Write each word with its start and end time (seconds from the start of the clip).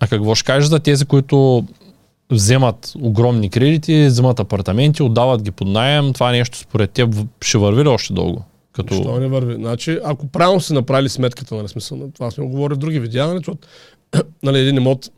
А 0.00 0.06
какво 0.06 0.34
ще 0.34 0.44
кажеш 0.44 0.68
за 0.68 0.78
тези, 0.78 1.04
които 1.04 1.64
вземат 2.32 2.92
огромни 3.02 3.50
кредити, 3.50 4.06
вземат 4.06 4.40
апартаменти, 4.40 5.02
отдават 5.02 5.42
ги 5.42 5.50
под 5.50 5.68
найем, 5.68 6.12
това 6.12 6.30
нещо 6.30 6.58
според 6.58 6.90
теб 6.90 7.14
ще 7.40 7.58
върви 7.58 7.84
ли 7.84 7.88
още 7.88 8.12
дълго? 8.12 8.44
Като... 8.72 8.94
Що 8.94 9.20
не 9.20 9.28
върви? 9.28 9.54
Значи, 9.54 9.98
ако 10.04 10.26
правилно 10.26 10.60
си 10.60 10.72
направили 10.72 11.08
сметката, 11.08 11.54
нали, 11.54 11.68
смисъл, 11.68 11.98
на 11.98 12.12
това 12.12 12.30
сме 12.30 12.44
го 12.44 12.50
говорили 12.50 12.76
в 12.76 12.78
други 12.78 13.00
видеа, 13.00 13.26
нали, 13.26 13.38
защото 13.38 13.68
нали, 14.42 14.58
един 14.58 14.76
имот, 14.76 15.10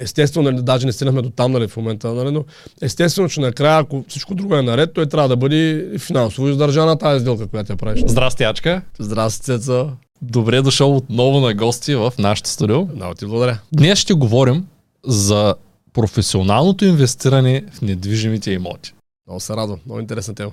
естествено, 0.00 0.50
нали, 0.50 0.62
даже 0.62 0.86
не 0.86 0.92
стигнахме 0.92 1.22
до 1.22 1.30
там 1.30 1.52
нали, 1.52 1.68
в 1.68 1.76
момента, 1.76 2.12
нали, 2.14 2.30
но 2.30 2.44
естествено, 2.82 3.28
че 3.28 3.40
накрая, 3.40 3.80
ако 3.80 4.04
всичко 4.08 4.34
друго 4.34 4.56
е 4.56 4.62
наред, 4.62 4.92
той 4.94 5.06
трябва 5.06 5.28
да 5.28 5.36
бъде 5.36 5.90
финансово 5.98 6.48
издържана 6.48 6.98
тази 6.98 7.20
сделка, 7.20 7.46
която 7.46 7.72
я 7.72 7.76
правиш. 7.76 8.02
Здрасти, 8.06 8.44
Ачка. 8.44 8.82
Здрасти, 8.98 9.44
Цеца. 9.44 9.88
Добре 10.22 10.62
дошъл 10.62 10.96
отново 10.96 11.40
на 11.40 11.54
гости 11.54 11.94
в 11.94 12.12
нашото 12.18 12.48
студио. 12.48 12.86
Много 12.86 13.14
ти 13.14 13.26
благодаря. 13.26 13.58
Днес 13.72 13.98
ще 13.98 14.14
говорим 14.14 14.66
за 15.04 15.54
професионалното 15.92 16.84
инвестиране 16.84 17.64
в 17.72 17.82
недвижимите 17.82 18.50
имоти. 18.52 18.94
Много 19.26 19.40
се 19.40 19.56
радвам. 19.56 19.80
Много 19.86 20.00
интересна 20.00 20.34
тема. 20.34 20.52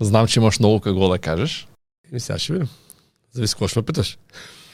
Знам, 0.00 0.26
че 0.26 0.40
имаш 0.40 0.58
много 0.58 0.80
какво 0.80 1.08
да 1.08 1.18
кажеш. 1.18 1.68
И 2.12 2.20
сега 2.20 2.38
ще 2.38 2.52
видим. 2.52 2.68
Зависи 3.32 3.54
какво 3.54 3.68
ще 3.68 3.78
ме 3.78 3.84
питаш. 3.84 4.18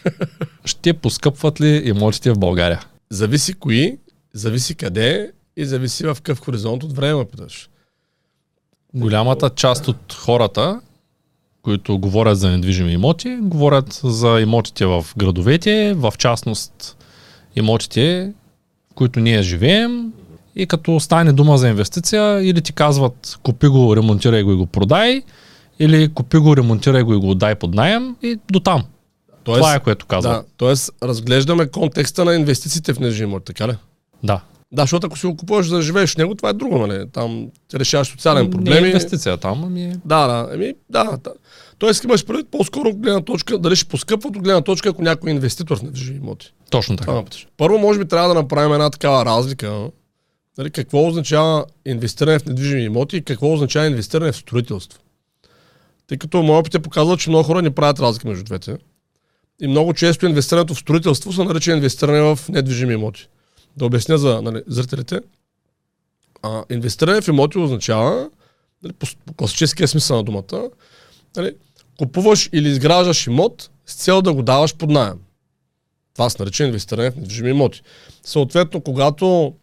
Ще 0.64 0.92
поскъпват 0.92 1.60
ли 1.60 1.82
имотите 1.84 2.32
в 2.32 2.38
България? 2.38 2.86
Зависи 3.10 3.54
кои, 3.54 3.98
зависи 4.34 4.74
къде 4.74 5.32
и 5.56 5.64
зависи 5.64 6.06
в 6.06 6.14
какъв 6.14 6.40
хоризонт 6.40 6.82
от 6.82 6.92
време 6.92 7.14
ме 7.14 7.24
питаш. 7.24 7.70
Голямата 8.94 9.50
част 9.50 9.88
от 9.88 10.12
хората, 10.12 10.80
които 11.62 11.98
говорят 11.98 12.38
за 12.38 12.50
недвижими 12.50 12.92
имоти, 12.92 13.38
говорят 13.40 14.00
за 14.04 14.40
имотите 14.40 14.86
в 14.86 15.06
градовете, 15.16 15.94
в 15.96 16.12
частност 16.18 16.96
имотите, 17.56 18.32
в 18.90 18.94
които 18.94 19.20
ние 19.20 19.42
живеем. 19.42 20.12
И 20.56 20.66
като 20.66 21.00
стане 21.00 21.32
дума 21.32 21.58
за 21.58 21.68
инвестиция, 21.68 22.42
или 22.42 22.60
ти 22.60 22.72
казват 22.72 23.38
купи 23.42 23.68
го, 23.68 23.96
ремонтирай 23.96 24.42
го 24.42 24.52
и 24.52 24.56
го 24.56 24.66
продай, 24.66 25.22
или 25.78 26.08
купи 26.14 26.38
го, 26.38 26.56
ремонтирай 26.56 27.02
го 27.02 27.14
и 27.14 27.18
го 27.18 27.30
отдай 27.30 27.54
под 27.54 27.74
найем 27.74 28.16
и 28.22 28.38
до 28.50 28.60
там. 28.60 28.84
Тоест, 29.44 29.58
Това 29.60 29.74
е 29.74 29.80
което 29.80 30.06
казват. 30.06 30.32
да, 30.32 30.44
тоест, 30.56 30.90
разглеждаме 31.02 31.66
контекста 31.66 32.24
на 32.24 32.34
инвестициите 32.34 32.94
в 32.94 33.00
недвижими 33.00 33.30
имоти, 33.30 33.44
така 33.44 33.68
ли? 33.68 33.76
Да. 34.22 34.40
Да, 34.72 34.82
защото 34.82 35.06
ако 35.06 35.18
си 35.18 35.26
го 35.26 35.36
купуваш 35.36 35.66
за 35.66 35.76
да 35.76 35.82
живееш 35.82 36.14
в 36.14 36.16
него, 36.16 36.34
това 36.34 36.48
е 36.48 36.52
друго, 36.52 36.78
нали? 36.78 37.08
Там 37.12 37.48
решаваш 37.74 38.08
социален 38.08 38.44
Не 38.44 38.50
проблем. 38.50 38.84
е 38.84 38.86
и- 38.86 38.90
инвестиция 38.90 39.36
там, 39.36 39.64
ами 39.64 39.92
Да, 40.04 40.26
да, 40.26 40.54
еми, 40.54 40.74
да, 40.90 41.04
да. 41.24 41.32
Тоест 41.78 42.04
имаш 42.04 42.24
предвид 42.26 42.48
по-скоро 42.50 42.92
гледна 42.92 43.20
точка, 43.20 43.58
дали 43.58 43.76
ще 43.76 43.88
поскъпват 43.88 44.36
от 44.36 44.42
гледна 44.42 44.60
точка, 44.60 44.88
ако 44.88 45.02
някой 45.02 45.30
е 45.30 45.34
инвеститор 45.34 45.78
в 45.78 45.82
недвижими 45.82 46.16
имоти. 46.18 46.52
точно 46.70 46.96
така. 46.96 47.24
питаш. 47.24 47.48
Първо, 47.56 47.78
може 47.78 47.98
би 47.98 48.08
трябва 48.08 48.28
да 48.28 48.34
направим 48.34 48.72
една 48.72 48.90
такава 48.90 49.24
разлика. 49.24 49.88
Нали, 50.58 50.70
какво 50.70 51.06
означава 51.08 51.64
инвестиране 51.86 52.38
в 52.38 52.46
недвижими 52.46 52.82
имоти 52.82 53.16
и 53.16 53.22
какво 53.22 53.52
означава 53.52 53.86
инвестиране 53.86 54.32
в 54.32 54.36
строителство. 54.36 55.00
Тъй 56.06 56.18
като 56.18 56.42
моят 56.42 56.60
опит 56.60 56.74
е 56.74 56.78
показал, 56.78 57.16
че 57.16 57.30
много 57.30 57.44
хора 57.44 57.62
не 57.62 57.70
правят 57.70 58.00
разлика 58.00 58.28
между 58.28 58.44
двете. 58.44 58.76
И 59.60 59.68
много 59.68 59.94
често 59.94 60.26
инвестирането 60.26 60.74
в 60.74 60.78
строителство 60.78 61.32
се 61.32 61.44
нарича 61.44 61.72
инвестиране 61.72 62.20
в 62.20 62.38
недвижими 62.48 62.94
имоти. 62.94 63.28
Да 63.78 63.84
обясня 63.84 64.18
за 64.18 64.42
нали, 64.42 64.62
зрителите. 64.66 65.20
А, 66.42 66.64
инвестиране 66.70 67.20
в 67.20 67.28
имоти 67.28 67.58
означава, 67.58 68.30
нали, 68.82 68.92
по, 68.92 69.06
класическия 69.36 69.88
смисъл 69.88 70.16
на 70.16 70.24
думата, 70.24 70.70
нали, 71.36 71.54
купуваш 71.98 72.48
или 72.52 72.68
изграждаш 72.68 73.26
имот 73.26 73.70
с 73.86 73.94
цел 73.94 74.22
да 74.22 74.32
го 74.32 74.42
даваш 74.42 74.74
под 74.74 74.90
найем. 74.90 75.18
Това 76.14 76.30
се 76.30 76.42
нарича 76.42 76.64
инвестиране 76.64 77.10
в 77.10 77.16
недвижими 77.16 77.50
имоти. 77.50 77.82
Съответно, 78.22 78.80
когато 78.80 79.54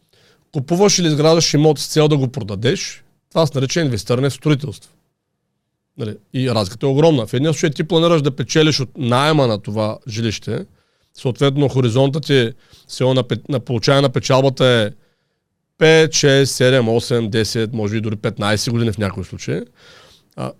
купуваш 0.51 0.99
или 0.99 1.07
изграждаш 1.07 1.53
имот 1.53 1.79
с 1.79 1.87
цел 1.87 2.07
да 2.07 2.17
го 2.17 2.27
продадеш, 2.27 3.03
това 3.29 3.47
се 3.47 3.51
нарича 3.55 3.81
инвестиране 3.81 4.29
в 4.29 4.33
строителство. 4.33 4.91
Нали? 5.97 6.17
И 6.33 6.51
разликата 6.51 6.85
е 6.85 6.89
огромна. 6.89 7.27
В 7.27 7.33
един 7.33 7.47
случай 7.47 7.69
ти 7.69 7.83
планираш 7.83 8.21
да 8.21 8.35
печелиш 8.35 8.79
от 8.79 8.89
найема 8.97 9.47
на 9.47 9.61
това 9.61 9.97
жилище, 10.07 10.65
съответно 11.15 11.69
хоризонтът 11.69 12.23
ти 12.25 12.51
село 12.87 13.13
на, 13.13 13.23
пе- 13.23 13.49
на 13.49 13.59
получаване 13.59 14.01
на 14.01 14.09
печалбата 14.09 14.65
е 14.65 14.89
5, 15.79 16.07
6, 16.07 16.43
7, 16.43 16.79
8, 16.81 17.29
10, 17.29 17.73
може 17.73 17.93
би 17.93 18.01
дори 18.01 18.15
15 18.15 18.71
години 18.71 18.91
в 18.91 18.97
някои 18.97 19.23
случаи. 19.23 19.61
А, 20.37 20.51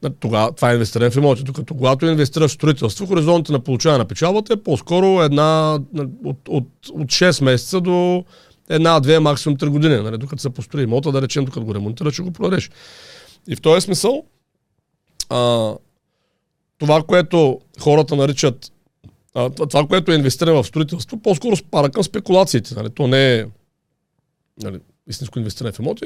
това 0.51 0.71
е 0.71 0.73
инвестиране 0.73 1.09
в 1.09 1.15
имоти. 1.15 1.43
Докато 1.43 1.73
когато 1.75 2.05
инвестираш 2.05 2.51
в 2.51 2.53
строителство, 2.53 3.05
хоризонтът 3.05 3.53
на 3.53 3.59
получаване 3.59 3.97
на 3.97 4.05
печалбата 4.05 4.53
е 4.53 4.63
по-скоро 4.63 5.21
една 5.23 5.79
на- 5.93 6.07
от, 6.25 6.37
от, 6.49 6.67
от 6.91 7.07
6 7.07 7.43
месеца 7.43 7.81
до 7.81 8.23
една, 8.69 8.99
две, 8.99 9.19
максимум 9.19 9.57
3 9.57 9.69
години. 9.69 9.95
Нали? 9.95 10.17
Докато 10.17 10.41
се 10.41 10.49
построи 10.49 10.83
имота, 10.83 11.11
да 11.11 11.21
речем, 11.21 11.45
докато 11.45 11.65
го 11.65 11.75
ремонтираш, 11.75 12.13
ще 12.13 12.23
го 12.23 12.31
продадеш. 12.31 12.71
И 13.47 13.55
в 13.55 13.61
този 13.61 13.81
смисъл, 13.81 14.23
а, 15.29 15.73
това, 16.77 17.03
което 17.03 17.59
хората 17.79 18.15
наричат 18.15 18.71
а, 19.35 19.49
това, 19.49 19.87
което 19.87 20.11
е 20.11 20.15
инвестиране 20.15 20.61
в 20.61 20.63
строителство, 20.63 21.17
по-скоро 21.17 21.55
спара 21.55 21.89
към 21.89 22.03
спекулациите. 22.03 22.75
Нали? 22.75 22.89
То 22.89 23.07
не 23.07 23.35
е 23.35 23.45
нали, 24.63 24.79
истинско 25.07 25.39
инвестиране 25.39 25.71
в 25.71 25.79
имоти. 25.79 26.05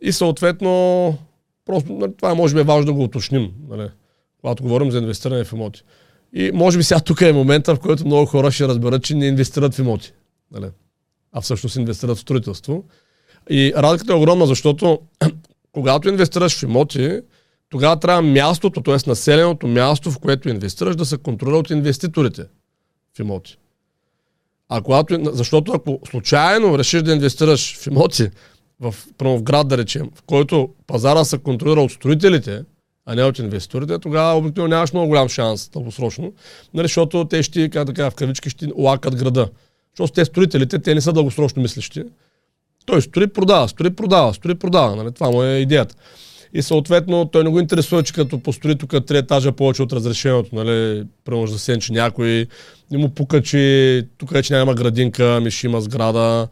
И 0.00 0.12
съответно, 0.12 1.18
просто 1.64 1.92
нали, 1.92 2.12
това 2.16 2.34
може 2.34 2.54
би 2.54 2.60
е 2.60 2.64
важно 2.64 2.86
да 2.86 2.92
го 2.92 3.02
уточним, 3.02 3.52
нали, 3.68 3.88
когато 4.40 4.62
говорим 4.62 4.90
за 4.90 4.98
инвестиране 4.98 5.44
в 5.44 5.52
имоти. 5.52 5.82
И 6.32 6.50
може 6.54 6.78
би 6.78 6.84
сега 6.84 7.00
тук 7.00 7.20
е 7.20 7.32
момента, 7.32 7.74
в 7.74 7.80
който 7.80 8.06
много 8.06 8.26
хора 8.26 8.50
ще 8.50 8.68
разберат, 8.68 9.02
че 9.02 9.14
не 9.14 9.26
инвестират 9.26 9.74
в 9.74 9.78
имоти. 9.78 10.12
Нали, 10.52 10.66
а 11.32 11.40
всъщност 11.40 11.76
инвестират 11.76 12.16
в 12.16 12.20
строителство. 12.20 12.84
И 13.50 13.72
разликата 13.76 14.12
е 14.12 14.16
огромна, 14.16 14.46
защото 14.46 14.98
когато 15.72 16.08
инвестираш 16.08 16.58
в 16.58 16.62
имоти, 16.62 17.20
тогава 17.70 18.00
трябва 18.00 18.22
мястото, 18.22 18.80
т.е. 18.80 18.96
населеното 19.06 19.66
място, 19.66 20.10
в 20.10 20.18
което 20.18 20.48
инвестираш, 20.48 20.96
да 20.96 21.04
се 21.04 21.18
контролира 21.18 21.58
от 21.58 21.70
инвеститорите 21.70 22.44
в 23.16 23.18
имоти. 23.18 23.56
А 24.68 24.82
когато, 24.82 25.18
защото 25.32 25.72
ако 25.72 26.00
случайно 26.10 26.78
решиш 26.78 27.02
да 27.02 27.12
инвестираш 27.12 27.76
в 27.78 27.86
имоти, 27.86 28.30
в, 28.80 28.94
в 29.20 29.42
град, 29.42 29.68
да 29.68 29.78
речем, 29.78 30.10
в 30.14 30.22
който 30.22 30.68
пазара 30.86 31.24
се 31.24 31.38
контролира 31.38 31.80
от 31.80 31.92
строителите, 31.92 32.64
а 33.06 33.14
не 33.14 33.24
от 33.24 33.38
инвеститорите, 33.38 33.98
тогава 33.98 34.38
обикновено 34.38 34.74
нямаш 34.74 34.92
много 34.92 35.08
голям 35.08 35.28
шанс 35.28 35.68
дългосрочно, 35.68 36.32
нали, 36.74 36.84
защото 36.84 37.24
те 37.24 37.42
ще, 37.42 37.68
как 37.68 37.84
да 37.84 37.94
кажа, 37.94 38.10
в 38.10 38.14
кавички 38.14 38.50
ще 38.50 38.68
лакат 38.76 39.16
града. 39.16 39.48
Защото 39.92 40.12
те 40.12 40.24
строителите, 40.24 40.78
те 40.78 40.94
не 40.94 41.00
са 41.00 41.12
дългосрочно 41.12 41.62
мислещи. 41.62 42.04
Той 42.86 43.02
строи, 43.02 43.26
продава, 43.26 43.68
строи, 43.68 43.90
продава, 43.90 44.34
строи, 44.34 44.54
продава. 44.54 44.96
Нали? 44.96 45.12
Това 45.12 45.30
му 45.30 45.42
е 45.42 45.56
идеята. 45.58 45.94
И 46.54 46.62
съответно 46.62 47.24
той 47.24 47.44
не 47.44 47.50
го 47.50 47.60
интересува, 47.60 48.02
че 48.02 48.12
като 48.12 48.38
построи 48.38 48.76
тук 48.78 49.06
три 49.06 49.18
етажа 49.18 49.52
повече 49.52 49.82
от 49.82 49.92
разрешението, 49.92 50.56
нали, 50.56 51.04
примерно 51.24 51.46
да 51.46 51.58
сенчи 51.58 51.92
някой, 51.92 52.46
не 52.90 52.98
му 52.98 53.08
пука, 53.08 53.42
че 53.42 54.06
тук 54.18 54.30
вече 54.30 54.54
няма 54.54 54.74
градинка, 54.74 55.40
ми 55.40 55.50
ще 55.50 55.66
има 55.66 55.80
сграда. 55.80 56.48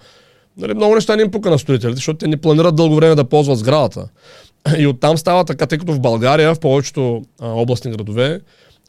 Нали, 0.56 0.74
много 0.74 0.94
неща 0.94 1.16
не 1.16 1.22
им 1.22 1.30
пука 1.30 1.50
на 1.50 1.58
строителите, 1.58 1.96
защото 1.96 2.18
те 2.18 2.28
не 2.28 2.36
планират 2.36 2.76
дълго 2.76 2.94
време 2.96 3.14
да 3.14 3.24
ползват 3.24 3.58
сградата. 3.58 4.08
И 4.78 4.86
оттам 4.86 5.18
става 5.18 5.44
така, 5.44 5.66
тъй 5.66 5.78
като 5.78 5.92
в 5.92 6.00
България, 6.00 6.54
в 6.54 6.60
повечето 6.60 7.22
а, 7.40 7.48
областни 7.48 7.90
градове, 7.90 8.40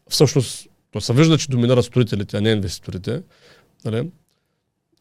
всъщност, 0.09 0.67
то 0.91 1.01
се 1.01 1.13
вижда, 1.13 1.37
че 1.37 1.49
доминират 1.49 1.85
строителите, 1.85 2.37
а 2.37 2.41
не 2.41 2.51
инвеститорите. 2.51 3.21
Нали? 3.85 4.09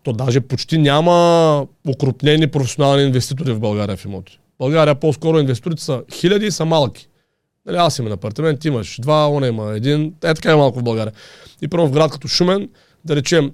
То 0.03 0.12
даже 0.12 0.41
почти 0.41 0.78
няма 0.78 1.66
укрупнени 1.89 2.47
професионални 2.47 3.03
инвеститори 3.03 3.53
в 3.53 3.61
България 3.61 3.97
в 3.97 4.05
имоти. 4.05 4.39
България 4.59 4.94
по-скоро 4.94 5.39
инвеститорите 5.39 5.83
са 5.83 6.03
хиляди 6.12 6.47
и 6.47 6.50
са 6.50 6.65
малки. 6.65 7.09
Нали, 7.67 7.77
аз 7.77 7.99
имам 7.99 8.12
апартамент, 8.12 8.65
имаш 8.65 8.99
два, 9.00 9.28
он 9.28 9.44
има 9.44 9.77
един. 9.77 10.15
Е 10.25 10.34
така 10.34 10.53
е 10.53 10.56
малко 10.56 10.78
в 10.78 10.83
България. 10.83 11.12
И 11.62 11.69
първо 11.69 11.87
в 11.87 11.91
град 11.91 12.12
като 12.12 12.28
Шумен, 12.28 12.69
да 13.05 13.16
речем, 13.16 13.53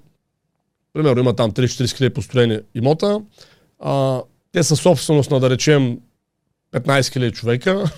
примерно 0.93 1.21
има 1.21 1.37
там 1.37 1.53
30-40 1.53 1.97
хиляди 1.97 2.15
построени 2.15 2.59
имота, 2.75 3.21
а, 3.81 4.23
те 4.53 4.63
са 4.63 4.77
собственост 4.77 5.31
на, 5.31 5.41
да 5.41 5.51
речем, 5.51 5.99
15 6.73 7.13
хиляди 7.13 7.33
човека, 7.33 7.91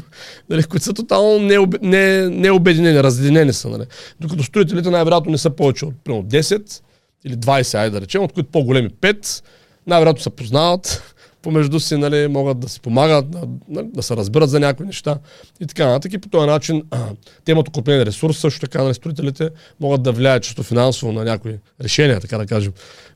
нали, 0.50 0.62
които 0.62 0.84
са 0.84 0.92
тотално 0.92 1.46
необединени, 1.46 2.30
не, 2.30 2.36
необединени, 2.36 3.02
разединени 3.02 3.52
са. 3.52 3.68
Нали. 3.68 3.84
Докато 4.20 4.42
строителите 4.42 4.90
най-вероятно 4.90 5.32
не 5.32 5.38
са 5.38 5.50
повече 5.50 5.84
от 5.84 5.94
примерно 6.04 6.24
10 6.24 6.82
или 7.24 7.34
20, 7.34 7.78
айде 7.78 7.90
да 7.90 8.00
речем, 8.00 8.22
от 8.22 8.32
които 8.32 8.50
по-големи 8.50 8.90
5, 8.90 9.44
най-вероятно 9.86 10.22
се 10.22 10.30
познават, 10.30 11.14
помежду 11.42 11.80
си 11.80 11.96
нали, 11.96 12.28
могат 12.28 12.60
да 12.60 12.68
си 12.68 12.80
помагат, 12.80 13.30
да, 13.30 13.42
нали, 13.68 13.88
да 13.94 14.02
се 14.02 14.16
разберат 14.16 14.50
за 14.50 14.60
някои 14.60 14.86
неща 14.86 15.18
и 15.60 15.66
така 15.66 15.86
нататък. 15.86 16.12
И 16.12 16.18
по 16.18 16.28
този 16.28 16.46
начин 16.46 16.82
а, 16.90 17.06
те 17.44 17.52
имат 17.52 17.68
окупен 17.68 18.02
ресурс, 18.02 18.38
също 18.38 18.60
така 18.60 18.82
нали, 18.82 18.94
строителите 18.94 19.50
могат 19.80 20.02
да 20.02 20.12
влияят 20.12 20.42
чисто 20.42 20.62
финансово 20.62 21.12
на 21.12 21.24
някои 21.24 21.58
решения, 21.82 22.20
така 22.20 22.38
да 22.38 22.46
кажем, 22.46 22.72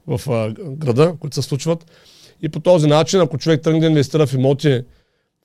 в 0.06 0.30
а, 0.30 0.54
града, 0.76 1.14
които 1.20 1.34
се 1.34 1.42
случват. 1.42 1.86
И 2.42 2.48
по 2.48 2.60
този 2.60 2.86
начин, 2.86 3.20
ако 3.20 3.38
човек 3.38 3.62
тръгне 3.62 3.80
да 3.80 3.86
инвестира 3.86 4.26
в 4.26 4.34
имоти 4.34 4.82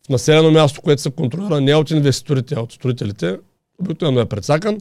в 0.06 0.10
населено 0.10 0.52
място, 0.52 0.82
което 0.82 1.02
се 1.02 1.12
контролира 1.12 1.62
не 1.62 1.76
от 1.76 1.92
инвеститорите, 1.92 2.56
а 2.58 2.62
от 2.62 2.72
строителите, 2.72 3.38
обикновено 3.80 4.20
е 4.20 4.26
прецакан. 4.26 4.78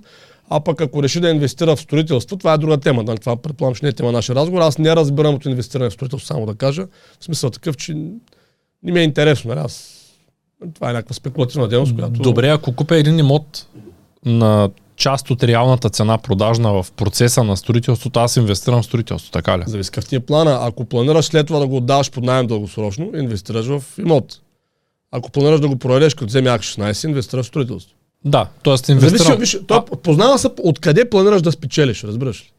А 0.51 0.61
пък 0.61 0.81
ако 0.81 1.03
реши 1.03 1.21
да 1.21 1.31
инвестира 1.31 1.77
в 1.77 1.81
строителство, 1.81 2.37
това 2.37 2.53
е 2.53 2.59
друга 2.59 2.77
тема. 2.77 3.05
Да, 3.05 3.15
това 3.15 3.37
предполагам, 3.37 3.75
че 3.75 3.85
не 3.85 3.89
е 3.89 3.93
тема 3.93 4.13
на 4.13 4.19
нашия 4.19 4.37
разговор. 4.37 4.61
Аз 4.61 4.79
не 4.79 4.97
разбирам 4.97 5.35
от 5.35 5.45
инвестиране 5.45 5.91
в 5.91 5.93
строителство, 5.93 6.27
само 6.27 6.47
да 6.47 6.55
кажа. 6.55 6.87
В 7.21 7.25
смисъл 7.25 7.51
такъв, 7.51 7.77
че 7.77 7.95
не 8.83 8.93
ми 8.93 9.01
е 9.01 9.03
интересно. 9.03 9.49
Нали? 9.49 9.61
Аз... 9.61 9.95
Това 10.75 10.91
е 10.91 10.93
някаква 10.93 11.15
спекулативна 11.15 11.69
дейност, 11.69 11.95
която... 11.95 12.23
Добре, 12.23 12.49
ако 12.49 12.75
купя 12.75 12.97
един 12.97 13.19
имот 13.19 13.67
на 14.25 14.71
част 14.97 15.31
от 15.31 15.43
реалната 15.43 15.91
цена 15.91 16.19
продажна 16.19 16.83
в 16.83 16.93
процеса 16.93 17.45
на 17.45 17.57
строителството, 17.57 18.21
аз 18.21 18.37
инвестирам 18.37 18.83
в 18.83 18.87
строителство, 18.87 19.33
така 19.33 19.59
ли? 19.59 19.63
Зависи 19.67 19.91
какъв 19.91 20.09
ти 20.09 20.17
е 20.17 20.21
плана. 20.21 20.59
Ако 20.63 20.85
планираш 20.85 21.25
след 21.25 21.47
това 21.47 21.59
да 21.59 21.67
го 21.67 21.77
отдаваш 21.77 22.11
под 22.11 22.25
найем 22.25 22.47
дългосрочно, 22.47 23.11
инвестираш 23.15 23.67
в 23.67 23.85
имот. 23.99 24.41
Ако 25.11 25.31
планираш 25.31 25.61
да 25.61 25.69
го 25.69 25.77
продадеш 25.77 26.15
като 26.15 26.39
ак 26.39 26.61
16, 26.61 27.09
инвестираш 27.09 27.47
в 27.47 27.49
строителство. 27.49 27.97
Да, 28.25 28.47
т.е. 28.65 28.77
Зависи, 28.77 28.93
инвестирам... 28.93 29.39
виж, 29.39 29.59
той 29.67 29.81
познава 30.03 30.39
се 30.39 30.49
откъде 30.63 31.11
планираш 31.11 31.43
да 31.43 31.53
спечелиш, 31.53 32.05
разбираш 32.05 32.41
ли? 32.41 32.53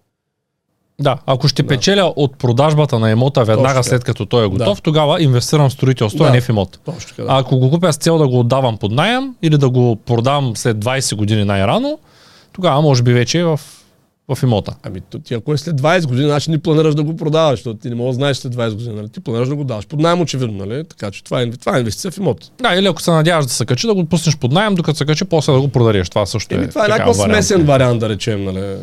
Да, 1.02 1.18
ако 1.26 1.48
ще 1.48 1.64
Да. 1.64 1.68
печеля 1.68 2.14
от 2.16 2.38
продажбата 2.38 3.00
на 3.00 3.12
имота 3.12 3.44
веднага 3.44 3.76
Точно 3.80 3.84
след 3.90 4.04
като 4.04 4.26
той 4.26 4.46
е 4.46 4.48
готов, 4.48 4.78
Да. 4.78 4.82
тогава 4.82 5.24
инвестирам 5.24 5.70
в 5.70 5.74
строителство, 5.74 6.24
Да. 6.24 6.30
а 6.30 6.34
не 6.34 6.42
в 6.42 6.50
имот. 6.50 6.80
Точно 6.86 7.10
така. 7.10 7.22
А 7.22 7.26
Да. 7.26 7.42
ако 7.42 7.58
го 7.58 7.70
купя 7.70 7.94
с 7.94 7.98
цел 7.98 8.18
да 8.18 8.28
го 8.28 8.40
отдавам 8.40 8.78
под 8.78 8.92
найем 8.92 9.36
или 9.42 9.58
да 9.58 9.70
го 9.70 9.96
продам 9.96 10.58
след 10.58 10.78
20 10.78 11.16
години 11.16 11.46
най-рано, 11.46 12.00
тогава 12.54 12.82
може 12.82 13.04
би 13.04 13.14
вече 13.14 13.40
е 13.40 13.44
в, 13.44 13.60
в 14.36 14.44
имота. 14.44 14.76
Ами 14.84 15.02
ти 15.24 15.34
ако 15.34 15.54
е 15.54 15.58
след 15.58 15.82
20 15.82 16.08
години, 16.08 16.28
значи 16.28 16.52
не 16.52 16.58
планираш 16.58 16.96
да 16.96 17.04
го 17.04 17.16
продаваш, 17.16 17.60
защото 17.60 17.80
ти 17.80 17.90
не 17.90 17.96
можеш 17.96 18.10
да 18.10 18.14
знаеш 18.16 18.38
след 18.38 18.56
20 18.56 18.74
години, 18.74 18.96
нали? 18.96 19.10
Ти 19.10 19.20
планираш 19.20 19.50
да 19.50 19.56
го 19.56 19.64
даваш 19.64 19.88
под 19.88 20.00
найем 20.00 20.22
очевидно, 20.22 20.66
нали? 20.66 20.84
Така 20.84 21.12
че 21.12 21.24
това 21.24 21.42
е, 21.42 21.52
това 21.52 21.76
е 21.76 21.80
инвестиция 21.80 22.12
в 22.12 22.18
имот. 22.18 22.52
Да, 22.62 22.76
или 22.76 22.88
ако 22.88 23.02
се 23.02 23.12
надяваш 23.12 23.46
да 23.46 23.52
се 23.52 23.66
качи, 23.66 23.88
да 23.88 23.94
го 23.94 24.06
пуснеш 24.06 24.38
под 24.38 24.52
найем, 24.52 24.76
докато 24.76 24.98
се 24.98 25.06
качи, 25.06 25.26
после 25.26 25.54
да 25.54 25.62
го 25.62 25.68
продадеш. 25.68 26.10
Това 26.10 26.26
също 26.26 26.56
Еми, 26.56 26.64
е. 26.64 26.68
това 26.68 26.86
е 26.86 26.88
някакъв 26.88 27.18
смесен 27.18 27.66
вариант, 27.66 28.00
да 28.00 28.10
речем, 28.10 28.44
нали? 28.46 28.78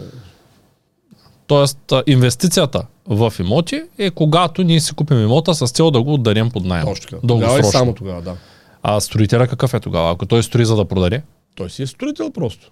Тоест, 1.47 1.93
инвестицията 2.07 2.83
в 3.09 3.33
имоти 3.41 3.83
е 3.99 4.11
когато 4.11 4.63
ние 4.63 4.81
си 4.81 4.95
купим 4.95 5.19
имота 5.23 5.55
с 5.55 5.67
цел 5.67 5.91
да 5.91 6.03
го 6.03 6.15
отдарим 6.15 6.51
под 6.51 6.65
найем. 6.65 6.87
Точно 6.87 7.07
така. 7.11 7.21
Тогава 7.29 7.45
и 7.45 7.47
Дългосрочно. 7.47 7.79
само 7.79 7.95
тогава, 7.95 8.23
да. 8.23 8.37
А 8.83 9.01
строителя 9.01 9.47
какъв 9.47 9.75
е 9.75 9.81
тогава? 9.81 10.13
Ако 10.13 10.27
той 10.27 10.43
строи 10.43 10.65
за 10.65 10.77
да 10.77 10.85
продаде? 10.85 11.23
Той 11.55 11.71
си 11.71 11.83
е 11.83 11.87
строител 11.87 12.31
просто. 12.31 12.71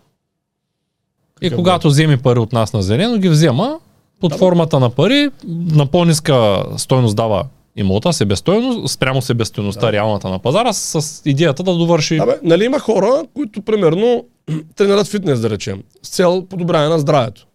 И 1.42 1.46
Какъв 1.46 1.56
когато 1.56 1.88
вземе 1.88 2.16
пари 2.16 2.38
от 2.38 2.52
нас 2.52 2.72
на 2.72 2.82
зелено, 2.82 3.18
ги 3.18 3.28
взема 3.28 3.78
под 4.20 4.32
Да, 4.32 4.38
формата 4.38 4.80
на 4.80 4.90
пари, 4.90 5.30
на 5.48 5.86
по-ниска 5.86 6.64
стойност 6.76 7.16
дава 7.16 7.44
имота, 7.76 8.12
себестойност, 8.12 8.92
спрямо 8.92 9.22
себестойността 9.22 9.86
Да. 9.86 9.92
реалната 9.92 10.28
на 10.28 10.38
пазара, 10.38 10.72
с 10.72 11.22
идеята 11.24 11.62
да 11.62 11.74
довърши. 11.74 12.16
Да, 12.16 12.26
бе, 12.26 12.38
нали 12.42 12.64
има 12.64 12.78
хора, 12.78 13.22
които 13.34 13.62
примерно 13.62 14.24
тренират 14.76 15.06
фитнес, 15.06 15.40
да 15.40 15.50
речем, 15.50 15.82
с 16.02 16.08
цел 16.08 16.46
подобряване 16.50 16.88
на 16.88 16.98
здравето. 16.98 17.46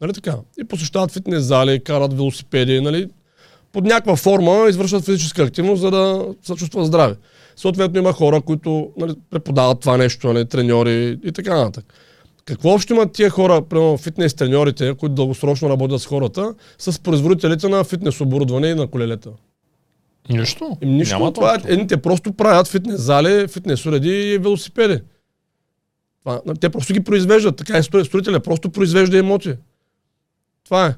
Нали 0.00 0.12
така? 0.12 0.36
И 0.60 0.64
посещават 0.64 1.10
фитнес 1.10 1.42
зали, 1.42 1.84
карат 1.84 2.12
велосипеди, 2.12 2.80
нали? 2.80 3.08
Под 3.72 3.84
някаква 3.84 4.16
форма 4.16 4.66
извършват 4.68 5.04
физическа 5.04 5.42
активност, 5.42 5.80
за 5.80 5.90
да 5.90 6.24
се 6.42 6.54
чувстват 6.54 6.86
здрави. 6.86 7.14
Съответно 7.56 7.98
има 7.98 8.12
хора, 8.12 8.40
които 8.40 8.88
нали, 8.96 9.14
преподават 9.30 9.80
това 9.80 9.96
нещо, 9.96 10.32
нали, 10.32 10.44
треньори 10.48 11.18
и 11.24 11.32
така 11.32 11.56
нататък. 11.56 11.94
Какво 12.50 12.74
общо 12.74 12.92
имат 12.92 13.12
тия 13.12 13.30
хора, 13.30 13.62
примерно 13.62 13.96
фитнес 13.98 14.34
треньорите, 14.34 14.94
които 14.94 15.14
дългосрочно 15.14 15.68
работят 15.70 16.02
с 16.02 16.06
хората, 16.06 16.54
с 16.78 17.02
производителите 17.02 17.68
на 17.68 17.84
фитнес 17.84 18.20
оборудване 18.20 18.68
и 18.68 18.74
на 18.74 18.86
колелета? 18.86 19.30
Нищо. 20.30 20.76
Им 20.82 20.96
нищо. 20.96 21.18
Няма 21.18 21.32
това 21.32 21.52
е, 21.52 21.56
общо. 21.56 21.72
едните 21.72 21.96
просто 21.96 22.32
правят 22.32 22.68
фитнес 22.68 23.00
зали, 23.00 23.48
фитнес 23.48 23.86
уреди 23.86 24.32
и 24.32 24.38
велосипеди. 24.38 25.00
Това, 26.24 26.40
те 26.60 26.68
просто 26.68 26.92
ги 26.92 27.04
произвеждат. 27.04 27.56
Така 27.56 27.76
е 27.76 27.82
строи- 27.82 28.04
строителя, 28.04 28.40
просто 28.40 28.70
произвежда 28.70 29.18
имоти. 29.18 29.54
Това 30.64 30.86
е. 30.86 30.94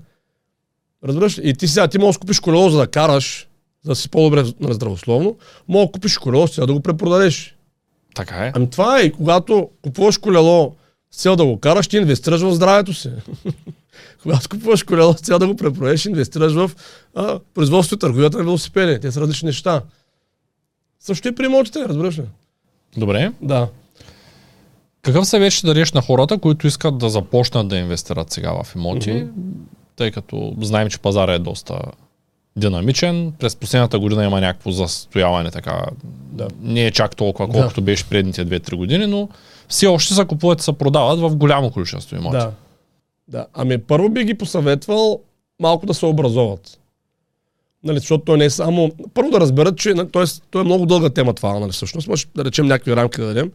Разбираш 1.05 1.39
ли? 1.39 1.49
И 1.49 1.55
ти 1.55 1.69
сега, 1.69 1.89
ти 1.89 1.99
можеш 1.99 2.17
да 2.17 2.21
купиш 2.21 2.41
колело, 2.41 2.71
за 2.71 2.79
да 2.79 2.87
караш, 2.87 3.49
за 3.83 3.89
да 3.89 3.97
си 3.97 4.09
по-добре 4.09 4.45
нали, 4.61 4.75
здравословно, 4.75 5.37
може 5.69 5.87
да 5.87 5.93
купиш 5.93 6.19
колело, 6.19 6.49
сега 6.49 6.67
да 6.67 6.73
го 6.73 6.81
препродадеш. 6.81 7.57
Така 8.15 8.47
е. 8.47 8.53
Ами 8.55 8.71
това 8.71 9.01
е. 9.01 9.03
И 9.03 9.13
когато 9.13 9.71
купуваш 9.83 10.19
колело 10.19 10.75
с 11.13 11.23
цел 11.23 11.37
да 11.37 11.45
го 11.45 11.61
караш, 11.61 11.89
ти 11.89 11.97
инвестираш 11.97 12.41
в 12.41 12.55
здравето 12.55 12.95
си. 12.95 13.11
когато 14.23 14.49
купуваш 14.49 14.83
колело 14.83 15.13
с 15.13 15.21
цел 15.21 15.39
да 15.39 15.47
го 15.47 15.57
препродадеш, 15.57 16.07
инвестираш 16.07 16.53
в 16.53 16.71
а, 17.15 17.39
производството 17.55 17.95
и 17.95 18.07
търговията 18.07 18.39
на 18.39 18.45
велосипеди. 18.45 19.01
Те 19.01 19.13
са 19.13 19.21
различни 19.21 19.47
неща. 19.47 19.83
Също 21.01 21.29
и 21.29 21.35
при 21.35 21.45
имотите, 21.45 21.89
разбираш 21.89 22.19
ли? 22.19 22.23
Добре. 22.97 23.33
Да. 23.43 23.69
Какъв 25.03 25.27
съвет 25.27 25.53
ще 25.53 25.67
дадеш 25.67 25.93
на 25.93 26.03
хората, 26.03 26.39
които 26.39 26.67
искат 26.67 26.99
да 26.99 27.09
започнат 27.11 27.69
да 27.69 27.77
инвестират 27.77 28.31
сега 28.31 28.63
в 28.63 28.75
имоти, 28.77 29.13
Мгм. 29.13 29.31
тъй 29.97 30.11
като 30.11 30.55
знаем, 30.61 30.89
че 30.89 30.99
пазара 30.99 31.33
е 31.33 31.39
доста 31.39 31.81
динамичен. 32.57 33.33
През 33.39 33.57
последната 33.57 33.99
година 33.99 34.25
има 34.25 34.41
някакво 34.41 34.71
застояване, 34.71 35.51
така. 35.51 35.83
Да. 36.05 36.49
Не 36.61 36.87
е 36.87 36.91
чак 36.91 37.17
толкова, 37.17 37.47
Да. 37.47 37.53
колкото 37.53 37.83
беше 37.83 38.09
предните 38.09 38.47
2-3 38.47 38.75
години, 38.77 39.07
но 39.07 39.29
все 39.73 39.87
още 39.87 40.15
се 40.15 40.25
купуват 40.25 40.61
и 40.61 40.63
се 40.63 40.73
продават 40.73 41.21
в 41.21 41.37
голямо 41.37 41.71
количество 41.71 42.17
имоти. 42.17 42.37
Да. 42.37 42.53
да. 43.29 43.47
Ами 43.55 43.79
първо 43.79 44.09
би 44.09 44.25
ги 44.25 44.35
посъветвал 44.35 45.21
малко 45.61 45.87
да 45.87 45.95
се 45.95 46.07
образоват. 46.07 46.79
Нали, 47.85 47.99
защото 47.99 48.25
той 48.25 48.39
не 48.39 48.45
е 48.45 48.51
само... 48.51 48.91
Първо 49.15 49.31
да 49.31 49.41
разберат, 49.41 49.79
че... 49.79 49.95
Т.е. 49.95 50.25
то 50.51 50.61
е 50.61 50.65
много 50.65 50.87
дълга 50.87 51.11
тема 51.11 51.35
това, 51.35 51.59
нали, 51.59 51.73
всъщност. 51.73 52.09
Може 52.09 52.27
да 52.35 52.45
речем 52.45 52.67
някакви 52.67 52.97
рамки 52.97 53.21
да 53.21 53.27
дадем. 53.27 53.53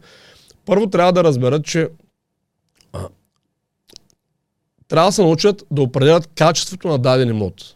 Първо 0.66 0.86
трябва 0.86 1.12
да 1.12 1.24
разберат, 1.24 1.64
че 1.64 1.88
а, 2.92 3.08
трябва 4.88 5.08
да 5.08 5.12
се 5.12 5.22
научат 5.22 5.64
да 5.70 5.82
определят 5.82 6.26
качеството 6.26 6.88
на 6.88 6.98
даден 6.98 7.28
имот. 7.28 7.74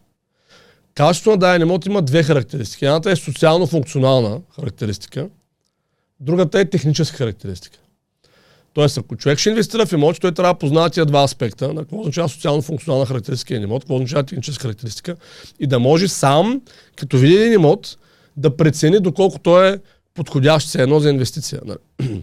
Качеството 0.94 1.30
на 1.30 1.36
даден 1.36 1.62
имот 1.62 1.86
има 1.86 2.02
две 2.02 2.22
характеристики. 2.22 2.84
Едната 2.84 3.10
е 3.10 3.16
социално-функционална 3.16 4.40
характеристика, 4.54 5.28
другата 6.20 6.60
е 6.60 6.70
техническа 6.70 7.16
характеристика. 7.16 7.78
Тоест, 8.74 8.98
ако 8.98 9.16
човек 9.16 9.38
ще 9.38 9.50
инвестира 9.50 9.86
в 9.86 9.92
имот, 9.92 10.20
той 10.20 10.32
трябва 10.32 10.54
да 10.54 10.58
познава 10.58 10.90
тия 10.90 11.06
два 11.06 11.22
аспекта. 11.22 11.74
На 11.74 11.80
какво 11.80 12.00
означава 12.00 12.28
социално-функционална 12.28 13.06
характеристика 13.06 13.54
на 13.54 13.62
имот, 13.62 13.82
какво 13.82 13.94
означава 13.94 14.22
техническа 14.22 14.62
характеристика 14.62 15.16
и 15.60 15.66
да 15.66 15.78
може 15.78 16.08
сам, 16.08 16.60
като 16.96 17.18
види 17.18 17.34
един 17.34 17.52
имот, 17.52 17.98
да 18.36 18.56
прецени 18.56 19.00
доколко 19.00 19.38
той 19.38 19.72
е 19.72 19.78
подходящ 20.14 20.68
се 20.68 20.82
едно 20.82 21.00
за 21.00 21.10
инвестиция. 21.10 21.60
Нали? 21.64 21.78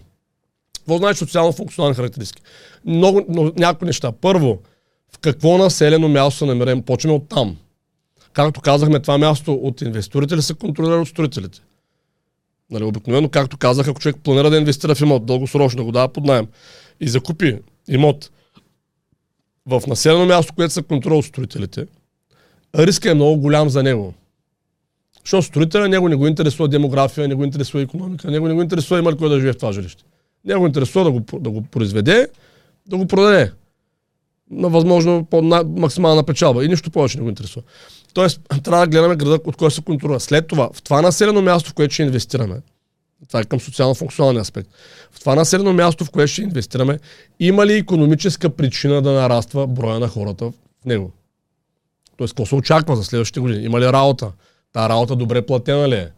Какво 0.78 0.98
значи 0.98 1.18
социално-функционални 1.18 1.96
характеристики? 1.96 2.42
Много, 2.84 3.24
но, 3.28 3.52
няколко 3.56 3.84
неща. 3.84 4.12
Първо, 4.12 4.58
в 5.14 5.18
какво 5.18 5.58
населено 5.58 6.08
място 6.08 6.38
се 6.38 6.44
намерем? 6.44 6.82
Почваме 6.82 7.16
от 7.16 7.28
там. 7.28 7.56
Както 8.32 8.60
казахме, 8.60 9.00
това 9.00 9.18
място 9.18 9.52
от 9.54 9.80
инвеститорите 9.80 10.36
ли 10.36 10.42
се 10.42 10.54
контролира 10.54 11.00
от 11.00 11.08
строителите? 11.08 11.60
Нали, 12.70 12.84
обикновено, 12.84 13.28
както 13.28 13.56
казах, 13.56 13.88
ако 13.88 14.00
човек 14.00 14.16
планира 14.24 14.50
да 14.50 14.56
инвестира 14.56 14.94
в 14.94 15.00
имот, 15.00 15.26
дългосрочно 15.26 15.84
го 15.84 15.92
дава 15.92 16.08
под 16.08 16.24
найем 16.24 16.46
и 17.00 17.08
закупи 17.08 17.58
имот 17.88 18.30
в 19.66 19.82
населено 19.86 20.26
място, 20.26 20.52
което 20.56 20.74
се 20.74 20.82
контролира 20.82 21.18
от 21.18 21.24
строителите, 21.24 21.86
риска 22.74 23.10
е 23.10 23.14
много 23.14 23.40
голям 23.40 23.68
за 23.68 23.82
него. 23.82 24.14
Защото 25.24 25.42
строителя 25.42 25.88
него 25.88 26.08
не 26.08 26.16
го 26.16 26.26
интересува 26.26 26.68
демография, 26.68 27.28
не 27.28 27.34
го 27.34 27.44
интересува 27.44 27.82
економика, 27.82 28.30
него 28.30 28.48
не 28.48 28.54
го 28.54 28.62
интересува 28.62 29.00
има 29.00 29.12
ли 29.12 29.16
кой 29.16 29.28
да 29.28 29.38
живее 29.38 29.52
в 29.52 29.58
това 29.58 29.72
жилище. 29.72 30.04
Него 30.44 30.60
го 30.60 30.66
интересува 30.66 31.04
да 31.04 31.10
го, 31.10 31.38
да 31.38 31.50
го 31.50 31.62
произведе, 31.62 32.28
да 32.86 32.96
го 32.96 33.06
продаде 33.06 33.52
на 34.50 34.68
възможно 34.68 35.24
по 35.24 35.42
на, 35.42 35.64
максимална 35.64 36.22
печалба 36.22 36.64
и 36.64 36.68
нищо 36.68 36.90
повече 36.90 37.18
не 37.18 37.22
го 37.22 37.28
интересува. 37.28 37.62
Тоест, 38.14 38.40
трябва 38.64 38.86
да 38.86 38.90
гледаме 38.90 39.16
града, 39.16 39.38
от 39.44 39.56
който 39.56 39.74
се 39.74 39.82
контролира. 39.82 40.20
След 40.20 40.46
това, 40.46 40.70
в 40.72 40.82
това 40.82 41.02
населено 41.02 41.42
място, 41.42 41.70
в 41.70 41.74
което 41.74 41.94
ще 41.94 42.02
инвестираме, 42.02 42.60
това 43.28 43.40
е 43.40 43.44
към 43.44 43.60
социално-функционалния 43.60 44.40
аспект, 44.40 44.70
в 45.10 45.20
това 45.20 45.34
населено 45.34 45.72
място, 45.72 46.04
в 46.04 46.10
което 46.10 46.32
ще 46.32 46.42
инвестираме, 46.42 46.98
има 47.40 47.66
ли 47.66 47.72
економическа 47.72 48.50
причина 48.50 49.02
да 49.02 49.12
нараства 49.12 49.66
броя 49.66 49.98
на 49.98 50.08
хората 50.08 50.44
в 50.82 50.84
него? 50.86 51.12
Тоест, 52.16 52.32
какво 52.32 52.46
се 52.46 52.54
очаква 52.54 52.96
за 52.96 53.04
следващите 53.04 53.40
години? 53.40 53.64
Има 53.64 53.80
ли 53.80 53.84
работа? 53.84 54.32
Та 54.72 54.88
работа 54.88 55.16
добре 55.16 55.42
платена 55.42 55.88
ли 55.88 55.94
е? 55.94 56.12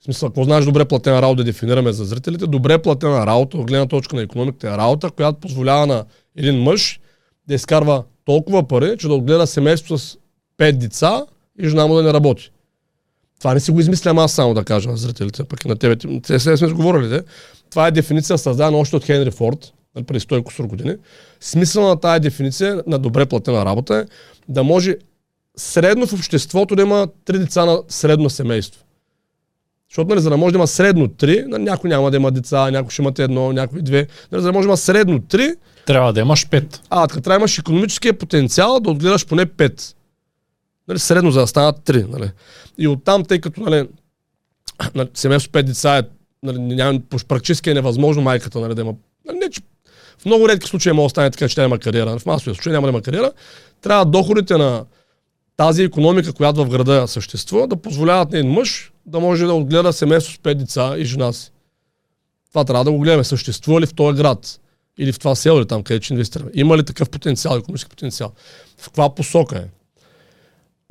В 0.00 0.04
смисъл, 0.04 0.28
какво 0.28 0.44
знаеш 0.44 0.64
добре 0.64 0.84
платена 0.84 1.22
работа 1.22 1.36
да 1.36 1.44
дефинираме 1.44 1.92
за 1.92 2.04
зрителите? 2.04 2.46
Добре 2.46 2.78
платена 2.82 3.26
работа, 3.26 3.56
от 3.56 3.66
гледна 3.66 3.86
точка 3.86 4.16
на 4.16 4.22
економиката 4.22 4.68
е 4.68 4.76
работа, 4.76 5.10
която 5.10 5.40
позволява 5.40 5.86
на 5.86 6.04
един 6.36 6.62
мъж 6.62 7.00
да 7.48 7.54
изкарва 7.54 8.04
толкова 8.24 8.68
пари, 8.68 8.96
че 8.98 9.08
да 9.08 9.14
отгледа 9.14 9.46
семейство 9.46 9.98
с 9.98 10.18
пет 10.60 10.78
деца 10.78 11.24
и 11.58 11.68
жена 11.68 11.86
му 11.86 11.94
да 11.94 12.02
не 12.02 12.12
работи. 12.12 12.50
Това 13.38 13.54
не 13.54 13.60
си 13.60 13.70
го 13.70 13.80
измислям 13.80 14.18
аз 14.18 14.32
само 14.32 14.54
да 14.54 14.64
кажа 14.64 14.90
на 14.90 14.96
зрителите, 14.96 15.44
пък 15.44 15.64
и 15.64 15.68
на 15.68 15.76
тебе. 15.76 15.96
Те 16.26 16.38
се 16.38 16.56
сме 16.56 16.72
говорили, 16.72 17.08
де. 17.08 17.22
Това 17.70 17.86
е 17.86 17.90
дефиниция 17.90 18.38
създадена 18.38 18.78
още 18.78 18.96
от 18.96 19.04
Хенри 19.04 19.30
Форд, 19.30 19.72
нали, 19.94 20.04
преди 20.04 20.20
100 20.20 20.40
и 20.40 20.44
кусор 20.44 20.64
години. 20.64 20.96
Смисъл 21.40 21.88
на 21.88 22.00
тази 22.00 22.20
дефиниция 22.20 22.82
на 22.86 22.98
добре 22.98 23.26
платена 23.26 23.64
работа 23.64 23.94
е 23.94 24.04
да 24.48 24.64
може 24.64 24.96
средно 25.56 26.06
в 26.06 26.12
обществото 26.12 26.76
да 26.76 26.82
има 26.82 27.08
три 27.24 27.38
деца 27.38 27.64
на 27.64 27.82
средно 27.88 28.30
семейство. 28.30 28.84
Защото, 29.90 30.08
нали, 30.08 30.20
за 30.20 30.30
да 30.30 30.36
може 30.36 30.52
да 30.52 30.58
има 30.58 30.66
средно 30.66 31.08
3, 31.08 31.46
нали, 31.46 31.62
някой 31.62 31.90
няма 31.90 32.10
да 32.10 32.16
има 32.16 32.30
деца, 32.30 32.70
някой 32.70 32.90
ще 32.90 33.02
имате 33.02 33.22
едно, 33.22 33.52
някой 33.52 33.82
две. 33.82 34.06
Нали, 34.32 34.42
за 34.42 34.48
да 34.48 34.52
може 34.52 34.66
да 34.66 34.68
има 34.68 34.76
средно 34.76 35.20
3, 35.20 35.56
Трябва 35.86 36.12
да 36.12 36.20
имаш 36.20 36.46
5. 36.46 36.80
а 36.90 37.06
така 37.06 37.20
трябва 37.20 37.38
да 37.38 37.40
имаш 37.40 37.58
економическия 37.58 38.18
потенциал 38.18 38.80
да 38.80 38.90
отгледаш 38.90 39.26
поне 39.26 39.46
5. 39.46 39.94
Нали, 40.90 40.98
средно 40.98 41.30
за 41.30 41.40
да 41.40 41.46
станат 41.46 41.76
3. 41.76 42.08
Нали. 42.08 42.30
И 42.78 42.88
оттам, 42.88 43.24
тъй 43.24 43.40
като 43.40 43.60
нали, 43.60 43.88
семейство 45.14 45.50
с 45.50 45.52
5 45.52 45.62
деца 45.62 45.98
е, 45.98 46.02
нали, 46.42 46.58
няма, 46.58 47.00
практически 47.28 47.70
е 47.70 47.74
невъзможно 47.74 48.22
майката 48.22 48.60
нали, 48.60 48.74
да 48.74 48.80
има. 48.80 48.94
Нали, 49.26 49.38
не, 49.38 49.50
че 49.50 49.60
в 50.18 50.24
много 50.24 50.48
редки 50.48 50.68
случаи 50.68 50.92
може 50.92 51.04
да 51.04 51.10
стане 51.10 51.30
така, 51.30 51.48
че 51.48 51.54
тя 51.54 51.64
има 51.64 51.78
кариера. 51.78 52.18
В 52.18 52.26
масовия 52.26 52.54
случай 52.54 52.72
няма 52.72 52.86
да 52.86 52.90
има 52.90 53.02
кариера. 53.02 53.32
Трябва 53.82 54.04
доходите 54.04 54.56
на 54.56 54.84
тази 55.56 55.82
економика, 55.82 56.32
която 56.32 56.64
в 56.64 56.68
града 56.68 57.08
съществува, 57.08 57.66
да 57.66 57.76
позволяват 57.76 58.32
на 58.32 58.38
един 58.38 58.50
мъж 58.50 58.92
да 59.06 59.20
може 59.20 59.46
да 59.46 59.54
отгледа 59.54 59.92
семейство 59.92 60.34
с 60.34 60.36
5 60.36 60.54
деца 60.54 60.94
и 60.98 61.04
жена 61.04 61.32
си. 61.32 61.52
Това 62.48 62.64
трябва 62.64 62.84
да 62.84 62.92
го 62.92 62.98
гледаме. 62.98 63.24
Съществува 63.24 63.80
ли 63.80 63.86
в 63.86 63.94
този 63.94 64.16
град? 64.16 64.60
Или 64.98 65.12
в 65.12 65.18
това 65.18 65.34
село, 65.34 65.58
или 65.58 65.66
там, 65.66 65.82
където 65.82 66.12
инвестираме? 66.12 66.50
Има 66.54 66.78
ли 66.78 66.84
такъв 66.84 67.10
потенциал, 67.10 67.56
економически 67.56 67.90
потенциал? 67.90 68.32
В 68.78 68.84
каква 68.84 69.14
посока 69.14 69.58
е? 69.58 69.79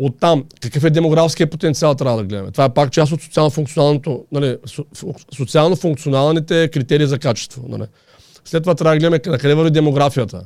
Оттам, 0.02 0.44
какъв 0.62 0.84
е 0.84 0.90
демографския 0.90 1.50
потенциал 1.50 1.96
трябва 1.96 2.18
да 2.18 2.24
гледаме? 2.24 2.52
Това 2.52 2.66
е 2.66 2.74
пак 2.74 2.92
част 2.92 3.12
от 3.12 3.22
социално-функционалното, 3.22 4.26
нали, 4.32 4.58
со- 4.68 5.36
социално-функционалните 5.38 6.68
критерии 6.68 7.08
за 7.08 7.20
качество. 7.20 7.66
Нали. 7.68 7.84
След 8.46 8.64
това 8.64 8.76
трябва 8.76 8.96
да 8.96 9.00
гледаме 9.00 9.22
на 9.26 9.38
къде 9.38 9.56
върви 9.56 9.72
демографията. 9.72 10.44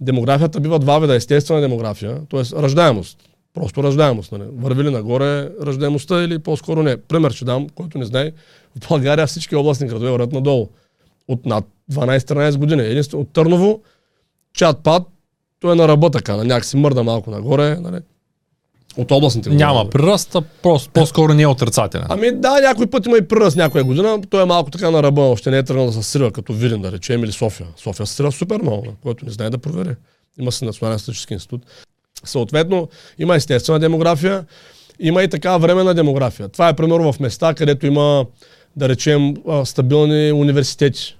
Демографията 0.00 0.60
бива 0.60 0.78
два 0.78 0.98
вида. 0.98 1.14
Естествена 1.14 1.60
демография, 1.60 2.20
т.е. 2.30 2.62
раждаемост. 2.62 3.18
Просто 3.54 3.82
раждаемост. 3.82 4.32
Нали. 4.32 4.44
Върви 4.52 4.84
ли 4.84 4.90
нагоре 4.90 5.48
раждаемостта 5.66 6.22
или 6.22 6.38
по-скоро 6.38 6.82
не. 6.82 6.96
Пример 6.96 7.30
ще 7.30 7.44
дам, 7.44 7.68
който 7.74 7.98
не 7.98 8.04
знае. 8.04 8.32
В 8.76 8.88
България 8.88 9.26
всички 9.26 9.56
областни 9.56 9.86
градове 9.86 10.10
вървят 10.10 10.32
надолу. 10.32 10.68
От 11.28 11.46
над 11.46 11.64
12-13 11.92 12.56
години. 12.56 12.82
Единствено 12.82 13.22
от 13.22 13.32
Търново, 13.32 13.80
чат 14.54 14.82
пад, 14.82 15.02
той 15.60 15.72
е 15.72 15.74
на 15.74 15.88
ръба 15.88 16.10
така, 16.10 16.36
на 16.36 16.44
някак 16.44 16.64
си 16.64 16.76
мърда 16.76 17.02
малко 17.02 17.30
нагоре. 17.30 17.76
Нали. 17.80 17.98
От 18.96 19.10
областните 19.10 19.50
градове. 19.50 19.64
Няма 19.64 19.90
приръст, 19.90 20.34
а 20.34 20.42
просто, 20.62 20.90
по-скоро 20.90 21.34
не 21.34 21.42
е 21.42 21.46
отрицателен. 21.46 22.06
Ами 22.08 22.32
да, 22.32 22.60
някой 22.60 22.86
път 22.86 23.06
има 23.06 23.16
и 23.16 23.28
пръст 23.28 23.56
някоя 23.56 23.84
година. 23.84 24.20
Той 24.30 24.42
е 24.42 24.44
малко 24.44 24.70
така 24.70 24.90
на 24.90 25.02
ръба, 25.02 25.20
още 25.20 25.50
не 25.50 25.58
е 25.58 25.62
тръгнал 25.62 25.86
да 25.86 25.92
се 25.92 26.02
срива, 26.02 26.30
като 26.30 26.52
Видин, 26.52 26.82
да 26.82 26.92
речем, 26.92 27.24
или 27.24 27.32
София. 27.32 27.66
София 27.76 28.06
се 28.06 28.14
срива 28.14 28.32
супер 28.32 28.60
много, 28.62 28.86
който 29.02 29.24
не 29.24 29.30
знае 29.30 29.50
да 29.50 29.58
провери. 29.58 29.94
Има 30.38 30.52
си 30.52 30.64
Национален 30.64 30.98
статистически 30.98 31.34
институт. 31.34 31.62
Съответно, 32.24 32.88
има 33.18 33.36
естествена 33.36 33.78
демография, 33.78 34.44
има 35.00 35.22
и 35.22 35.28
така 35.28 35.56
временна 35.56 35.94
демография. 35.94 36.48
Това 36.48 36.68
е 36.68 36.76
примерно 36.76 37.12
в 37.12 37.20
места, 37.20 37.54
където 37.54 37.86
има, 37.86 38.26
да 38.76 38.88
речем, 38.88 39.34
стабилни 39.64 40.32
университети. 40.32 41.16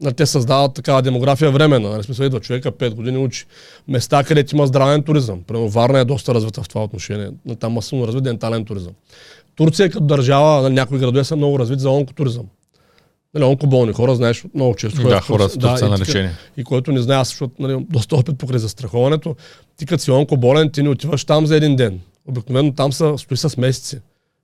Нали, 0.00 0.14
Те 0.14 0.26
създават 0.26 0.74
такава 0.74 1.02
демография 1.02 1.50
временна. 1.50 1.90
Нали, 1.90 2.02
смисъл 2.02 2.24
идва 2.24 2.40
човека 2.40 2.72
5 2.72 2.94
години 2.94 3.18
учи. 3.18 3.46
Места, 3.88 4.24
където 4.24 4.56
има 4.56 4.66
здравен 4.66 5.02
туризъм. 5.02 5.42
Примерно 5.42 5.68
Варна 5.68 5.98
е 5.98 6.04
доста 6.04 6.34
развита 6.34 6.62
в 6.62 6.68
това 6.68 6.84
отношение. 6.84 7.30
Нали, 7.46 7.56
Там 7.56 7.72
масивно 7.72 8.06
развит 8.06 8.24
дентален 8.24 8.64
туризъм. 8.64 8.92
Турция 9.56 9.90
като 9.90 10.04
държава, 10.04 10.62
нали, 10.62 10.74
някои 10.74 10.98
градове 10.98 11.24
са 11.24 11.36
много 11.36 11.58
развит 11.58 11.80
за 11.80 11.90
онкотуризъм. 11.90 12.46
Нали, 13.34 13.44
онкоболни 13.44 13.92
хора, 13.92 14.14
знаеш, 14.14 14.44
много 14.54 14.74
често. 14.74 15.02
Да, 15.08 15.20
хора 15.20 15.48
с. 15.48 15.58
Турция 15.58 15.86
и 15.86 15.90
на 15.90 15.98
лечение. 15.98 16.32
и 16.56 16.64
който 16.64 16.92
не 16.92 17.00
знае, 17.00 17.18
аз 17.18 17.28
защото 17.28 17.54
нали, 17.58 17.86
доста 17.90 18.16
опит 18.16 18.38
покрай 18.38 18.58
застраховането, 18.58 19.36
ти 19.76 19.86
като 19.86 20.02
си 20.02 20.10
онкоболен, 20.10 20.70
ти 20.70 20.82
не 20.82 20.88
отиваш 20.88 21.24
там 21.24 21.46
за 21.46 21.56
един 21.56 21.76
ден. 21.76 22.00
Обикновено 22.26 22.72
там 22.72 22.92
са, 22.92 23.14
стои 23.18 23.36
с 23.36 23.56
месеци. 23.56 23.98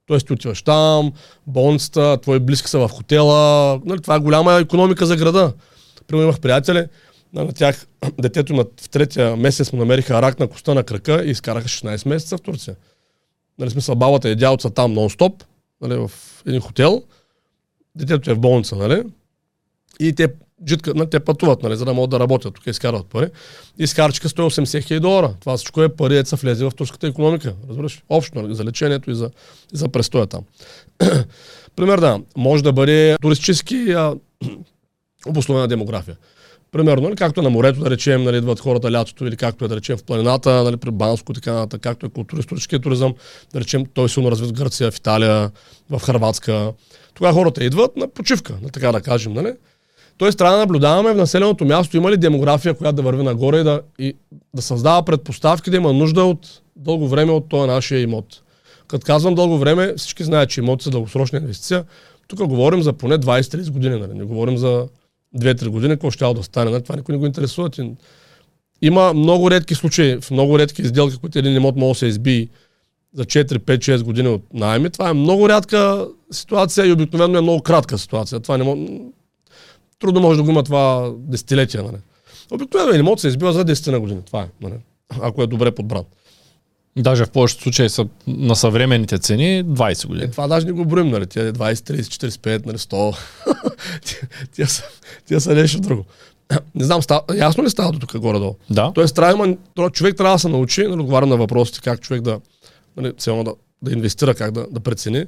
Тоест 0.06 0.26
ти 0.26 0.32
отиваш 0.32 0.62
там, 0.62 1.12
болницата, 1.46 2.18
твои 2.22 2.38
близки 2.38 2.68
са 2.68 2.78
в 2.78 2.88
хотела. 2.88 3.80
Нали, 3.84 4.02
това 4.02 4.14
е 4.14 4.18
голяма 4.18 4.52
економика 4.52 5.06
за 5.06 5.16
града. 5.16 5.52
Примерно 6.06 6.28
имах 6.28 6.40
приятели, 6.40 6.86
на 7.32 7.44
на 7.44 7.52
тях 7.52 7.86
детето 8.20 8.52
им 8.52 8.58
в 8.80 8.88
третия 8.88 9.36
месец 9.36 9.72
му 9.72 9.78
намериха 9.78 10.22
рак 10.22 10.40
на 10.40 10.48
коста 10.48 10.74
на 10.74 10.84
крака 10.84 11.24
и 11.24 11.30
изкараха 11.30 11.68
16 11.68 12.08
месеца 12.08 12.36
в 12.36 12.40
Турция. 12.40 12.76
Нали, 13.58 13.70
смисъл, 13.70 13.94
бабата 13.94 14.28
и 14.28 14.36
дядото 14.36 14.62
са 14.62 14.70
там 14.70 14.94
нон-стоп, 14.94 15.44
нали, 15.80 15.94
в 15.94 16.10
един 16.46 16.60
хотел. 16.60 17.02
Детето 17.94 18.30
е 18.30 18.34
в 18.34 18.40
болница, 18.40 18.76
нали? 18.76 19.02
И 20.00 20.14
те, 20.14 20.28
джитка, 20.66 20.94
нали, 20.94 21.10
те 21.10 21.20
пътуват, 21.20 21.62
нали, 21.62 21.76
за 21.76 21.84
да 21.84 21.94
могат 21.94 22.10
да 22.10 22.20
работят, 22.20 22.54
тук 22.54 22.66
изкарват 22.66 23.06
пари. 23.06 23.28
Изкарчиха 23.78 24.28
180 24.28 24.84
хиляди 24.84 25.00
долара. 25.00 25.34
Това 25.40 25.56
всичко 25.56 25.82
е 25.82 25.88
пари, 25.88 26.14
деца 26.14 26.36
влезе 26.36 26.64
в 26.64 26.72
турската 26.76 27.06
економика. 27.06 27.54
Разбираш? 27.68 28.02
Общо, 28.08 28.42
нали, 28.42 28.54
за 28.54 28.64
лечението 28.64 29.10
и 29.10 29.14
за, 29.14 29.30
и 29.74 29.76
за 29.76 29.88
престоя 29.88 30.26
там. 30.26 30.44
Пример 31.76 31.98
да, 31.98 32.20
може 32.36 32.62
да 32.62 32.72
бъде 32.72 33.16
туристически 33.22 33.92
а, 33.92 34.14
обусловена 35.26 35.68
демография. 35.68 36.16
Примерно, 36.72 37.02
нали, 37.02 37.16
както 37.16 37.42
на 37.42 37.50
морето, 37.50 37.80
да 37.80 37.90
речем, 37.90 38.24
нали, 38.24 38.36
идват 38.36 38.60
хората 38.60 38.92
лятото, 38.92 39.26
или 39.26 39.36
както 39.36 39.64
е 39.64 39.68
да 39.68 39.76
речем 39.76 39.96
в 39.96 40.04
планината, 40.04 40.62
нали, 40.62 40.76
при 40.76 40.90
Банско, 40.90 41.32
така 41.32 41.52
нататък, 41.52 41.80
както 41.80 42.06
е 42.06 42.08
културистическия 42.08 42.80
туризъм, 42.80 43.14
да 43.52 43.60
речем, 43.60 43.86
той 43.94 44.08
силно 44.08 44.30
развит 44.30 44.50
в 44.50 44.52
Гърция, 44.52 44.90
в 44.90 44.96
Италия, 44.96 45.50
в 45.90 46.00
Харватска. 46.00 46.72
Тогава 47.14 47.34
хората 47.34 47.64
идват 47.64 47.96
на 47.96 48.08
почивка, 48.08 48.54
на 48.62 48.68
така 48.68 48.92
да 48.92 49.00
кажем, 49.00 49.32
нали? 49.32 49.52
Тоест 50.16 50.38
трябва 50.38 50.54
да 50.54 50.60
наблюдаваме 50.60 51.12
в 51.12 51.16
населеното 51.16 51.64
място 51.64 51.96
има 51.96 52.10
ли 52.10 52.16
демография, 52.16 52.74
която 52.74 52.96
да 52.96 53.02
върви 53.02 53.22
нагоре 53.22 53.60
и 53.60 53.64
да, 53.64 53.80
и 53.98 54.14
да 54.54 54.62
създава 54.62 55.02
предпоставки 55.02 55.70
да 55.70 55.76
има 55.76 55.92
нужда 55.92 56.24
от 56.24 56.60
дълго 56.76 57.08
време 57.08 57.32
от 57.32 57.48
този 57.48 57.66
нашия 57.66 58.00
имот. 58.00 58.42
Като 58.88 59.06
казвам 59.06 59.34
дълго 59.34 59.58
време, 59.58 59.94
всички 59.96 60.24
знаят, 60.24 60.50
че 60.50 60.60
имоти 60.60 60.84
са 60.84 60.90
дългосрочна 60.90 61.38
инвестиция. 61.38 61.84
Тук 62.28 62.46
говорим 62.46 62.82
за 62.82 62.92
поне 62.92 63.18
20-30 63.18 63.70
години, 63.70 64.00
нали? 64.00 64.14
не 64.14 64.24
говорим 64.24 64.56
за 64.56 64.88
2-3 65.36 65.68
години, 65.68 65.94
какво 65.94 66.10
ще 66.10 66.34
да 66.34 66.42
стане. 66.42 66.70
Нали? 66.70 66.82
Това 66.82 66.96
никой 66.96 67.12
не 67.12 67.18
го 67.18 67.26
интересува. 67.26 67.70
Има 68.82 69.12
много 69.14 69.50
редки 69.50 69.74
случаи, 69.74 70.20
в 70.20 70.30
много 70.30 70.58
редки 70.58 70.82
изделки, 70.82 71.16
които 71.16 71.38
един 71.38 71.56
имот 71.56 71.76
може 71.76 71.92
да 71.92 71.98
се 71.98 72.06
избие 72.06 72.48
за 73.14 73.24
4, 73.24 73.58
5, 73.58 73.78
6 73.78 74.02
години 74.02 74.28
от 74.28 74.42
найеми. 74.54 74.90
Това 74.90 75.08
е 75.08 75.12
много 75.12 75.48
рядка 75.48 76.06
ситуация 76.30 76.86
и 76.86 76.92
обикновено 76.92 77.38
е 77.38 77.40
много 77.40 77.62
кратка 77.62 77.98
ситуация. 77.98 78.40
Това 78.40 78.58
не 78.58 78.64
може... 78.64 78.82
Трудно 79.98 80.20
може 80.20 80.36
да 80.36 80.42
го 80.42 80.50
има 80.50 80.62
това 80.62 81.12
десетилетия. 81.18 81.82
Нали? 81.82 81.96
Обикновено 82.50 82.90
един 82.90 83.00
имот 83.00 83.20
се 83.20 83.28
избива 83.28 83.52
за 83.52 83.64
10 83.64 83.90
на 83.90 84.00
години. 84.00 84.20
Това 84.26 84.42
е. 84.42 84.48
Нали? 84.60 84.74
Ако 85.20 85.42
е 85.42 85.46
добре 85.46 85.70
подбран. 85.70 86.04
Даже 86.98 87.24
в 87.24 87.30
повечето 87.30 87.62
случаи 87.62 87.88
са 87.88 88.06
на 88.26 88.56
съвременните 88.56 89.18
цени 89.18 89.64
20 89.64 90.04
Е, 90.04 90.08
години. 90.08 90.30
това 90.30 90.46
даже 90.46 90.66
не 90.66 90.72
го 90.72 90.84
броим, 90.84 91.08
нали? 91.10 91.26
Тия 91.26 91.52
20, 91.52 91.72
30, 91.74 92.00
45, 92.00 92.66
нали, 92.66 92.78
100. 92.78 93.16
тия, 94.04 94.20
тия, 94.52 94.68
са, 94.68 94.82
тия 95.26 95.40
са 95.40 95.54
нещо 95.54 95.80
друго. 95.80 96.04
Не 96.74 96.84
знам, 96.84 97.02
става, 97.02 97.22
ясно 97.34 97.64
ли 97.64 97.70
става 97.70 97.92
до 97.92 97.98
тук 97.98 98.16
горе-долу? 98.18 98.54
Да. 98.70 98.92
Тоест, 98.94 99.14
трябва, 99.14 99.56
човек 99.92 100.16
трябва 100.16 100.34
да 100.34 100.38
се 100.38 100.48
научи, 100.48 100.82
нали, 100.82 101.00
отговарям 101.00 101.28
на 101.28 101.36
въпросите, 101.36 101.80
как 101.80 102.00
човек 102.00 102.22
да, 102.22 102.40
нали, 102.96 103.12
цяло 103.18 103.44
да, 103.44 103.54
да 103.82 103.92
инвестира, 103.92 104.34
как 104.34 104.52
да, 104.52 104.66
да 104.70 104.80
прецени. 104.80 105.26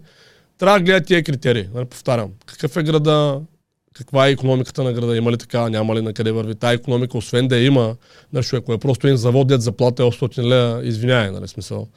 Трябва 0.59 0.79
да 0.79 0.85
гледа 0.85 1.07
тия 1.07 1.25
критерии. 1.25 1.69
Нали, 1.75 1.85
повтарям, 1.85 2.31
какъв 2.47 2.77
е 2.77 2.83
града, 2.83 3.41
каква 3.97 4.29
е 4.29 4.31
економиката 4.31 4.83
на 4.83 4.93
града, 4.93 5.17
има 5.17 5.33
ли 5.33 5.37
така, 5.37 5.69
няма 5.69 5.95
ли 5.95 6.03
на 6.03 6.13
къде 6.13 6.33
върви. 6.33 6.55
Тая 6.55 6.75
економика, 6.75 7.19
освен 7.19 7.49
да 7.49 7.59
има, 7.59 7.97
нещо, 8.33 8.57
ако 8.57 8.73
е 8.73 8.79
просто 8.79 9.07
един 9.07 9.17
завод, 9.17 9.49
дет 9.49 9.63
заплата 9.63 10.03
е 10.03 10.07
800 10.07 10.43
лева, 10.43 10.87
извиняй, 10.87 11.31
нали, 11.31 11.49
смисъл. 11.49 11.89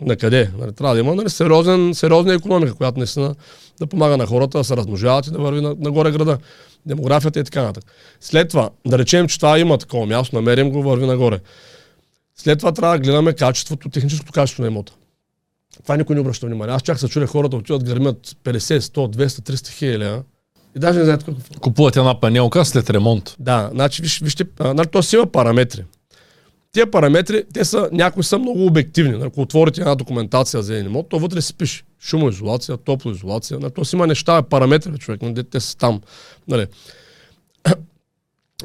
На 0.00 0.16
къде? 0.16 0.50
Нали, 0.58 0.72
трябва 0.72 0.94
да 0.94 1.00
има 1.00 1.14
нали, 1.14 1.30
сериозен, 1.30 1.94
сериозна 1.94 2.34
економика, 2.34 2.74
която 2.74 2.98
наистина 2.98 3.34
да 3.78 3.86
помага 3.86 4.16
на 4.16 4.26
хората 4.26 4.58
да 4.58 4.64
се 4.64 4.76
размножават 4.76 5.26
и 5.26 5.30
да 5.30 5.38
върви 5.38 5.60
на- 5.60 5.76
нагоре 5.78 6.10
града. 6.10 6.38
Демографията 6.86 7.40
и 7.40 7.44
така 7.44 7.62
нататък. 7.62 7.92
След 8.20 8.48
това, 8.48 8.70
да 8.86 8.98
речем, 8.98 9.28
че 9.28 9.38
това 9.38 9.58
има 9.58 9.78
такова 9.78 10.06
място, 10.06 10.36
намерим 10.36 10.70
го, 10.70 10.82
върви 10.82 11.06
нагоре. 11.06 11.38
След 12.36 12.58
това 12.58 12.72
трябва 12.72 12.94
да 12.98 13.02
гледаме 13.04 13.32
качеството, 13.32 13.88
техническото 13.88 14.32
качество 14.32 14.62
на 14.62 14.68
имота. 14.68 14.92
Това 15.82 15.96
никой 15.96 16.14
не 16.14 16.20
обръща 16.20 16.46
внимание. 16.46 16.74
Аз 16.74 16.82
чак 16.82 16.98
се 16.98 17.08
чудя 17.08 17.26
хората 17.26 17.56
отиват 17.56 17.84
гърмят 17.84 18.36
50, 18.44 18.78
100, 18.78 19.16
200, 19.16 19.26
300 19.26 19.68
хиляди. 19.68 20.22
И 20.76 20.78
даже 20.78 20.98
не 20.98 21.04
знаят 21.04 21.24
какво. 21.24 21.60
Купуват 21.60 21.96
една 21.96 22.20
панелка 22.20 22.64
след 22.64 22.90
ремонт. 22.90 23.36
Да, 23.38 23.70
значи 23.72 24.02
виж, 24.02 24.20
вижте, 24.20 24.44
а, 24.58 24.74
нали, 24.74 24.86
то 24.86 25.02
си 25.02 25.16
има 25.16 25.26
параметри. 25.26 25.84
Тия 26.72 26.90
параметри, 26.90 27.44
те 27.54 27.64
са, 27.64 27.88
някои 27.92 28.22
са 28.24 28.38
много 28.38 28.66
обективни. 28.66 29.12
Нали, 29.12 29.26
Ако 29.26 29.40
отворите 29.40 29.80
една 29.80 29.94
документация 29.94 30.62
за 30.62 30.74
един 30.74 30.86
имот, 30.86 31.08
то 31.08 31.18
вътре 31.18 31.42
си 31.42 31.54
пише 31.54 31.84
шумоизолация, 32.00 32.76
топлоизолация. 32.76 33.60
Нали, 33.60 33.72
то 33.74 33.84
си 33.84 33.96
има 33.96 34.06
неща, 34.06 34.42
параметри, 34.42 34.98
човек, 34.98 35.22
нали, 35.22 35.44
те 35.44 35.60
са 35.60 35.76
там. 35.76 36.00
Нали. 36.48 36.66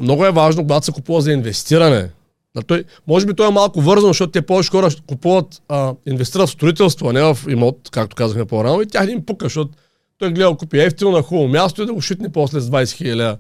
Много 0.02 0.26
е 0.26 0.32
важно, 0.32 0.62
когато 0.62 0.86
се 0.86 0.92
купува 0.92 1.22
за 1.22 1.32
инвестиране. 1.32 2.10
Да, 2.56 2.64
той, 2.64 2.84
може 3.08 3.26
би 3.26 3.34
той 3.34 3.48
е 3.48 3.52
малко 3.52 3.82
вързан, 3.82 4.10
защото 4.10 4.32
те 4.32 4.42
повече 4.42 4.70
хора 4.70 4.90
купуват, 5.08 5.62
а, 5.70 5.94
инвестират 6.06 6.48
в 6.48 6.52
строителство, 6.52 7.10
а 7.10 7.14
не 7.14 7.22
в 7.22 7.38
имот, 7.50 7.90
както 7.92 8.16
казахме 8.16 8.46
по-рано, 8.46 8.82
и 8.82 8.86
тях 8.86 9.06
не 9.06 9.12
им 9.12 9.26
пука, 9.26 9.46
защото 9.46 9.72
той 10.20 10.32
гледа 10.32 10.56
купи 10.56 10.80
ефтино 10.80 11.12
на 11.12 11.22
хубаво 11.22 11.48
място 11.48 11.82
и 11.82 11.86
да 11.86 11.94
го 11.94 12.02
шитне 12.02 12.32
после 12.32 12.60
с 12.62 12.70
20 12.70 12.92
хиляди. 12.92 13.38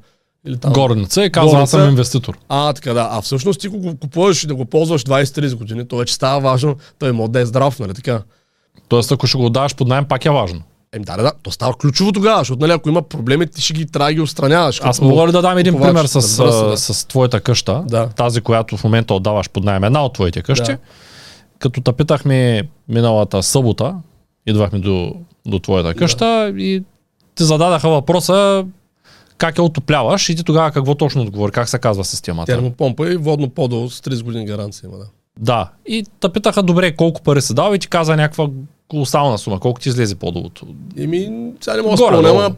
Или 0.47 0.57
там. 0.57 0.73
Горница 0.73 1.23
и 1.25 1.31
казва, 1.31 1.61
аз 1.61 1.69
съм 1.69 1.89
инвеститор. 1.89 2.37
А, 2.49 2.73
така 2.73 2.93
да. 2.93 3.09
А 3.11 3.21
всъщност 3.21 3.59
ти 3.59 3.67
го 3.67 3.97
купуваш 3.97 4.43
и 4.43 4.47
да 4.47 4.55
го 4.55 4.65
ползваш 4.65 5.03
20-30 5.03 5.55
години, 5.55 5.87
то 5.87 5.97
вече 5.97 6.13
става 6.13 6.39
важно 6.39 6.75
той 6.99 7.09
имот 7.09 7.31
да 7.31 7.39
е 7.39 7.45
здрав, 7.45 7.79
нали 7.79 7.93
така? 7.93 8.21
Тоест, 8.87 9.11
ако 9.11 9.27
ще 9.27 9.37
го 9.37 9.49
даваш 9.49 9.75
под 9.75 9.87
найем, 9.87 10.05
пак 10.05 10.25
е 10.25 10.29
важно. 10.29 10.61
Еми 10.93 11.05
да, 11.05 11.17
да, 11.17 11.23
да, 11.23 11.31
то 11.43 11.51
става 11.51 11.73
ключово 11.73 12.11
тогава, 12.11 12.39
защото 12.39 12.59
нали, 12.59 12.71
ако 12.71 12.89
има 12.89 13.01
проблеми, 13.01 13.47
ти 13.47 13.61
ще 13.61 13.73
ги 13.73 13.85
трябва 13.91 14.09
да 14.09 14.13
ги 14.13 14.21
устраняваш. 14.21 14.81
Аз 14.83 15.01
мога 15.01 15.27
ли 15.27 15.31
да 15.31 15.41
дам 15.41 15.57
един 15.57 15.73
купувач. 15.73 15.93
пример 15.93 16.05
с, 16.05 16.39
а, 16.39 16.69
да. 16.69 16.77
с 16.77 17.07
твоята 17.07 17.41
къща, 17.41 17.83
Да. 17.87 18.07
тази, 18.07 18.41
която 18.41 18.77
в 18.77 18.83
момента 18.83 19.13
отдаваш 19.13 19.49
под 19.49 19.63
найем, 19.63 19.83
една 19.83 20.05
от 20.05 20.13
твоите 20.13 20.41
къщи. 20.41 20.71
Да. 20.71 20.77
Като 21.59 21.81
те 21.81 21.91
питахме 21.91 22.61
миналата 22.89 23.43
събота, 23.43 23.95
идвахме 24.45 24.79
до, 24.79 25.15
до 25.47 25.59
твоята 25.59 25.93
къща 25.93 26.53
и 26.57 26.83
ти 27.35 27.43
зададаха 27.43 27.89
въпроса 27.89 28.65
как 29.37 29.57
я 29.57 29.63
отопляваш 29.63 30.29
и 30.29 30.35
ти 30.35 30.43
тогава 30.43 30.71
какво 30.71 30.95
точно 30.95 31.21
отговори, 31.21 31.51
как 31.51 31.69
се 31.69 31.79
казва 31.79 32.05
системата. 32.05 32.53
Термопомпа 32.53 33.13
и 33.13 33.17
водно 33.17 33.49
подол 33.49 33.89
с 33.89 34.01
30 34.01 34.23
години 34.23 34.45
гаранция 34.45 34.87
има, 34.87 34.97
да. 34.97 35.05
Да. 35.39 35.69
И 35.87 36.05
те 36.19 36.29
питаха, 36.29 36.63
добре, 36.63 36.95
колко 36.95 37.21
пари 37.21 37.41
се 37.41 37.53
дава 37.53 37.75
и 37.75 37.79
ти 37.79 37.87
каза 37.87 38.15
някаква 38.15 38.47
колосална 38.87 39.37
сума. 39.37 39.59
Колко 39.59 39.79
ти 39.81 39.89
излезе 39.89 40.15
по-долото? 40.15 40.67
Еми, 40.97 41.51
сега 41.61 41.75
не 41.75 41.81
мога 41.81 41.91
да 41.91 41.97
спомня, 41.97 42.29
ама 42.29 42.55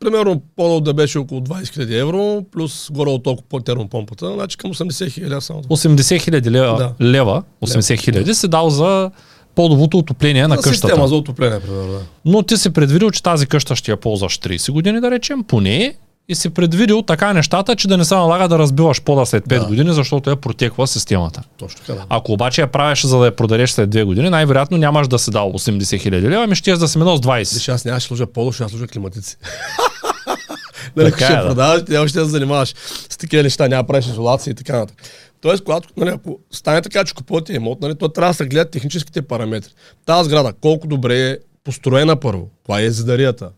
примерно 0.00 0.42
подол 0.56 0.80
да 0.80 0.94
беше 0.94 1.18
около 1.18 1.40
20 1.40 1.62
000 1.62 2.00
евро, 2.00 2.44
плюс 2.52 2.90
горе 2.92 3.10
от 3.10 3.22
толкова 3.22 3.48
по 3.48 3.60
термопомпата, 3.60 4.32
значи 4.34 4.56
към 4.56 4.74
80 4.74 5.28
000 5.28 5.38
само. 5.38 5.62
80 5.62 6.20
хиляди 6.20 6.50
лева, 6.50 6.76
Да. 6.76 7.04
лева 7.06 7.42
80 7.62 8.00
хиляди 8.00 8.34
си 8.34 8.48
дал 8.48 8.70
за 8.70 9.10
подовото 9.54 9.98
отопление 9.98 10.48
на 10.48 10.56
За 10.56 10.62
къщата. 10.62 10.86
система 10.88 11.08
за 11.08 11.14
отопление, 11.14 11.60
примерно, 11.60 11.92
да. 11.92 12.00
Но 12.24 12.42
ти 12.42 12.56
си 12.56 12.70
предвидил, 12.70 13.10
че 13.10 13.22
тази 13.22 13.46
къща 13.46 13.76
ще 13.76 13.90
я 13.90 13.96
ползваш 13.96 14.38
30 14.38 14.72
години, 14.72 15.00
да 15.00 15.10
речем, 15.10 15.44
поне, 15.44 15.94
и 16.28 16.34
си 16.34 16.50
предвидил 16.50 17.02
така 17.02 17.32
нещата, 17.32 17.76
че 17.76 17.88
да 17.88 17.96
не 17.96 18.04
се 18.04 18.14
налага 18.14 18.48
да 18.48 18.58
разбиваш 18.58 19.02
пода 19.02 19.26
след 19.26 19.44
5 19.44 19.48
Да. 19.48 19.64
години, 19.66 19.92
защото 19.92 20.30
е 20.30 20.36
протекла 20.36 20.86
системата. 20.86 21.42
Точно 21.58 21.80
така, 21.80 21.92
да. 21.92 22.04
Ако 22.08 22.32
обаче 22.32 22.60
я 22.60 22.66
правиш 22.66 23.04
за 23.04 23.18
да 23.18 23.24
я 23.24 23.36
продадеш 23.36 23.70
след 23.70 23.90
2 23.90 24.04
години, 24.04 24.30
най-вероятно 24.30 24.76
нямаш 24.78 25.08
да 25.08 25.18
си 25.18 25.30
дал 25.30 25.52
80 25.52 26.00
хиляди 26.00 26.28
лева, 26.28 26.44
ами 26.44 26.54
ще 26.54 26.76
да 26.76 26.88
си 26.88 26.98
минал 26.98 27.16
с 27.16 27.20
20. 27.20 27.54
Виж, 27.54 27.68
аз 27.68 27.84
нямаше 27.84 28.06
служа 28.06 28.26
подол, 28.26 28.52
ще 28.52 28.62
аз 28.62 28.70
служа 28.70 28.86
климатици. 28.86 29.36
нали, 30.96 31.10
Така 31.10 31.24
ще 31.24 31.32
е, 31.34 31.36
да. 31.36 31.46
продаваш, 31.46 31.82
ти 31.84 31.96
още 31.96 32.18
да 32.18 32.24
се 32.24 32.30
занимаваш 32.30 32.74
с 33.10 33.16
такива 33.16 33.42
неща, 33.42 33.68
няма 33.68 33.84
правиш 33.84 34.06
изолация 34.06 34.50
и 34.50 34.54
така 34.54 34.72
нататък. 34.78 35.02
Тоест, 35.40 35.64
когато 35.64 35.88
нали, 35.96 36.10
ако 36.10 36.38
стане 36.50 36.82
така, 36.82 37.04
че 37.04 37.14
купувате 37.14 37.52
имот, 37.52 37.80
нали, 37.80 37.94
то 37.94 38.08
трябва 38.08 38.30
да 38.30 38.34
се 38.34 38.46
гледат 38.46 38.70
техническите 38.70 39.22
параметри. 39.22 39.70
Тази 40.06 40.28
сграда, 40.28 40.52
колко 40.60 40.86
добре 40.86 41.30
е 41.30 41.38
построена 41.64 42.16
първо, 42.16 42.48
това 42.64 42.80
е 42.80 42.90
зидарията. 42.90 43.50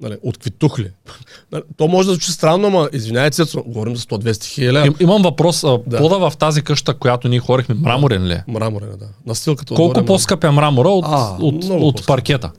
Нали, 0.00 0.16
от 0.22 0.36
какви 0.36 0.50
тухли. 0.50 0.90
Нали, 1.52 1.62
то 1.76 1.88
може 1.88 2.06
да 2.06 2.12
звучи 2.14 2.32
странно, 2.32 2.66
ама 2.66 2.88
извинявайте, 2.92 3.34
Цецо, 3.34 3.62
говорим 3.66 3.96
за 3.96 4.02
100-200 4.02 4.44
хиляди. 4.44 4.86
Им, 4.86 4.94
имам 5.00 5.22
въпрос. 5.22 5.64
А, 5.64 5.78
Да. 5.86 5.98
Пода 5.98 6.30
в 6.30 6.36
тази 6.36 6.62
къща, 6.62 6.94
която 6.94 7.28
ние 7.28 7.38
хорихме, 7.38 7.74
мраморен 7.74 8.26
ли 8.26 8.32
е? 8.32 8.44
Мраморен, 8.48 8.88
да. 8.98 9.06
Настилката. 9.26 9.74
Колко 9.74 9.90
отгоре, 9.90 10.06
по-скъп 10.06 10.44
е 10.44 10.50
мрамора 10.50 10.88
от, 10.88 11.04
А, 11.08 11.36
от, 11.40 11.64
от 11.64 12.06
паркета? 12.06 12.50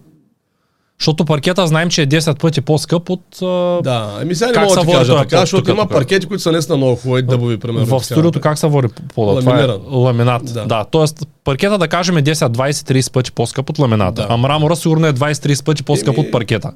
Защото 1.03 1.25
паркета 1.25 1.67
знаем, 1.67 1.89
че 1.89 2.01
е 2.01 2.07
10 2.07 2.39
пъти 2.39 2.61
по-скъп 2.61 3.09
от... 3.09 3.21
Да, 3.83 4.19
еми 4.21 4.35
сега 4.35 4.51
не 4.51 4.65
мога 4.65 4.85
да 4.85 4.91
кажа 4.91 5.17
така, 5.17 5.39
защото 5.39 5.63
тук, 5.63 5.73
има 5.73 5.81
тук? 5.81 5.91
паркети, 5.91 6.25
които 6.25 6.43
са 6.43 6.51
наистина 6.51 6.77
много 6.77 6.95
хубави, 6.95 7.21
дъбови, 7.21 7.57
примерно. 7.57 7.85
в 7.85 8.05
студиото 8.05 8.41
как 8.41 8.57
се 8.57 8.67
води 8.67 8.87
пода? 9.15 9.39
Това 9.39 9.61
е 9.61 9.67
ламинат. 9.91 10.53
Да. 10.53 10.65
Да. 10.65 10.85
Тоест 10.91 11.27
паркета 11.43 11.77
да 11.77 11.87
кажем 11.87 12.17
е 12.17 12.23
10, 12.23 12.33
20, 12.33 12.71
30 12.71 13.11
пъти 13.11 13.31
по-скъп 13.31 13.69
от 13.69 13.79
ламината. 13.79 14.21
Да. 14.21 14.27
А 14.33 14.37
мрамора 14.37 14.75
сигурно 14.75 15.07
е 15.07 15.13
20-30 15.13 15.65
пъти 15.65 15.83
по-скъп 15.83 16.17
Еми, 16.17 16.25
от 16.25 16.31
паркета. 16.31 16.71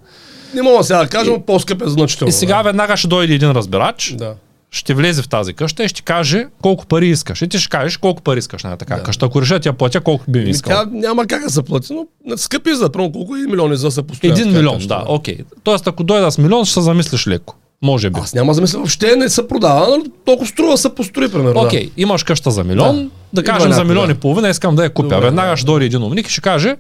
Не 0.53 0.61
мога 0.61 0.83
сега 0.83 0.99
да 0.99 1.07
кажа, 1.07 1.31
но 1.31 1.41
по-скъп 1.41 1.81
е 1.81 1.89
значително. 1.89 2.29
И 2.29 2.31
сега 2.31 2.61
веднага 2.61 2.97
ще 2.97 3.07
дойде 3.07 3.33
един 3.33 3.51
разбирач, 3.51 4.15
Да. 4.17 4.33
Ще 4.71 4.93
влезе 4.93 5.21
в 5.21 5.29
тази 5.29 5.53
къща 5.53 5.83
и 5.83 5.87
ще 5.87 6.01
каже 6.01 6.47
колко 6.61 6.85
пари 6.85 7.07
искаш. 7.07 7.41
И 7.41 7.47
ти 7.47 7.59
ще 7.59 7.69
кажеш 7.69 7.97
колко 7.97 8.21
пари 8.21 8.39
искаш 8.39 8.63
на 8.63 8.77
така 8.77 8.95
Да. 8.95 9.03
къща. 9.03 9.25
Ако 9.25 9.41
реша 9.41 9.59
ти 9.59 9.67
я 9.67 9.73
платя, 9.73 10.01
колко 10.01 10.23
би 10.27 10.39
ми 10.39 10.43
Еми, 10.43 10.51
искал. 10.51 10.77
тя 10.77 10.89
няма 10.91 11.25
как 11.25 11.43
да 11.43 11.49
се 11.49 11.63
плати, 11.63 11.93
но 11.93 12.05
скъпи 12.37 12.75
за 12.75 12.89
примерно 12.89 13.11
колко 13.11 13.35
и 13.35 13.41
милиони 13.41 13.77
за 13.77 13.87
да 13.87 13.91
се 13.91 14.01
постои. 14.03 14.29
Един 14.29 14.51
милион, 14.51 14.77
да, 14.79 15.03
окей. 15.07 15.37
Тоест 15.63 15.87
ако 15.87 16.03
дойда 16.03 16.31
с 16.31 16.37
милион, 16.37 16.65
ще 16.65 16.73
се 16.73 16.81
замислиш 16.81 17.27
леко. 17.27 17.55
Може 17.81 18.09
би. 18.09 18.19
Аз 18.19 18.33
няма 18.33 18.53
да 18.53 18.61
мисля, 18.61 18.77
въобще 18.77 19.15
не 19.15 19.29
се 19.29 19.47
продава, 19.47 19.97
но 19.97 20.03
толкова 20.25 20.47
струва 20.47 20.71
да 20.71 20.77
се 20.77 20.95
построи, 20.95 21.31
примерно. 21.31 21.61
Окей, 21.61 21.91
имаш 21.97 22.23
къща 22.23 22.51
за 22.51 22.63
милион, 22.63 23.11
Да. 23.33 23.41
да, 23.41 23.43
кажем 23.43 23.73
за 23.73 23.83
милион 23.83 24.05
да. 24.05 24.11
и 24.11 24.15
половина, 24.15 24.49
искам 24.49 24.75
да 24.75 24.83
я 24.83 24.89
купя. 24.89 25.07
Добре, 25.07 25.25
Веднага 25.25 25.49
да. 25.49 25.57
ще 25.57 25.65
дойде 25.65 25.85
един 25.85 26.03
умник 26.03 26.27
и 26.27 26.31
ще 26.31 26.41
каже, 26.41 26.75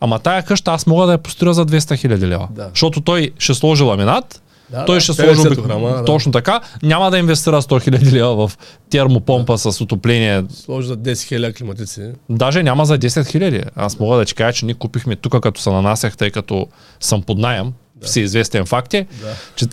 ама 0.00 0.18
тая 0.18 0.42
къща 0.42 0.70
аз 0.70 0.86
мога 0.86 1.06
да 1.06 1.12
я 1.12 1.18
построя 1.18 1.54
за 1.54 1.66
200 1.66 1.96
хиляди 1.96 2.26
лева. 2.26 2.48
Да. 2.50 2.68
Защото 2.70 3.00
той 3.00 3.30
ще 3.38 3.54
сложи 3.54 3.82
ламинат, 3.82 4.42
Да, 4.72 4.84
той 4.84 4.96
да, 4.96 5.00
ще 5.00 5.12
50 5.12 5.34
сложи 5.34 5.48
обик... 5.48 5.60
грама, 5.60 5.88
да. 5.88 6.04
точно 6.04 6.32
така, 6.32 6.60
няма 6.82 7.10
да 7.10 7.18
инвестира 7.18 7.62
100 7.62 7.82
хиляди 7.82 8.12
лева 8.12 8.48
в 8.48 8.58
термопомпа 8.90 9.58
с 9.58 9.80
отопление. 9.80 10.42
Да. 10.42 10.54
Сложи 10.54 10.88
за 10.88 10.96
10 10.96 11.22
хиляди 11.22 11.54
климатици. 11.54 12.10
Даже 12.30 12.62
няма 12.62 12.86
за 12.86 12.98
10 12.98 13.26
хиляди. 13.26 13.62
Аз 13.76 13.98
мога 13.98 14.16
да 14.16 14.24
ти 14.24 14.34
кажа, 14.34 14.52
че 14.52 14.66
ние 14.66 14.74
купихме 14.74 15.16
тук, 15.16 15.40
като 15.40 15.60
се 15.60 15.70
нанасях, 15.70 16.16
тъй 16.16 16.30
като 16.30 16.66
съм 17.00 17.22
под 17.22 17.38
найем. 17.38 17.72
Да. 17.96 18.06
Всеизвестен 18.06 18.66
факт 18.66 18.94
е, 18.94 19.06
Да. 19.20 19.34
че 19.56 19.66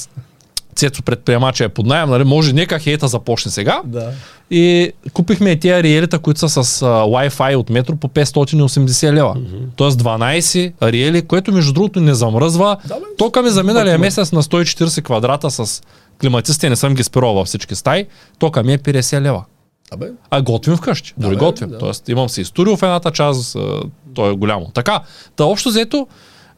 Цецо 0.79 1.03
предприемача 1.03 1.63
е 1.63 1.69
под 1.69 1.85
найем, 1.85 2.09
нали? 2.09 2.23
може 2.23 2.53
нека 2.53 2.79
хейта 2.79 3.07
започне 3.07 3.51
сега. 3.51 3.81
Да. 3.85 4.11
И 4.51 4.91
купихме 5.13 5.59
тия 5.59 5.79
ариелита, 5.79 6.19
които 6.19 6.39
са 6.39 6.63
с 6.63 6.81
а, 6.81 6.85
Wi-Fi 6.85 7.55
от 7.55 7.69
метро 7.69 7.95
по 7.95 8.07
580 8.07 9.13
лева. 9.13 9.35
Mm-hmm. 9.35 9.67
Тоест 9.75 9.99
12 10.03 10.73
ариели, 10.81 11.21
което 11.21 11.51
между 11.51 11.73
другото 11.73 12.01
не 12.01 12.13
замръзва. 12.13 12.77
Да, 12.85 12.95
бе, 12.95 13.01
Тока 13.17 13.41
ми 13.41 13.49
за 13.49 13.63
миналия 13.63 13.97
бе. 13.97 14.01
месец 14.01 14.31
на 14.31 14.43
140 14.43 15.03
квадрата 15.03 15.51
с 15.51 15.81
климатисти, 16.21 16.69
не 16.69 16.75
съм 16.75 16.95
ги 16.95 17.03
спирал 17.03 17.33
във 17.33 17.47
всички 17.47 17.75
стаи, 17.75 18.05
тока 18.39 18.63
ми 18.63 18.73
е 18.73 18.77
50 18.77 19.21
лева. 19.21 19.43
Абе, 19.91 20.05
А 20.29 20.41
готвим 20.41 20.77
вкъщи. 20.77 21.13
Да, 21.17 21.27
Дори 21.27 21.35
готвим. 21.35 21.69
да. 21.69 21.77
Тоест 21.77 22.09
имам 22.09 22.29
си 22.29 22.41
и 22.41 22.45
студио 22.45 22.77
в 22.77 22.83
едната 22.83 23.11
част, 23.11 23.55
а, 23.55 23.81
то 24.13 24.29
е 24.29 24.33
голямо. 24.33 24.71
Така, 24.73 25.01
та 25.35 25.43
общо 25.45 25.69
взето, 25.69 26.07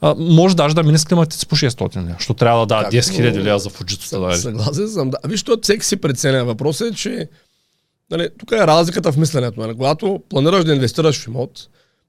а, 0.01 0.15
може 0.17 0.55
даже 0.55 0.75
да 0.75 0.83
мине 0.83 0.97
с 0.97 1.05
климатици 1.05 1.47
по 1.47 1.55
600 1.55 1.95
лева, 1.95 2.15
защото 2.19 2.37
трябва 2.37 2.67
да 2.67 2.81
Как? 2.83 2.93
10 2.93 2.99
000 2.99 3.43
лева 3.43 3.59
за 3.59 3.69
фуджитата. 3.69 4.19
Да, 4.19 4.37
съгласен 4.37 4.89
съм. 4.89 5.09
Да. 5.09 5.17
Виж, 5.27 5.43
то 5.43 5.57
всеки 5.61 5.85
си 5.85 5.97
преценя. 5.97 6.45
Въпросът 6.45 6.93
е, 6.93 6.95
че 6.95 7.29
нали, 8.11 8.29
тук 8.39 8.51
е 8.51 8.67
разликата 8.67 9.11
в 9.11 9.17
мисленето. 9.17 9.59
Нали. 9.59 9.73
Когато 9.75 10.21
планираш 10.29 10.65
да 10.65 10.73
инвестираш 10.73 11.19
в 11.19 11.27
имот, 11.27 11.67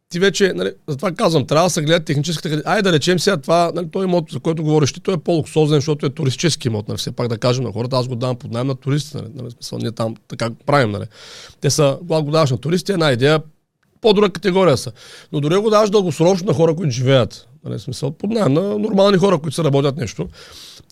ти 0.08 0.18
вече, 0.18 0.52
нали, 0.52 0.72
затова 0.88 1.12
казвам, 1.12 1.46
трябва 1.46 1.66
да 1.66 1.70
се 1.70 1.82
гледат 1.82 2.04
техническите 2.04 2.50
къде. 2.50 2.62
Айде 2.66 2.82
да 2.82 2.92
речем 2.92 3.18
сега 3.18 3.36
това, 3.36 3.72
нали, 3.74 3.88
той 3.92 4.04
имот, 4.04 4.30
за 4.30 4.40
който 4.40 4.62
говориш 4.62 4.92
ти, 4.92 5.00
той 5.00 5.14
е 5.14 5.18
по-луксозен, 5.18 5.76
защото 5.76 6.06
е 6.06 6.10
туристически 6.10 6.68
имот. 6.68 6.88
Нали, 6.88 6.98
все 6.98 7.12
пак 7.12 7.28
да 7.28 7.38
кажем 7.38 7.64
на 7.64 7.72
хората, 7.72 7.96
аз 7.96 8.08
го 8.08 8.16
давам 8.16 8.36
под 8.36 8.50
найем 8.50 8.66
на 8.66 8.74
туристи. 8.74 9.16
Нали, 9.16 9.26
нали, 9.34 9.50
смисъл, 9.50 9.78
ние 9.78 9.92
там 9.92 10.16
така 10.28 10.50
правим. 10.66 10.90
Нали. 10.90 11.04
Те 11.60 11.70
са, 11.70 11.98
когато 12.00 12.24
го 12.24 12.30
даваш 12.30 12.50
на 12.50 12.58
туристи, 12.58 12.92
е 12.92 12.94
една 12.94 13.12
идея, 13.12 13.42
по-друга 14.02 14.30
категория 14.30 14.76
са. 14.76 14.92
Но 15.32 15.40
дори 15.40 15.56
го 15.56 15.70
даваш 15.70 15.90
дългосрочно 15.90 16.46
на 16.46 16.54
хора, 16.54 16.76
които 16.76 16.90
живеят. 16.90 17.48
Нали, 17.64 17.78
смисъл, 17.78 18.10
под 18.10 18.30
на 18.30 18.48
нормални 18.78 19.18
хора, 19.18 19.38
които 19.38 19.54
се 19.54 19.64
работят 19.64 19.96
нещо. 19.96 20.28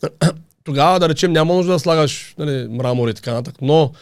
Тогава, 0.65 1.01
да 1.01 1.09
речем, 1.09 1.33
няма 1.33 1.55
нужда 1.55 1.73
да 1.73 1.79
слагаш 1.79 2.35
нали, 2.39 2.69
мрамор 2.69 3.09
и 3.09 3.15
така 3.15 3.33
нататък, 3.33 3.63
но 3.63 3.93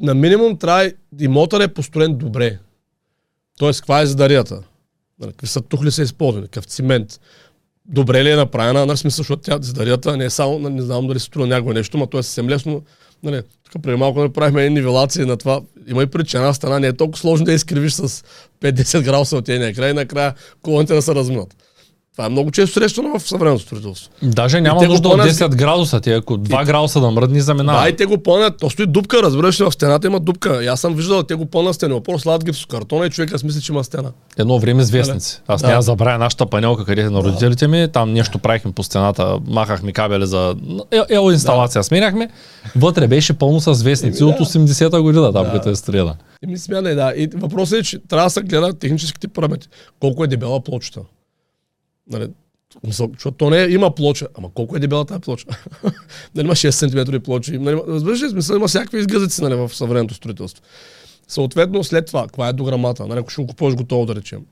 на 0.00 0.14
минимум 0.14 0.58
трябва 0.58 0.92
имотът 1.20 1.62
е 1.62 1.68
построен 1.68 2.16
добре. 2.16 2.58
Тоест, 3.58 3.80
каква 3.80 4.00
е 4.00 4.06
задарията? 4.06 4.62
Нали, 5.20 5.30
какви 5.30 5.46
са 5.46 5.60
тухли 5.60 5.90
са 5.90 6.02
използвани, 6.02 6.46
какъв 6.46 6.64
цимент. 6.64 7.20
Добре 7.84 8.24
ли 8.24 8.30
е 8.30 8.36
направена, 8.36 8.86
нали, 8.86 8.96
смисъл, 8.96 9.22
защото 9.22 9.42
тя 9.42 9.58
задарията 9.60 10.16
не 10.16 10.24
е 10.24 10.30
само, 10.30 10.58
не 10.58 10.82
знам 10.82 11.06
дали 11.06 11.18
се 11.18 11.26
струва 11.26 11.46
някакво 11.46 11.72
нещо, 11.72 11.98
но 11.98 12.06
то 12.06 12.18
е 12.18 12.22
съвсем 12.22 12.48
лесно. 12.48 12.82
Нали, 13.22 13.42
тук 13.72 13.82
преди 13.82 13.96
малко 13.96 14.20
направихме 14.20 14.70
нивелации 14.70 15.24
на 15.24 15.36
това. 15.36 15.60
Има 15.86 16.02
и 16.02 16.06
причина, 16.06 16.54
стена 16.54 16.80
не 16.80 16.86
е 16.86 16.92
толкова 16.92 17.18
сложно 17.18 17.44
да 17.46 17.52
изкривиш 17.52 17.92
с 17.92 18.24
5-10 18.60 19.02
градуса 19.02 19.36
от 19.36 19.48
едния 19.48 19.74
край 19.74 19.90
и 19.90 19.94
накрая 19.94 20.34
колоните 20.62 20.94
да 20.94 21.02
се 21.02 21.14
разминат. 21.14 21.56
Това 22.16 22.26
е 22.26 22.30
много 22.30 22.50
често 22.50 22.74
срещано 22.74 23.18
в 23.18 23.22
съвременното 23.22 23.64
строителство. 23.64 24.10
Даже 24.22 24.60
няма 24.60 24.78
го 24.78 24.84
нужда 24.84 25.08
от 25.08 25.12
пълнят- 25.12 25.28
10 25.28 25.48
градуса. 25.50 26.00
Ти 26.00 26.10
ако 26.10 26.34
2 26.34 26.64
градуса 26.64 27.00
да 27.00 27.10
мръдни, 27.10 27.40
заминава. 27.40 27.82
Да, 27.82 27.88
и 27.88 27.96
те 27.96 28.06
го 28.06 28.18
пълнят. 28.18 28.54
То 28.58 28.70
стои 28.70 28.86
дупка, 28.86 29.22
разбираш 29.22 29.60
ли, 29.60 29.64
в 29.64 29.72
стената 29.72 30.06
има 30.06 30.20
дупка. 30.20 30.64
И 30.64 30.66
аз 30.66 30.80
съм 30.80 30.94
виждал, 30.94 31.22
те 31.22 31.34
го 31.34 31.46
пълнат 31.46 31.74
стена. 31.74 32.00
Просто 32.00 32.20
слагат 32.20 32.44
гипсокартона 32.44 33.06
и 33.06 33.10
човека 33.10 33.38
си 33.38 33.46
мисли, 33.46 33.60
че 33.60 33.72
има 33.72 33.84
стена. 33.84 34.10
Едно 34.38 34.58
време 34.58 34.84
с 34.84 34.90
вестници. 34.90 35.40
Аз 35.46 35.60
Да. 35.60 35.66
няма 35.66 35.78
да 35.78 35.82
забравя 35.82 36.18
нашата 36.18 36.46
панелка, 36.46 36.84
където 36.84 37.06
е 37.06 37.10
на 37.10 37.20
родителите 37.20 37.68
ми. 37.68 37.88
Там 37.88 38.12
нещо 38.12 38.38
правихме 38.38 38.72
по 38.72 38.82
стената, 38.82 39.38
махахме 39.46 39.92
кабели 39.92 40.26
за 40.26 40.54
е- 40.92 41.14
ело 41.14 41.30
инсталация, 41.30 41.84
сменяхме. 41.84 42.28
Вътре 42.76 43.08
беше 43.08 43.32
пълно 43.32 43.60
с 43.60 43.82
вестници 43.82 44.22
Еми, 44.22 44.30
от 44.32 44.38
да. 44.38 44.42
80-та 44.42 45.00
година, 45.00 45.32
там 45.32 45.44
Да. 45.44 45.52
като 45.52 45.70
е 45.70 45.76
стреда. 45.76 46.14
И 46.42 46.46
ми 46.46 46.58
смяна, 46.58 46.94
да. 46.94 47.12
И 47.16 47.28
въпросът 47.34 47.78
е, 47.78 47.82
че 47.82 47.98
трябва 48.00 48.26
да 48.26 48.30
се 48.30 48.40
гледа 48.42 48.72
техническите 48.72 49.28
параметри. 49.28 49.68
Колко 50.00 50.24
е 50.24 50.28
дебела 50.28 50.60
плочата. 50.60 51.00
Нали, 52.10 52.28
защото 52.84 53.30
то 53.30 53.50
не 53.50 53.62
е, 53.62 53.68
има 53.68 53.94
плоча. 53.94 54.26
Ама 54.34 54.50
колко 54.54 54.76
е 54.76 54.80
дебела 54.80 55.04
тази 55.04 55.20
плоча? 55.20 55.46
нали, 56.34 56.46
има 56.46 56.54
6 56.54 56.70
см 57.10 57.22
плочи. 57.22 57.58
Нали, 57.58 57.80
разбираш 57.88 58.22
ли, 58.22 58.28
смисъл, 58.30 58.56
има 58.56 58.68
всякакви 58.68 58.98
изгъзъци 58.98 59.42
нали, 59.42 59.54
в 59.54 59.68
съвременното 59.68 60.14
строителство. 60.14 60.62
Съответно, 61.28 61.84
след 61.84 62.06
това, 62.06 62.22
каква 62.22 62.48
е 62.48 62.52
дограмата? 62.52 63.06
Нали, 63.06 63.18
ако 63.18 63.30
ще 63.30 63.42
го 63.42 63.46
купуваш 63.48 63.74
готово, 63.74 64.06
да 64.06 64.14
речем. 64.14 64.44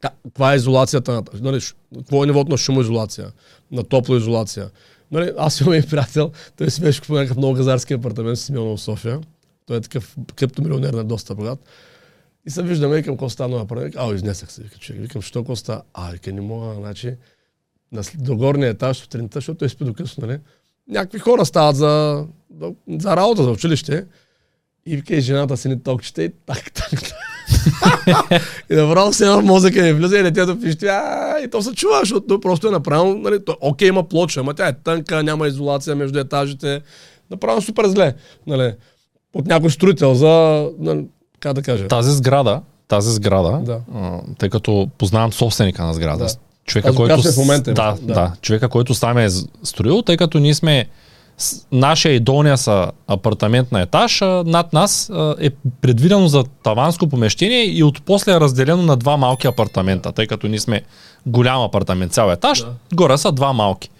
Ка- 0.00 0.10
Каква 0.24 0.52
е 0.52 0.56
изолацията? 0.56 1.12
на- 1.12 1.22
Нали, 1.40 1.60
какво 1.96 2.22
е 2.22 2.26
нивото 2.26 2.50
на 2.50 2.56
шумоизолация? 2.58 3.32
На 3.72 3.82
топлоизолация? 3.84 4.70
Нали, 5.12 5.32
аз 5.38 5.60
имам 5.60 5.74
и 5.74 5.82
приятел, 5.82 6.30
той 6.56 6.70
си 6.70 6.80
беше 6.80 7.00
купил 7.00 7.14
някакъв 7.14 7.36
много 7.36 7.54
газарски 7.54 7.92
апартамент 7.94 8.38
с 8.38 8.42
Симеонов 8.42 8.78
в 8.78 8.82
София. 8.82 9.20
Той 9.66 9.76
е 9.76 9.80
такъв 9.80 10.16
криптомилионер, 10.36 10.92
на 10.94 11.04
доста 11.04 11.34
богат. 11.34 11.58
И 12.46 12.50
се 12.50 12.62
виждаме, 12.62 12.96
викам, 12.96 13.14
какво 13.14 13.30
стана 13.30 13.56
направи. 13.56 13.92
А, 13.96 14.14
изнесах 14.14 14.52
се, 14.52 14.62
вика, 14.62 14.78
човек. 14.78 15.02
Викам, 15.02 15.22
що 15.22 15.40
какво 15.40 15.56
става? 15.56 15.82
А, 15.94 16.10
вика, 16.10 16.32
не 16.32 16.40
мога, 16.40 16.74
значи, 16.74 17.14
на 17.92 18.02
до 18.14 18.54
етаж 18.62 18.96
сутринта, 18.96 19.36
защото 19.36 19.58
той 19.58 19.68
спи 19.68 19.84
до 19.84 19.94
късно, 19.94 20.26
нали? 20.26 20.38
Някакви 20.88 21.18
хора 21.18 21.44
стават 21.44 21.76
за, 21.76 22.24
за 22.88 23.16
работа, 23.16 23.42
за 23.42 23.50
училище. 23.50 24.06
И 24.86 24.96
вика, 24.96 25.16
и 25.16 25.20
жената 25.20 25.56
си 25.56 25.68
ни 25.68 25.82
токчета 25.82 26.22
и 26.22 26.30
так, 26.46 26.72
так, 26.72 27.00
и 28.70 28.74
направо 28.74 29.12
се 29.12 29.24
едно 29.24 29.42
мозъка 29.42 29.82
ми 29.82 29.92
влиза 29.92 30.18
и 30.18 30.22
детето 30.22 30.60
пищи, 30.60 30.86
а, 30.86 31.38
и 31.44 31.50
то 31.50 31.62
се 31.62 31.74
чува, 31.74 32.00
защото 32.00 32.40
просто 32.40 32.68
е 32.68 32.70
направено, 32.70 33.14
нали, 33.14 33.44
той, 33.44 33.54
окей, 33.60 33.88
има 33.88 34.08
плоча, 34.08 34.40
ама 34.40 34.54
тя 34.54 34.68
е 34.68 34.72
тънка, 34.72 35.22
няма 35.22 35.48
изолация 35.48 35.96
между 35.96 36.18
етажите, 36.18 36.80
направо 37.30 37.62
супер 37.62 37.86
зле, 37.86 38.14
нали, 38.46 38.74
от 39.34 39.46
някой 39.46 39.70
строител 39.70 40.14
за, 40.14 40.66
нали, 40.78 41.06
как 41.40 41.52
да 41.52 41.62
кажа. 41.62 41.88
Тази 41.88 42.12
сграда, 42.12 42.60
тази 42.88 43.12
сграда, 43.12 43.60
Да. 43.62 43.80
тъй 44.38 44.48
като 44.48 44.88
познавам 44.98 45.32
собственика 45.32 45.84
на 45.84 45.94
сграда, 45.94 46.24
Да. 46.24 46.30
човека, 46.64 46.94
който, 46.94 47.22
в 47.22 47.36
момента, 47.36 47.74
да, 47.74 47.96
да. 48.02 48.14
да. 48.14 48.32
човека, 48.42 48.68
който 48.68 48.94
сам 48.94 49.18
е 49.18 49.28
строил, 49.62 50.02
тъй 50.02 50.16
като 50.16 50.38
ние 50.38 50.54
сме 50.54 50.86
нашия 51.72 52.14
и 52.14 52.20
долния 52.20 52.58
са 52.58 52.90
апартамент 53.06 53.72
на 53.72 53.80
етаж, 53.80 54.20
над 54.44 54.72
нас 54.72 55.10
е 55.40 55.50
предвидено 55.80 56.28
за 56.28 56.44
таванско 56.62 57.08
помещение 57.08 57.64
и 57.64 57.82
от 57.82 58.02
после 58.02 58.32
е 58.32 58.40
разделено 58.40 58.82
на 58.82 58.96
два 58.96 59.16
малки 59.16 59.46
апартамента, 59.46 60.12
тъй 60.12 60.26
като 60.26 60.48
ние 60.48 60.60
сме 60.60 60.82
голям 61.26 61.62
апартамент, 61.62 62.12
цял 62.12 62.30
етаж, 62.30 62.58
Да. 62.58 62.72
горе 62.94 63.18
са 63.18 63.32
два 63.32 63.52
малки. 63.52 63.90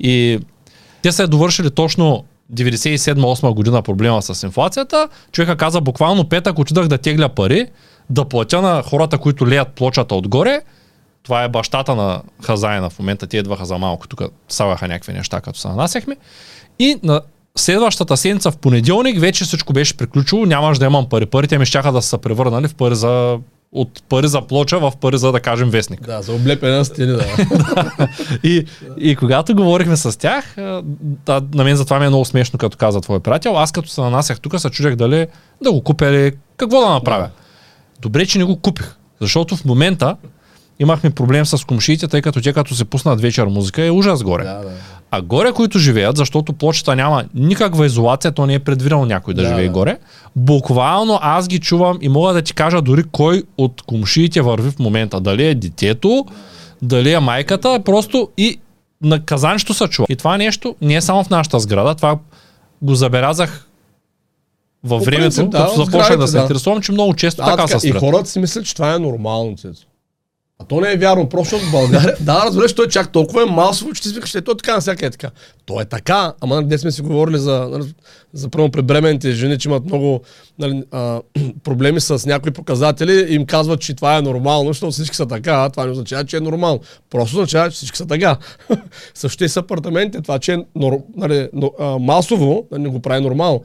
И 0.00 0.40
те 1.02 1.12
са 1.12 1.22
е 1.22 1.26
довършили 1.26 1.70
точно 1.70 2.24
97-8 2.54 3.54
година 3.54 3.82
проблема 3.82 4.22
с 4.22 4.42
инфлацията. 4.42 5.08
Човека 5.32 5.56
каза 5.56 5.80
буквално 5.80 6.28
петък 6.28 6.58
отидах 6.58 6.88
да 6.88 6.98
тегля 6.98 7.28
пари, 7.28 7.66
да 8.10 8.24
платя 8.24 8.62
на 8.62 8.82
хората, 8.82 9.18
които 9.18 9.48
леят 9.48 9.68
плочата 9.68 10.14
отгоре. 10.14 10.60
Това 11.22 11.42
е 11.42 11.48
бащата 11.48 11.94
на 11.94 12.22
хазаина 12.42 12.90
в 12.90 12.98
момента. 12.98 13.26
Те 13.26 13.36
идваха 13.36 13.64
за 13.64 13.78
малко. 13.78 14.08
Тук 14.08 14.22
слагаха 14.48 14.88
някакви 14.88 15.12
неща, 15.12 15.40
като 15.40 15.58
се 15.58 15.68
нанасяхме. 15.68 16.16
И 16.78 16.96
на 17.02 17.20
следващата 17.56 18.16
седмица 18.16 18.50
в 18.50 18.56
понеделник 18.56 19.20
вече 19.20 19.44
всичко 19.44 19.72
беше 19.72 19.96
приключило. 19.96 20.46
Нямаш 20.46 20.78
да 20.78 20.84
имам 20.84 21.08
пари. 21.08 21.26
Парите 21.26 21.58
ми 21.58 21.66
щяха 21.66 21.92
да 21.92 22.02
са 22.02 22.18
превърнали 22.18 22.68
в 22.68 22.74
пари 22.74 22.94
за 22.94 23.38
от 23.76 24.02
пари 24.08 24.28
за 24.28 24.40
плоча 24.40 24.78
в 24.78 24.92
пари 25.00 25.18
за 25.18 25.32
да 25.32 25.40
кажем 25.40 25.70
вестник. 25.70 26.06
Да, 26.06 26.22
за 26.22 26.32
облепена 26.32 26.84
стени, 26.84 27.12
да. 27.12 27.24
И, 28.42 28.66
и 28.98 29.16
когато 29.16 29.54
говорихме 29.54 29.96
с 29.96 30.18
тях, 30.18 30.54
да, 31.26 31.42
на 31.54 31.64
мен 31.64 31.76
затова 31.76 31.98
ми 31.98 32.06
е 32.06 32.08
много 32.08 32.24
смешно, 32.24 32.58
като 32.58 32.76
каза 32.76 33.00
твой 33.00 33.20
приятел. 33.20 33.58
Аз 33.58 33.72
като 33.72 33.88
се 33.88 34.00
нанасях 34.00 34.40
тук, 34.40 34.60
се 34.60 34.70
чудех 34.70 34.96
дали 34.96 35.26
да 35.62 35.72
го 35.72 35.82
купя 35.82 36.06
или 36.06 36.32
какво 36.56 36.80
да 36.80 36.90
направя. 36.90 37.28
Добре, 38.00 38.26
че 38.26 38.38
не 38.38 38.44
го 38.44 38.60
купих. 38.60 38.94
Защото 39.20 39.56
в 39.56 39.64
момента 39.64 40.16
имахме 40.78 41.10
проблем 41.10 41.46
с 41.46 41.66
комшиите, 41.66 42.08
тъй 42.08 42.22
като 42.22 42.40
те 42.40 42.52
като 42.52 42.74
се 42.74 42.84
пуснат 42.84 43.20
вечер 43.20 43.46
музика 43.46 43.84
е 43.84 43.90
ужас 43.90 44.22
горе. 44.22 44.44
да, 44.44 44.54
да. 44.54 44.70
А 45.10 45.22
горе, 45.22 45.52
които 45.52 45.78
живеят, 45.78 46.16
защото 46.16 46.52
плочата 46.52 46.96
няма 46.96 47.24
никаква 47.34 47.86
изолация, 47.86 48.32
то 48.32 48.46
не 48.46 48.54
е 48.54 48.58
предвидено 48.58 49.04
някой 49.04 49.34
да, 49.34 49.42
Да, 49.42 49.48
живее 49.48 49.66
да. 49.66 49.72
горе. 49.72 49.98
Буквално 50.36 51.18
аз 51.22 51.48
ги 51.48 51.58
чувам 51.58 51.98
и 52.00 52.08
мога 52.08 52.32
да 52.32 52.42
ти 52.42 52.54
кажа 52.54 52.82
дори 52.82 53.04
кой 53.12 53.42
от 53.58 53.82
комшиите 53.82 54.40
върви 54.40 54.70
в 54.70 54.78
момента. 54.78 55.20
Дали 55.20 55.46
е 55.46 55.54
детето, 55.54 56.26
дали 56.82 57.12
е 57.12 57.20
майката, 57.20 57.80
просто 57.84 58.28
и 58.36 58.58
наказанието 59.02 59.74
се 59.74 59.88
чува. 59.88 60.06
И 60.10 60.16
това 60.16 60.38
нещо 60.38 60.76
не 60.80 60.94
е 60.94 61.00
само 61.00 61.24
в 61.24 61.30
нашата 61.30 61.60
сграда, 61.60 61.94
това 61.94 62.18
го 62.82 62.94
забелязах 62.94 63.68
във 64.84 65.04
времето, 65.04 65.46
да, 65.46 65.58
като 65.58 65.84
започнах 65.84 66.18
да 66.18 66.28
се 66.28 66.36
да. 66.36 66.42
интересувам, 66.42 66.80
че 66.80 66.92
много 66.92 67.14
често 67.14 67.42
А, 67.44 67.56
така, 67.56 67.78
се 67.78 67.88
и 67.88 67.92
хората 67.92 68.28
си 68.28 68.38
мислят, 68.38 68.66
че 68.66 68.74
това 68.74 68.94
е 68.94 68.98
нормално, 68.98 69.56
Цецо. 69.56 69.86
А 70.58 70.64
то 70.64 70.80
не 70.80 70.92
е 70.92 70.96
вярно, 70.96 71.28
просто 71.28 71.58
в 71.58 71.70
България, 71.70 72.16
да, 72.20 72.44
разбираш, 72.46 72.74
той 72.74 72.88
чак 72.88 73.12
толкова 73.12 73.42
е 73.42 73.46
масово, 73.46 73.92
че 73.92 74.02
ти 74.02 74.08
си 74.08 74.14
викаш, 74.14 74.34
е, 74.34 74.42
то 74.42 74.50
е 74.50 74.56
така, 74.56 74.74
навсяка 74.74 75.06
е 75.06 75.10
така. 75.10 75.30
То 75.66 75.80
е 75.80 75.84
така, 75.84 76.32
ама 76.40 76.62
днес 76.62 76.80
сме 76.80 76.92
си 76.92 77.02
говорили 77.02 77.38
за, 77.38 77.68
нали, 77.72 77.94
за 78.32 78.48
първо 78.48 78.70
при 78.70 78.82
бременните 78.82 79.32
жени, 79.32 79.58
че 79.58 79.68
имат 79.68 79.84
много 79.84 80.20
нали, 80.58 80.82
а, 80.90 81.20
проблеми 81.64 82.00
с 82.00 82.26
някои 82.26 82.52
показатели 82.52 83.26
и 83.30 83.34
им 83.34 83.46
казват, 83.46 83.80
че 83.80 83.94
това 83.94 84.16
е 84.16 84.22
нормално, 84.22 84.70
защото 84.70 84.92
всички 84.92 85.16
са 85.16 85.26
така, 85.26 85.52
а 85.52 85.70
това 85.70 85.84
не 85.84 85.92
означава, 85.92 86.24
че 86.24 86.36
е 86.36 86.40
нормално. 86.40 86.80
Просто 87.10 87.36
означава, 87.36 87.70
че 87.70 87.76
всички 87.76 87.98
са 87.98 88.06
така. 88.06 88.36
Също 89.14 89.44
и 89.44 89.48
с 89.48 89.56
апартаментите, 89.56 90.22
това, 90.22 90.38
че 90.38 90.52
е 90.52 90.58
нор, 90.74 90.98
нали, 91.16 91.48
а, 91.78 91.98
масово, 91.98 92.66
нали, 92.70 92.82
не 92.82 92.88
го 92.88 93.00
прави 93.00 93.20
нормално. 93.20 93.62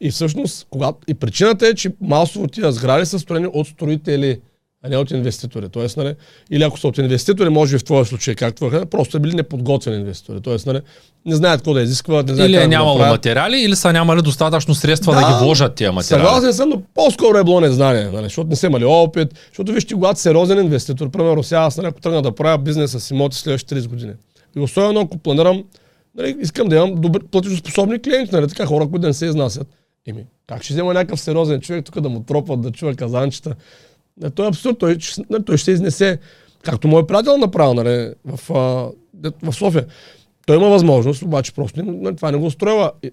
И 0.00 0.10
всъщност, 0.10 0.66
когато, 0.70 0.98
и 1.08 1.14
причината 1.14 1.68
е, 1.68 1.74
че 1.74 1.92
масово 2.00 2.46
тия 2.46 2.72
сгради 2.72 3.06
са 3.06 3.18
строени 3.18 3.46
от 3.52 3.66
строители, 3.66 4.40
а 4.84 4.88
не 4.88 4.96
от 4.96 5.10
инвеститори. 5.10 5.68
Тоест, 5.68 5.96
нали, 5.96 6.14
или 6.50 6.62
ако 6.62 6.78
са 6.78 6.88
от 6.88 6.98
инвеститори, 6.98 7.48
може 7.48 7.74
би 7.74 7.78
в 7.78 7.84
твоя 7.84 8.04
случай, 8.04 8.34
както 8.34 8.66
е, 8.66 8.84
просто 8.86 9.12
са 9.12 9.20
били 9.20 9.34
неподготвени 9.34 9.96
инвеститори. 9.96 10.40
Тоест, 10.40 10.66
нали, 10.66 10.80
не 11.26 11.34
знаят 11.34 11.58
какво 11.60 11.74
да 11.74 11.82
изискват, 11.82 12.28
не 12.28 12.34
знаят 12.34 12.48
Или 12.48 12.56
е 12.56 12.60
да 12.60 12.68
нямало 12.68 12.98
направят. 12.98 13.14
материали, 13.18 13.60
или 13.60 13.76
са 13.76 13.92
нямали 13.92 14.22
достатъчно 14.22 14.74
средства 14.74 15.14
да, 15.14 15.20
Да, 15.20 15.26
ги 15.26 15.44
вложат 15.44 15.74
тия 15.74 15.92
материали. 15.92 16.24
Съгласен 16.26 16.52
съм, 16.52 16.68
но 16.68 16.82
по-скоро 16.94 17.38
е 17.38 17.44
било 17.44 17.60
незнание, 17.60 18.04
нали, 18.04 18.24
защото 18.24 18.50
не 18.50 18.56
са 18.56 18.66
имали 18.66 18.84
опит. 18.84 19.28
Защото 19.48 19.72
вижте, 19.72 19.94
когато 19.94 20.20
сериозен 20.20 20.58
инвеститор, 20.58 21.10
примерно 21.10 21.42
сега 21.42 21.60
аз 21.60 21.76
нали, 21.76 21.86
ако 21.86 22.00
тръгна 22.00 22.22
да 22.22 22.34
правя 22.34 22.58
бизнес 22.58 22.90
с 22.90 23.10
имоти 23.10 23.36
следващите 23.36 23.74
30 23.74 23.88
години. 23.88 24.12
И 24.56 24.60
особено 24.60 25.00
ако 25.00 25.18
планирам, 25.18 25.64
нали, 26.16 26.36
искам 26.40 26.68
да 26.68 26.76
имам 26.76 26.94
добри 26.94 27.20
платежоспособни 27.30 28.02
клиенти, 28.02 28.34
нали, 28.34 28.48
така 28.48 28.66
хора, 28.66 28.84
които 28.84 28.98
да 28.98 29.06
не 29.06 29.14
се 29.14 29.26
изнасят. 29.26 29.68
Еми, 30.06 30.24
как 30.46 30.62
ще 30.62 30.74
взема 30.74 30.94
някакъв 30.94 31.20
сериозен 31.20 31.60
човек 31.60 31.84
тук 31.84 32.00
да 32.00 32.08
му 32.08 32.20
тропат, 32.20 32.60
да 32.60 32.70
чува 32.70 32.94
казанчета? 32.94 33.54
Не, 34.22 34.30
той 34.30 34.46
е 34.46 34.48
абсурд, 34.48 34.78
той, 34.78 34.98
той 35.46 35.56
ще 35.56 35.64
се 35.64 35.70
изнесе, 35.70 36.18
както 36.62 36.88
мой 36.88 37.06
приятел 37.06 37.38
направил 37.38 37.74
нали, 37.74 38.12
в, 38.24 38.38
в 39.42 39.52
София. 39.52 39.86
Той 40.46 40.56
има 40.56 40.68
възможност, 40.68 41.22
обаче 41.22 41.54
просто 41.54 41.82
нали, 41.82 42.16
това 42.16 42.30
не 42.30 42.38
го 42.38 42.46
устроява. 42.46 42.92
И, 43.02 43.10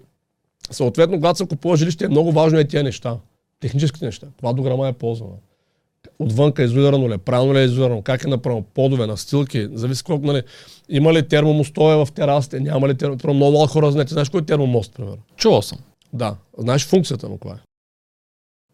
Съответно, 0.72 1.18
когато 1.18 1.38
се 1.38 1.48
купува 1.48 1.78
жилище, 1.78 2.06
е 2.06 2.10
много 2.10 2.32
важно 2.32 2.60
е 2.60 2.68
тия 2.68 2.84
неща. 2.84 3.18
Техническите 3.60 4.06
неща. 4.06 4.28
Това 4.38 4.54
дограма 4.54 4.88
е 4.88 4.94
ползвана. 4.94 5.34
Отвънка 6.20 6.62
е 6.62 6.66
изолирано 6.66 7.10
ли, 7.10 7.14
е, 7.14 7.18
правилно 7.18 7.54
ли 7.54 7.60
е 7.60 7.64
изолирано, 7.64 8.02
как 8.02 8.24
е 8.24 8.28
направено, 8.28 8.64
подове, 8.74 9.08
настилки, 9.08 9.68
зависи 9.74 10.04
колко, 10.04 10.26
нали, 10.26 10.44
има 10.90 11.14
ли 11.14 11.28
термомостоя 11.28 12.06
в 12.06 12.12
терасите, 12.12 12.60
няма 12.60 12.88
ли 12.90 12.98
термомостоя. 12.98 13.34
Много 13.34 13.68
хора 13.68 13.92
знаете, 13.92 14.14
знаеш 14.14 14.30
кой 14.30 14.42
е 14.42 14.46
термомост, 14.46 14.94
примерно? 14.94 15.18
Чувал 15.38 15.62
съм. 15.62 15.78
Да, 16.14 16.36
знаеш 16.58 16.88
функцията 16.88 17.30
му 17.30 17.38
каква 17.38 17.56
е. 17.56 17.60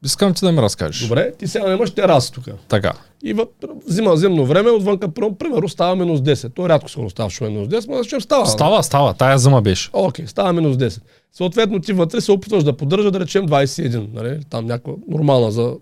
Искам 0.06 0.34
ти 0.34 0.46
да 0.46 0.52
ми 0.52 0.62
разкажеш. 0.62 1.02
Добре, 1.02 1.32
ти 1.40 1.48
сега 1.48 1.74
имаш 1.74 1.92
тераса 1.92 2.34
тук. 2.34 2.46
Така. 2.68 2.94
И 3.24 3.34
в, 3.34 3.48
зима, 3.88 4.18
зимно 4.18 4.46
време, 4.46 4.70
отвънка, 4.70 5.12
примерно, 5.14 5.70
става 5.70 5.96
минус 5.96 6.20
10. 6.20 6.54
То 6.54 6.70
рядко 6.70 6.90
скоро 6.90 7.10
става, 7.10 7.30
що 7.30 7.46
е 7.46 7.50
минус 7.50 7.68
10, 7.68 7.88
но 7.88 8.00
речем 8.00 8.22
става. 8.22 8.46
Става, 8.46 8.84
става. 8.84 9.14
Тая 9.14 9.38
зима 9.38 9.62
беше. 9.62 9.90
Окей, 9.94 10.28
става 10.28 10.54
минус 10.54 10.78
10. 10.78 11.02
Съответно, 11.34 11.80
ти 11.80 11.94
вътре 11.94 12.22
се 12.22 12.32
опитваш 12.32 12.64
да 12.64 12.78
поддържа, 12.78 13.12
да 13.12 13.20
речем 13.20 13.48
21, 13.48 14.14
нали? 14.14 14.44
там 14.50 14.66
някаква 14.66 14.94
нормална 15.08 15.52
за 15.52 15.74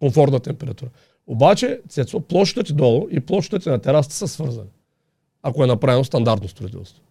комфортна 0.00 0.40
температура. 0.40 0.90
Обаче, 1.26 1.80
Цецо, 1.88 2.20
площата 2.20 2.66
ти 2.66 2.72
долу 2.72 3.08
и 3.10 3.20
площата 3.20 3.62
ти 3.62 3.68
на 3.68 3.78
терасата 3.78 4.16
са 4.16 4.28
свързани. 4.28 4.68
Ако 5.42 5.64
е 5.64 5.66
направено 5.66 6.04
стандартно 6.04 6.48
строителство. 6.48 7.02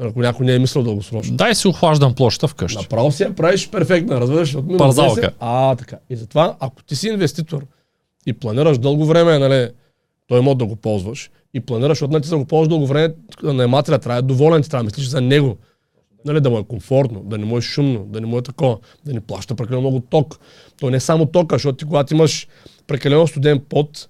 Нали, 0.00 0.10
Ако 0.10 0.20
някой 0.20 0.46
не 0.46 0.54
е 0.54 0.58
мислил 0.58 0.82
дългосрочно. 0.82 1.36
Дай 1.36 1.54
си 1.54 1.68
охлаждам 1.68 2.14
площа 2.14 2.48
вкъщи. 2.48 2.78
Направо 2.78 3.12
си 3.12 3.22
я 3.22 3.34
правиш 3.34 3.70
перфектна, 3.70 4.20
разбираш? 4.20 4.54
От 4.54 4.78
Парзалка. 4.78 5.20
10. 5.20 5.32
А, 5.40 5.76
така. 5.76 5.98
И 6.10 6.16
затова, 6.16 6.56
ако 6.60 6.82
ти 6.82 6.96
си 6.96 7.08
инвеститор 7.08 7.66
и 8.26 8.32
планираш 8.32 8.78
дълго 8.78 9.06
време, 9.06 9.38
нали, 9.38 9.68
той 10.26 10.38
имот 10.38 10.58
да 10.58 10.66
го 10.66 10.76
ползваш, 10.76 11.30
и 11.54 11.60
планираш, 11.60 11.98
за 11.98 12.08
да 12.08 12.38
го 12.38 12.44
ползваш 12.44 12.68
дълго 12.68 12.86
време, 12.86 13.14
наемателя 13.42 13.98
трябва 13.98 14.18
е 14.18 14.22
доволен, 14.22 14.62
ти 14.62 14.70
трябва 14.70 14.82
да 14.82 14.86
мислиш 14.86 15.06
за 15.06 15.20
него. 15.20 15.56
Нали, 16.24 16.40
да 16.40 16.50
му 16.50 16.58
е 16.58 16.64
комфортно, 16.64 17.20
да 17.24 17.38
не 17.38 17.44
му 17.44 17.58
е 17.58 17.60
шумно, 17.60 18.04
да 18.04 18.20
не 18.20 18.26
му 18.26 18.38
е 18.38 18.42
такова, 18.42 18.78
да 19.04 19.12
не 19.12 19.20
плаща 19.20 19.54
прекалено 19.54 19.80
много 19.80 20.00
ток. 20.00 20.38
То 20.80 20.90
не 20.90 20.96
е 20.96 21.00
само 21.00 21.26
тока, 21.26 21.54
защото 21.54 21.76
ти 21.76 21.84
когато 21.84 22.14
имаш 22.14 22.48
прекалено 22.86 23.26
студен 23.26 23.60
пот 23.68 24.08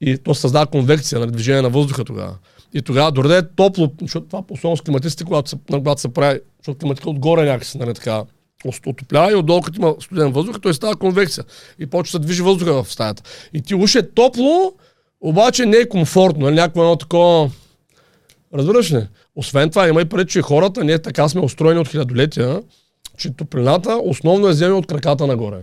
и 0.00 0.18
то 0.18 0.34
създава 0.34 0.66
конвекция 0.66 1.20
на 1.20 1.26
движение 1.26 1.62
на 1.62 1.70
въздуха 1.70 2.04
тогава. 2.04 2.36
И 2.74 2.82
тогава, 2.82 3.12
дори 3.12 3.28
да 3.28 3.38
е 3.38 3.48
топло, 3.56 3.92
защото 4.00 4.26
това 4.26 4.42
особено 4.50 4.76
с 4.76 4.80
климатиците, 4.80 5.24
когато 5.24 5.50
се, 5.50 5.56
когато 5.70 6.00
се 6.00 6.08
прави, 6.08 6.40
защото 6.58 6.78
климатика 6.78 7.10
отгоре 7.10 7.44
някакси, 7.44 7.78
нали, 7.78 7.94
така, 7.94 8.24
от- 8.64 8.86
отоплява 8.86 9.32
и 9.32 9.34
отдолу, 9.34 9.60
като 9.60 9.80
има 9.80 9.94
студен 10.00 10.32
въздух, 10.32 10.60
той 10.60 10.74
става 10.74 10.96
конвекция. 10.96 11.44
И 11.78 11.86
почва 11.86 12.18
да 12.18 12.24
движи 12.24 12.42
въздуха 12.42 12.82
в 12.82 12.92
стаята. 12.92 13.22
И 13.52 13.62
ти 13.62 13.74
уж 13.74 13.94
е 13.94 14.10
топло, 14.10 14.72
обаче 15.20 15.66
не 15.66 15.76
е 15.76 15.88
комфортно. 15.88 16.44
Нали, 16.44 16.54
някакво 16.54 16.82
едно 16.82 16.96
такова... 16.96 17.50
Разбираш 18.54 18.92
ли? 18.92 19.06
Освен 19.36 19.70
това, 19.70 19.88
има 19.88 20.00
и 20.00 20.04
пред, 20.04 20.28
че 20.28 20.42
хората, 20.42 20.84
ние 20.84 20.98
така 20.98 21.28
сме 21.28 21.40
устроени 21.40 21.80
от 21.80 21.88
хилядолетия, 21.88 22.62
че 23.18 23.30
топлината 23.36 24.00
основно 24.04 24.46
е 24.48 24.50
взема 24.50 24.76
от 24.76 24.86
краката 24.86 25.26
нагоре. 25.26 25.56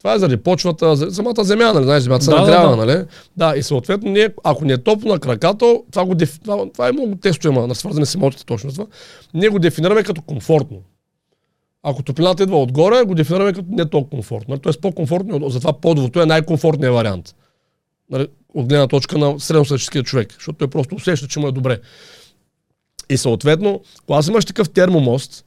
Това 0.00 0.14
е 0.14 0.18
заради 0.18 0.36
почвата, 0.36 0.96
за- 0.96 1.10
самата 1.10 1.44
земя, 1.44 1.72
нали? 1.72 1.84
Знаеш, 1.84 2.02
земята 2.02 2.24
се 2.24 2.30
Да, 2.30 2.36
да, 2.36 2.42
нагрява, 2.42 2.76
да. 2.76 2.86
нали? 2.86 3.04
Да, 3.36 3.54
и 3.56 3.62
съответно, 3.62 4.10
ние, 4.10 4.28
ако 4.44 4.64
ни 4.64 4.72
е 4.72 4.78
топло 4.78 5.12
на 5.12 5.18
краката, 5.18 5.78
това, 5.90 6.04
го 6.04 6.14
деф... 6.14 6.40
това, 6.40 6.72
това 6.72 6.88
е 6.88 6.92
много 6.92 7.16
тесто 7.16 7.48
има, 7.48 7.66
на 7.66 7.74
свързани 7.74 8.06
с 8.06 8.14
имотите 8.14 8.44
точно 8.46 8.72
това. 8.72 8.86
Ние 9.34 9.48
го 9.48 9.58
дефинираме 9.58 10.02
като 10.02 10.22
комфортно. 10.22 10.78
Ако 11.82 12.02
топлината 12.02 12.42
идва 12.42 12.62
отгоре, 12.62 13.02
го 13.02 13.14
дефинираме 13.14 13.52
като 13.52 13.66
не 13.70 13.84
толкова 13.84 14.10
комфортно. 14.10 14.58
Тоест 14.58 14.80
по-комфортно, 14.80 15.48
затова 15.48 15.72
подовото 15.72 16.22
е 16.22 16.26
най-комфортният 16.26 16.94
вариант. 16.94 17.34
Нали, 18.10 18.26
от 18.54 18.66
гледна 18.68 18.86
точка 18.86 19.18
на 19.18 19.40
средностатическия 19.40 20.02
човек, 20.02 20.34
защото 20.34 20.58
той 20.58 20.68
просто 20.68 20.94
усеща, 20.94 21.28
че 21.28 21.40
му 21.40 21.48
е 21.48 21.52
добре. 21.52 21.78
И 23.10 23.16
съответно, 23.16 23.80
когато 24.06 24.30
имаш 24.30 24.44
такъв 24.44 24.70
термомост, 24.70 25.44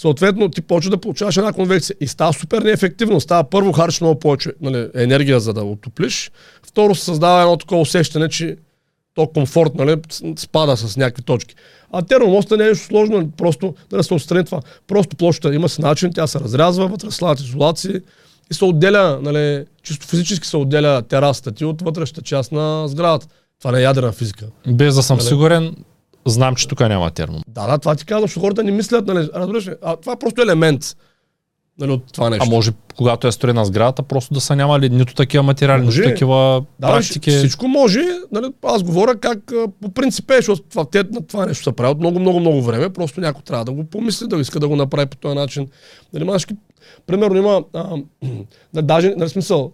съответно 0.00 0.48
ти 0.48 0.60
почва 0.60 0.90
да 0.90 0.98
получаваш 0.98 1.36
една 1.36 1.52
конвекция 1.52 1.96
и 2.00 2.06
става 2.06 2.32
супер 2.32 2.62
неефективно. 2.62 3.20
Става 3.20 3.44
първо 3.44 3.72
харчиш 3.72 4.00
много 4.00 4.20
повече 4.20 4.52
нали, 4.60 4.88
енергия, 4.94 5.40
за 5.40 5.52
да 5.52 5.64
отоплиш. 5.64 6.30
Второ 6.66 6.94
се 6.94 7.04
създава 7.04 7.42
едно 7.42 7.56
такова 7.56 7.80
усещане, 7.80 8.28
че 8.28 8.56
то 9.14 9.26
комфорт 9.26 9.74
нали, 9.74 9.96
спада 10.38 10.76
с 10.76 10.96
някакви 10.96 11.22
точки. 11.22 11.54
А 11.92 12.02
термомоста 12.02 12.56
не 12.56 12.64
е 12.64 12.68
нещо 12.68 12.86
сложно, 12.86 13.30
просто 13.36 13.74
да 13.90 14.04
се 14.04 14.14
отстрани 14.14 14.44
това. 14.44 14.60
Просто 14.86 15.16
площата 15.16 15.54
има 15.54 15.68
си 15.68 15.80
начин, 15.80 16.12
тя 16.14 16.26
се 16.26 16.40
разрязва, 16.40 16.88
вътре 16.88 17.10
слагат 17.10 17.40
изолации 17.40 17.94
и 18.50 18.54
се 18.54 18.64
отделя, 18.64 19.18
нали, 19.22 19.64
чисто 19.82 20.06
физически 20.06 20.48
се 20.48 20.56
отделя 20.56 21.02
терасата 21.02 21.52
ти 21.52 21.64
от 21.64 21.82
вътрешната 21.82 22.22
част 22.22 22.52
на 22.52 22.88
сградата. 22.88 23.26
Това 23.58 23.72
не 23.72 23.78
е 23.78 23.82
ядрена 23.82 24.12
физика. 24.12 24.46
Без 24.68 24.94
да 24.94 25.02
съм 25.02 25.16
Нали? 25.16 25.26
сигурен, 25.26 25.76
знам, 26.30 26.54
че 26.54 26.68
тук 26.68 26.80
няма 26.80 27.10
термо. 27.10 27.40
Да, 27.48 27.66
да, 27.66 27.78
това 27.78 27.94
ти 27.94 28.06
казвам, 28.06 28.22
защото 28.22 28.40
хората 28.40 28.64
не 28.64 28.70
мислят, 28.70 29.06
нали, 29.06 29.28
разбираш 29.34 29.66
ли? 29.66 29.72
А 29.82 29.96
това 29.96 30.12
е 30.12 30.18
просто 30.18 30.42
елемент 30.42 30.96
нали, 31.80 31.90
от 31.92 32.12
това 32.12 32.30
нещо. 32.30 32.44
А 32.48 32.50
може, 32.50 32.72
когато 32.96 33.26
е 33.28 33.32
строена 33.32 33.64
сградата, 33.64 34.02
просто 34.02 34.34
да 34.34 34.40
са 34.40 34.56
нямали 34.56 34.88
нито 34.88 35.14
такива 35.14 35.42
материали, 35.42 35.82
Може. 35.82 36.00
нито 36.00 36.10
такива 36.10 36.64
Да, 36.78 36.88
практики. 36.88 37.30
всичко 37.30 37.68
може. 37.68 38.00
Нали, 38.32 38.46
аз 38.62 38.82
говоря 38.82 39.16
как 39.16 39.52
по 39.82 39.88
принцип 39.90 40.30
е, 40.30 40.36
защото 40.36 40.62
това, 40.62 40.84
те, 40.84 41.04
на 41.12 41.26
това 41.26 41.46
нещо 41.46 41.64
се 41.64 41.72
прави 41.72 41.90
от 41.92 41.98
много, 41.98 42.18
много, 42.20 42.40
много 42.40 42.62
време. 42.62 42.90
Просто 42.90 43.20
някой 43.20 43.42
трябва 43.42 43.64
да 43.64 43.72
го 43.72 43.84
помисли, 43.84 44.26
да 44.28 44.36
иска 44.36 44.60
да 44.60 44.68
го 44.68 44.76
направи 44.76 45.06
по 45.06 45.16
този 45.16 45.34
начин. 45.34 45.68
Нали, 46.12 46.24
машки, 46.24 46.54
примерно 47.06 47.36
има, 47.36 47.62
а, 47.74 47.96
да, 48.74 48.82
даже, 48.82 49.14
нали, 49.16 49.28
смисъл, 49.28 49.72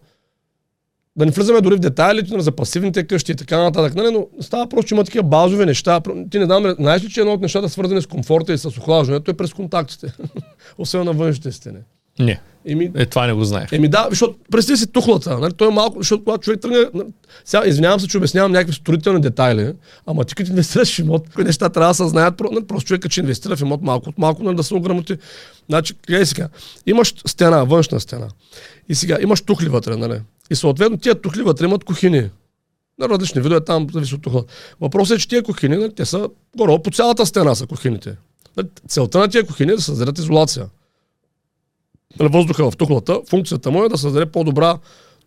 да 1.17 1.27
не 1.27 1.31
влизаме 1.31 1.61
дори 1.61 1.75
в 1.75 1.79
детайлите 1.79 2.33
нали, 2.33 2.43
за 2.43 2.53
пасивните 2.53 3.07
къщи 3.07 3.33
и 3.33 3.35
така 3.35 3.63
нататък, 3.63 3.95
нали, 3.95 4.11
но 4.13 4.27
става 4.41 4.69
просто, 4.69 4.89
че 4.89 4.95
има 4.95 5.05
такива 5.05 5.25
базови 5.25 5.67
неща. 5.67 6.01
Ти 6.31 6.39
не 6.39 6.45
знам, 6.45 6.75
знаеш 6.79 7.05
ли, 7.05 7.09
че 7.09 7.21
едно 7.21 7.33
от 7.33 7.41
нещата, 7.41 7.69
свързани 7.69 8.03
с 8.03 8.07
комфорта 8.07 8.53
и 8.53 8.59
с 8.59 8.65
охлаждането, 8.65 9.31
е 9.31 9.35
през 9.35 9.55
контактите. 9.55 10.13
Освен 10.79 11.05
на 11.05 11.13
външните 11.13 11.53
стени. 11.53 11.79
Не, 12.19 12.41
Еми, 12.67 12.91
е, 12.95 13.07
това 13.07 13.27
не 13.27 13.33
го 13.33 13.45
знаех. 13.45 13.73
Еми 13.73 13.89
да, 13.89 14.07
защото 14.11 14.39
представи 14.51 14.77
си 14.77 14.87
тухлата. 14.87 15.39
Нали? 15.39 15.53
Той 15.53 15.69
е 15.69 15.71
малко, 15.71 15.99
защото 15.99 16.25
когато 16.25 16.43
човек 16.43 16.61
тръгне. 16.61 16.79
нали, 16.95 17.09
Сега 17.45 17.67
извинявам 17.67 18.01
се, 18.01 18.09
че 18.09 18.19
обяснявам 18.19 18.53
някакви 18.53 18.75
строителни 18.75 19.21
детайли, 19.21 19.73
ама 20.07 20.25
ти 20.25 20.35
като 20.35 20.51
инвестираш 20.51 20.97
в 20.97 20.99
имот, 20.99 21.35
кои 21.35 21.45
неща 21.45 21.69
трябва 21.69 21.91
да 21.91 21.95
се 21.95 22.09
знаят. 22.09 22.41
Нали? 22.41 22.67
Просто 22.67 22.89
човека, 22.89 23.09
че 23.09 23.21
инвестира 23.21 23.57
в 23.57 23.61
имот 23.61 23.83
малко 23.83 24.09
от 24.09 24.19
малко, 24.19 24.43
нали, 24.43 24.57
да 24.57 24.63
се 24.63 24.75
ограмоти. 24.75 25.17
Значи, 25.69 25.95
гледай 26.07 26.27
сега, 26.27 26.49
имаш 26.87 27.15
стена, 27.27 27.65
външна 27.65 28.01
стена. 28.01 28.29
И 28.89 28.95
сега 28.95 29.19
имаш 29.23 29.41
тухли 29.41 29.69
вътре, 29.69 29.97
нали? 29.97 30.21
И 30.51 30.55
съответно 30.55 30.99
тия 30.99 31.15
тухли 31.15 31.43
вътре 31.43 31.65
имат 31.65 31.85
кухини. 31.85 32.31
На 32.99 33.09
различни 33.09 33.41
видове 33.41 33.65
там 33.65 33.87
зависи 33.93 34.15
от 34.15 34.23
тухла. 34.23 34.45
Въпросът 34.81 35.17
е, 35.17 35.21
че 35.21 35.29
тия 35.29 35.43
кухини, 35.43 35.77
нали, 35.77 35.95
те 35.95 36.05
са 36.05 36.29
горе 36.57 36.83
по 36.85 36.91
цялата 36.91 37.27
стена 37.27 37.57
са 37.57 37.67
кухините. 37.67 38.17
Нали, 38.57 38.69
Целта 38.89 39.19
на 39.19 39.29
тия 39.29 39.47
кухини 39.47 39.73
е 39.73 39.77
да 39.77 39.83
създадат 39.83 40.19
изолация 40.19 40.67
въздуха 42.21 42.71
в 42.71 42.77
тухлата, 42.77 43.21
функцията 43.29 43.71
му 43.71 43.85
е 43.85 43.89
да 43.89 43.99
създаде 43.99 44.27
по-добра 44.27 44.79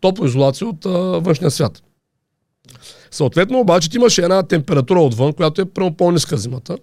топлоизолация 0.01 0.67
от 0.67 0.85
а, 0.85 0.89
външния 1.19 1.51
свят. 1.51 1.83
Съответно, 3.11 3.59
обаче, 3.59 3.89
ти 3.89 3.97
имаш 3.97 4.17
една 4.17 4.43
температура 4.43 4.99
отвън, 5.01 5.33
която 5.33 5.61
е 5.61 5.65
прямо 5.65 5.93
по-ниска 5.93 6.37
зимата, 6.37 6.77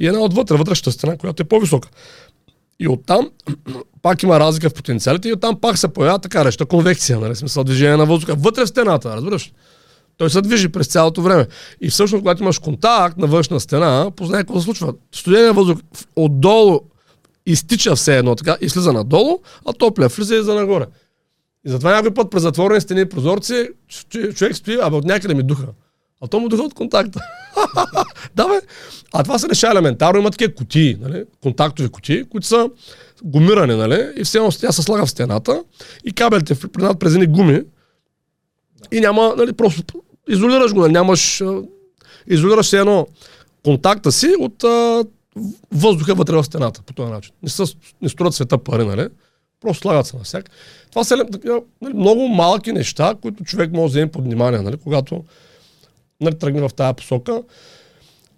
и 0.00 0.06
една 0.06 0.20
отвътре, 0.20 0.56
вътрешната 0.56 0.92
страна, 0.92 1.16
която 1.16 1.42
е 1.42 1.48
по-висока. 1.48 1.88
И 2.80 2.88
оттам 2.88 3.30
пак 4.02 4.22
има 4.22 4.40
разлика 4.40 4.70
в 4.70 4.74
потенциалите 4.74 5.28
и 5.28 5.32
оттам 5.32 5.60
пак 5.60 5.78
се 5.78 5.88
появява 5.88 6.18
така 6.18 6.44
реща 6.44 6.66
конвекция, 6.66 7.20
нали, 7.20 7.36
смисъл 7.36 7.64
движение 7.64 7.96
на 7.96 8.06
въздуха 8.06 8.34
вътре 8.34 8.64
в 8.64 8.68
стената, 8.68 9.16
разбираш? 9.16 9.52
Той 10.16 10.30
се 10.30 10.40
движи 10.40 10.68
през 10.68 10.86
цялото 10.86 11.22
време. 11.22 11.46
И 11.80 11.90
всъщност, 11.90 12.22
когато 12.22 12.42
имаш 12.42 12.58
контакт 12.58 13.18
на 13.18 13.26
външна 13.26 13.60
стена, 13.60 14.10
познай 14.16 14.40
какво 14.40 14.58
се 14.58 14.64
случва. 14.64 14.94
Студения 15.12 15.52
въздух 15.52 15.78
отдолу 16.16 16.80
изтича 17.46 17.96
все 17.96 18.18
едно 18.18 18.34
така 18.36 18.56
и 18.60 18.68
слиза 18.68 18.92
надолу, 18.92 19.38
а 19.66 19.72
топлия 19.72 20.08
влиза 20.08 20.36
и 20.36 20.42
за 20.42 20.54
нагоре. 20.54 20.86
И 21.66 21.70
затова 21.70 21.94
някой 21.94 22.14
път 22.14 22.30
през 22.30 22.42
затворени 22.42 22.80
стени 22.80 23.00
и 23.00 23.08
прозорци 23.08 23.68
човек 24.34 24.56
стои, 24.56 24.78
абе 24.82 24.96
от 24.96 25.04
някъде 25.04 25.34
ми 25.34 25.42
духа. 25.42 25.66
А 26.20 26.26
то 26.26 26.40
му 26.40 26.48
духа 26.48 26.62
от 26.62 26.74
контакта. 26.74 27.20
да, 28.34 28.48
бе. 28.48 28.60
А 29.12 29.22
това 29.22 29.38
се 29.38 29.48
решава 29.48 29.72
елементарно. 29.72 30.20
Има 30.20 30.30
такива 30.30 30.54
кутии, 30.54 30.96
нали? 31.00 31.24
контактови 31.42 31.88
кутии, 31.88 32.24
които 32.24 32.46
са 32.46 32.70
гумирани, 33.24 33.74
нали? 33.74 34.12
И 34.16 34.24
все 34.24 34.48
тя 34.60 34.72
се 34.72 34.82
слага 34.82 35.06
в 35.06 35.10
стената 35.10 35.62
и 36.04 36.12
кабелите 36.12 36.54
принад 36.54 36.98
през 36.98 37.14
едни 37.14 37.26
гуми 37.26 37.62
и 38.92 39.00
няма, 39.00 39.34
нали, 39.36 39.52
просто 39.52 39.82
изолираш 40.28 40.74
го, 40.74 40.80
нали? 40.80 40.92
нямаш, 40.92 41.42
изолираш 42.26 42.66
се 42.66 42.78
едно 42.78 43.06
контакта 43.64 44.12
си 44.12 44.34
от 44.38 44.64
въздуха 45.72 46.14
вътре 46.14 46.36
в 46.36 46.44
стената 46.44 46.82
по 46.82 46.92
този 46.92 47.12
начин. 47.12 47.32
Не, 47.42 47.48
са, 47.48 47.64
не 48.02 48.08
струват 48.08 48.34
света 48.34 48.58
пари, 48.58 48.84
нали? 48.84 49.08
Просто 49.60 49.80
слагат 49.80 50.06
се 50.06 50.16
на 50.16 50.22
всяк. 50.22 50.50
Това 50.90 51.04
са 51.04 51.16
нали, 51.82 51.94
много 51.94 52.28
малки 52.28 52.72
неща, 52.72 53.14
които 53.22 53.44
човек 53.44 53.72
може 53.72 53.82
да 53.82 53.88
вземе 53.88 54.10
под 54.10 54.24
внимание, 54.24 54.60
нали? 54.60 54.76
когато 54.76 55.24
нали, 56.20 56.38
тръгне 56.38 56.60
в 56.60 56.74
тази 56.76 56.94
посока. 56.94 57.42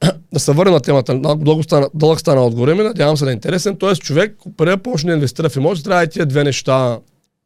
да 0.33 0.40
се 0.40 0.52
върне 0.52 0.72
на 0.72 0.80
темата, 0.80 1.18
дълго 1.18 1.62
стана, 1.62 1.88
дълъг 1.94 2.20
стана 2.20 2.46
отгоре 2.46 2.74
ми, 2.74 2.83
надявам 2.83 3.16
се 3.16 3.24
да 3.24 3.30
е 3.30 3.35
интересен. 3.35 3.76
Тоест 3.76 4.02
човек, 4.02 4.37
преди 4.57 4.70
да 4.70 4.83
почне 4.83 5.11
да 5.11 5.14
инвестира 5.14 5.48
в 5.48 5.57
имоти, 5.57 5.83
трябва 5.83 6.04
и 6.04 6.09
тия 6.09 6.26
две 6.26 6.44
неща 6.44 6.98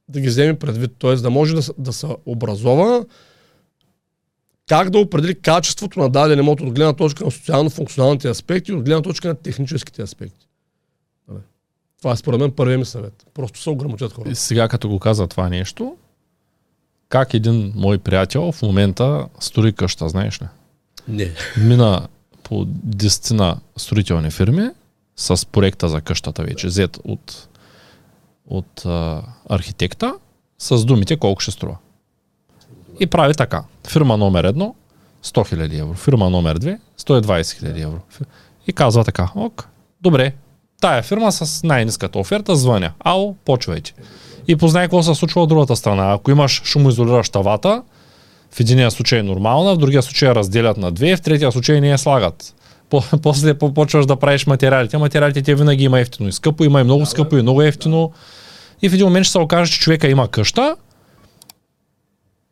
да 0.08 0.20
ги 0.20 0.28
вземе 0.28 0.58
предвид. 0.58 0.90
Тоест 0.98 1.22
да 1.22 1.30
може 1.30 1.54
да, 1.54 1.62
да 1.78 1.92
се 1.92 2.06
образова 2.26 3.04
как 4.68 4.90
да 4.90 4.98
определи 4.98 5.34
качеството 5.34 6.00
на 6.00 6.08
даден 6.08 6.38
имот 6.38 6.60
от 6.60 6.74
гледна 6.74 6.92
точка 6.92 7.24
на 7.24 7.30
социално-функционалните 7.30 8.28
аспекти 8.28 8.70
и 8.70 8.74
от 8.74 8.84
гледна 8.84 9.02
точка 9.02 9.28
на 9.28 9.34
техническите 9.34 10.02
аспекти. 10.02 10.46
Нали? 11.28 11.40
Това 11.98 12.12
е 12.12 12.16
според 12.16 12.40
мен 12.40 12.52
първият 12.52 12.78
ми 12.78 12.84
съвет. 12.84 13.26
Просто 13.34 13.60
се 13.60 13.70
ограмотят 13.70 14.12
хора. 14.12 14.30
И 14.30 14.34
сега 14.34 14.68
като 14.68 14.88
го 14.88 14.98
каза 14.98 15.26
това 15.26 15.48
нещо, 15.48 15.96
как 17.08 17.34
един 17.34 17.72
мой 17.76 17.98
приятел 17.98 18.52
в 18.52 18.62
момента 18.62 19.26
строи 19.40 19.72
къща, 19.72 20.08
знаеш 20.08 20.42
ли? 20.42 20.46
Не. 21.08 21.32
Мина 21.56 22.08
по 22.42 22.66
10 22.66 23.56
строителни 23.76 24.30
фирми 24.30 24.70
с 25.16 25.46
проекта 25.46 25.88
за 25.88 26.00
къщата 26.00 26.42
вече, 26.42 26.66
взет 26.66 26.98
от, 27.04 27.48
от 28.46 28.86
а, 28.86 29.22
архитекта, 29.48 30.14
с 30.58 30.84
думите 30.84 31.16
колко 31.16 31.40
ще 31.40 31.50
струва. 31.50 31.76
И 33.00 33.06
прави 33.06 33.34
така. 33.34 33.62
Фирма 33.88 34.16
номер 34.16 34.44
едно 34.44 34.74
100 35.24 35.54
000 35.54 35.80
евро. 35.80 35.94
Фирма 35.94 36.30
номер 36.30 36.58
2 36.58 36.78
120 37.00 37.22
000 37.42 37.82
евро. 37.82 37.98
И 38.66 38.72
казва 38.72 39.04
така, 39.04 39.30
ок, 39.36 39.68
добре, 40.02 40.32
тая 40.80 41.02
фирма 41.02 41.32
с 41.32 41.62
най-низката 41.62 42.18
оферта 42.18 42.56
звъня. 42.56 42.92
Ало, 43.00 43.34
почвайте. 43.44 43.94
И 44.48 44.56
познай 44.56 44.84
какво 44.84 45.02
се 45.02 45.14
случва 45.14 45.42
от 45.42 45.48
другата 45.48 45.76
страна. 45.76 46.12
Ако 46.12 46.30
имаш 46.30 46.62
шумоизолираща 46.64 47.40
вата, 47.40 47.82
в 48.50 48.60
единия 48.60 48.90
случай 48.90 49.18
е 49.18 49.22
нормална, 49.22 49.74
в 49.74 49.78
другия 49.78 50.02
случай 50.02 50.28
разделят 50.28 50.76
на 50.76 50.90
две, 50.92 51.16
в 51.16 51.20
третия 51.20 51.52
случай 51.52 51.80
не 51.80 51.88
я 51.88 51.98
слагат. 51.98 52.54
По- 52.90 53.02
После 53.22 53.54
по- 53.54 53.74
почваш 53.74 54.06
да 54.06 54.16
правиш 54.16 54.46
материалите. 54.46 54.98
Материалите 54.98 55.42
те 55.42 55.54
винаги 55.54 55.84
има 55.84 56.00
ефтино 56.00 56.28
и 56.28 56.32
скъпо, 56.32 56.64
има 56.64 56.80
и 56.80 56.84
много 56.84 57.06
скъпо 57.06 57.36
и 57.36 57.42
много 57.42 57.62
ефтино. 57.62 58.12
И 58.82 58.88
в 58.88 58.94
един 58.94 59.06
момент 59.06 59.24
ще 59.24 59.32
се 59.32 59.38
окаже, 59.38 59.72
че 59.72 59.80
човека 59.80 60.08
има 60.08 60.28
къща, 60.28 60.76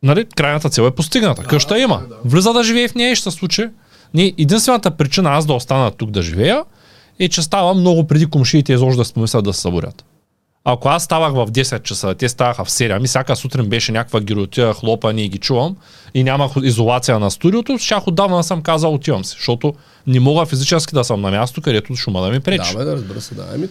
нали, 0.03 0.25
крайната 0.35 0.69
цел 0.69 0.83
е 0.83 0.91
постигната. 0.91 1.43
Къща 1.43 1.79
има. 1.79 2.01
Влиза 2.25 2.53
да 2.53 2.63
живее 2.63 2.87
в 2.87 2.95
нея 2.95 3.11
и 3.11 3.15
ще 3.15 3.31
се 3.31 3.37
случи. 3.37 3.67
Ние, 4.13 4.33
единствената 4.37 4.91
причина 4.91 5.29
аз 5.29 5.45
да 5.45 5.53
остана 5.53 5.91
тук 5.91 6.11
да 6.11 6.21
живея 6.21 6.63
е, 7.19 7.29
че 7.29 7.41
става 7.41 7.73
много 7.73 8.07
преди 8.07 8.25
комшиите 8.25 8.73
изобщо 8.73 8.97
да 8.97 9.05
си 9.05 9.13
помислят 9.13 9.45
да 9.45 9.53
се 9.53 9.61
събудят. 9.61 10.05
Ако 10.69 10.89
аз 10.89 11.03
ставах 11.03 11.33
в 11.33 11.51
10 11.51 11.83
часа, 11.83 12.15
те 12.15 12.29
ставаха 12.29 12.65
в 12.65 12.69
7, 12.69 12.95
ами 12.95 13.07
всяка 13.07 13.35
сутрин 13.35 13.65
беше 13.65 13.91
някаква 13.91 14.19
гиротия, 14.19 14.73
хлопа, 14.73 15.13
ние 15.13 15.27
ги 15.27 15.37
чувам 15.37 15.75
и 16.13 16.23
нямах 16.23 16.51
изолация 16.63 17.19
на 17.19 17.31
студиото, 17.31 17.77
щях 17.77 18.07
отдавна 18.07 18.37
да 18.37 18.43
съм 18.43 18.61
казал 18.61 18.93
отивам 18.93 19.25
си, 19.25 19.35
защото 19.37 19.73
не 20.07 20.19
мога 20.19 20.45
физически 20.45 20.95
да 20.95 21.03
съм 21.03 21.21
на 21.21 21.31
място, 21.31 21.61
където 21.61 21.95
шума 21.95 22.21
да 22.21 22.29
ми 22.29 22.39
пречи. 22.39 22.71
Да, 22.71 22.77
бе, 22.77 22.85
да, 22.85 22.91
разбира 22.91 23.21
се, 23.21 23.35
да. 23.35 23.45
Еми, 23.55 23.67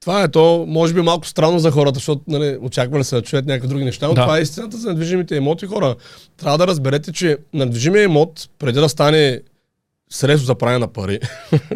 това 0.00 0.22
е 0.22 0.28
то, 0.30 0.64
може 0.68 0.94
би 0.94 1.00
малко 1.00 1.26
странно 1.26 1.58
за 1.58 1.70
хората, 1.70 1.94
защото 1.94 2.22
нали, 2.28 2.58
очаквали 2.60 3.04
се 3.04 3.16
да 3.16 3.22
чуят 3.22 3.46
някакви 3.46 3.68
други 3.68 3.84
неща, 3.84 4.08
но 4.08 4.14
Да. 4.14 4.22
това 4.22 4.38
е 4.38 4.42
истината 4.42 4.76
за 4.76 4.88
недвижимите 4.88 5.34
имоти, 5.36 5.66
хора. 5.66 5.96
Трябва 6.36 6.58
да 6.58 6.66
разберете, 6.66 7.12
че 7.12 7.38
недвижимия 7.52 8.02
имот, 8.02 8.48
преди 8.58 8.80
да 8.80 8.88
стане 8.88 9.40
средство 10.10 10.46
за 10.46 10.54
правене 10.54 10.78
на 10.78 10.88
пари, 10.88 11.20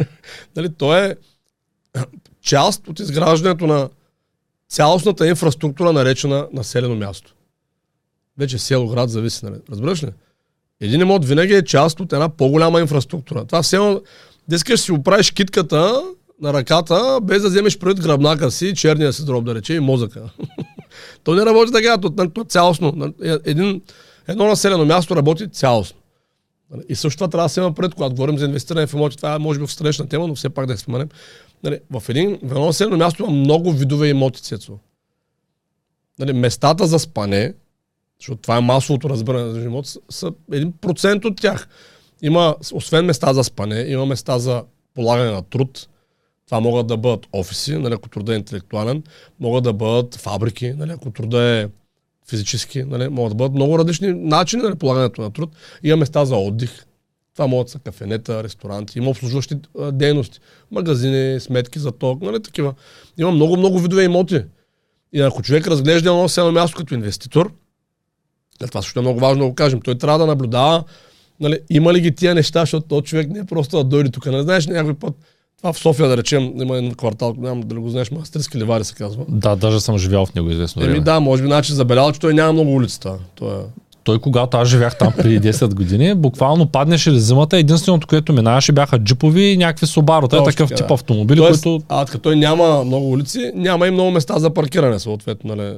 нали, 0.56 0.68
то 0.78 0.96
е 0.96 1.16
част 2.42 2.88
от 2.88 3.00
изграждането 3.00 3.66
на 3.66 3.88
цялостната 4.68 5.28
инфраструктура, 5.28 5.92
наречена 5.92 6.48
населено 6.52 6.96
място. 6.96 7.35
Вече 8.38 8.59
село, 8.59 8.88
град, 8.88 9.11
зависи, 9.11 9.44
нали? 9.44 9.56
Разбираш 9.70 10.02
ли? 10.02 10.09
Един 10.80 11.00
имот 11.00 11.24
винаги 11.24 11.54
е 11.54 11.64
част 11.64 12.00
от 12.00 12.12
една 12.12 12.28
по-голяма 12.28 12.80
инфраструктура. 12.80 13.44
Това 13.44 13.62
все 13.62 13.76
едно, 13.76 14.00
да 14.48 14.56
искаш 14.56 14.80
си 14.80 14.92
оправиш 14.92 15.30
китката 15.30 16.02
на 16.40 16.53
ръката, 16.53 17.18
без 17.22 17.42
да 17.42 17.48
вземеш 17.48 17.79
пред 17.79 18.00
гръбнака 18.00 18.50
си, 18.50 18.74
черния 18.74 19.12
си 19.12 19.24
дроб, 19.24 19.44
да 19.44 19.55
рече, 19.55 19.74
и 19.74 19.81
мозъка. 19.81 20.22
то 21.24 21.35
не 21.35 21.46
работи 21.46 21.72
така, 21.72 21.98
то, 21.98 22.11
то, 22.11 22.31
то 22.31 22.44
цялостно. 22.44 23.14
Е, 23.24 23.37
един, 23.44 23.83
едно 24.29 24.46
населено 24.46 24.85
място 24.85 25.16
работи 25.16 25.48
цялостно. 25.48 26.00
И 26.88 26.94
също 26.94 27.18
това 27.18 27.29
трябва 27.29 27.44
да 27.44 27.48
се 27.48 27.61
има 27.61 27.74
пред, 27.74 27.94
когато 27.94 28.14
говорим 28.14 28.38
за 28.38 28.44
инвестиране 28.44 28.87
в 28.87 28.94
имоти. 28.94 29.16
Това 29.16 29.35
е 29.35 29.38
може 29.38 29.61
би 29.61 29.66
в 29.66 29.72
странична 29.72 30.09
тема, 30.09 30.26
но 30.26 30.35
все 30.35 30.48
пак 30.48 30.66
да 30.66 30.72
я 30.72 30.79
споменем. 30.79 31.09
Нали, 31.62 31.81
в, 31.90 32.03
един, 32.09 32.38
в 32.42 32.50
едно 32.50 32.66
населено 32.66 32.96
място 32.96 33.22
има 33.22 33.33
много 33.33 33.72
видове 33.72 34.09
имоти, 34.09 34.42
Цецо. 34.42 34.79
Нали, 36.18 36.33
местата 36.33 36.87
за 36.87 36.98
спане, 36.98 37.55
защото 38.20 38.42
това 38.42 38.57
е 38.57 38.61
масовото 38.61 39.11
разбиране 39.11 39.53
за 39.53 39.61
живот, 39.61 39.87
са 40.11 40.33
един 40.53 40.72
процент 40.72 41.24
от 41.24 41.40
тях. 41.40 41.68
Има, 42.22 42.57
освен 42.72 43.05
места 43.05 43.33
за 43.33 43.44
спане, 43.44 43.81
има 43.88 44.07
места 44.07 44.38
за 44.38 44.62
полагане 44.94 45.31
на 45.31 45.42
труд. 45.42 45.88
Това 46.50 46.60
могат 46.60 46.86
да 46.86 46.96
бъдат 46.96 47.26
офиси, 47.32 47.76
нали, 47.76 47.94
ако 47.94 48.08
труда 48.08 48.32
е 48.32 48.36
интелектуален, 48.36 49.02
могат 49.40 49.64
да 49.64 49.72
бъдат 49.72 50.14
фабрики, 50.14 50.72
нали, 50.72 50.90
ако 50.90 51.10
труда 51.10 51.42
е 51.42 51.68
физически, 52.28 52.82
нали, 52.82 53.08
могат 53.08 53.30
да 53.30 53.34
бъдат 53.34 53.54
много 53.54 53.78
различни 53.78 54.12
начини 54.12 54.62
на 54.62 54.68
нали, 54.68 54.78
полагането 54.78 55.22
на 55.22 55.30
труд. 55.30 55.50
Има 55.82 55.96
места 55.96 56.24
за 56.24 56.36
отдих. 56.36 56.86
Това 57.34 57.46
могат 57.46 57.66
да 57.66 57.70
са 57.70 57.78
кафенета, 57.78 58.44
ресторанти, 58.44 58.98
има 58.98 59.10
обслужващи 59.10 59.54
дейности, 59.92 60.40
магазини, 60.70 61.40
сметки 61.40 61.78
за 61.78 61.92
ток, 61.92 62.22
нали, 62.22 62.42
такива. 62.42 62.74
Има 63.18 63.30
много, 63.30 63.56
много 63.56 63.78
видове 63.78 64.04
имоти. 64.04 64.42
И 65.12 65.20
ако 65.20 65.42
човек 65.42 65.66
разглежда 65.66 66.10
едно 66.10 66.28
село 66.28 66.52
място 66.52 66.76
като 66.76 66.94
инвеститор, 66.94 67.52
това 68.58 68.82
също 68.82 68.98
е 68.98 69.02
много 69.02 69.20
важно 69.20 69.42
да 69.42 69.48
го 69.48 69.54
кажем, 69.54 69.80
той 69.80 69.98
трябва 69.98 70.18
да 70.18 70.26
наблюдава 70.26 70.84
нали, 71.40 71.60
има 71.70 71.92
ли 71.92 72.00
ги 72.00 72.14
тия 72.14 72.34
неща, 72.34 72.60
защото 72.60 72.88
този 72.88 73.02
човек 73.02 73.30
не 73.30 73.38
е 73.38 73.44
просто 73.44 73.76
да 73.76 73.84
дойде 73.84 74.10
тук. 74.10 74.26
Не 74.26 74.42
знаеш 74.42 74.66
някой 74.66 74.94
път, 74.94 75.14
това 75.61 75.73
в 75.73 75.79
София, 75.79 76.09
да 76.09 76.16
речем, 76.16 76.53
има 76.61 76.79
един 76.79 76.94
квартал, 76.94 77.35
няма 77.38 77.64
дали 77.64 77.79
го 77.79 77.88
знаеш, 77.88 78.11
Мастерски 78.11 78.59
ливари 78.59 78.85
се 78.85 78.94
казва. 78.94 79.25
Да, 79.29 79.57
даже 79.57 79.81
съм 79.81 79.99
живял 79.99 80.27
в 80.27 80.35
него 80.35 80.51
известно 80.51 80.83
време. 80.83 80.94
Еми 80.94 81.05
да, 81.05 81.20
може 81.20 81.42
би 81.42 81.49
значи 81.49 81.73
забелял, 81.73 82.12
че 82.12 82.20
той 82.20 82.35
няма 82.35 82.53
много 82.53 82.75
улицата. 82.75 83.12
Той, 83.35 83.55
е... 83.55 83.61
той 84.05 84.18
когато 84.18 84.57
аз 84.57 84.68
живях 84.68 84.99
там 84.99 85.12
преди 85.16 85.40
10 85.53 85.75
години, 85.75 86.14
буквално 86.14 86.66
паднеше 86.66 87.12
ли 87.12 87.20
зимата, 87.20 87.57
единственото, 87.59 88.07
което 88.07 88.33
минаваше 88.33 88.73
бяха 88.73 88.99
джипови 88.99 89.42
и 89.42 89.57
някакви 89.57 89.87
Собаро. 89.87 90.29
Той 90.29 90.40
е 90.40 90.44
такъв 90.44 90.68
така, 90.68 90.77
тип 90.77 90.88
да. 90.88 90.94
автомобили, 90.94 91.38
Тоест, 91.38 91.62
които... 91.62 91.85
А, 91.88 92.07
като 92.07 92.18
той 92.18 92.37
няма 92.37 92.85
много 92.85 93.11
улици, 93.11 93.53
няма 93.55 93.87
и 93.87 93.90
много 93.90 94.11
места 94.11 94.38
за 94.38 94.55
паркиране, 94.55 94.99
съответно. 94.99 95.57
Нали 95.57 95.77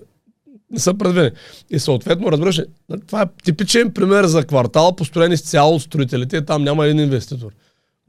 не 0.73 0.79
са 0.79 0.95
предвидени. 0.95 1.31
И 1.71 1.79
съответно, 1.79 2.33
разбираш, 2.33 2.61
това 3.07 3.23
е 3.23 3.27
типичен 3.45 3.91
пример 3.91 4.25
за 4.25 4.45
квартал, 4.45 4.97
построен 4.97 5.33
изцяло 5.33 5.75
от 5.75 5.83
строителите. 5.83 6.45
Там 6.45 6.65
няма 6.65 6.87
един 6.87 7.01
инвеститор. 7.01 7.53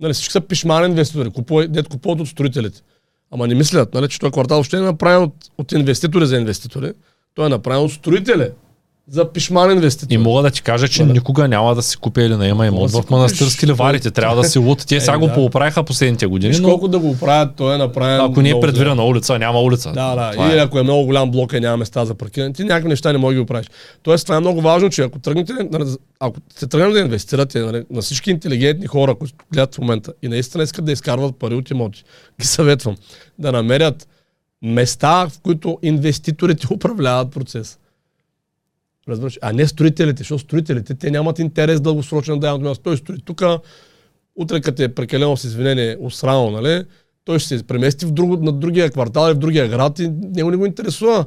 Нали, 0.03 0.13
всички 0.13 0.31
са 0.31 0.41
пишмани 0.41 0.85
инвеститори, 0.85 1.29
купуват, 1.29 1.71
дет 1.71 1.87
купуват 1.87 2.19
от 2.19 2.27
строителите. 2.27 2.81
Ама 3.31 3.47
не 3.47 3.55
мислят, 3.55 3.93
нали, 3.93 4.09
че 4.09 4.19
този 4.19 4.31
квартал 4.31 4.57
въобще 4.57 4.77
е 4.77 4.81
направен 4.81 5.23
от, 5.23 5.33
от 5.57 5.71
инвеститори 5.71 6.25
за 6.25 6.37
инвеститори. 6.37 6.91
Той 7.35 7.45
е 7.45 7.49
направен 7.49 7.83
от 7.83 7.91
строители 7.91 8.49
за 9.07 9.31
пишман 9.31 9.71
инвеститор. 9.71 10.13
И 10.13 10.17
мога 10.17 10.41
да 10.41 10.51
ти 10.51 10.61
кажа, 10.61 10.87
че 10.87 11.03
да. 11.03 11.13
никога 11.13 11.47
няма 11.47 11.75
да 11.75 11.81
си 11.81 11.97
купя 11.97 12.23
или 12.23 12.35
наема 12.35 12.67
имот 12.67 12.91
в 12.91 13.09
манастирски 13.09 13.67
ливарите. 13.67 14.11
Трябва 14.11 14.35
да 14.35 14.43
си 14.43 14.59
лут. 14.59 14.85
Те 14.87 14.99
сега 14.99 15.17
го 15.17 15.27
да. 15.27 15.33
поправиха 15.33 15.83
последните 15.83 16.25
години. 16.25 16.57
но... 16.59 16.67
колко 16.67 16.87
да 16.87 16.99
го 16.99 17.17
правят, 17.19 17.55
той 17.55 17.75
е 17.75 17.77
направен. 17.77 18.21
Ако 18.21 18.41
не 18.41 18.49
е 18.49 18.59
предвидена 18.59 19.05
улица, 19.05 19.39
няма 19.39 19.61
улица. 19.61 19.91
Да, 19.91 20.15
да. 20.15 20.31
Това 20.31 20.49
Или 20.49 20.57
е. 20.57 20.61
ако 20.61 20.79
е 20.79 20.83
много 20.83 21.05
голям 21.05 21.31
блок 21.31 21.53
и 21.53 21.59
няма 21.59 21.77
места 21.77 22.05
за 22.05 22.15
паркиране, 22.15 22.53
ти 22.53 22.63
някакви 22.63 22.89
неща 22.89 23.11
не 23.11 23.17
можеш 23.17 23.35
да 23.35 23.39
ги 23.39 23.43
оправиш. 23.43 23.67
Тоест, 24.03 24.25
това 24.25 24.37
е 24.37 24.39
много 24.39 24.61
важно, 24.61 24.89
че 24.89 25.01
ако 25.01 25.19
тръгнете, 25.19 25.53
ако 26.19 26.37
се 26.57 26.67
тръгнете 26.67 26.93
да 26.93 26.99
инвестирате 26.99 27.59
нали, 27.59 27.83
на 27.91 28.01
всички 28.01 28.31
интелигентни 28.31 28.87
хора, 28.87 29.15
които 29.15 29.33
гледат 29.53 29.75
в 29.75 29.79
момента 29.79 30.13
и 30.21 30.27
наистина 30.27 30.63
искат 30.63 30.85
да 30.85 30.91
изкарват 30.91 31.35
пари 31.35 31.55
от 31.55 31.69
имоти, 31.69 32.03
ги 32.41 32.47
съветвам 32.47 32.95
да 33.39 33.51
намерят 33.51 34.07
места, 34.61 35.27
в 35.29 35.39
които 35.43 35.77
инвеститорите 35.81 36.67
управляват 36.73 37.31
процеса. 37.31 37.77
Разбираш? 39.09 39.39
А 39.41 39.53
не 39.53 39.67
строителите, 39.67 40.17
защото 40.17 40.43
строителите, 40.43 40.93
те 40.95 41.11
нямат 41.11 41.39
интерес 41.39 41.81
дългосрочен 41.81 42.39
да 42.39 42.57
дават 42.57 42.83
Той 42.83 42.97
строи 42.97 43.17
тук, 43.25 43.43
утре 44.35 44.61
като 44.61 44.83
е 44.83 44.87
прекалено 44.87 45.37
с 45.37 45.43
извинение 45.43 45.97
усрано, 45.99 46.51
нали? 46.51 46.83
Той 47.25 47.39
ще 47.39 47.57
се 47.57 47.63
премести 47.63 48.05
в 48.05 48.11
друго, 48.11 48.37
на 48.37 48.51
другия 48.51 48.89
квартал 48.89 49.31
и 49.31 49.33
в 49.33 49.37
другия 49.37 49.67
град 49.67 49.99
и 49.99 50.09
него 50.09 50.51
не 50.51 50.57
го 50.57 50.65
интересува. 50.65 51.25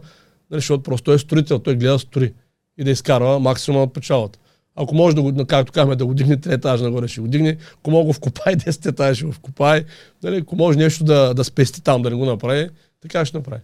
Нали? 0.50 0.58
Защото 0.60 0.82
просто 0.82 1.04
той 1.04 1.14
е 1.14 1.18
строител, 1.18 1.58
той 1.58 1.76
гледа 1.76 1.98
строи 1.98 2.32
и 2.78 2.84
да 2.84 2.90
изкарва 2.90 3.38
максимум 3.38 3.82
от 3.82 3.94
печалата. 3.94 4.38
Ако 4.76 4.94
може 4.94 5.16
да 5.16 5.22
го, 5.22 5.46
както 5.46 5.72
казваме, 5.72 5.96
да 5.96 6.06
го 6.06 6.14
дигне 6.14 6.36
3 6.36 6.52
етажа 6.52 6.84
нагоре, 6.84 7.08
ще 7.08 7.20
го 7.20 7.28
дигне. 7.28 7.56
Ако 7.74 7.90
мога 7.90 8.04
го 8.04 8.12
вкопай 8.12 8.54
10 8.56 8.86
етажа, 8.86 9.14
ще 9.14 9.24
го 9.24 9.32
вкопай. 9.32 9.84
Нали, 10.22 10.36
ако 10.36 10.56
може 10.56 10.78
нещо 10.78 11.04
да, 11.04 11.34
да 11.34 11.44
спести 11.44 11.82
там, 11.82 12.02
да 12.02 12.10
не 12.10 12.16
го 12.16 12.24
направи, 12.24 12.68
така 13.00 13.24
ще 13.24 13.36
направи. 13.36 13.62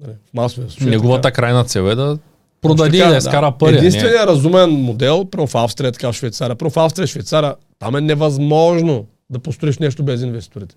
Нали, 0.00 0.12
в 0.30 0.34
масовия 0.34 0.70
случай. 0.70 0.90
Неговата 0.90 1.32
крайна 1.32 1.64
цел 1.64 1.82
е 1.82 1.94
да 1.94 2.18
продаде 2.60 2.96
и 2.96 3.00
да 3.00 3.16
изкара 3.16 3.52
пари. 3.52 3.76
Единственият 3.76 4.28
разумен 4.28 4.70
модел, 4.70 5.24
прямо 5.24 5.46
в 5.46 5.54
Австрия, 5.54 5.92
така 5.92 6.12
в 6.12 6.16
Швейцария, 6.16 6.56
прямо 6.56 6.70
в 6.70 6.76
Австрия, 6.76 7.06
Швейцария, 7.06 7.54
там 7.78 7.96
е 7.96 8.00
невъзможно 8.00 9.06
да 9.30 9.38
построиш 9.38 9.78
нещо 9.78 10.02
без 10.02 10.22
инвеститорите. 10.22 10.76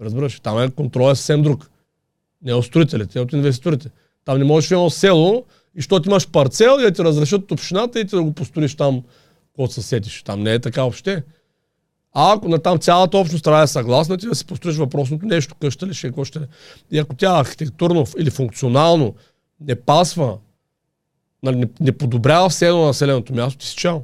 Разбираш, 0.00 0.40
там 0.40 0.62
е 0.62 0.70
контрол 0.70 1.10
е 1.10 1.14
съвсем 1.14 1.42
друг. 1.42 1.70
Не 2.42 2.54
от 2.54 2.64
строителите, 2.64 3.18
а 3.18 3.22
от 3.22 3.32
инвеститорите. 3.32 3.90
Там 4.24 4.38
не 4.38 4.44
можеш 4.44 4.70
едно 4.70 4.90
село 4.90 5.44
и 5.74 5.80
защото 5.80 6.08
имаш 6.08 6.28
парцел 6.28 6.76
и 6.80 6.82
да 6.82 6.90
ти 6.90 7.04
разрешат 7.04 7.42
от 7.42 7.52
общината 7.52 8.00
и 8.00 8.06
ти 8.06 8.16
да 8.16 8.22
го 8.22 8.32
построиш 8.32 8.74
там, 8.74 9.02
когато 9.54 9.72
се 9.72 9.82
сетиш. 9.82 10.22
Там 10.22 10.42
не 10.42 10.52
е 10.52 10.58
така 10.58 10.82
въобще. 10.82 11.22
А 12.14 12.32
ако 12.32 12.48
на 12.48 12.58
там 12.58 12.78
цялата 12.78 13.18
общност 13.18 13.44
трябва 13.44 13.60
да 13.60 13.64
е 13.64 13.66
съгласна, 13.66 14.18
ти 14.18 14.26
да 14.26 14.34
си 14.34 14.46
построиш 14.46 14.76
въпросното 14.76 15.26
нещо, 15.26 15.54
къща 15.60 15.86
ли 15.86 15.94
ще 15.94 16.06
е, 16.06 16.24
ще 16.24 16.40
И 16.90 16.98
ако 16.98 17.16
тя 17.16 17.40
архитектурно 17.40 18.04
или 18.18 18.30
функционално 18.30 19.14
не 19.60 19.74
пасва 19.74 20.38
нали, 21.42 21.56
не, 21.56 21.68
не 21.80 21.92
подобрява 21.92 22.48
все 22.48 22.68
едно 22.68 22.86
населеното 22.86 23.34
място, 23.34 23.58
ти 23.58 23.66
си 23.66 23.76
чао. 23.76 24.00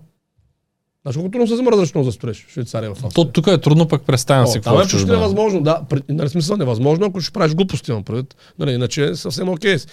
Знаеш 1.02 1.16
колко 1.16 1.30
трудно 1.30 1.46
се 1.46 1.54
взема 1.54 1.72
разрешено 1.72 2.04
за 2.04 2.12
строеж 2.12 2.46
в 2.48 2.52
Швейцария 2.52 2.94
в 2.94 3.14
То 3.14 3.24
тук 3.24 3.46
е 3.46 3.58
трудно, 3.58 3.88
пък 3.88 4.02
представям 4.02 4.46
си 4.46 4.58
какво 4.58 4.80
е 4.80 4.82
почти 4.82 5.04
невъзможно. 5.04 5.62
Да, 5.62 5.82
нали, 6.08 6.28
смисъл 6.28 6.56
невъзможно, 6.56 7.06
ако 7.06 7.20
ще 7.20 7.32
правиш 7.32 7.54
глупости, 7.54 7.90
имам 7.90 8.04
предвид. 8.04 8.36
Нали, 8.58 8.72
иначе 8.72 9.04
е 9.04 9.14
съвсем 9.14 9.48
окей. 9.48 9.74
Okay. 9.74 9.88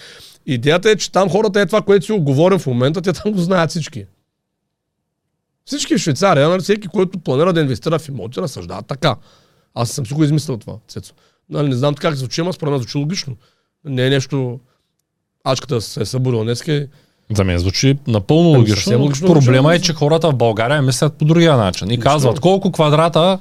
Идеята 0.46 0.90
е, 0.90 0.96
че 0.96 1.12
там 1.12 1.30
хората 1.30 1.62
е 1.62 1.66
това, 1.66 1.82
което 1.82 2.06
си 2.06 2.12
оговорим 2.12 2.60
в 2.60 2.68
момента, 2.68 3.02
те 3.02 3.14
там 3.14 3.32
го 3.32 3.40
знаят 3.40 3.70
всички. 3.70 4.06
Всички 5.66 5.96
в 5.96 6.02
Швейцария, 6.02 6.50
нали, 6.50 6.62
всеки, 6.62 6.88
който 6.88 7.20
планира 7.20 7.54
да 7.54 7.62
инвестира 7.62 8.00
в 8.00 8.10
имоти, 8.10 8.42
разсъждава 8.42 8.82
така. 8.82 9.16
Аз 9.74 9.90
съм 9.90 10.06
си 10.06 10.14
го 10.14 10.24
измислил 10.24 10.58
това, 10.58 10.76
Цецо. 10.88 11.14
Нали, 11.50 11.70
не 11.70 11.76
знам 11.76 11.96
как 11.96 12.16
звучи, 12.16 12.42
ама 12.42 12.54
според 12.54 12.72
мен 12.72 12.80
звучи 12.80 12.98
логично. 12.98 13.36
Не 13.86 14.08
е 14.08 14.10
нещо... 14.10 14.60
Ачката 15.44 15.82
се 15.82 16.02
е 16.02 16.06
събудила 16.06 16.44
днес 16.44 16.64
за 17.36 17.44
мен 17.44 17.58
звучи 17.58 17.98
напълно 18.08 18.50
ами, 18.50 18.58
логично. 18.58 19.00
логично 19.00 19.28
Проблема 19.28 19.76
е, 19.76 19.80
че 19.80 19.94
хората 19.94 20.32
в 20.32 20.36
България 20.36 20.82
мислят 20.82 21.14
по 21.14 21.26
другия 21.26 21.58
начин 21.58 21.92
и 21.92 22.00
казват 22.00 22.40
колко 22.40 22.72
квадрата 22.72 23.40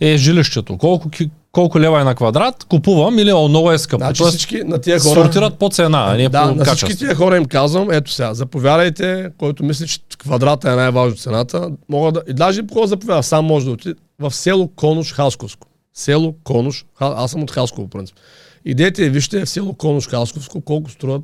е 0.00 0.16
жилището, 0.16 0.78
колко, 0.78 1.10
колко 1.52 1.80
лева 1.80 2.00
е 2.00 2.04
на 2.04 2.14
квадрат, 2.14 2.64
купувам 2.64 3.18
или 3.18 3.32
много 3.48 3.72
е 3.72 3.78
скъпо. 3.78 4.04
Значи 4.04 4.24
всички 4.24 4.64
на 4.64 4.78
тия 4.78 5.00
хора... 5.00 5.14
Сортират 5.14 5.58
по 5.58 5.68
цена, 5.68 6.06
а 6.08 6.16
не 6.16 6.28
да, 6.28 6.42
по 6.42 6.54
на 6.54 6.64
качество. 6.64 6.86
всички 6.86 7.04
тия 7.04 7.14
хора 7.14 7.36
им 7.36 7.44
казвам, 7.44 7.90
ето 7.90 8.12
сега, 8.12 8.34
заповядайте, 8.34 9.30
който 9.38 9.64
мисли, 9.64 9.88
че 9.88 9.98
квадрата 10.18 10.72
е 10.72 10.74
най-важно 10.74 11.16
цената, 11.16 11.70
мога 11.88 12.12
да... 12.12 12.22
И 12.28 12.34
даже 12.34 12.66
по 12.66 12.86
заповяда, 12.86 13.22
сам 13.22 13.44
може 13.44 13.66
да 13.66 13.72
отиде 13.72 13.94
в 14.18 14.30
село 14.30 14.68
Конуш 14.68 15.12
Хасковско. 15.12 15.66
Село 15.94 16.34
Конуш, 16.44 16.84
аз 17.00 17.30
съм 17.30 17.42
от 17.42 17.50
Хасково, 17.50 17.88
принцип. 17.88 18.16
Идете 18.64 19.04
и 19.04 19.10
вижте 19.10 19.44
в 19.44 19.48
село 19.48 19.74
Конуш 19.74 20.08
Хасковско 20.08 20.60
колко 20.60 20.90
струват 20.90 21.22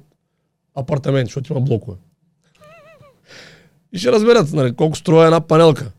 апартамент, 0.77 1.27
защото 1.27 1.53
има 1.53 1.61
блокове. 1.61 1.97
И 3.93 3.99
ще 3.99 4.13
разберат 4.13 4.53
нали, 4.53 4.75
колко 4.75 4.97
струва 4.97 5.25
една 5.25 5.41
панелка. 5.41 5.93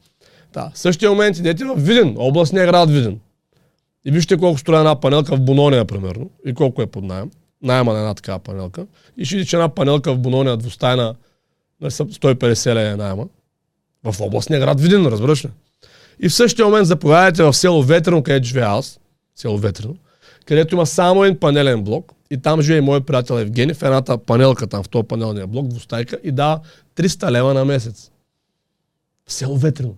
Да. 0.54 0.72
В 0.74 0.80
същия 0.80 1.10
момент 1.10 1.38
идете 1.38 1.66
в 1.66 1.76
Виден, 1.78 2.16
областния 2.18 2.66
град 2.66 2.90
Виден. 2.90 3.20
И 4.06 4.12
вижте 4.12 4.38
колко 4.38 4.60
струва 4.60 4.80
една 4.80 5.00
панелка 5.00 5.36
в 5.36 5.42
Бонония, 5.42 5.86
примерно, 5.86 6.30
и 6.46 6.54
колко 6.54 6.82
е 6.82 6.88
под 6.88 7.04
найем. 7.04 7.32
Найема 7.62 7.94
на 7.94 8.00
една 8.00 8.14
такава 8.14 8.40
панелка. 8.40 8.86
И 9.18 9.26
ще 9.26 9.36
видите, 9.36 9.50
че 9.50 9.56
една 9.56 9.70
панелка 9.70 10.14
в 10.14 10.20
Бонония 10.20 10.58
двустайна 10.58 11.16
150 11.84 12.74
лева 12.74 12.90
е 12.90 12.96
найема. 12.96 13.28
В 14.04 14.22
областния 14.22 14.60
град 14.60 14.82
Виден, 14.82 15.06
разбираш 15.06 15.46
ли? 15.46 15.50
И 16.20 16.30
в 16.30 16.34
същия 16.34 16.66
момент 16.66 16.88
заповядайте 16.88 17.44
в 17.44 17.54
село 17.54 17.84
Ветрено, 17.84 18.24
където 18.24 18.48
живея 18.48 18.68
аз, 18.68 19.00
село 19.36 19.58
Ветрено, 19.58 19.96
където 20.46 20.76
има 20.76 20.86
само 20.86 21.24
един 21.24 21.40
панелен 21.40 21.84
блок, 21.84 22.14
и 22.32 22.42
там 22.42 22.62
живее 22.62 22.82
моят 22.82 23.06
приятел 23.06 23.34
Евгений 23.34 23.74
в 23.74 23.84
едната 23.84 24.18
панелка 24.18 24.68
там, 24.68 24.84
в 24.84 24.90
този 24.90 25.08
панелния 25.08 25.48
блок, 25.48 25.68
двустайка 25.68 26.20
и 26.24 26.32
дава 26.32 26.60
300 26.96 27.32
лева 27.32 27.54
на 27.54 27.66
месец. 27.66 28.12
В 29.28 29.34
село 29.34 29.58
Ветрино. 29.58 29.96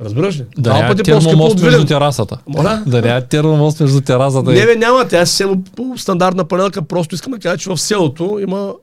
Разбираш 0.00 0.38
ли? 0.38 0.44
Да 0.58 0.72
няма 0.74 0.94
термомост 0.94 1.62
между 1.62 1.86
терасата. 1.86 2.38
Моля? 2.46 2.82
Да 2.86 3.02
няма 3.02 3.20
термомост 3.20 3.80
между 3.80 4.00
терасата. 4.00 4.50
Не, 4.50 4.66
бе, 4.66 4.76
няма. 4.76 5.08
Тя 5.08 5.20
е 5.20 5.26
съвсем 5.26 5.64
стандартна 5.96 6.44
панелка. 6.44 6.82
Просто 6.82 7.14
искам 7.14 7.32
да 7.32 7.38
кажа, 7.38 7.58
че 7.58 7.70
в 7.70 7.78
селото 7.78 8.38
има 8.42 8.74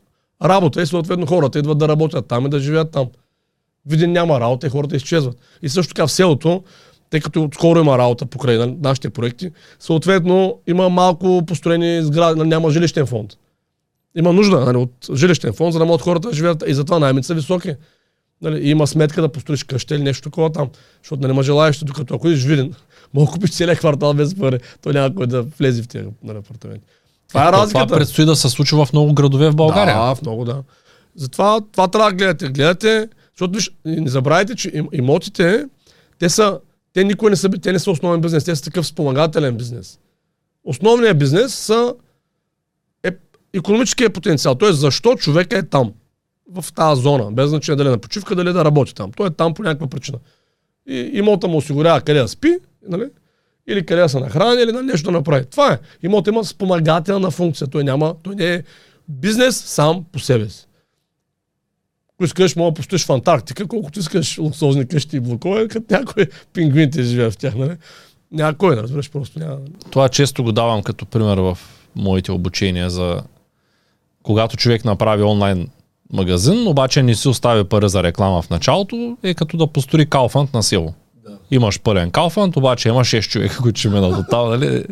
работа 0.44 0.82
и 0.82 0.86
съответно 0.86 1.26
хората 1.26 1.60
идват 1.60 1.78
да 1.78 1.88
работят 1.88 2.28
там 2.28 2.46
и 2.46 2.50
да 2.50 2.60
живеят 2.60 2.92
там. 2.92 3.08
Виден 3.86 4.12
няма 4.12 4.40
работа 4.40 4.68
и 4.68 4.70
хората 4.70 4.96
изчезват. 4.96 5.38
И 5.62 5.70
също 5.70 5.94
така 5.94 6.08
в 6.08 6.12
селото 6.12 6.64
тъй 7.14 7.20
като 7.20 7.50
скоро 7.54 7.80
има 7.80 7.98
работа 7.98 8.26
покрай 8.26 8.58
на 8.58 8.74
нашите 8.82 9.10
проекти, 9.10 9.52
съответно 9.80 10.60
има 10.68 10.90
малко 10.90 11.44
построени 11.48 12.04
сгради, 12.04 12.42
няма 12.42 12.72
жилищен 12.72 13.06
фонд. 13.06 13.34
Има 14.16 14.34
нужда 14.34 14.60
нали, 14.60 14.78
от 14.78 15.10
жилищен 15.16 15.54
фонд, 15.54 15.74
за 15.74 15.80
да 15.80 15.86
могат 15.86 16.02
хората 16.02 16.30
да 16.30 16.36
живеят 16.36 16.64
и 16.68 16.74
затова 16.74 17.00
наймите 17.00 17.28
са 17.28 17.34
високи. 17.34 17.76
Нали, 18.42 18.70
има 18.70 18.88
сметка 18.88 19.22
да 19.22 19.30
построиш 19.30 19.64
къща 19.64 19.96
или 19.96 20.04
нещо 20.04 20.22
такова 20.30 20.52
там, 20.52 20.70
защото 21.04 21.22
нали, 21.22 21.32
няма 21.32 21.44
желаящи, 21.44 21.86
докато 21.86 22.16
ако 22.16 22.28
идеш 22.28 22.44
виден, 22.44 22.74
мога 23.14 23.26
да 23.26 23.32
купиш 23.32 23.52
целият 23.52 23.80
квартал 23.80 24.14
без 24.14 24.36
пари, 24.36 24.60
то 24.82 24.92
няма 24.92 25.16
кой 25.16 25.28
да 25.28 25.42
влезе 25.42 25.84
в 25.84 25.88
тези 25.88 26.08
нали, 26.24 26.38
апартаменти. 26.38 26.86
Това 27.30 27.50
е 27.50 27.52
разликата. 27.52 27.86
Това 27.86 27.98
предстои 27.98 28.26
да 28.26 28.36
се 28.36 28.50
случва 28.50 28.86
в 28.86 28.94
много 28.94 29.14
градове 29.14 29.50
в 29.50 29.56
България. 29.56 29.96
Да, 29.96 30.16
в 30.16 30.22
много, 30.22 30.46
да. 30.46 30.64
Затова 31.16 31.62
това 31.72 31.88
трябва 31.88 32.12
да 32.12 32.18
гледате. 32.18 32.48
Гледате, 32.48 33.10
защото 33.36 33.54
виж, 33.56 33.72
не 33.86 34.10
забравяйте, 34.10 34.56
че 34.56 34.72
им- 34.74 34.90
имотите, 34.92 35.66
те 36.20 36.30
са, 36.30 36.60
те 36.94 37.04
никой 37.04 37.30
не 37.30 37.36
са, 37.36 37.50
те 37.50 37.72
не 37.72 37.80
са 37.80 37.92
основен 37.92 38.22
бизнес, 38.22 38.46
те 38.46 38.56
са 38.56 38.64
такъв 38.64 38.88
спомагателен 38.88 39.58
бизнес. 39.58 40.00
Основният 40.64 41.20
бизнес 41.20 41.54
са 41.54 41.96
е 43.04 43.10
економическия 43.54 44.10
потенциал. 44.10 44.56
Тоест, 44.56 44.80
защо 44.80 45.16
човека 45.16 45.58
е 45.58 45.64
там, 45.64 45.94
в 46.52 46.74
тази 46.74 47.02
зона, 47.02 47.32
без 47.32 47.50
значение 47.50 47.78
дали 47.78 47.88
е 47.88 47.92
на 47.92 47.98
почивка, 47.98 48.36
дали 48.36 48.54
да 48.54 48.66
работи 48.66 48.96
там. 48.96 49.12
Той 49.12 49.28
е 49.28 49.32
там 49.32 49.54
по 49.54 49.64
някаква 49.64 49.88
причина. 49.88 50.18
И 50.88 51.10
имота 51.14 51.48
му 51.48 51.58
осигурява 51.58 52.02
къде 52.02 52.20
да 52.20 52.28
спи, 52.28 52.58
нали? 52.88 53.06
или 53.68 53.86
къде 53.86 54.02
да 54.02 54.10
се 54.10 54.20
нахрани, 54.20 54.62
или 54.62 54.72
на 54.72 54.84
нещо 54.84 55.12
да 55.12 55.18
направи. 55.18 55.46
Това 55.46 55.74
е. 55.74 55.80
Имот 56.04 56.28
има 56.28 56.46
спомагателна 56.46 57.32
функция. 57.32 57.68
Той 57.68 57.84
няма, 57.84 58.16
той 58.24 58.36
не 58.36 58.54
е 58.54 58.64
бизнес 59.08 59.64
сам 59.64 60.06
по 60.12 60.20
себе 60.20 60.50
си. 60.50 60.68
Ако 62.24 62.26
искаш, 62.26 62.56
мога 62.56 62.72
да 62.72 62.76
построиш 62.76 63.06
в 63.06 63.10
Антарктика, 63.10 63.68
колкото 63.68 64.00
искаш 64.00 64.38
луксозни 64.38 64.88
къщи 64.88 65.18
и 65.18 65.20
блокове, 65.20 65.68
като 65.68 65.94
някой 65.94 66.28
пингвин 66.54 66.92
ти 66.92 67.04
живее 67.04 67.32
в 67.32 67.38
тях, 67.38 67.56
нали? 67.56 67.72
Някой, 68.32 68.76
разбираш, 68.76 69.12
просто 69.12 69.40
няма. 69.40 69.58
Това 69.92 70.10
често 70.10 70.44
го 70.44 70.52
давам 70.52 70.84
като 70.84 71.06
пример 71.06 71.38
в 71.38 71.58
моите 71.96 72.32
обучения 72.32 72.90
за 72.90 73.22
когато 74.24 74.58
човек 74.58 74.86
направи 74.86 75.24
онлайн 75.24 75.68
магазин, 76.14 76.68
обаче 76.68 77.04
не 77.04 77.16
си 77.16 77.28
остави 77.28 77.64
пари 77.64 77.90
за 77.90 78.04
реклама 78.04 78.42
в 78.42 78.50
началото, 78.50 79.18
е 79.24 79.34
като 79.34 79.58
да 79.58 79.68
построи 79.68 80.06
калфант 80.06 80.54
на 80.54 80.64
село. 80.64 80.94
Имаш 81.54 81.80
пълен 81.80 82.12
калфант, 82.12 82.58
обаче 82.58 82.90
има 82.90 83.00
6 83.00 83.30
човека, 83.30 83.58
които 83.62 83.80
ще 83.80 83.90
минат 83.90 84.18
от 84.18 84.26
там, 84.30 84.50
нали? 84.50 84.84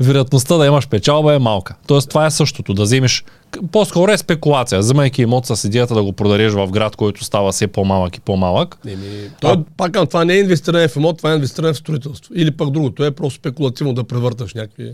Вероятността 0.00 0.56
да 0.56 0.66
имаш 0.66 0.88
печалба 0.88 1.34
е 1.34 1.38
малка. 1.38 1.74
Тоест 1.86 2.08
това 2.08 2.26
е 2.26 2.30
същото, 2.30 2.74
да 2.74 2.82
вземеш, 2.82 3.24
по-скоро 3.72 4.12
е 4.12 4.18
спекулация, 4.18 4.78
вземайки 4.78 5.22
имот 5.22 5.46
с 5.46 5.64
идеята 5.64 5.94
да 5.94 6.02
го 6.02 6.12
продадеш 6.12 6.52
в 6.52 6.66
град, 6.70 6.96
който 6.96 7.24
става 7.24 7.52
все 7.52 7.66
по-малък 7.66 8.16
и 8.16 8.20
по-малък. 8.20 8.78
Еми, 8.86 9.30
той, 9.40 9.56
пак 9.76 9.92
казвам, 9.92 10.06
това 10.06 10.24
не 10.24 10.34
е 10.34 10.38
инвестиране 10.38 10.88
в 10.88 10.96
имот, 10.96 11.18
това 11.18 11.32
е 11.32 11.34
инвестиране 11.34 11.72
в 11.72 11.76
строителство. 11.76 12.34
Или 12.36 12.50
пък 12.50 12.70
другото 12.70 13.04
е 13.04 13.10
просто 13.10 13.38
спекулативно 13.38 13.94
да 13.94 14.04
превърташ 14.04 14.54
някакви 14.54 14.92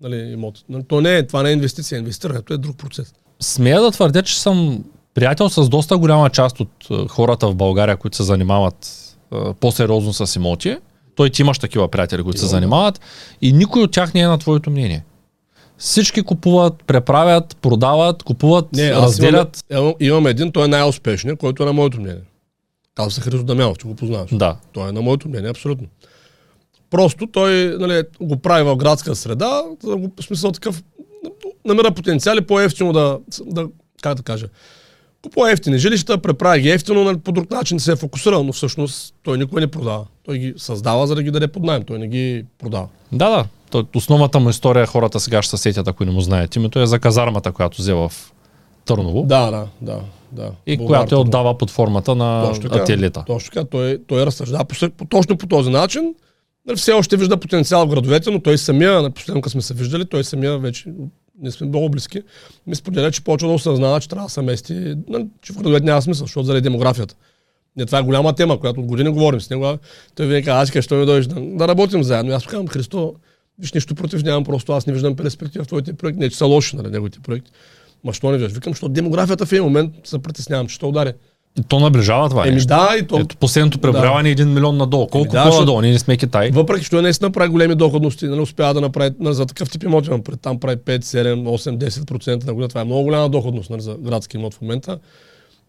нали, 0.00 0.16
имоти. 0.16 0.64
То 0.88 1.00
не 1.00 1.16
е, 1.16 1.26
това 1.26 1.42
не 1.42 1.50
е 1.50 1.52
инвестиция, 1.52 1.98
инвестирането 1.98 2.54
е 2.54 2.58
друг 2.58 2.76
процес. 2.76 3.14
Смея 3.40 3.80
да 3.80 3.90
твърдя, 3.90 4.22
че 4.22 4.40
съм 4.40 4.84
приятел 5.14 5.48
с 5.48 5.68
доста 5.68 5.98
голяма 5.98 6.30
част 6.30 6.60
от 6.60 6.70
е, 6.90 7.08
хората 7.08 7.48
в 7.48 7.54
България, 7.54 7.96
които 7.96 8.16
се 8.16 8.22
занимават 8.22 9.05
по-сериозно 9.60 10.12
с 10.12 10.36
имоти. 10.36 10.76
Той 11.14 11.30
ти 11.30 11.42
имаш 11.42 11.58
такива 11.58 11.88
приятели, 11.88 12.22
които 12.22 12.40
се 12.40 12.46
занимават 12.46 13.00
и 13.42 13.52
никой 13.52 13.82
от 13.82 13.92
тях 13.92 14.14
не 14.14 14.20
е 14.20 14.26
на 14.26 14.38
твоето 14.38 14.70
мнение. 14.70 15.04
Всички 15.78 16.22
купуват, 16.22 16.74
преправят, 16.86 17.56
продават, 17.62 18.22
купуват, 18.22 18.72
Не, 18.72 18.82
аз 18.82 19.02
разделят. 19.02 19.64
Имам, 19.70 19.82
имам, 19.82 19.94
имам 20.00 20.26
един, 20.26 20.52
той 20.52 20.64
е 20.64 20.68
най-успешният, 20.68 21.38
който 21.38 21.62
е 21.62 21.66
на 21.66 21.72
моето 21.72 22.00
мнение. 22.00 22.22
Казва 22.94 23.10
се 23.10 23.20
Христо 23.20 23.44
Дамянов, 23.44 23.78
че 23.78 23.86
го 23.86 23.94
познаваш. 23.94 24.30
Да. 24.34 24.56
Той 24.72 24.88
е 24.88 24.92
на 24.92 25.02
моето 25.02 25.28
мнение, 25.28 25.50
абсолютно. 25.50 25.86
Просто 26.90 27.26
той 27.26 27.76
нали, 27.78 28.02
го 28.20 28.36
прави 28.36 28.62
в 28.62 28.76
градска 28.76 29.14
среда, 29.14 29.62
в 29.82 30.10
смисъл 30.20 30.52
такъв, 30.52 30.82
намира 31.64 31.90
потенциали 31.90 32.40
по-ефтино 32.40 32.92
да, 32.92 33.18
да, 33.46 33.66
как 34.02 34.14
да 34.16 34.22
кажа, 34.22 34.48
по-ефтини 35.34 35.78
жилища, 35.78 36.18
преправя 36.18 36.58
ги 36.58 36.70
ефтино, 36.70 37.04
нали, 37.04 37.18
по 37.18 37.32
друг 37.32 37.50
начин 37.50 37.80
се 37.80 37.92
е 37.92 37.96
фокусирал, 37.96 38.42
но 38.42 38.52
всъщност 38.52 39.14
той 39.22 39.38
никой 39.38 39.60
не 39.60 39.66
продава. 39.66 40.04
Той 40.24 40.38
ги 40.38 40.54
създава, 40.56 41.06
за 41.06 41.14
да 41.14 41.22
ги 41.22 41.30
даде 41.30 41.48
под 41.48 41.62
найем, 41.62 41.82
той 41.82 41.98
не 41.98 42.08
ги 42.08 42.44
продава. 42.58 42.88
Да, 43.12 43.30
да. 43.30 43.44
Основната 43.94 44.40
му 44.40 44.50
история, 44.50 44.86
хората 44.86 45.20
сега 45.20 45.42
ще 45.42 45.50
се 45.50 45.62
сетят, 45.62 45.88
ако 45.88 46.04
не 46.04 46.10
му 46.10 46.20
знаят 46.20 46.56
името, 46.56 46.80
е 46.80 46.86
за 46.86 46.98
казармата, 46.98 47.52
която 47.52 47.82
взе 47.82 47.94
в 47.94 48.12
Търново 48.84 49.22
Да, 49.22 49.50
да, 49.50 49.66
да. 49.80 50.00
да. 50.32 50.50
и 50.66 50.76
Булвар 50.76 50.98
която 50.98 51.14
я 51.14 51.20
отдава 51.20 51.58
под 51.58 51.70
формата 51.70 52.14
на 52.14 52.46
Точно 52.46 52.70
така. 52.70 52.82
ателиета. 52.82 53.24
Точно 53.26 53.50
така. 53.54 53.66
Той, 53.66 53.98
той 54.06 54.26
разсъждава 54.26 54.64
по, 54.64 54.90
по, 54.96 55.04
точно 55.04 55.36
по 55.36 55.46
този 55.46 55.70
начин. 55.70 56.14
Нали, 56.66 56.76
Все 56.76 56.92
още 56.92 57.16
вижда 57.16 57.36
потенциал 57.36 57.86
в 57.86 57.90
градовете, 57.90 58.30
но 58.30 58.40
той 58.40 58.58
самия, 58.58 59.02
на 59.02 59.10
последно 59.10 59.42
като 59.42 59.50
сме 59.50 59.62
се 59.62 59.74
виждали, 59.74 60.04
той 60.04 60.24
самия 60.24 60.58
вече 60.58 60.92
не 61.42 61.50
сме 61.50 61.66
много 61.66 61.88
близки, 61.88 62.22
ми 62.66 62.74
споделя, 62.74 63.10
че 63.10 63.24
почва 63.24 63.48
да 63.48 63.54
осъзнава, 63.54 64.00
че 64.00 64.08
трябва 64.08 64.26
да 64.26 64.32
се 64.32 64.42
мести, 64.42 64.94
нали, 65.08 65.26
че 65.42 65.52
в 65.52 65.56
градовете 65.56 65.84
няма 65.86 66.02
смисъл, 66.02 66.26
защото 66.26 66.46
заради 66.46 66.62
демографията. 66.62 67.14
Не, 67.76 67.86
това 67.86 67.98
е 67.98 68.02
голяма 68.02 68.32
тема, 68.32 68.60
която 68.60 68.80
от 68.80 68.86
години 68.86 69.10
говорим 69.10 69.40
с 69.40 69.50
него. 69.50 69.78
Той 70.14 70.26
вика, 70.26 70.50
аз 70.50 70.72
що 70.80 70.94
ми 70.94 71.06
дойдеш 71.06 71.26
да, 71.26 71.40
да 71.40 71.68
работим 71.68 72.02
заедно. 72.02 72.32
Аз 72.32 72.46
казвам, 72.46 72.68
Христо, 72.68 73.14
виж 73.58 73.72
нищо 73.72 73.94
против, 73.94 74.22
нямам 74.22 74.44
просто, 74.44 74.72
аз 74.72 74.86
не 74.86 74.92
виждам 74.92 75.16
перспектива 75.16 75.64
в 75.64 75.68
твоите 75.68 75.92
проекти. 75.92 76.20
Не, 76.20 76.30
че 76.30 76.36
са 76.36 76.46
лоши, 76.46 76.76
нали, 76.76 76.90
неговите 76.90 77.20
проекти. 77.20 77.50
Ма 78.04 78.12
що 78.12 78.30
не 78.30 78.38
виждаш? 78.38 78.52
Викам, 78.52 78.72
защото 78.72 78.92
демографията 78.92 79.46
в 79.46 79.52
един 79.52 79.64
момент 79.64 79.94
се 80.04 80.18
притеснявам, 80.18 80.66
че 80.66 80.74
ще 80.74 80.86
удари. 80.86 81.12
И 81.58 81.62
то 81.62 81.80
наближава 81.80 82.28
това 82.28 82.46
Еми 82.46 82.54
нещо. 82.54 82.68
да, 82.68 82.96
и 82.98 83.06
то, 83.06 83.18
Ето 83.18 83.36
последното 83.36 83.78
преброяване 83.78 84.30
е 84.30 84.36
1 84.36 84.44
милион 84.44 84.76
надолу. 84.76 85.06
Колко 85.06 85.32
да, 85.32 85.50
по-надолу? 85.50 85.80
Ние 85.80 85.92
не 85.92 85.98
сме 85.98 86.16
Китай. 86.16 86.50
Въпреки, 86.50 86.84
че 86.84 86.90
той 86.90 87.02
наистина 87.02 87.30
прави 87.30 87.48
големи 87.48 87.74
доходности, 87.74 88.26
нали, 88.26 88.40
успява 88.40 88.74
да 88.74 88.80
направи 88.80 89.10
нали, 89.20 89.34
за 89.34 89.46
такъв 89.46 89.70
тип 89.70 89.82
имоти, 89.82 90.08
имам 90.08 90.22
пред 90.22 90.40
там 90.40 90.60
прави 90.60 90.76
5, 90.76 90.98
7, 90.98 91.34
8, 91.34 91.88
10% 91.88 92.46
на 92.46 92.54
година. 92.54 92.68
Това 92.68 92.80
е 92.80 92.84
много 92.84 93.02
голяма 93.02 93.28
доходност 93.28 93.70
нали, 93.70 93.80
за 93.80 93.94
градски 93.94 94.36
имот 94.36 94.54
в 94.54 94.60
момента. 94.60 94.98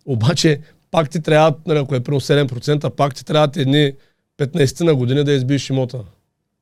Обаче, 0.06 0.60
пак 0.92 1.10
ти 1.10 1.22
трябва, 1.22 1.54
нали, 1.68 1.80
ако 1.80 1.96
е 1.96 2.00
примерно 2.00 2.22
7%, 2.22 2.90
пак 2.90 3.16
ти 3.16 3.26
трябва 3.26 3.50
едни 3.62 3.92
15 4.40 4.84
на 4.84 4.96
години 4.96 5.24
да 5.24 5.32
избиеш 5.32 5.70
имота. 5.70 6.00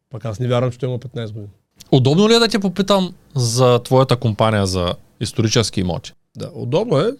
Пак 0.09 0.25
аз 0.25 0.39
не 0.39 0.47
вярвам, 0.47 0.71
че 0.71 0.79
той 0.79 0.89
има 0.89 0.99
15 0.99 1.27
години. 1.27 1.47
Удобно 1.91 2.29
ли 2.29 2.33
е 2.33 2.39
да 2.39 2.47
те 2.47 2.59
попитам 2.59 3.13
за 3.35 3.79
твоята 3.79 4.15
компания 4.15 4.65
за 4.65 4.93
исторически 5.19 5.79
имоти? 5.79 6.13
Да, 6.37 6.49
удобно 6.55 6.99
е. 6.99 7.11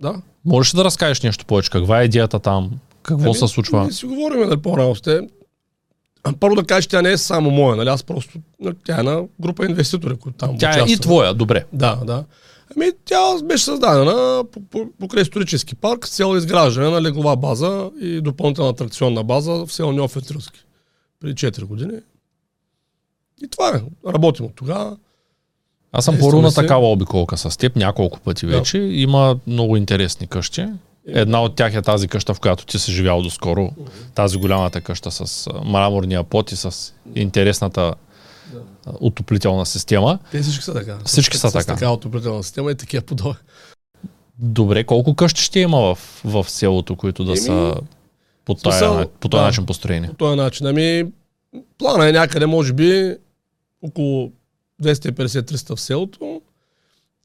Да. 0.00 0.14
Можеш 0.44 0.74
ли 0.74 0.76
да 0.76 0.84
разкажеш 0.84 1.22
нещо 1.22 1.46
повече? 1.46 1.70
Каква 1.70 2.00
е 2.00 2.04
идеята 2.04 2.38
там? 2.38 2.70
Какво 3.02 3.24
Ами, 3.24 3.34
се 3.34 3.48
случва? 3.48 3.82
Ние 3.82 3.92
си 3.92 4.06
говорим 4.06 4.40
нали, 4.40 4.56
по-рано 4.62 4.94
с 4.94 5.00
те. 5.00 5.20
Първо 6.40 6.56
да 6.56 6.64
кажа, 6.64 6.82
че 6.82 6.88
тя 6.88 7.02
не 7.02 7.12
е 7.12 7.18
само 7.18 7.50
моя. 7.50 7.76
Нали? 7.76 7.88
Аз 7.88 8.02
просто, 8.04 8.38
нали, 8.60 8.74
тя 8.86 9.00
е 9.00 9.02
на 9.02 9.24
група 9.40 9.66
инвеститори, 9.66 10.16
които 10.16 10.38
там 10.38 10.58
Тя 10.58 10.78
е 10.78 10.92
и 10.92 10.96
твоя, 10.96 11.34
добре. 11.34 11.64
Да, 11.72 11.96
да. 12.04 12.24
Ами 12.76 12.92
тя 13.04 13.42
беше 13.44 13.64
създадена 13.64 14.44
по- 14.52 14.60
по- 14.60 14.90
покрай 15.00 15.22
исторически 15.22 15.74
парк 15.74 16.06
с 16.06 16.16
цел 16.16 16.36
изграждане 16.36 16.90
на 16.90 17.02
леглова 17.02 17.36
база 17.36 17.90
и 18.00 18.20
допълнителна 18.20 18.70
атракционна 18.70 19.24
база 19.24 19.52
в 19.52 19.72
село 19.72 19.92
Неофит 19.92 20.30
Рилски. 20.30 20.64
Преди 21.20 21.34
4 21.34 21.64
години. 21.64 21.98
И 23.44 23.48
това 23.48 23.68
е. 23.68 23.82
Работим 24.12 24.46
от 24.46 24.54
тогава. 24.54 24.96
Аз 25.92 26.04
съм 26.04 26.14
Естествено 26.14 26.30
порул 26.30 26.42
на 26.42 26.52
такава 26.52 26.90
обиколка 26.92 27.36
с 27.36 27.56
теб 27.56 27.76
няколко 27.76 28.20
пъти 28.20 28.46
Да. 28.46 28.58
вече. 28.58 28.78
Има 28.78 29.38
много 29.46 29.76
интересни 29.76 30.26
къщи. 30.26 30.66
Една 31.06 31.42
от 31.42 31.56
тях 31.56 31.74
е 31.74 31.82
тази 31.82 32.08
къща, 32.08 32.34
в 32.34 32.40
която 32.40 32.66
ти 32.66 32.78
си 32.78 32.92
живял 32.92 33.22
доскоро. 33.22 33.70
Тази 34.14 34.38
голямата 34.38 34.80
къща 34.80 35.10
с 35.10 35.48
мраморния 35.64 36.24
пот 36.24 36.52
и 36.52 36.56
с 36.56 36.94
интересната 37.14 37.94
отоплителна 39.00 39.66
система. 39.66 40.18
Те 40.32 40.42
всички 40.42 40.64
са 40.64 40.74
така. 40.74 40.98
Всички 41.04 41.36
са 41.36 41.50
с 41.50 41.52
така. 41.52 41.74
така 41.74 41.90
отоплителна 41.90 42.42
система 42.42 42.70
и 42.70 42.74
такива 42.74 43.02
подобни. 43.02 43.34
Добре, 44.38 44.84
колко 44.84 45.14
къщи 45.14 45.42
ще 45.42 45.60
има 45.60 45.78
в, 45.80 45.98
в 46.24 46.50
селото, 46.50 46.96
които 46.96 47.24
да 47.24 47.30
Еми, 47.30 47.40
са 47.40 47.74
по, 48.44 48.54
този, 48.54 48.78
смисъл, 48.78 49.08
по 49.20 49.28
този 49.28 49.40
да. 49.40 49.46
начин 49.46 49.66
построени? 49.66 50.08
По 50.08 50.14
този 50.14 50.36
начин. 50.36 50.66
Ами, 50.66 51.04
плана 51.78 52.08
е 52.08 52.12
някъде, 52.12 52.46
може 52.46 52.72
би, 52.72 53.16
около 53.82 54.32
250-300 54.82 55.76
в 55.76 55.80
селото. 55.80 56.42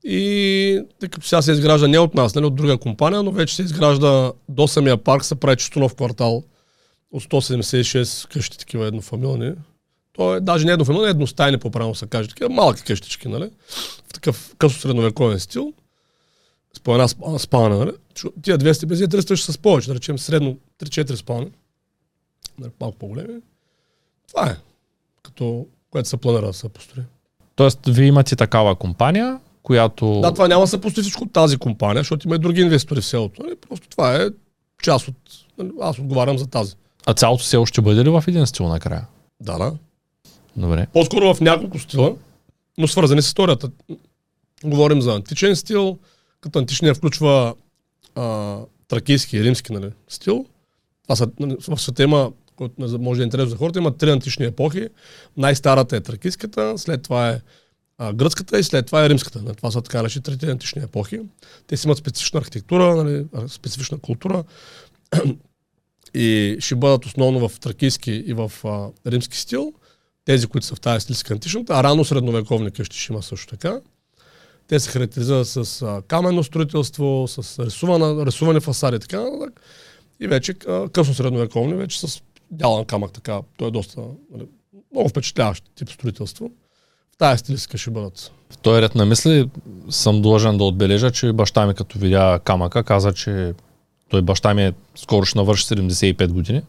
И 0.03 0.82
тъй 0.99 1.10
като 1.10 1.28
сега 1.28 1.41
се 1.41 1.51
изгражда 1.51 1.88
не 1.88 1.99
от 1.99 2.14
нас, 2.14 2.36
нали, 2.36 2.45
от 2.45 2.56
друга 2.56 2.78
компания, 2.78 3.24
но 3.24 3.32
вече 3.32 3.56
се 3.56 3.62
изгражда 3.62 4.32
до 4.49 4.68
самия 4.68 4.97
парк, 4.97 5.26
се 5.26 5.36
прави 5.36 5.56
чисто 5.58 5.80
нов 5.80 5.95
квартал 5.95 6.43
от 7.12 7.24
176 7.24 8.34
къщи, 8.34 8.58
такива 8.58 8.88
еднофамилни. 8.88 9.53
То 10.14 10.36
е 10.36 10.39
даже 10.39 10.66
не 10.66 10.72
еднофамилни, 10.72 11.10
едностайни, 11.10 11.58
по-правилно 11.58 11.95
се 11.95 12.08
каже, 12.08 12.30
такива 12.30 12.49
малки 12.49 12.84
къщички, 12.84 13.28
нали? 13.28 13.49
В 14.08 14.14
такъв 14.14 14.56
късо 14.58 14.80
средновековен 14.80 15.39
стил. 15.39 15.74
С 16.74 16.80
по 16.80 16.91
една 16.91 17.08
спа- 17.08 17.38
спалня, 17.38 17.78
нали? 17.78 17.91
Тия 18.41 18.58
250-300 18.58 19.36
ще 19.36 19.45
са 19.45 19.53
с 19.53 19.58
повече, 19.58 19.88
да 19.88 19.95
речем 19.95 20.20
средно 20.20 20.58
3-4 20.80 21.16
спални. 21.16 21.51
Нали, 22.60 22.72
малко 22.82 22.97
по-големи. 22.97 23.41
Това 24.28 24.49
е, 24.49 24.58
като, 25.24 25.68
което 25.89 26.10
се 26.10 26.18
планира 26.18 26.45
да 26.45 26.53
се 26.53 26.70
построи. 26.70 27.03
Тоест, 27.56 27.80
вие 27.88 28.08
имате 28.08 28.36
такава 28.36 28.76
компания, 28.76 29.39
която... 29.64 30.22
Да, 30.22 30.34
това 30.34 30.47
няма 30.47 30.64
да 30.64 30.68
се 30.68 30.82
построи 30.82 31.01
всичко 31.01 31.24
от 31.24 31.34
тази 31.34 31.58
компания, 31.58 31.99
защото 31.99 32.28
има 32.28 32.36
и 32.36 32.39
други 32.39 32.62
инвестори 32.62 33.01
в 33.01 33.06
селото. 33.06 33.43
Нали? 33.43 33.56
Просто 33.70 33.89
това 33.89 34.16
е 34.16 34.28
част 34.84 35.08
от... 35.08 35.16
нали, 35.58 35.70
Аз 35.82 35.99
отговарям 35.99 36.38
за 36.38 36.47
тази. 36.47 36.76
А 37.06 37.14
цялото 37.14 37.43
село 37.43 37.66
ще 37.66 37.82
бъде 37.82 38.03
ли 38.03 38.10
в 38.10 38.24
един 38.28 38.47
стил 38.47 38.68
накрая? 38.68 39.08
Да, 39.41 39.58
да. 39.58 39.74
Добре. 40.58 40.88
По-скоро 40.93 41.34
в 41.34 41.41
няколко 41.41 41.80
стила, 41.80 42.16
но 42.78 42.88
свързани 42.88 43.22
с 43.22 43.28
историята. 43.28 43.70
Говорим 44.64 45.01
за 45.01 45.14
античен 45.16 45.56
стил, 45.56 45.97
като 46.41 46.60
античния 46.60 46.95
включва 46.95 47.56
а, 48.16 48.58
тракийски 48.88 49.38
и 49.38 49.43
римски 49.43 49.74
нали, 49.74 49.89
стил. 50.08 50.45
Това 51.03 51.16
са, 51.16 51.28
нали, 51.39 51.56
в 51.68 51.82
света 51.82 52.03
има, 52.03 52.32
който 52.56 52.99
може 52.99 53.18
да 53.18 53.24
е 53.24 53.26
интересно 53.26 53.49
за 53.49 53.58
хората, 53.58 53.80
има 53.80 53.97
три 53.97 54.12
антични 54.12 54.45
епохи. 54.45 54.88
Най-старата 55.38 55.95
е 55.95 56.01
тракийската, 56.01 56.78
след 56.78 57.03
това 57.03 57.30
е 57.30 57.41
а, 57.97 58.14
гръцката 58.14 58.60
и 58.60 58.64
след 58.64 58.86
това 58.86 59.06
е 59.06 59.10
римската. 59.10 59.53
Това 59.53 59.72
са 59.72 59.82
така 59.82 59.97
наречени 59.97 60.24
трите 60.24 60.51
антични 60.51 60.84
епохи. 60.84 61.20
Те 61.68 61.78
си 61.78 61.88
имат 61.88 61.97
специфична 61.97 62.39
архитектура, 62.39 62.95
нали, 62.95 63.26
специфична 63.47 63.97
култура 63.97 64.43
и 66.14 66.58
ще 66.60 66.76
бъдат 66.76 67.06
основно 67.06 67.49
в 67.49 67.60
тракийски 67.60 68.12
и 68.12 68.34
в 68.34 68.51
а, 68.64 68.89
римски 69.12 69.38
стил. 69.38 69.74
Тези, 70.26 70.47
които 70.47 70.68
са 70.68 70.76
в 70.76 70.80
тази 70.80 71.03
стилистика 71.03 71.34
античната, 71.34 71.74
а 71.74 71.84
рано 71.84 72.06
средновековни 72.06 72.72
къщи 72.72 72.99
ще 72.99 73.14
има 73.14 73.24
също 73.24 73.47
така. 73.47 73.80
Те 74.68 74.80
се 74.80 74.89
характеризират 74.89 75.47
с 75.47 75.82
а, 75.82 76.01
каменно 76.08 76.43
строителство, 76.43 77.26
с 77.28 77.66
рисувана, 77.66 78.26
рисувани 78.26 78.60
фасади 78.60 78.95
и 78.95 78.99
така 78.99 79.22
нататък. 79.22 79.62
И 80.20 80.28
вече 80.28 80.53
късно 80.93 81.14
средновековни, 81.14 81.74
вече 81.74 81.99
с 81.99 82.22
дялан 82.52 82.86
камък 82.86 83.12
така. 83.12 83.39
Той 83.58 83.68
е 83.68 83.72
доста 83.72 84.02
нали, 84.32 84.46
много 84.93 85.10
впечатляващ 85.10 85.64
тип 85.76 85.89
строителство. 85.89 86.52
В 87.14 87.18
тази 87.18 87.39
стилистика 87.39 87.78
ще 87.78 87.91
бъдат. 87.91 88.32
В 88.50 88.58
този 88.58 88.82
ред 88.82 88.96
на 88.96 89.06
мисли 89.06 89.50
съм 89.89 90.22
длъжен 90.22 90.58
да 90.58 90.64
отбележа, 90.64 91.12
че 91.12 91.34
баща 91.34 91.66
ми 91.66 91.74
като 91.74 92.00
видя 92.00 92.39
камъка 92.43 92.84
каза, 92.84 93.14
че 93.14 93.54
той 94.10 94.22
баща 94.22 94.54
ми 94.54 94.66
е 94.66 94.74
скоро 94.96 95.26
ще 95.26 95.38
навърши 95.38 95.66
75 95.66 96.28
години. 96.28 96.62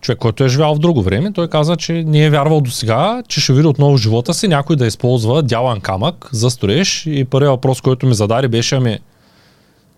Човек, 0.00 0.18
който 0.18 0.44
е 0.44 0.48
живял 0.48 0.74
в 0.74 0.78
друго 0.78 1.02
време, 1.02 1.32
той 1.32 1.48
каза, 1.48 1.76
че 1.76 1.92
не 1.92 2.24
е 2.24 2.30
вярвал 2.30 2.60
до 2.60 2.70
сега, 2.70 3.22
че 3.28 3.40
ще 3.40 3.52
види 3.52 3.66
отново 3.66 3.96
живота 3.96 4.34
си 4.34 4.48
някой 4.48 4.76
да 4.76 4.86
използва 4.86 5.42
дялан 5.42 5.80
камък 5.80 6.28
за 6.32 6.50
строеж. 6.50 7.06
И 7.06 7.24
първият 7.24 7.50
въпрос, 7.50 7.80
който 7.80 8.06
ми 8.06 8.14
зададе 8.14 8.48
беше, 8.48 8.74
ами, 8.74 8.98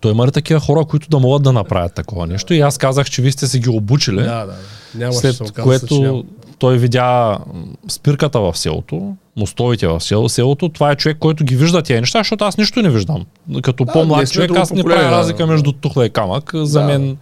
той 0.03 0.13
има 0.13 0.27
ли 0.27 0.31
такива 0.31 0.61
хора, 0.61 0.85
които 0.85 1.09
да 1.09 1.19
могат 1.19 1.43
да 1.43 1.53
направят 1.53 1.95
такова 1.95 2.27
нещо? 2.27 2.55
И 2.55 2.61
аз 2.61 2.79
казах, 2.79 3.11
че 3.11 3.23
вие 3.23 3.33
сте 3.33 3.47
си 3.47 3.59
ги 3.59 3.69
обучили. 3.69 4.17
Да, 4.17 4.23
да, 4.23 4.47
да. 4.47 4.55
Няма 4.95 5.13
След 5.13 5.37
се 5.37 5.43
оказа, 5.43 5.63
което 5.63 6.25
той 6.59 6.79
видя 6.79 7.39
спирката 7.89 8.41
в 8.41 8.59
селото, 8.59 9.15
мостовите 9.37 9.87
в 9.87 10.01
сел- 10.01 10.29
селото. 10.29 10.69
Това 10.69 10.91
е 10.91 10.97
човек, 10.97 11.17
който 11.21 11.45
ги 11.45 11.57
вижда 11.57 11.83
тези 11.83 12.01
неща, 12.01 12.19
защото 12.19 12.45
аз 12.45 12.59
нищо 12.59 12.83
не 12.83 12.91
виждам. 12.91 13.27
Като 13.63 13.85
Да, 13.85 13.93
по-млад 13.93 14.31
човек, 14.33 14.51
аз 14.57 14.71
не 14.71 14.85
правя 14.85 15.11
разлика 15.11 15.47
между 15.47 15.73
тухла 15.73 16.07
и 16.07 16.11
камък. 16.11 16.51
За 16.55 16.83
мен, 16.83 17.17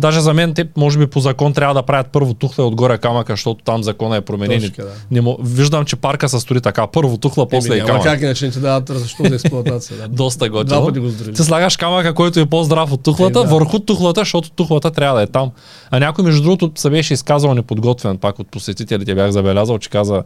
даже 0.00 0.20
за 0.20 0.34
мен, 0.34 0.54
те, 0.54 0.68
може 0.76 0.98
би 0.98 1.06
по 1.06 1.20
закон 1.20 1.52
трябва 1.52 1.74
да 1.74 1.82
правят 1.82 2.06
първо 2.06 2.34
тухла 2.34 2.64
и 2.64 2.66
отгоре 2.66 2.98
камъка, 2.98 3.32
защото 3.32 3.64
там 3.64 3.82
закона 3.82 4.16
е 4.16 4.20
променен. 4.20 4.60
Точно 4.60 4.74
така, 4.76 4.88
да. 5.10 5.22
Не. 5.22 5.36
Виждам, 5.40 5.84
че 5.84 5.96
парка 5.96 6.28
се 6.28 6.40
строи 6.40 6.60
така. 6.60 6.86
Първо 6.86 7.18
тухла, 7.18 7.48
после 7.48 7.72
Еми, 7.72 7.82
и 7.82 7.86
камък. 7.86 8.02
как 8.02 8.20
иначе 8.20 8.44
не 8.46 8.50
ти 8.50 8.60
дадат 8.60 8.90
разрешително 8.90 9.28
за 9.28 9.34
експлуатация. 9.34 9.96
Да. 9.96 10.08
Доста 10.08 10.48
Два 10.48 10.58
готино. 10.58 10.86
пъти 10.86 10.98
го 11.00 11.08
здрили. 11.08 11.34
Ти 11.34 11.42
слагаш 11.42 11.76
камъка, 11.76 12.14
който 12.14 12.40
е 12.40 12.46
по-здрав 12.46 12.92
от 12.92 13.02
тухлата, 13.02 13.38
Е, 13.38 13.42
да. 13.42 13.48
върху 13.48 13.78
тухлата, 13.78 14.20
защото 14.20 14.50
тухлата 14.50 14.90
трябва 14.90 15.16
да 15.16 15.22
е 15.22 15.26
там. 15.26 15.50
А 15.90 15.98
някой, 15.98 16.24
между 16.24 16.42
другото, 16.42 16.70
се 16.74 16.90
беше 16.90 17.14
изказал 17.14 17.54
неподготвен, 17.54 18.16
пак 18.18 18.38
от 18.38 18.48
посетителите 18.48 19.14
бях 19.14 19.30
забелязал, 19.30 19.78
че 19.78 19.90
каза, 19.90 20.22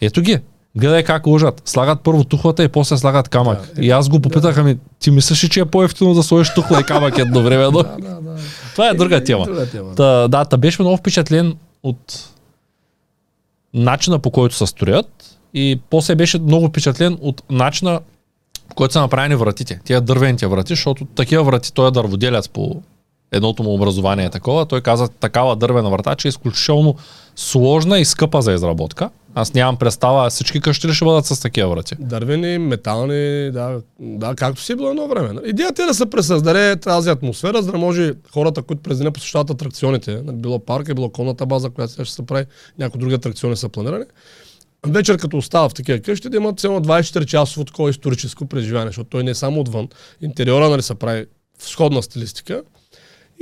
ето 0.00 0.20
ги, 0.20 0.38
гледай 0.76 1.02
как 1.02 1.26
лъжат. 1.26 1.62
Слагат 1.64 2.00
първо 2.00 2.24
тухлата 2.24 2.64
и 2.64 2.68
после 2.68 2.96
слагат 2.96 3.28
камък. 3.28 3.70
Да, 3.76 3.82
и 3.84 3.90
аз 3.90 4.08
го 4.08 4.20
попитах, 4.20 4.58
ами 4.58 4.76
ти 5.00 5.10
мислиш 5.10 5.44
ли, 5.44 5.48
че 5.48 5.60
е 5.60 5.64
по-ефтино 5.64 6.14
да 6.14 6.22
сложиш 6.22 6.54
тухла 6.54 6.80
и 6.80 6.84
камък 6.84 7.18
едновременно? 7.18 7.70
Да, 7.72 7.96
да, 8.00 8.20
да. 8.20 8.36
Това 8.72 8.88
е 8.88 8.94
друга 8.94 9.24
тема. 9.24 9.44
Друга 9.44 9.70
тема. 9.70 9.94
Та, 9.94 10.28
да, 10.28 10.44
та 10.44 10.56
беше 10.56 10.82
много 10.82 10.96
впечатлен 10.96 11.56
от 11.82 12.28
начина 13.74 14.18
по 14.18 14.30
който 14.30 14.54
се 14.54 14.66
строят 14.66 15.38
и 15.54 15.80
после 15.90 16.14
беше 16.14 16.38
много 16.38 16.66
впечатлен 16.66 17.18
от 17.20 17.42
начина 17.50 18.00
по 18.68 18.74
който 18.74 18.92
са 18.92 19.00
направени 19.00 19.34
вратите. 19.34 19.80
Тия 19.84 20.00
дървените 20.00 20.46
врати, 20.46 20.72
защото 20.72 21.04
такива 21.04 21.44
врати 21.44 21.72
той 21.72 21.88
е 21.88 21.90
дърводелец 21.90 22.48
по 22.48 22.82
едното 23.32 23.62
му 23.62 23.74
образование 23.74 24.24
е 24.24 24.30
такова. 24.30 24.66
Той 24.66 24.80
каза 24.80 25.08
такава 25.08 25.56
дървена 25.56 25.90
врата, 25.90 26.14
че 26.14 26.28
е 26.28 26.30
изключително 26.30 26.94
сложна 27.36 27.98
и 27.98 28.04
скъпа 28.04 28.42
за 28.42 28.52
изработка. 28.52 29.10
Аз 29.34 29.54
нямам 29.54 29.76
представа 29.76 30.30
всички 30.30 30.60
къщи 30.60 30.88
ли 30.88 30.94
ще 30.94 31.04
бъдат 31.04 31.26
с 31.26 31.40
такива 31.40 31.70
врати. 31.70 31.94
Дървени, 31.98 32.58
метални, 32.58 33.50
да, 33.50 33.80
да, 34.00 34.34
както 34.34 34.62
си 34.62 34.72
е 34.72 34.76
било 34.76 34.90
едно 34.90 35.08
време. 35.08 35.40
Идеята 35.46 35.82
е 35.82 35.86
да 35.86 35.94
се 35.94 36.10
пресъздаде 36.10 36.76
тази 36.76 37.10
атмосфера, 37.10 37.62
за 37.62 37.72
да 37.72 37.78
може 37.78 38.12
хората, 38.32 38.62
които 38.62 38.82
през 38.82 38.98
деня 38.98 39.12
посещават 39.12 39.50
атракционите, 39.50 40.22
нали, 40.24 40.36
било 40.36 40.58
парка, 40.58 40.94
било 40.94 41.10
конната 41.10 41.46
база, 41.46 41.70
която 41.70 41.92
сега 41.92 42.04
ще 42.04 42.14
се 42.14 42.26
прави, 42.26 42.44
някои 42.78 43.00
други 43.00 43.14
атракциони 43.14 43.56
са 43.56 43.68
планирани, 43.68 44.04
вечер 44.86 45.16
като 45.16 45.36
остава 45.36 45.68
в 45.68 45.74
такива 45.74 45.98
къщи, 45.98 46.28
да 46.28 46.36
имат 46.36 46.60
цяло 46.60 46.80
24 46.80 47.24
часово 47.24 47.64
такова 47.64 47.90
историческо 47.90 48.46
преживяване, 48.46 48.88
защото 48.88 49.10
той 49.10 49.24
не 49.24 49.30
е 49.30 49.34
само 49.34 49.60
отвън. 49.60 49.88
Интериора 50.20 50.68
нали, 50.68 50.82
се 50.82 50.94
прави 50.94 51.26
в 51.58 51.68
сходна 51.68 52.02
стилистика. 52.02 52.62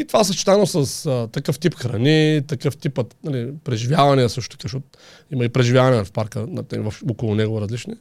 И 0.00 0.04
това 0.04 0.24
съчетано 0.24 0.66
с 0.66 1.06
а, 1.06 1.28
такъв 1.32 1.58
тип 1.58 1.74
храни, 1.74 2.42
такъв 2.46 2.76
тип 2.76 2.98
нали, 3.24 3.52
преживявания 3.64 4.28
също 4.28 4.56
така, 4.56 4.62
защото 4.62 4.86
има 5.32 5.44
и 5.44 5.48
преживявания 5.48 6.04
в 6.04 6.12
парка, 6.12 6.46
в, 6.72 6.94
около 7.10 7.34
него 7.34 7.60
различни. 7.60 7.94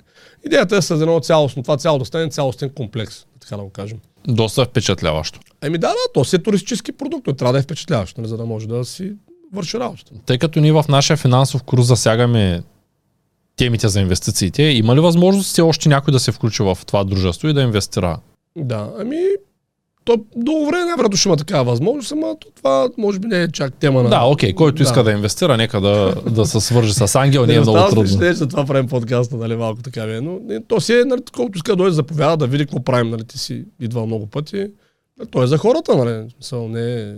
Идеята 0.46 0.76
е 0.78 0.82
с 0.82 0.92
едно 0.92 1.20
цялостно, 1.20 1.64
това 1.64 1.78
цяло 1.78 2.00
да 2.00 2.06
стане 2.06 2.30
цялостен 2.30 2.70
комплекс, 2.70 3.26
така 3.40 3.58
да 3.58 3.64
го 3.64 3.70
кажем. 3.70 3.98
Доста 4.28 4.66
впечатляващо. 4.66 5.40
Еми 5.62 5.78
да, 5.78 5.88
да, 5.88 5.96
то 6.14 6.26
си 6.26 6.36
е 6.36 6.40
туристически 6.40 6.92
продукт, 6.92 7.26
той 7.26 7.34
трябва 7.34 7.54
да 7.54 7.60
е 7.60 7.62
впечатляващ, 7.62 8.18
нали, 8.18 8.28
за 8.28 8.38
да 8.38 8.46
може 8.46 8.68
да 8.68 8.86
си 8.86 9.14
върши 9.54 9.80
работата. 9.80 10.12
Тъй 10.26 10.38
като 10.38 10.60
ние 10.60 10.72
в 10.72 10.86
нашия 10.90 11.18
финансов 11.18 11.64
курс 11.64 11.86
засягаме 11.86 12.64
темите 13.56 13.88
за 13.88 14.02
инвестициите, 14.02 14.64
има 14.64 14.96
ли 14.96 15.00
възможност 15.00 15.50
все 15.50 15.62
още 15.62 15.90
някой 15.90 16.12
да 16.12 16.20
се 16.20 16.32
включи 16.32 16.64
в 16.64 16.78
това 16.86 17.04
дружество 17.04 17.48
и 17.48 17.54
да 17.54 17.62
инвестира? 17.62 18.20
Да, 18.58 18.90
ами 19.00 19.18
то 20.10 20.26
до 20.36 20.66
време 20.66 20.86
най-вероятно 20.86 21.18
ще 21.18 21.30
има 21.30 21.38
такава 21.38 21.64
възможност, 21.64 22.12
ама 22.12 22.36
то 22.40 22.48
това 22.56 22.90
може 22.98 23.20
би 23.20 23.28
не 23.28 23.42
е 23.42 23.52
чак 23.52 23.74
тема 23.74 24.04
на... 24.04 24.10
Да, 24.10 24.22
окей, 24.24 24.54
който 24.54 24.84
иска 24.84 25.04
да 25.04 25.12
инвестира, 25.12 25.58
нека 25.58 25.82
да, 25.82 26.16
да 26.32 26.46
се 26.46 26.60
свържи 26.60 26.94
с 26.94 27.16
Ангел, 27.16 27.46
не 27.46 27.54
е 27.54 27.60
много 27.60 27.90
трудно. 27.90 28.20
че 28.20 28.34
за 28.34 28.48
това 28.48 28.66
правим 28.66 28.88
подкаста, 28.88 29.38
нали, 29.38 29.56
малко 29.56 29.82
така 29.82 30.06
ви 30.06 30.16
е. 30.16 30.22
Но 30.22 30.40
не, 30.44 30.64
то 30.64 30.82
си 30.82 30.94
е, 30.94 31.06
нали, 31.06 31.22
колкото 31.36 31.58
иска 31.58 31.72
да 31.72 31.76
дойде 31.76 31.92
заповяда, 31.92 32.38
да 32.38 32.48
види 32.48 32.66
какво 32.66 32.84
правим, 32.84 33.10
нали, 33.10 33.24
ти 33.24 33.38
си 33.38 33.66
идвал 33.80 34.06
много 34.06 34.28
пъти. 34.28 34.68
Нали, 35.20 35.30
То 35.32 35.44
е 35.44 35.48
за 35.48 35.58
хората, 35.58 35.98
нали, 35.98 36.30
смисъл, 36.34 36.68
не 36.68 36.94
е... 36.94 37.14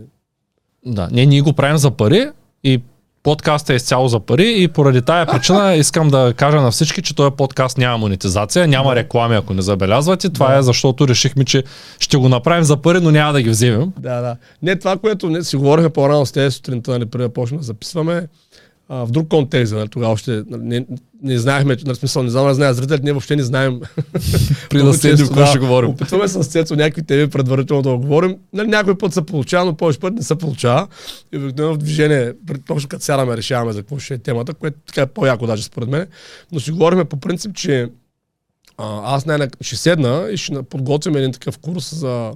Да, 0.85 1.09
не, 1.11 1.25
ние 1.25 1.41
го 1.41 1.53
правим 1.53 1.77
за 1.77 1.91
пари 1.91 2.29
и 2.63 2.81
подкастът 3.23 3.69
е 3.69 3.73
изцяло 3.73 4.07
за 4.07 4.19
пари 4.19 4.55
и 4.57 4.67
поради 4.67 5.01
тая 5.01 5.25
причина 5.25 5.75
искам 5.75 6.09
да 6.09 6.33
кажа 6.37 6.61
на 6.61 6.71
всички, 6.71 7.01
че 7.01 7.15
този 7.15 7.31
подкаст 7.31 7.77
няма 7.77 7.97
монетизация, 7.97 8.67
няма 8.67 8.95
реклами, 8.95 9.35
ако 9.35 9.53
не 9.53 9.61
забелязвате. 9.61 10.29
Това 10.29 10.57
е 10.57 10.61
защото 10.61 11.07
решихме, 11.07 11.45
че 11.45 11.63
ще 11.99 12.17
го 12.17 12.29
направим 12.29 12.63
за 12.63 12.77
пари, 12.77 12.99
но 13.01 13.11
няма 13.11 13.33
да 13.33 13.41
ги 13.41 13.49
вземем. 13.49 13.91
Да, 13.99 14.21
да. 14.21 14.35
Не 14.61 14.75
това, 14.75 14.97
което 14.97 15.29
не, 15.29 15.43
си 15.43 15.55
говорихме 15.55 15.89
по-рано 15.89 16.25
с 16.25 16.31
тези 16.31 16.51
сутринта, 16.51 16.91
нали, 16.91 17.05
преди 17.05 17.23
да 17.23 17.33
почнем 17.33 17.59
да 17.59 17.65
записваме, 17.65 18.27
а, 18.93 19.05
в 19.05 19.11
друг 19.11 19.27
контекст, 19.27 19.73
нали, 19.73 19.89
тогава 19.89 20.13
още 20.13 20.43
нали, 20.47 20.63
не, 20.63 20.85
не 21.23 21.37
знаехме, 21.37 21.77
нали, 21.85 21.95
в 21.95 21.97
смисъл, 21.97 22.23
не 22.23 22.29
знам 22.29 22.47
да 22.47 22.53
знаят 22.53 22.75
зрителите, 22.75 23.03
ние 23.03 23.13
въобще 23.13 23.35
не 23.35 23.43
знаем 23.43 23.79
При 24.69 24.77
Много 24.77 24.91
да 24.91 24.99
често, 24.99 25.27
какво 25.27 25.45
ще 25.45 25.59
говорим. 25.59 25.89
Опитваме 25.89 26.27
с 26.27 26.43
Цецо 26.43 26.75
някакви 26.75 27.03
теми 27.03 27.29
предварително 27.29 27.83
да 27.83 27.89
го 27.89 27.97
говорим. 27.97 28.35
Нали, 28.53 28.67
някой 28.67 28.97
път 28.97 29.13
се 29.13 29.25
получава, 29.25 29.65
но 29.65 29.77
повече 29.77 29.99
път 29.99 30.13
не 30.13 30.23
се 30.23 30.35
получава. 30.35 30.87
И 31.33 31.37
обикновено 31.37 31.75
в 31.75 31.77
движение, 31.77 32.33
точно 32.67 32.89
като 32.89 33.03
сядаме, 33.03 33.37
решаваме 33.37 33.73
за 33.73 33.81
какво 33.81 33.99
ще 33.99 34.13
е 34.13 34.17
темата, 34.17 34.53
което 34.53 34.77
така 34.87 35.01
е 35.01 35.05
по-яко 35.05 35.47
даже 35.47 35.63
според 35.63 35.89
мен. 35.89 36.07
Но 36.51 36.59
си 36.59 36.71
говорим 36.71 37.05
по 37.05 37.17
принцип, 37.17 37.55
че 37.55 37.87
а, 38.77 39.15
аз 39.15 39.25
най 39.25 39.47
ще 39.61 39.75
седна 39.75 40.27
и 40.31 40.37
ще 40.37 40.53
на- 40.53 40.63
подготвим 40.63 41.15
един 41.15 41.31
такъв 41.31 41.57
курс 41.57 41.95
за 41.95 42.31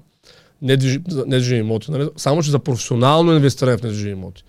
недвижими 0.62 1.60
имоти. 1.60 1.91
Нали? 1.91 2.10
Само, 2.18 2.43
че 2.43 2.51
за 2.51 2.60
професионално 2.60 3.34
инвестиране 3.34 3.78
в 3.78 3.84
недвижими 3.84 4.12
имоти. 4.12 4.43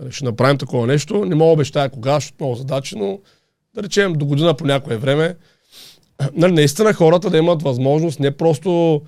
Нали, 0.00 0.12
ще 0.12 0.24
направим 0.24 0.58
такова 0.58 0.86
нещо. 0.86 1.24
Не 1.24 1.34
мога 1.34 1.52
обещая 1.52 1.88
кога, 1.88 2.14
защото 2.14 2.36
много 2.40 2.54
задачи, 2.54 2.98
но 2.98 3.18
да 3.74 3.82
речем 3.82 4.12
до 4.12 4.26
година 4.26 4.54
по 4.54 4.66
някое 4.66 4.96
време 4.96 5.36
нали, 6.34 6.52
наистина 6.52 6.92
хората 6.92 7.30
да 7.30 7.38
имат 7.38 7.62
възможност 7.62 8.20
не 8.20 8.30
просто 8.30 9.02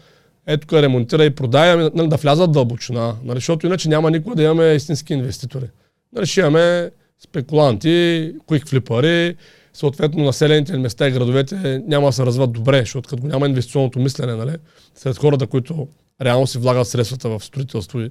ето 0.46 0.66
тук 0.66 0.72
ремонтира 0.72 1.24
и 1.24 1.30
продай, 1.30 1.72
ами 1.72 1.90
нали, 1.94 2.08
да 2.08 2.16
влязат 2.16 2.50
в 2.50 2.52
дълбочина, 2.52 3.16
нали, 3.24 3.36
защото 3.36 3.66
иначе 3.66 3.88
няма 3.88 4.10
никога 4.10 4.36
да 4.36 4.42
имаме 4.42 4.74
истински 4.74 5.12
инвеститори. 5.12 5.66
Нали, 6.12 6.26
ще 6.26 6.40
имаме 6.40 6.90
спекуланти, 7.18 8.32
куик 8.46 8.68
флипари, 8.68 9.36
съответно 9.72 10.24
населените 10.24 10.78
места 10.78 11.08
и 11.08 11.10
градовете 11.10 11.82
няма 11.86 12.06
да 12.06 12.12
се 12.12 12.26
развиват 12.26 12.52
добре, 12.52 12.80
защото 12.80 13.08
като 13.08 13.26
няма 13.26 13.46
инвестиционното 13.46 13.98
мислене, 13.98 14.34
нали, 14.34 14.56
сред 14.94 15.18
хората, 15.18 15.46
които 15.46 15.88
реално 16.22 16.46
си 16.46 16.58
влагат 16.58 16.88
средствата 16.88 17.28
в 17.28 17.44
строителство 17.44 18.00
и 18.00 18.10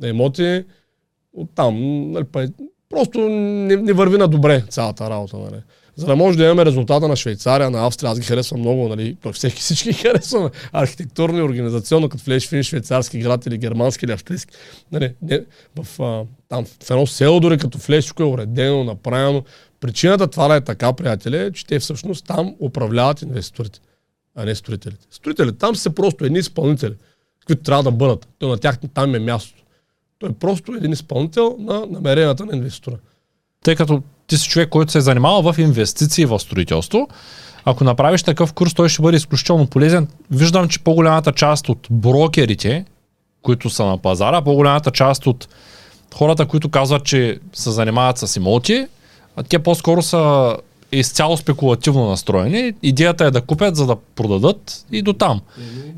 на 0.00 0.08
имоти, 0.08 0.64
оттам, 1.36 2.10
нали, 2.10 2.24
па, 2.24 2.48
просто 2.90 3.18
не, 3.18 3.76
не 3.76 3.92
върви 3.92 4.18
на 4.18 4.28
добре 4.28 4.64
цялата 4.68 5.10
работа. 5.10 5.36
Нали. 5.36 5.62
за 5.96 6.06
да 6.06 6.16
може 6.16 6.38
да 6.38 6.44
имаме 6.44 6.64
резултата 6.64 7.08
на 7.08 7.16
Швейцария, 7.16 7.70
на 7.70 7.86
Австрия, 7.86 8.10
аз 8.10 8.20
ги 8.20 8.26
харесвам 8.26 8.60
много, 8.60 8.88
нали, 8.88 9.16
всеки 9.32 9.60
всички 9.60 9.88
ги 9.88 9.98
харесваме, 9.98 10.50
архитектурно 10.72 11.38
и 11.38 11.42
организационно, 11.42 12.08
като 12.08 12.24
влезеш 12.24 12.48
в 12.48 12.62
швейцарски 12.62 13.18
град 13.18 13.46
или 13.46 13.58
германски 13.58 14.04
или 14.04 14.12
австрийски, 14.12 14.54
нали, 14.92 15.14
не, 15.22 15.40
в, 15.76 16.02
а, 16.02 16.24
там, 16.48 16.64
в 16.64 16.90
едно 16.90 17.06
село 17.06 17.40
дори 17.40 17.58
като 17.58 17.78
влезеш, 17.78 18.12
е 18.20 18.22
уредено, 18.22 18.84
направено. 18.84 19.42
Причината 19.80 20.26
това 20.26 20.48
да 20.48 20.56
е 20.56 20.60
така, 20.60 20.92
приятели, 20.92 21.36
е, 21.36 21.52
че 21.52 21.66
те 21.66 21.78
всъщност 21.78 22.26
там 22.26 22.54
управляват 22.60 23.22
инвеститорите, 23.22 23.80
а 24.34 24.44
не 24.44 24.54
строителите. 24.54 25.06
Строителите 25.10 25.58
там 25.58 25.76
са 25.76 25.90
просто 25.90 26.24
едни 26.24 26.38
изпълнители, 26.38 26.94
които 27.46 27.62
трябва 27.62 27.82
да 27.82 27.90
бъдат. 27.90 28.28
То 28.38 28.48
на 28.48 28.58
тях 28.58 28.78
там 28.94 29.14
е 29.14 29.18
мястото. 29.18 29.65
Той 30.18 30.28
е 30.28 30.32
просто 30.32 30.74
един 30.74 30.92
изпълнител 30.92 31.56
на 31.58 31.86
намеренията 31.90 32.46
на 32.46 32.56
инвеститора. 32.56 32.96
Тъй 33.64 33.76
като 33.76 34.02
ти 34.26 34.36
си 34.36 34.48
човек, 34.48 34.68
който 34.68 34.92
се 34.92 34.98
е 34.98 35.00
занимавал 35.00 35.52
в 35.52 35.58
инвестиции 35.58 36.24
в 36.24 36.40
строителство, 36.40 37.08
ако 37.64 37.84
направиш 37.84 38.22
такъв 38.22 38.52
курс, 38.52 38.74
той 38.74 38.88
ще 38.88 39.02
бъде 39.02 39.16
изключително 39.16 39.66
полезен. 39.66 40.08
Виждам, 40.30 40.68
че 40.68 40.84
по-голямата 40.84 41.32
част 41.32 41.68
от 41.68 41.86
брокерите, 41.90 42.84
които 43.42 43.70
са 43.70 43.84
на 43.84 43.98
пазара, 43.98 44.42
по-голямата 44.42 44.90
част 44.90 45.26
от 45.26 45.48
хората, 46.14 46.46
които 46.46 46.68
казват, 46.68 47.04
че 47.04 47.38
се 47.52 47.70
занимават 47.70 48.18
с 48.18 48.36
имоти, 48.36 48.86
те 49.48 49.58
по-скоро 49.58 50.02
са 50.02 50.56
изцяло 50.92 51.36
спекулативно 51.36 52.08
настроени. 52.08 52.72
Идеята 52.82 53.24
е 53.24 53.30
да 53.30 53.40
купят, 53.40 53.76
за 53.76 53.86
да 53.86 53.96
продадат 53.96 54.86
и 54.92 55.02
до 55.02 55.12
там. 55.12 55.40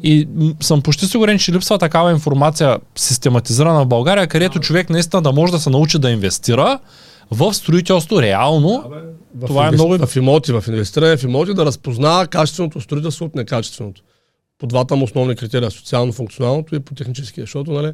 И 0.03 0.29
съм 0.61 0.83
почти 0.83 1.07
сигурен, 1.07 1.39
че 1.39 1.53
липсва 1.53 1.79
такава 1.79 2.11
информация 2.11 2.79
систематизирана 2.97 3.85
в 3.85 3.89
България, 3.89 4.27
където 4.27 4.61
човек 4.61 4.91
наистина 4.91 5.23
да 5.23 5.33
може 5.33 5.53
да 5.53 5.59
се 5.59 5.71
научи 5.71 5.99
да 5.99 6.11
инвестира 6.11 6.79
в 7.31 7.55
строителство 7.55 8.23
реално. 8.23 8.85
В 9.35 9.47
това 9.47 9.65
инвести... 9.65 9.85
е 9.85 9.87
много... 9.87 10.07
В 10.07 10.17
имоти, 10.17 10.53
в 10.53 10.65
инвестиране 10.69 11.17
в 11.17 11.25
имоти 11.25 11.55
да 11.55 11.67
разпознава 11.67 12.27
качественото 12.27 12.81
строителство 12.81 13.25
от 13.25 13.35
некачественото. 13.35 14.03
По 14.59 14.67
двата 14.67 14.97
му 14.97 15.05
основни 15.05 15.37
критерия, 15.37 15.71
социално-функционалното 15.71 16.75
и 16.75 16.81
по 16.81 16.95
техническия, 16.95 17.43
защото, 17.43 17.73
нали, 17.73 17.93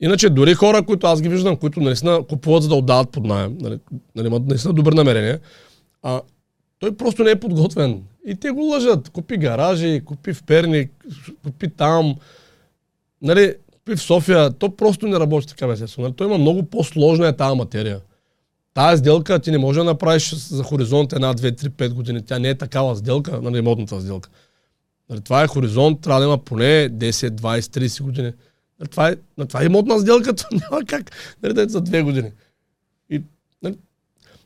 Иначе 0.00 0.30
дори 0.30 0.54
хора, 0.54 0.82
които 0.82 1.06
аз 1.06 1.22
ги 1.22 1.28
виждам, 1.28 1.56
които 1.56 1.80
наистина 1.80 2.22
купуват 2.28 2.62
за 2.62 2.68
да 2.68 2.74
отдават 2.74 3.10
под 3.10 3.24
найем, 3.24 3.56
нали, 3.60 3.78
нали, 4.16 4.26
имат 4.26 4.46
наистина 4.46 4.74
добри 4.74 4.94
намерения, 4.94 5.38
а 6.04 6.20
той 6.78 6.96
просто 6.96 7.24
не 7.24 7.30
е 7.30 7.40
подготвен. 7.40 8.02
И 8.26 8.34
те 8.34 8.50
го 8.50 8.60
лъжат. 8.60 9.08
Купи 9.08 9.36
гаражи, 9.36 10.02
купи 10.04 10.32
в 10.32 10.42
Перник, 10.42 10.92
купи 11.44 11.68
там. 11.68 12.16
Нали, 13.22 13.54
купи 13.72 13.96
в 13.96 14.02
София. 14.02 14.50
То 14.52 14.76
просто 14.76 15.06
не 15.06 15.20
работи 15.20 15.46
така, 15.46 15.66
естествено. 15.66 16.08
Нали, 16.08 16.16
той 16.16 16.26
има 16.26 16.38
много 16.38 16.62
по-сложна 16.62 17.28
е 17.28 17.36
тази 17.36 17.56
материя. 17.56 18.00
Тая 18.74 18.96
сделка 18.96 19.38
ти 19.38 19.50
не 19.50 19.58
може 19.58 19.78
да 19.78 19.84
направиш 19.84 20.34
за 20.34 20.62
хоризонт 20.62 21.12
една, 21.12 21.34
две, 21.34 21.56
три, 21.56 21.70
пет 21.70 21.94
години. 21.94 22.24
Тя 22.24 22.38
не 22.38 22.48
е 22.48 22.54
такава 22.54 22.96
сделка, 22.96 23.40
нали, 23.42 23.60
модната 23.60 24.00
сделка. 24.00 24.30
Нали, 25.10 25.20
това 25.20 25.42
е 25.42 25.46
хоризонт, 25.46 26.00
трябва 26.00 26.20
да 26.20 26.26
има 26.26 26.38
поне 26.38 26.90
10, 26.90 27.30
20, 27.30 27.60
30 27.60 28.02
години. 28.02 28.32
Нали, 28.80 28.88
това 28.88 29.08
е, 29.08 29.16
нали, 29.38 29.48
това 29.48 29.62
е 29.62 29.66
имотна 29.66 29.98
сделка, 29.98 30.34
няма 30.52 30.84
как 30.84 31.10
нали, 31.42 31.54
да 31.54 31.62
е 31.62 31.68
за 31.68 31.80
две 31.80 32.02
години. 32.02 32.30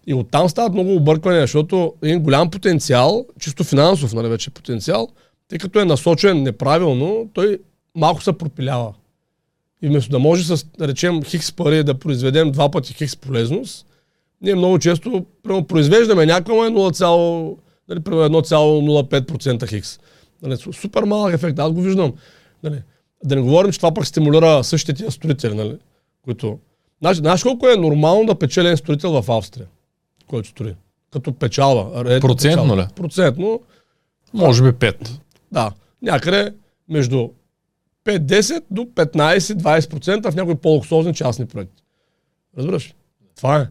И, 0.08 0.14
оттам 0.14 0.48
стават 0.48 0.72
много 0.72 0.94
обърквания, 0.94 1.40
защото 1.40 1.94
един 2.02 2.20
голям 2.20 2.50
потенциал, 2.50 3.26
чисто 3.40 3.64
финансов, 3.64 4.12
нали, 4.12 4.28
вече 4.28 4.50
потенциал, 4.50 5.08
тъй 5.48 5.58
като 5.58 5.80
е 5.80 5.84
насочен 5.84 6.42
неправилно, 6.42 7.30
той 7.34 7.58
малко 7.94 8.22
се 8.22 8.32
пропилява. 8.32 8.94
И 9.82 9.88
вместо 9.88 10.10
да 10.10 10.18
може 10.18 10.44
с, 10.44 10.66
да 10.78 10.88
речем, 10.88 11.22
хикс 11.22 11.52
пари 11.52 11.84
да 11.84 11.94
произведем 11.94 12.52
два 12.52 12.70
пъти 12.70 12.94
хикс 12.94 13.16
полезност, 13.16 13.86
ние 14.42 14.54
много 14.54 14.78
често 14.78 15.24
прямо, 15.42 15.64
произвеждаме 15.64 16.26
някаква 16.26 16.54
0, 16.54 17.56
нали, 17.88 18.00
1,05% 18.00 19.68
хикс. 19.68 19.98
Нали, 20.42 20.56
супер 20.56 21.02
малък 21.02 21.34
ефект, 21.34 21.58
аз 21.58 21.72
го 21.72 21.82
виждам. 21.82 22.12
Нали. 22.62 22.82
Да 23.24 23.36
не 23.36 23.42
говорим, 23.42 23.72
че 23.72 23.78
това 23.78 23.94
пък 23.94 24.06
стимулира 24.06 24.64
същите 24.64 24.94
тия 24.94 25.10
строители, 25.10 25.54
нали, 25.54 25.78
които... 26.24 26.58
Знаеш, 27.12 27.42
колко 27.42 27.68
е 27.68 27.76
нормално 27.76 28.26
да 28.26 28.34
печели 28.34 28.76
строител 28.76 29.22
в 29.22 29.30
Австрия, 29.30 29.66
който 30.28 30.48
строи? 30.48 30.74
Като 31.12 31.32
печалва. 31.32 32.04
Процентно 32.20 32.36
печалва. 32.36 32.76
ли? 32.76 32.86
Процентно. 32.96 33.60
Може 34.34 34.62
би 34.62 34.68
5. 34.68 35.10
Да. 35.52 35.72
Някъде 36.02 36.54
между 36.88 37.28
5-10 38.04 38.62
до 38.70 38.82
15-20% 38.82 40.30
в 40.30 40.34
някои 40.34 40.54
по-луксозни 40.54 41.14
частни 41.14 41.46
проекти. 41.46 41.82
Разбираш? 42.58 42.94
Това 43.36 43.60
е. 43.60 43.66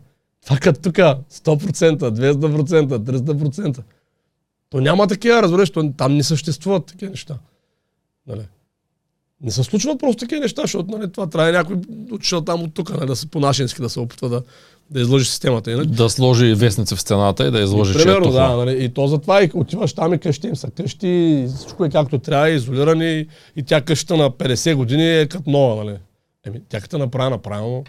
Това 0.45 0.57
като 0.57 0.81
тук 0.81 0.95
100%, 0.95 1.97
200%, 1.97 2.97
300%. 2.97 3.83
То 4.69 4.81
няма 4.81 5.07
такива, 5.07 5.41
разбираш, 5.41 5.69
то, 5.69 5.93
там 5.97 6.15
не 6.15 6.23
съществуват 6.23 6.85
такива 6.85 7.09
неща. 7.09 7.37
Нали? 8.27 8.47
Не 9.41 9.51
се 9.51 9.63
случват 9.63 9.99
просто 9.99 10.19
такива 10.19 10.41
неща, 10.41 10.61
защото 10.61 10.97
нали, 10.97 11.11
това 11.11 11.27
трябва 11.27 11.51
някой 11.51 11.75
учил 12.11 12.41
там 12.41 12.63
от 12.63 12.73
тук, 12.73 12.89
нали, 12.89 13.05
да 13.05 13.15
се 13.15 13.27
по-нашенски 13.27 13.81
да 13.81 13.89
се 13.89 13.99
опитва 13.99 14.29
да, 14.29 14.43
да 14.91 15.01
изложи 15.01 15.25
системата. 15.25 15.71
Иначе... 15.71 15.89
Да 15.89 16.09
сложи 16.09 16.53
вестници 16.53 16.95
в 16.95 17.01
стената 17.01 17.47
и 17.47 17.51
да 17.51 17.59
изложи 17.59 17.91
и, 17.91 18.03
примерно, 18.03 18.31
да, 18.31 18.55
нали, 18.55 18.83
и 18.83 18.89
то 18.89 19.07
затова 19.07 19.43
и 19.43 19.49
отиваш 19.53 19.93
там 19.93 20.13
и 20.13 20.17
къщи 20.17 20.47
им 20.47 20.55
са 20.55 20.69
къщи, 20.71 21.45
всичко 21.55 21.85
е 21.85 21.89
както 21.89 22.19
трябва, 22.19 22.49
изолирани 22.49 23.27
и 23.55 23.63
тя 23.63 23.81
къщата 23.81 24.17
на 24.17 24.31
50 24.31 24.75
години 24.75 25.19
е 25.19 25.27
като 25.27 25.49
нова. 25.49 25.83
Нали. 25.83 25.97
Еми, 26.47 26.61
тя 26.69 26.81
като 26.81 26.97
направи 26.97 27.29
направено. 27.29 27.83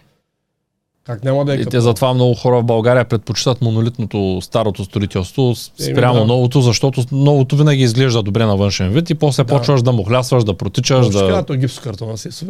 Как 1.04 1.24
няма 1.24 1.44
да 1.44 1.52
е 1.52 1.56
И 1.56 1.58
като... 1.58 1.70
те 1.70 1.80
затова 1.80 2.14
много 2.14 2.34
хора 2.34 2.60
в 2.60 2.64
България 2.64 3.04
предпочитат 3.04 3.62
монолитното 3.62 4.38
старото 4.42 4.84
строителство 4.84 5.54
спрямо 5.54 6.18
да. 6.18 6.24
новото, 6.24 6.60
защото 6.60 7.04
новото 7.12 7.56
винаги 7.56 7.82
изглежда 7.82 8.22
добре 8.22 8.44
на 8.44 8.56
външен 8.56 8.90
вид 8.90 9.10
и 9.10 9.14
после 9.14 9.44
Да. 9.44 9.56
почваш 9.56 9.82
да 9.82 9.92
мухлясваш, 9.92 10.44
да 10.44 10.54
протичаш, 10.54 11.08
да... 11.08 11.18
кажа, 11.18 11.42
той 11.46 11.56
гипсокартона 11.56 12.18
си 12.18 12.28
е. 12.28 12.46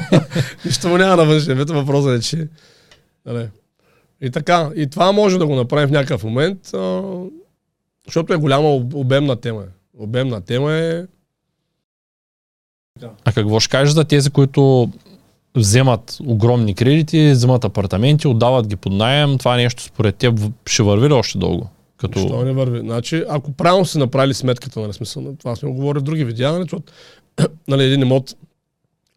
Нищо 0.64 0.88
му 0.88 0.96
няма 0.96 1.16
на 1.16 1.24
външен 1.24 1.58
вид, 1.58 1.70
въпросът 1.70 2.20
е, 2.20 2.24
че... 2.24 2.48
Нали. 3.26 3.48
И 4.22 4.30
така, 4.30 4.70
и 4.76 4.86
това 4.86 5.12
може 5.12 5.38
да 5.38 5.46
го 5.46 5.54
направим 5.54 5.88
в 5.88 5.92
някакъв 5.92 6.24
момент, 6.24 6.74
а, 6.74 7.02
защото 8.06 8.32
е 8.32 8.36
голяма 8.36 8.68
об- 8.68 8.94
обемна 8.94 9.36
тема. 9.36 9.64
Обемна 9.98 10.40
тема 10.40 10.72
е... 10.72 11.02
А 13.24 13.32
какво 13.32 13.60
ще 13.60 13.70
кажеш 13.70 13.94
за 13.94 14.04
тези, 14.04 14.30
които 14.30 14.90
вземат 15.56 16.18
огромни 16.26 16.74
кредити, 16.74 17.30
вземат 17.30 17.64
апартаменти, 17.64 18.28
отдават 18.28 18.66
ги 18.66 18.76
под 18.76 18.92
найем, 18.92 19.38
това 19.38 19.56
нещо 19.56 19.82
според 19.82 20.16
теб 20.16 20.40
ще 20.66 20.82
върви 20.82 21.08
ли 21.08 21.12
още 21.12 21.38
дълго? 21.38 21.68
Като... 21.96 22.18
Що 22.18 22.44
не 22.44 22.52
върви? 22.52 22.78
Значи, 22.78 23.24
ако 23.28 23.52
правилно 23.52 23.84
си 23.84 23.98
направили 23.98 24.34
сметката, 24.34 24.80
нали, 24.80 24.92
смисъл, 24.92 25.34
това 25.38 25.56
сме 25.56 25.68
го 25.68 25.74
говорили 25.74 26.00
в 26.00 26.04
други 26.04 26.24
видеа, 26.24 26.52
нали, 26.52 26.62
защото 26.62 26.92
нали, 27.68 27.84
един 27.84 28.00
имот, 28.00 28.34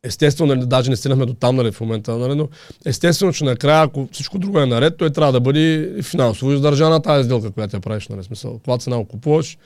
естествено, 0.06 0.56
нали, 0.56 0.66
даже 0.66 0.90
не 0.90 0.96
стигнахме 0.96 1.26
до 1.26 1.34
там 1.34 1.56
нали, 1.56 1.72
в 1.72 1.82
момента, 1.82 2.18
нали, 2.18 2.36
но 2.36 2.50
естествено, 2.86 3.34
че 3.34 3.44
накрая, 3.44 3.84
ако 3.84 4.10
всичко 4.12 4.40
друго 4.40 4.60
е 4.60 4.66
наред, 4.66 4.98
той 4.98 5.10
трябва 5.10 5.32
да 5.32 5.40
бъде 5.40 5.96
финансово 6.02 6.52
издържана 6.52 7.02
тази 7.02 7.24
сделка, 7.24 7.52
която 7.52 7.76
я 7.76 7.82
правиш. 7.82 8.08
Нали, 8.08 8.24
смисъл, 8.24 8.60
когато 8.64 8.84
цена 8.84 9.06
купуваш 9.06 9.58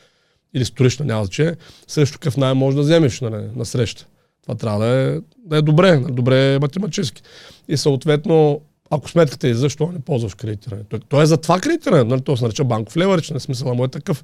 или 0.53 0.65
строиш, 0.65 0.97
нали, 0.97 1.07
няма 1.07 1.25
значение, 1.25 1.55
също 1.87 2.19
какъв 2.19 2.37
найем 2.37 2.57
можеш 2.57 2.75
да 2.75 2.81
вземеш 2.81 3.21
нали, 3.21 3.43
на 3.55 3.65
среща. 3.65 4.05
Това 4.41 4.55
трябва 4.55 4.85
да 4.85 4.87
е, 4.87 5.19
да 5.45 5.57
е 5.57 5.61
добре, 5.61 5.99
нали, 5.99 6.13
добре 6.13 6.53
е 6.53 6.59
математически. 6.59 7.21
И 7.67 7.77
съответно, 7.77 8.61
ако 8.89 9.09
сметката 9.09 9.47
е 9.47 9.53
защо 9.53 9.91
не 9.91 9.99
ползваш 9.99 10.33
кредитиране. 10.33 10.83
Той, 10.89 10.99
той 11.09 11.23
е 11.23 11.25
за 11.25 11.37
това 11.37 11.59
кредитиране, 11.59 12.03
нали? 12.03 12.21
то 12.21 12.37
се 12.37 12.43
нарича 12.43 12.63
банков 12.63 12.97
леверидж, 12.97 13.29
на 13.29 13.39
смисъла 13.39 13.73
му 13.73 13.85
е 13.85 13.87
такъв, 13.87 14.23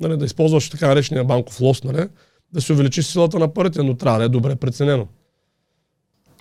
нали, 0.00 0.16
да 0.16 0.24
използваш 0.24 0.70
така 0.70 0.88
наречения 0.88 1.24
банков 1.24 1.60
лос, 1.60 1.84
нали? 1.84 2.06
да 2.52 2.60
се 2.60 2.72
увеличи 2.72 3.02
силата 3.02 3.38
на 3.38 3.54
парите, 3.54 3.82
но 3.82 3.94
трябва 3.94 4.18
да 4.18 4.24
е 4.24 4.28
добре 4.28 4.56
преценено. 4.56 5.06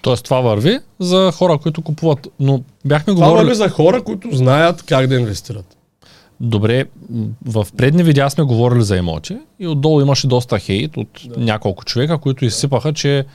Тоест 0.04 0.24
това 0.24 0.42
върви 0.42 0.80
за 1.00 1.32
хора, 1.34 1.58
които 1.58 1.82
купуват. 1.82 2.28
Но 2.40 2.64
бяхме 2.86 3.14
Това 3.14 3.26
говорили... 3.28 3.46
върви 3.46 3.56
за 3.56 3.70
хора, 3.70 4.04
които 4.04 4.30
знаят 4.32 4.84
как 4.84 5.08
да 5.08 5.16
инвестират. 5.16 5.78
Добре, 6.40 6.86
в 7.46 7.68
предни 7.78 8.04
видеа 8.04 8.30
сме 8.30 8.44
говорили 8.44 8.84
за 8.84 8.98
имоти 8.98 9.38
и 9.60 9.68
отдолу 9.68 10.02
имаше 10.02 10.28
доста 10.28 10.60
хейт 10.60 10.98
от 10.98 11.08
да. 11.26 11.40
няколко 11.40 11.86
човека, 11.86 12.18
които 12.18 12.46
изсипаха, 12.46 12.94
че 12.94 13.26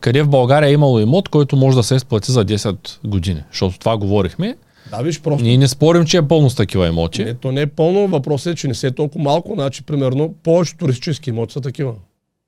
къде 0.00 0.22
в 0.22 0.28
България 0.28 0.68
е 0.68 0.72
имало 0.72 1.00
имот, 1.00 1.28
който 1.28 1.56
може 1.56 1.76
да 1.76 1.82
се 1.82 1.94
изплати 1.94 2.32
за 2.32 2.44
10 2.44 3.08
години. 3.08 3.42
Защото 3.50 3.78
това 3.78 3.96
говорихме. 3.96 4.56
Да, 4.90 5.02
виж, 5.02 5.20
просто 5.20 5.44
Ние 5.44 5.58
не 5.58 5.68
спорим, 5.68 6.04
че 6.04 6.16
е 6.16 6.28
пълно 6.28 6.50
с 6.50 6.54
такива 6.54 6.88
имоти. 6.88 7.24
не, 7.24 7.34
то 7.34 7.52
не 7.52 7.60
е 7.60 7.66
пълно, 7.66 8.08
въпросът 8.08 8.52
е, 8.52 8.56
че 8.56 8.68
не 8.68 8.74
се 8.74 8.86
е 8.86 8.90
толкова 8.90 9.24
малко, 9.24 9.54
значи 9.54 9.82
примерно 9.82 10.34
повече 10.42 10.76
туристически 10.76 11.30
имоти 11.30 11.52
са 11.52 11.60
такива. 11.60 11.94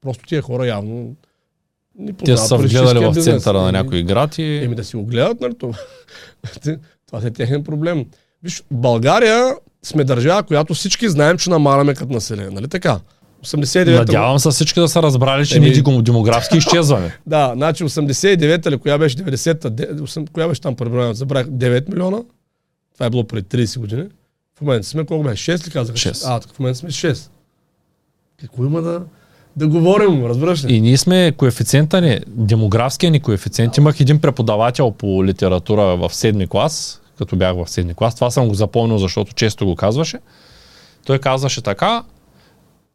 Просто 0.03 0.25
тия 0.27 0.43
хора 0.43 0.67
явно 0.67 1.15
не 1.99 2.13
Те 2.15 2.37
са 2.37 2.57
вгледали 2.57 2.99
в 2.99 3.09
бизнес. 3.09 3.25
центъра 3.25 3.59
на 3.59 3.69
Еми, 3.69 3.73
някой 3.73 4.03
град 4.03 4.39
и... 4.39 4.57
Еми 4.57 4.75
да 4.75 4.85
си 4.85 4.97
го 4.97 5.05
гледат, 5.05 5.41
нали 5.41 5.55
това? 5.59 5.79
това 7.07 7.21
е 7.25 7.31
техен 7.31 7.65
проблем. 7.65 8.05
Виж, 8.43 8.63
България 8.71 9.55
сме 9.83 10.05
държава, 10.05 10.43
която 10.43 10.75
всички 10.75 11.09
знаем, 11.09 11.39
че 11.39 11.51
намаляме 11.51 11.95
като 11.95 12.13
население. 12.13 12.51
Нали 12.51 12.69
така? 12.69 13.01
89-та... 13.43 13.91
Надявам 13.93 14.39
се 14.39 14.51
всички 14.51 14.81
да 14.81 14.89
са 14.89 15.03
разбрали, 15.03 15.47
че 15.47 15.57
Еми- 15.57 15.61
ние 15.63 15.73
демо- 15.75 16.03
демографски 16.03 16.57
изчезваме. 16.57 17.19
Да, 17.27 17.53
значи 17.55 17.85
89-та 17.85 18.69
или 18.69 18.79
коя 18.79 18.99
беше 18.99 19.17
90-та, 19.17 19.71
де- 19.71 19.89
осем- 19.93 20.31
коя 20.33 20.49
беше 20.49 20.61
там 20.61 20.77
преброена, 20.77 21.15
забравях 21.15 21.47
9 21.47 21.89
милиона. 21.89 22.19
Това 22.95 23.07
е 23.07 23.11
било 23.11 23.25
преди 23.25 23.47
30 23.49 23.79
години. 23.79 24.05
В 24.55 24.61
момента 24.61 24.87
сме 24.87 25.07
колко 25.07 25.25
бе? 25.25 25.31
6 25.31 25.67
ли 25.67 25.71
казах? 25.71 25.97
Шест. 25.97 26.23
А, 26.27 26.41
така 26.41 26.55
в 26.55 26.59
момента 26.59 26.79
сме 26.79 26.89
6. 26.89 27.29
Какво 28.41 28.65
има 28.65 28.83
да, 28.83 29.03
да 29.57 29.69
говорим, 29.69 30.27
разбираш 30.27 30.65
ли? 30.65 30.75
И 30.75 30.81
ние 30.81 30.97
сме 30.97 31.33
коефициента 31.37 32.01
ни, 32.01 32.21
демографския 32.27 33.11
ни 33.11 33.21
коефициент. 33.21 33.77
Имах 33.77 34.01
един 34.01 34.21
преподавател 34.21 34.91
по 34.91 35.25
литература 35.25 35.97
в 35.97 36.15
седми 36.15 36.47
клас, 36.47 37.03
като 37.19 37.37
бях 37.37 37.55
в 37.57 37.71
седми 37.71 37.95
клас. 37.95 38.15
Това 38.15 38.31
съм 38.31 38.49
го 38.49 38.55
запомнил, 38.55 38.99
защото 38.99 39.35
често 39.35 39.67
го 39.67 39.77
казваше. 39.77 40.19
Той 41.07 41.19
казваше 41.19 41.63
така, 41.63 42.03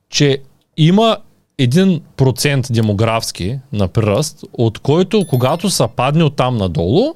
че 0.09 0.37
има 0.77 1.17
един 1.57 2.01
процент 2.17 2.67
демографски 2.69 3.59
на 3.73 3.87
приръст, 3.87 4.43
от 4.53 4.79
който 4.79 5.25
когато 5.29 5.69
са 5.69 5.87
падне 5.87 6.23
от 6.23 6.35
там 6.35 6.57
надолу, 6.57 7.15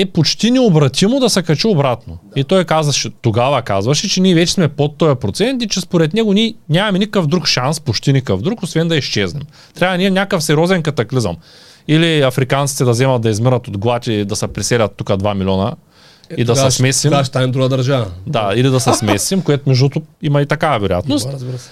е 0.00 0.06
почти 0.06 0.50
необратимо 0.50 1.20
да 1.20 1.30
се 1.30 1.42
качи 1.42 1.66
обратно. 1.66 2.18
Да. 2.34 2.40
И 2.40 2.44
той 2.44 2.64
казваше, 2.64 3.10
тогава 3.22 3.62
казваше, 3.62 4.08
че 4.08 4.20
ние 4.20 4.34
вече 4.34 4.52
сме 4.52 4.68
под 4.68 4.96
този 4.96 5.14
процент 5.14 5.62
и 5.62 5.68
че 5.68 5.80
според 5.80 6.14
него 6.14 6.32
ние 6.32 6.54
нямаме 6.68 6.98
никакъв 6.98 7.26
друг 7.26 7.46
шанс, 7.46 7.80
почти 7.80 8.12
никакъв 8.12 8.42
друг, 8.42 8.62
освен 8.62 8.88
да 8.88 8.96
изчезнем. 8.96 9.42
Трябва 9.74 9.98
ни 9.98 10.04
е 10.04 10.10
някакъв 10.10 10.44
сериозен 10.44 10.82
катаклизъм. 10.82 11.36
Или 11.88 12.20
африканците 12.20 12.84
да 12.84 12.90
вземат 12.90 13.22
да 13.22 13.30
измират 13.30 13.68
от 13.68 13.78
глад 13.78 14.06
и 14.06 14.24
да 14.24 14.36
се 14.36 14.48
преселят 14.48 14.92
тук 14.96 15.08
2 15.08 15.34
милиона 15.34 15.72
и 16.36 16.44
да 16.44 16.56
се 16.56 16.70
смесим. 16.70 17.10
Да, 17.10 17.16
ще 17.16 17.24
станем 17.24 17.50
друга 17.50 17.68
държава. 17.68 18.06
Да, 18.26 18.52
или 18.56 18.68
да 18.68 18.80
се 18.80 18.92
смесим, 18.92 19.42
което 19.42 19.68
между 19.68 19.88
има 20.22 20.42
и 20.42 20.46
такава 20.46 20.78
вероятност. 20.78 21.28
Се. 21.40 21.70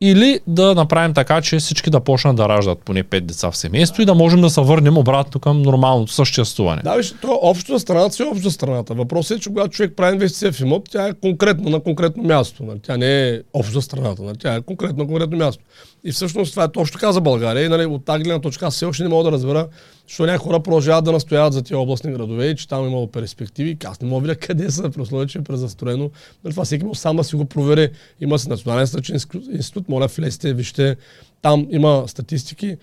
Или 0.00 0.40
да 0.46 0.74
направим 0.74 1.14
така, 1.14 1.40
че 1.40 1.58
всички 1.58 1.90
да 1.90 2.00
почнат 2.00 2.36
да 2.36 2.48
раждат 2.48 2.78
поне 2.78 3.04
5 3.04 3.20
деца 3.20 3.50
в 3.50 3.56
семейство 3.56 4.02
и 4.02 4.04
да 4.04 4.14
можем 4.14 4.40
да 4.40 4.50
се 4.50 4.60
върнем 4.60 4.98
обратно 4.98 5.40
към 5.40 5.62
нормалното 5.62 6.12
съществуване. 6.12 6.82
Да, 6.84 6.96
виж, 6.96 7.14
то 7.22 7.38
общо 7.42 7.78
страната 7.78 8.14
си 8.14 8.22
е 8.22 8.26
общо 8.26 8.42
за 8.42 8.50
страната. 8.50 8.94
Въпросът 8.94 9.38
е, 9.38 9.40
че 9.40 9.48
когато 9.48 9.70
човек 9.70 9.92
прави 9.96 10.14
инвестиция 10.14 10.52
в 10.52 10.60
имот, 10.60 10.88
тя 10.90 11.08
е 11.08 11.12
конкретно 11.12 11.70
на 11.70 11.80
конкретно 11.80 12.22
място. 12.22 12.64
Нали? 12.64 12.78
Тя 12.82 12.96
не 12.96 13.28
е 13.28 13.40
общо 13.52 13.82
страната, 13.82 14.22
нали? 14.22 14.38
тя 14.38 14.54
е 14.54 14.60
конкретно 14.60 14.98
на 14.98 15.06
конкретно 15.06 15.36
място. 15.36 15.64
И 16.04 16.12
всъщност 16.12 16.50
това 16.50 16.64
е 16.64 16.72
точно 16.72 16.92
така 16.92 17.12
за 17.12 17.20
България. 17.20 17.64
И 17.64 17.68
нали, 17.68 17.86
от 17.86 18.04
тази 18.04 18.24
гледна 18.24 18.40
точка 18.40 18.66
аз 18.66 18.74
все 18.74 18.84
още 18.84 19.02
не 19.02 19.08
мога 19.08 19.24
да 19.24 19.32
разбера, 19.32 19.66
защо 20.08 20.26
някои 20.26 20.46
хора 20.46 20.62
продължават 20.62 21.04
да 21.04 21.12
настояват 21.12 21.52
за 21.52 21.62
тези 21.62 21.74
областни 21.74 22.12
градове 22.12 22.46
и 22.46 22.56
че 22.56 22.68
там 22.68 22.84
е 22.84 22.88
имало 22.88 23.06
перспективи. 23.06 23.76
Аз 23.84 24.00
не 24.00 24.08
мога 24.08 24.20
да 24.20 24.32
видя 24.32 24.46
къде 24.46 24.70
са, 24.70 24.90
при 24.90 25.00
условие, 25.00 25.26
че 25.26 25.38
е 25.38 25.42
презастроено. 25.42 26.10
Нали, 26.44 26.54
това 26.54 26.64
всеки 26.64 26.84
може 26.84 27.00
сам 27.00 27.16
да 27.16 27.24
си 27.24 27.36
го 27.36 27.44
провери. 27.44 27.90
Има 28.20 28.38
си 28.38 28.48
Национален 28.48 28.86
статичен 28.86 29.18
институт, 29.52 29.88
моля 29.88 30.06
влезте, 30.06 30.54
вижте. 30.54 30.96
Там 31.42 31.66
има 31.70 32.04
статистики. 32.06 32.76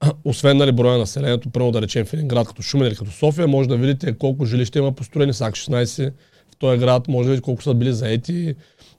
Освен 0.24 0.56
нали, 0.56 0.72
броя 0.72 0.92
на 0.92 0.98
населението, 0.98 1.50
първо 1.50 1.70
да 1.70 1.82
речем 1.82 2.06
в 2.06 2.12
един 2.12 2.28
град 2.28 2.46
като 2.48 2.62
Шумен 2.62 2.88
или 2.88 2.96
като 2.96 3.10
София, 3.10 3.48
може 3.48 3.68
да 3.68 3.76
видите 3.76 4.18
колко 4.18 4.44
жилища 4.44 4.78
има 4.78 4.92
построени 4.92 5.32
с 5.32 5.40
АК 5.40 5.54
16 5.54 6.12
в 6.52 6.56
този 6.58 6.78
град, 6.78 7.08
може 7.08 7.26
да 7.26 7.30
видите 7.30 7.44
колко 7.44 7.62
са 7.62 7.74
били 7.74 7.92
заети. 7.92 8.54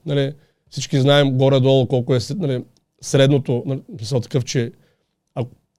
Нали, 0.06 0.32
всички 0.70 1.00
знаем 1.00 1.30
горе-долу 1.30 1.86
колко 1.86 2.14
е 2.14 2.18
нали, 2.36 2.64
средното, 3.00 3.62
нали, 3.66 3.80
такъв, 4.22 4.44
че 4.44 4.72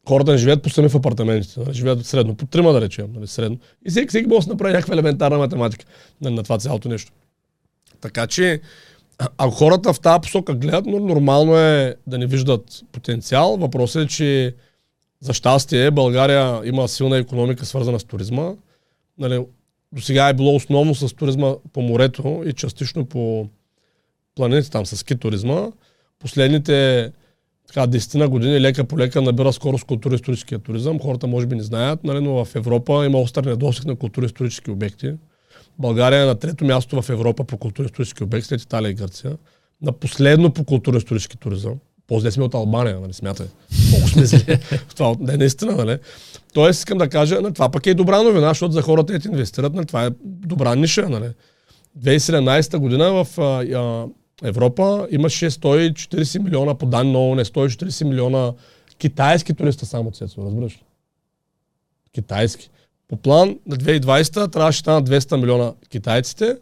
хората 0.08 0.32
не 0.32 0.38
живеят 0.38 0.64
по 0.64 0.70
сами 0.70 0.90
в 0.90 0.96
апартаментите, 0.96 1.60
нали, 1.60 1.74
живеят 1.74 2.06
средно, 2.06 2.36
по 2.36 2.46
трима 2.46 2.74
да 2.74 2.82
речем, 2.82 3.08
нали, 3.14 3.28
средно. 3.28 3.58
И 3.86 3.90
всеки, 3.90 4.08
всеки 4.08 4.28
може 4.28 4.48
да 4.48 4.54
направи 4.54 4.74
някаква 4.74 4.94
елементарна 4.94 5.38
математика 5.38 5.86
нали, 6.22 6.34
на 6.34 6.44
това 6.44 6.58
цялото 6.58 6.90
нещо. 6.90 7.12
Така 8.02 8.28
че, 8.28 8.62
ако 9.38 9.52
хората 9.52 9.94
в 9.94 10.00
тази 10.00 10.22
посока 10.22 10.56
гледат, 10.56 10.86
но 10.86 11.00
нормално 11.00 11.58
е 11.58 11.96
да 12.08 12.18
не 12.18 12.26
виждат 12.26 12.84
потенциал. 12.92 13.58
Въпросът 13.58 14.04
е, 14.04 14.08
че 14.08 14.56
за 15.20 15.34
щастие 15.34 15.92
България 15.92 16.62
има 16.66 16.88
силна 16.88 17.18
економика, 17.18 17.66
свързана 17.66 18.00
с 18.00 18.04
туризма. 18.04 18.52
Нали, 19.18 19.46
до 19.92 20.02
сега 20.02 20.30
е 20.30 20.34
било 20.34 20.56
основно 20.56 20.96
с 20.96 21.14
туризма 21.14 21.54
по 21.74 21.82
морето 21.82 22.44
и 22.46 22.54
частично 22.54 23.06
по 23.06 23.48
планините, 24.36 24.70
там 24.70 24.86
с 24.86 24.98
ски 24.98 25.16
туризма. 25.16 25.72
Последните 26.20 27.12
така, 27.74 27.88
10 27.88 28.16
на 28.16 28.30
години 28.30 28.62
лека 28.62 28.84
по 28.84 28.98
лека 28.98 29.22
набира 29.22 29.54
скорост 29.54 29.84
културо-историческия 29.84 30.60
туризъм. 30.60 31.00
Хората 31.00 31.28
може 31.28 31.48
би 31.48 31.56
не 31.56 31.64
знаят, 31.64 32.04
нали, 32.04 32.20
но 32.20 32.46
в 32.46 32.56
Европа 32.56 33.06
има 33.06 33.20
остър 33.20 33.44
недостиг 33.44 33.86
на 33.86 33.96
културо-исторически 33.96 34.72
обекти. 34.72 35.14
България 35.80 36.22
е 36.22 36.26
на 36.26 36.36
трето 36.36 36.66
място 36.66 37.02
в 37.02 37.10
Европа 37.10 37.44
по 37.44 37.58
културо-исторически 37.58 38.24
обекти, 38.24 38.48
след 38.48 38.62
Италия 38.62 38.90
и 38.90 38.94
Гърция. 38.94 39.38
На 39.82 39.92
последно 39.92 40.54
по 40.54 40.64
културо-исторически 40.64 41.38
туризъм. 41.38 41.74
По-зле 42.08 42.32
сме 42.32 42.44
от 42.44 42.54
Албания, 42.54 43.00
нали, 43.00 43.14
смятай. 43.14 43.48
Колко 43.92 44.08
сме 44.08 44.26
зле. 44.26 44.60
това 44.96 45.16
не 45.20 45.38
наистина, 45.38 45.76
нали? 45.76 45.98
Тоест, 46.54 46.80
искам 46.80 46.98
да 46.98 47.10
кажа, 47.10 47.42
нали, 47.42 47.54
това 47.54 47.70
пък 47.70 47.88
е 47.88 47.90
и 47.90 47.94
добра 47.94 48.24
новина, 48.24 48.48
защото 48.48 48.72
за 48.72 48.82
хората, 48.82 49.14
които 49.14 49.28
инвестират, 49.28 49.74
нали, 49.74 49.86
това 49.86 50.06
е 50.06 50.10
добра 50.24 50.76
ниша, 50.76 51.10
нали? 51.10 51.30
2017 52.00 52.78
година 52.78 53.24
в 53.24 53.42
а, 53.42 53.64
а, 53.78 54.06
Европа 54.44 55.08
имаше 55.12 55.52
140 55.52 56.40
милиона, 56.40 56.76
по 56.76 56.86
данни 56.86 57.12
на 57.12 57.20
ООН, 57.20 57.46
140 57.46 58.04
милиона 58.04 58.54
китайски 58.98 59.54
туриста 59.54 59.86
само 59.86 60.12
цецо, 60.12 60.46
разбираш 60.46 60.74
ли? 60.74 60.84
Китайски. 62.14 62.70
По 63.08 63.16
план 63.16 63.60
на 63.68 63.76
2020 63.76 64.52
трябваше 64.52 64.80
станат 64.80 65.10
200 65.10 65.36
милиона 65.36 65.74
китайците, 65.90 66.58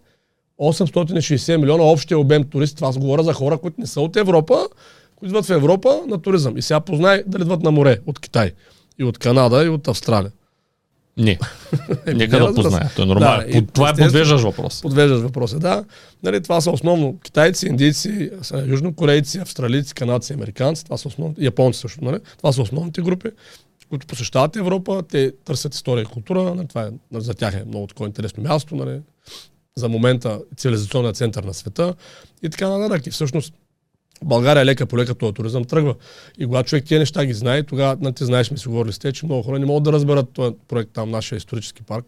860 0.60 1.58
милиона 1.58 1.84
общия 1.84 2.20
обем 2.20 2.44
туристи. 2.44 2.84
Аз 2.84 2.98
говоря 2.98 3.24
за 3.24 3.34
хора, 3.34 3.58
които 3.58 3.82
не 3.82 3.88
са 3.88 4.02
от 4.02 4.16
Европа, 4.16 4.68
които 5.16 5.30
идват 5.30 5.46
в 5.46 5.50
Европа 5.50 6.02
на 6.08 6.22
туризъм. 6.22 6.58
И 6.58 6.62
сега 6.62 6.80
познай 6.80 7.24
дали 7.28 7.42
идват 7.42 7.62
на 7.62 7.72
море 7.72 8.00
от 8.06 8.20
Китай. 8.20 8.52
И 9.00 9.04
от 9.04 9.18
Канада, 9.18 9.66
и 9.66 9.70
от 9.70 9.88
Австралия. 9.88 10.32
Не. 11.18 11.40
Нека 12.08 12.14
не, 12.14 12.28
да 12.28 12.40
разбира 12.40 12.64
се. 12.64 12.70
позная. 12.70 12.92
То 12.96 13.02
е 13.02 13.06
нормално. 13.06 13.44
Да, 13.44 13.58
и 13.58 13.68
това 13.68 13.90
е 13.90 13.94
подвеждаш 13.94 14.42
въпрос. 14.42 14.82
Подвеждаш 14.82 15.20
въпроса, 15.22 15.60
да. 15.60 15.86
Нали, 16.24 16.44
това 16.44 16.62
са 16.62 16.72
основно 16.72 17.20
китайци, 17.24 17.68
индийци, 17.68 18.32
южнокорейци, 18.66 19.38
австралийци, 19.40 19.94
канадци, 19.94 20.34
американци, 20.34 20.84
това 20.86 20.98
са 20.98 21.08
основни, 21.08 21.36
японци 21.38 21.80
също, 21.80 22.04
нали? 22.04 22.18
Това 22.38 22.52
са 22.52 22.62
основните 22.62 23.02
групи, 23.02 23.30
които 23.90 24.08
посещават 24.08 24.56
Европа, 24.56 25.04
те 25.10 25.32
търсят 25.46 25.76
история 25.76 26.02
и 26.02 26.06
култура, 26.06 26.56
нали? 26.56 26.68
това 26.68 26.82
е, 26.82 26.90
нали, 27.12 27.24
за 27.24 27.34
тях 27.34 27.54
е 27.54 27.64
много 27.68 27.88
такова 27.88 28.08
интересно 28.08 28.44
място, 28.44 28.76
нали? 28.76 29.00
за 29.76 29.90
момента 29.90 30.40
цивилизационният 30.58 31.16
център 31.16 31.44
на 31.44 31.54
света 31.54 31.94
и 32.44 32.50
така 32.50 32.70
нататък. 32.70 33.08
И 33.08 33.12
всъщност 33.12 33.54
България 34.24 34.66
лека 34.66 34.86
по 34.86 34.98
лека 34.98 35.16
този 35.16 35.34
туризъм 35.34 35.66
тръгва. 35.66 35.96
И 36.40 36.46
когато 36.46 36.70
човек 36.70 36.86
тия 36.86 37.00
неща 37.00 37.26
ги 37.26 37.34
знае, 37.34 37.64
тогава, 37.64 37.98
нали, 38.02 38.14
ти 38.14 38.26
знаеш, 38.26 38.52
ми 38.52 38.58
си 38.58 38.68
говорили 38.68 38.94
с 38.94 39.00
те, 39.00 39.12
че 39.12 39.26
много 39.26 39.44
хора 39.44 39.60
не 39.60 39.66
могат 39.66 39.84
да 39.84 39.92
разберат 39.92 40.30
този 40.34 40.56
проект 40.68 40.92
там, 40.94 41.12
нашия 41.12 41.38
исторически 41.38 41.84
парк. 41.84 42.06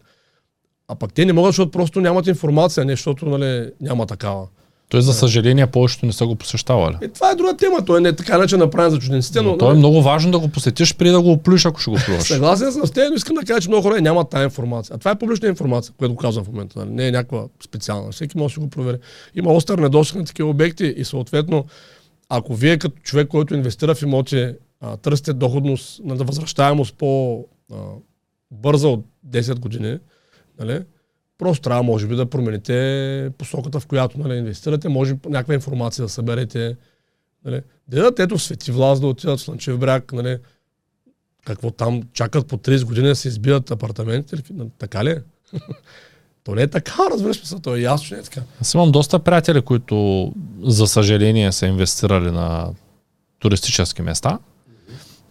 А 0.88 0.94
пък 0.94 1.12
те 1.12 1.24
не 1.24 1.32
могат, 1.32 1.48
защото 1.48 1.70
просто 1.70 2.00
нямат 2.00 2.26
информация, 2.26 2.84
не 2.84 2.92
защото 2.92 3.26
нали, 3.26 3.70
няма 3.80 4.06
такава. 4.06 4.46
Той, 4.88 5.02
за 5.02 5.14
съжаление, 5.14 5.66
повечето 5.66 6.06
не 6.06 6.12
са 6.12 6.26
го 6.26 6.34
посещавали. 6.34 6.96
И 7.02 7.08
това 7.08 7.30
е 7.30 7.34
друга 7.34 7.56
тема. 7.56 7.84
Той 7.84 8.00
не 8.00 8.08
е 8.08 8.16
така 8.16 8.38
начин 8.38 8.58
направен 8.58 8.90
за 8.90 8.98
чужденците, 8.98 9.42
но, 9.42 9.50
Но 9.50 9.58
то 9.58 9.70
е 9.70 9.74
много 9.74 10.02
важно 10.02 10.32
да 10.32 10.38
го 10.38 10.48
посетиш 10.48 10.94
преди 10.94 11.10
да 11.10 11.22
го 11.22 11.32
оплюш, 11.32 11.66
ако 11.66 11.80
ще 11.80 11.90
го 11.90 11.96
плюваш. 12.06 12.22
Съгласен 12.24 12.72
съм 12.72 12.86
с 12.86 12.90
теб, 12.90 13.08
но 13.10 13.16
искам 13.16 13.34
да 13.34 13.44
кажа, 13.44 13.60
че 13.60 13.68
много 13.68 13.82
хора 13.82 14.00
нямат 14.00 14.30
тази 14.30 14.44
информация. 14.44 14.94
А 14.94 14.98
това 14.98 15.10
е 15.10 15.18
публична 15.18 15.48
информация, 15.48 15.94
която 15.98 16.14
го 16.14 16.20
казвам 16.20 16.44
в 16.44 16.48
момента. 16.48 16.78
Нали? 16.78 16.90
Не 16.90 17.08
е 17.08 17.10
някаква 17.10 17.44
специална. 17.64 18.12
Всеки 18.12 18.38
може 18.38 18.54
да 18.54 18.60
го 18.60 18.70
провери. 18.70 18.96
Има 19.34 19.52
остър 19.52 19.78
недостиг 19.78 20.16
на 20.16 20.24
такива 20.24 20.48
обекти 20.48 20.94
и 20.96 21.04
съответно, 21.04 21.64
ако 22.36 22.54
вие 22.54 22.78
като 22.78 22.96
човек, 23.02 23.28
който 23.28 23.54
инвестира 23.54 23.94
в 23.94 24.02
имоти, 24.02 24.54
а, 24.80 24.96
търсите 24.96 25.32
доходност 25.32 26.00
на 26.04 26.14
възвръщаемост 26.14 26.94
по 26.94 27.44
а, 27.72 27.76
бърза 28.50 28.88
от 28.88 29.06
10 29.28 29.58
години, 29.58 29.98
нали? 30.60 30.84
просто 31.38 31.62
трябва, 31.62 31.82
може 31.82 32.06
би, 32.06 32.16
да 32.16 32.26
промените 32.26 33.30
посоката, 33.38 33.80
в 33.80 33.86
която 33.86 34.18
нали, 34.18 34.38
инвестирате. 34.38 34.88
Може 34.88 35.16
някаква 35.26 35.54
информация 35.54 36.02
да 36.02 36.08
съберете. 36.08 36.76
Нали? 37.44 37.62
Да 37.88 37.96
дадат 37.96 38.18
ето 38.18 38.38
Свети 38.38 38.72
Влас 38.72 39.00
да 39.00 39.06
отидат 39.06 39.38
в 39.38 39.42
Слънчев 39.42 39.78
бряг, 39.78 40.12
нали? 40.12 40.38
какво 41.44 41.70
там 41.70 42.02
чакат 42.12 42.46
по 42.46 42.56
30 42.56 42.84
години 42.84 43.08
да 43.08 43.16
се 43.16 43.28
избиват 43.28 43.70
апартаментите. 43.70 44.36
какви- 44.36 44.54
Така 44.78 45.04
ли 45.04 45.10
е? 45.10 45.22
То 46.44 46.54
не 46.54 46.62
е 46.62 46.66
така, 46.66 46.92
разбираш 47.12 47.36
се, 47.38 47.56
то 47.56 47.76
е 47.76 47.80
ясно, 47.80 48.06
че 48.08 48.14
не 48.14 48.20
е 48.20 48.24
така. 48.24 48.40
Аз 48.60 48.74
имам 48.74 48.92
доста 48.92 49.18
приятели, 49.18 49.60
които, 49.60 50.32
за 50.62 50.86
съжаление, 50.86 51.52
са 51.52 51.66
инвестирали 51.66 52.30
на 52.30 52.68
туристически 53.38 54.02
места. 54.02 54.38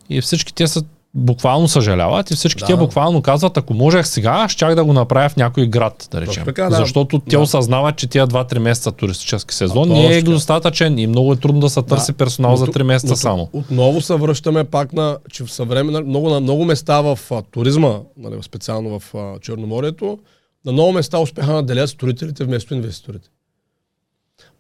И 0.10 0.22
всички 0.22 0.54
те 0.54 0.68
са 0.68 0.84
буквално 1.16 1.68
съжаляват 1.68 2.32
и 2.32 2.36
всички 2.36 2.60
Да. 2.60 2.66
те 2.66 2.76
буквално 2.76 3.22
казват, 3.22 3.58
ако 3.58 3.74
можех 3.74 4.08
сега, 4.08 4.50
щях 4.50 4.76
да 4.76 4.86
го 4.86 4.94
направя 4.94 5.30
в 5.30 5.36
някой 5.36 5.68
град, 5.68 6.08
да 6.12 6.22
речем. 6.22 6.46
така, 6.46 6.64
да. 6.64 6.76
Защото 6.76 7.20
те 7.20 7.30
Да. 7.30 7.40
осъзнават, 7.40 7.98
че 7.98 8.08
тия 8.08 8.28
2-3 8.28 8.60
месеца 8.60 8.92
туристически 8.92 9.56
сезон 9.56 9.92
А, 9.92 9.94
не 9.94 10.06
е 10.08 10.22
достатъчен 10.22 10.98
и 11.00 11.08
много 11.08 11.34
е 11.34 11.38
трудно 11.38 11.62
да 11.62 11.70
се 11.70 11.82
търси 11.82 12.12
Да. 12.12 12.18
персонал 12.18 12.52
Но 12.52 12.58
за 12.58 12.66
тук- 12.66 12.74
3 12.74 12.84
месеца 12.84 13.12
но 13.12 13.18
само. 13.18 13.50
Отново 13.54 14.02
се 14.02 14.16
връщаме 14.16 14.64
пак 14.64 14.94
на, 14.94 15.18
че 15.32 15.44
в 15.44 15.52
съвременна, 15.52 16.02
много, 16.02 16.30
на 16.30 16.40
много 16.40 16.66
места 16.66 17.02
в 17.02 17.20
а, 17.32 17.42
туризма, 17.44 18.00
нали, 18.18 18.36
специално 18.42 19.00
в 19.00 19.16
а, 19.16 19.40
Черноморието, 19.40 20.20
на 20.66 20.72
много 20.72 20.92
места 20.92 21.20
успяха 21.20 21.52
да 21.52 21.56
наделят 21.56 21.90
строителите 21.90 22.44
вместо 22.44 22.74
инвеститорите. 22.74 23.30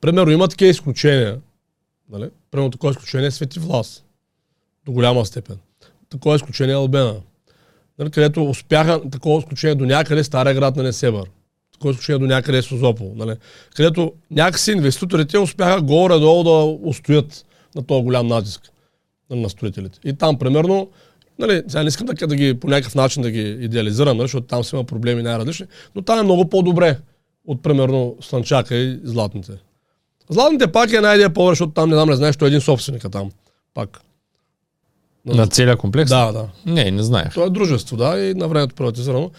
Примерно 0.01 0.32
има 0.32 0.47
такива 0.47 0.72
изключения. 0.72 1.39
Нали? 2.10 2.30
Примерно 2.51 2.72
такова 2.72 2.91
изключение 2.91 3.28
е 3.28 3.32
Свети 3.32 3.60
Влас. 3.60 4.04
До 4.86 4.91
голяма 4.91 5.26
степен. 5.26 5.58
Такова 6.10 6.36
изключение 6.36 6.74
е 6.74 6.78
Албена. 6.78 7.16
Нали? 7.99 8.12
Където 8.12 8.49
успяха 8.49 9.10
такова 9.10 9.39
изключение 9.39 9.76
до 9.76 9.86
някъде 9.86 10.24
Стария 10.24 10.54
град 10.54 10.76
на 10.76 10.84
Несебър. 10.84 11.30
такова 11.74 11.91
изключение 11.91 12.20
до 12.20 12.26
някъде 12.26 12.58
е 12.58 12.62
Созопол, 12.62 13.14
нали? 13.16 13.36
където 13.76 14.14
някакси 14.32 14.72
инвеститорите 14.72 15.38
успяха 15.38 15.82
горе-долу 15.82 16.43
да 16.43 16.88
устоят 16.89 17.45
на 17.76 17.84
този 17.84 18.04
голям 18.04 18.28
натиск 18.28 18.72
нали, 19.30 19.41
на 19.41 19.49
строителите. 19.49 19.99
И 20.04 20.14
там, 20.14 20.39
примерно, 20.39 20.89
нали, 21.39 21.63
сега 21.67 21.84
не 21.84 21.88
искам 21.88 22.07
да, 22.07 22.27
да 22.27 22.36
ги 22.36 22.59
по 22.59 22.67
някакъв 22.67 22.95
начин 22.95 23.23
да 23.23 23.31
ги 23.31 23.41
идеализирам, 23.41 24.17
нали, 24.17 24.27
защото 24.27 24.47
там 24.47 24.63
си 24.63 24.75
има 24.75 24.84
проблеми 24.84 25.23
най-различни, 25.23 25.65
но 25.95 26.01
там 26.01 26.19
е 26.19 26.23
много 26.23 26.49
по-добре 26.49 26.97
от, 27.47 27.63
примерно, 27.63 28.15
Слънчака 28.21 28.75
и 28.75 28.99
Златните. 29.03 29.51
Златните 30.29 30.71
пак 30.71 30.91
е 30.91 30.95
една 30.95 31.13
идея 31.15 31.34
по 31.34 31.49
защото 31.49 31.73
там 31.73 31.89
не 31.89 31.95
знам, 31.95 32.09
не 32.09 32.15
знаеш, 32.15 32.38
той 32.38 32.47
е 32.47 32.49
един 32.49 32.61
собственика 32.61 33.09
там. 33.09 33.31
Пак. 33.73 34.01
На 35.25 35.47
целия 35.47 35.77
комплекс? 35.77 36.09
Да, 36.09 36.31
да. 36.31 36.47
Не, 36.65 36.91
не 36.91 37.03
знаех. 37.03 37.34
То 37.34 37.45
е 37.45 37.49
дружество, 37.49 37.97
да, 37.97 38.19
и 38.19 38.34
на 38.34 38.47
времето 38.47 38.75
приватизирано. 38.75 39.31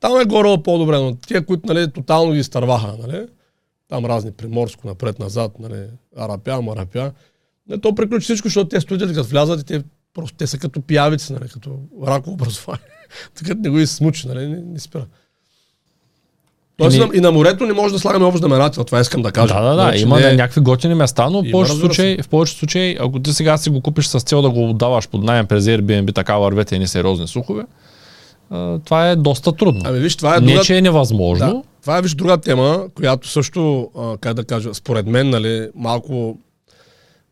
Там 0.00 0.20
е 0.20 0.24
горе 0.24 0.62
по-добре, 0.62 0.98
но 0.98 1.14
тия, 1.14 1.46
които 1.46 1.66
нали, 1.66 1.92
тотално 1.92 2.32
ги 2.32 2.38
изтърваха, 2.38 2.94
нали, 3.06 3.26
там 3.88 4.06
разни 4.06 4.32
приморско, 4.32 4.88
напред-назад, 4.88 5.52
нали, 5.58 5.84
арапя, 6.16 6.62
марапя, 6.62 7.12
не, 7.68 7.80
то 7.80 7.94
приключи 7.94 8.24
всичко, 8.24 8.48
защото 8.48 8.68
те 8.68 8.80
студентите, 8.80 9.18
като 9.18 9.28
влязат 9.28 9.60
и 9.60 9.64
те 9.64 9.82
просто 10.16 10.36
те 10.36 10.46
са 10.46 10.58
като 10.58 10.80
пиявици, 10.80 11.32
нали, 11.32 11.48
като 11.48 11.78
раково 12.06 12.34
образование. 12.34 12.86
така 13.34 13.54
не 13.58 13.70
го 13.70 13.78
изсмучи, 13.78 14.28
нали, 14.28 14.46
не, 14.46 14.60
не 14.60 14.78
спира. 14.78 15.06
Тоест, 16.76 16.96
и, 16.96 17.18
и 17.18 17.20
на 17.20 17.32
морето 17.32 17.66
не 17.66 17.72
може 17.72 17.94
да 17.94 17.98
слагаме 17.98 18.24
общ 18.24 18.38
знаменател, 18.38 18.84
това 18.84 19.00
искам 19.00 19.22
да 19.22 19.32
кажа. 19.32 19.54
Да, 19.54 19.60
да, 19.60 19.68
да, 19.68 19.74
Значи 19.74 20.02
има 20.02 20.20
не 20.20 20.28
е- 20.28 20.32
някакви 20.32 20.60
готини 20.60 20.94
места, 20.94 21.30
но 21.30 21.42
в 21.42 21.50
повечето 21.50 21.80
случаи, 21.80 22.22
в 22.22 22.28
повечето 22.28 22.58
случаи, 22.58 22.96
ако 23.00 23.20
ти 23.20 23.32
сега 23.32 23.58
си 23.58 23.70
го 23.70 23.80
купиш 23.80 24.06
с 24.06 24.20
цел 24.20 24.42
да 24.42 24.50
го 24.50 24.70
отдаваш 24.70 25.08
под 25.08 25.24
найем 25.24 25.46
през 25.46 25.64
Airbnb, 25.64 26.14
така 26.14 26.36
вървете 26.36 26.74
едни 26.74 26.86
сериозни 26.86 27.28
слухове, 27.28 27.62
а, 28.50 28.78
това 28.78 29.10
е 29.10 29.16
доста 29.16 29.52
трудно. 29.52 29.82
Ами 29.84 29.98
виж, 29.98 30.16
това 30.16 30.36
е 30.36 30.40
Не, 30.40 30.46
друга... 30.46 30.64
че 30.64 30.76
е 30.76 30.82
невъзможно. 30.82 31.46
Да. 31.46 31.62
Това 31.82 31.98
е 31.98 32.02
виж 32.02 32.14
друга 32.14 32.36
тема, 32.36 32.86
която 32.94 33.28
също, 33.28 33.90
как 34.20 34.34
да 34.34 34.44
кажа, 34.44 34.74
според 34.74 35.06
мен, 35.06 35.30
нали, 35.30 35.68
малко 35.74 36.38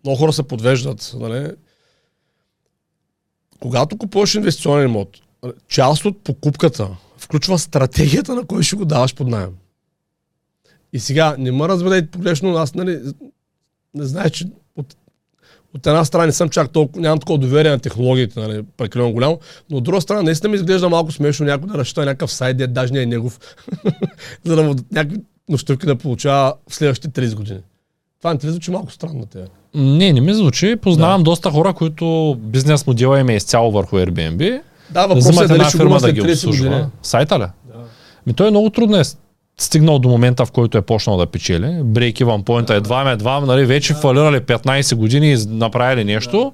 много 0.04 0.18
хора 0.18 0.32
се 0.32 0.42
подвеждат. 0.42 1.14
Нали. 1.20 1.50
Когато 3.64 3.96
купуваш 3.96 4.34
инвестиционен 4.34 4.84
имот, 4.84 5.08
част 5.68 6.04
от 6.04 6.24
покупката 6.24 6.88
включва 7.16 7.58
стратегията 7.58 8.34
на 8.34 8.46
кой 8.46 8.62
ще 8.62 8.76
го 8.76 8.84
даваш 8.84 9.14
под 9.14 9.28
найем. 9.28 9.50
И 10.92 11.00
сега, 11.00 11.36
не 11.38 11.52
ме 11.52 11.68
разберете 11.68 12.10
погрешно, 12.10 12.56
аз 12.56 12.74
нали, 12.74 13.00
не 13.94 14.04
знае, 14.04 14.30
че 14.30 14.46
от, 14.76 14.96
от 15.74 15.86
една 15.86 16.04
страна 16.04 16.26
не 16.26 16.32
съм 16.32 16.48
чак 16.48 16.70
толкова, 16.70 17.00
нямам 17.00 17.20
такова 17.20 17.38
доверие 17.38 17.70
на 17.70 17.78
технологиите, 17.78 18.40
нали, 18.40 18.62
прекалено 18.76 19.12
голямо, 19.12 19.38
но 19.70 19.76
от 19.76 19.84
друга 19.84 20.00
страна 20.00 20.22
наистина 20.22 20.50
ми 20.50 20.56
изглежда 20.56 20.88
малко 20.88 21.12
смешно 21.12 21.46
някой 21.46 21.68
да 21.68 21.78
разчита 21.78 22.04
някакъв 22.04 22.32
сайт, 22.32 22.56
де 22.56 22.66
даже 22.66 22.92
не 22.92 23.02
е 23.02 23.06
негов, 23.06 23.40
за 24.44 24.56
да 24.56 24.62
му 24.62 24.74
някакви 24.92 25.20
нощувки 25.48 25.86
да 25.86 25.96
получава 25.96 26.54
в 26.68 26.74
следващите 26.74 27.28
30 27.28 27.34
години. 27.34 27.60
Това 28.24 28.32
не 28.32 28.38
ти 28.38 28.46
ли 28.46 28.50
звучи 28.50 28.70
малко 28.70 28.92
странно 28.92 29.18
на 29.18 29.26
тебе? 29.26 29.46
Не, 29.74 30.12
не 30.12 30.20
ми 30.20 30.34
звучи. 30.34 30.76
Познавам 30.76 31.22
доста 31.22 31.50
хора, 31.50 31.72
които 31.72 32.36
бизнес 32.38 32.86
модела 32.86 33.20
им 33.20 33.28
е 33.28 33.34
изцяло 33.34 33.72
върху 33.72 33.96
Airbnb. 33.96 34.60
Да, 34.90 35.06
Да 35.06 35.06
въпросът 35.06 35.44
е 35.44 35.48
дали 35.48 35.64
ще 35.64 35.78
фирма 35.78 35.98
да 36.00 36.12
ги 36.12 36.20
30 36.20 36.32
обслужва. 36.32 36.68
години. 36.68 36.86
Сайта 37.02 37.38
ли? 37.38 37.44
Ми 38.26 38.32
той 38.32 38.48
е 38.48 38.50
много 38.50 38.70
трудно 38.70 38.96
е 38.96 39.02
стигнал 39.58 39.98
до 39.98 40.08
момента, 40.08 40.46
в 40.46 40.50
който 40.52 40.78
е 40.78 40.82
почнал 40.82 41.16
да 41.16 41.26
печели. 41.26 41.64
Break 41.64 42.14
even 42.14 42.42
point 42.42 42.70
е 42.70 42.76
едва 42.76 43.10
едва, 43.10 43.40
нали, 43.40 43.64
вече 43.66 43.94
фалирали 43.94 44.40
15 44.40 44.94
години 44.94 45.32
и 45.32 45.36
направили 45.48 46.04
нещо. 46.04 46.52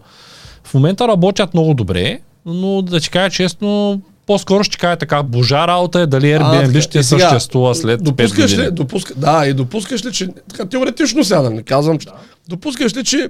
В 0.65 0.75
момента 0.75 1.09
работят 1.09 1.55
много 1.55 1.75
добре, 1.75 2.19
но 2.47 2.83
да 2.83 3.01
ти 3.01 3.11
кажа 3.11 3.31
честно, 3.31 4.01
по-скоро 4.27 4.65
ще 4.65 4.79
кажа 4.79 4.97
така, 4.97 5.23
божа 5.23 5.67
работа 5.67 6.01
е 6.01 6.07
дали 6.07 6.25
Airbnb 6.27 6.67
така, 6.67 6.81
ще 6.81 7.03
сега, 7.03 7.31
съществува 7.31 7.75
след 7.75 8.01
5 8.01 8.03
допускаш 8.03 8.51
години. 8.51 8.69
ли, 8.69 8.73
допуска, 8.73 9.15
да, 9.15 9.47
и 9.47 9.55
допускаш 9.55 10.05
ли, 10.05 10.13
че, 10.13 10.29
така 10.49 10.65
теоретично 10.65 11.25
сега, 11.25 11.43
да 11.43 11.51
не 11.51 11.63
казвам, 11.63 11.99
че, 11.99 12.09
допускаш 12.49 12.97
ли, 12.97 13.05
че 13.05 13.29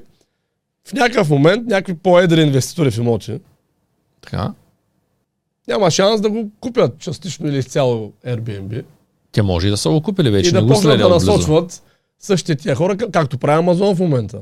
в 0.88 0.92
някакъв 0.92 1.30
момент 1.30 1.66
някакви 1.66 1.94
по-едри 1.94 2.42
инвеститори 2.42 2.90
в 2.90 2.98
имоти 2.98 3.38
Така. 4.20 4.52
няма 5.68 5.90
шанс 5.90 6.20
да 6.20 6.30
го 6.30 6.50
купят 6.60 6.98
частично 6.98 7.48
или 7.48 7.58
изцяло 7.58 8.12
Airbnb 8.26 8.84
Те 9.32 9.42
може 9.42 9.66
и 9.66 9.70
да 9.70 9.76
са 9.76 9.90
го 9.90 10.02
купили 10.02 10.30
вече, 10.30 10.48
и 10.48 10.52
да 10.52 10.66
почнат 10.66 10.98
да 10.98 11.08
насочват 11.08 11.82
същите 12.18 12.62
тия 12.62 12.74
хора, 12.74 12.96
как- 12.96 13.10
както 13.10 13.38
прави 13.38 13.58
Амазон 13.58 13.96
в 13.96 14.00
момента. 14.00 14.38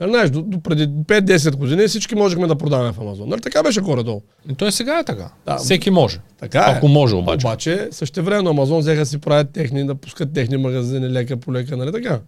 Нали, 0.00 0.10
знаеш, 0.10 0.30
до, 0.30 0.42
до 0.42 0.60
преди 0.60 0.88
5-10 0.88 1.56
години 1.56 1.86
всички 1.88 2.14
можехме 2.14 2.46
да 2.46 2.54
продаваме 2.54 2.92
в 2.92 3.00
Амазон. 3.00 3.28
Нали, 3.28 3.40
така 3.40 3.62
беше 3.62 3.80
горе-долу. 3.80 4.22
И 4.50 4.54
той 4.54 4.72
сега 4.72 4.98
е 4.98 5.04
така. 5.04 5.30
Да. 5.46 5.56
Всеки 5.56 5.90
може. 5.90 6.20
Така 6.40 6.58
е. 6.58 6.76
Ако 6.76 6.88
може 6.88 7.14
обаче. 7.14 7.46
Обаче, 7.46 7.88
също 7.90 8.22
време 8.22 8.50
Амазон 8.50 8.78
взеха 8.78 9.06
си 9.06 9.18
правят 9.18 9.50
техни, 9.52 9.86
да 9.86 9.94
пускат 9.94 10.32
техни 10.32 10.56
магазини 10.56 11.08
лека 11.08 11.36
по 11.36 11.52
лека, 11.52 11.76
нали 11.76 11.92
така? 11.92 12.20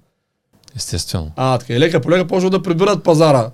Естествено. 0.77 1.33
А, 1.37 1.59
така 1.59 1.75
и 1.75 1.79
лека 1.81 2.01
по 2.01 2.11
лека 2.11 2.27
почват 2.27 2.53
да 2.53 2.63
прибират 2.63 3.05
пазара 3.05 3.51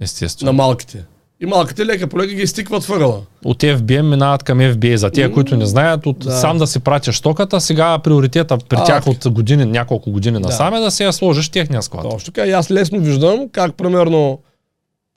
Естествено. 0.00 0.52
на 0.52 0.56
малките. 0.56 1.04
И 1.42 1.46
малките 1.46 1.86
лека 1.86 2.06
по 2.06 2.18
лека 2.18 2.34
ги 2.34 2.42
изтикват 2.42 2.84
въгъла. 2.84 3.22
От 3.44 3.62
FBM 3.62 4.02
минават 4.02 4.42
към 4.42 4.58
FBA. 4.58 4.94
За 4.94 5.10
тия, 5.10 5.28
М, 5.28 5.34
които 5.34 5.56
не 5.56 5.66
знаят, 5.66 6.06
от 6.06 6.18
да. 6.18 6.30
сам 6.32 6.58
да 6.58 6.66
си 6.66 6.80
пратиш 6.80 7.16
стоката, 7.16 7.60
сега 7.60 7.98
приоритета 7.98 8.58
при 8.68 8.76
А, 8.80 8.84
тях 8.84 9.06
от 9.06 9.28
години, 9.30 9.64
няколко 9.64 10.12
години 10.12 10.38
насам 10.38 10.74
е 10.74 10.80
да 10.80 10.90
си 10.90 11.02
я 11.02 11.12
сложиш 11.12 11.48
техния 11.48 11.82
склад. 11.82 12.02
Точно 12.10 12.32
така. 12.32 12.46
И 12.46 12.50
аз 12.52 12.70
лесно 12.70 13.00
виждам 13.00 13.48
как, 13.48 13.74
примерно, 13.74 14.42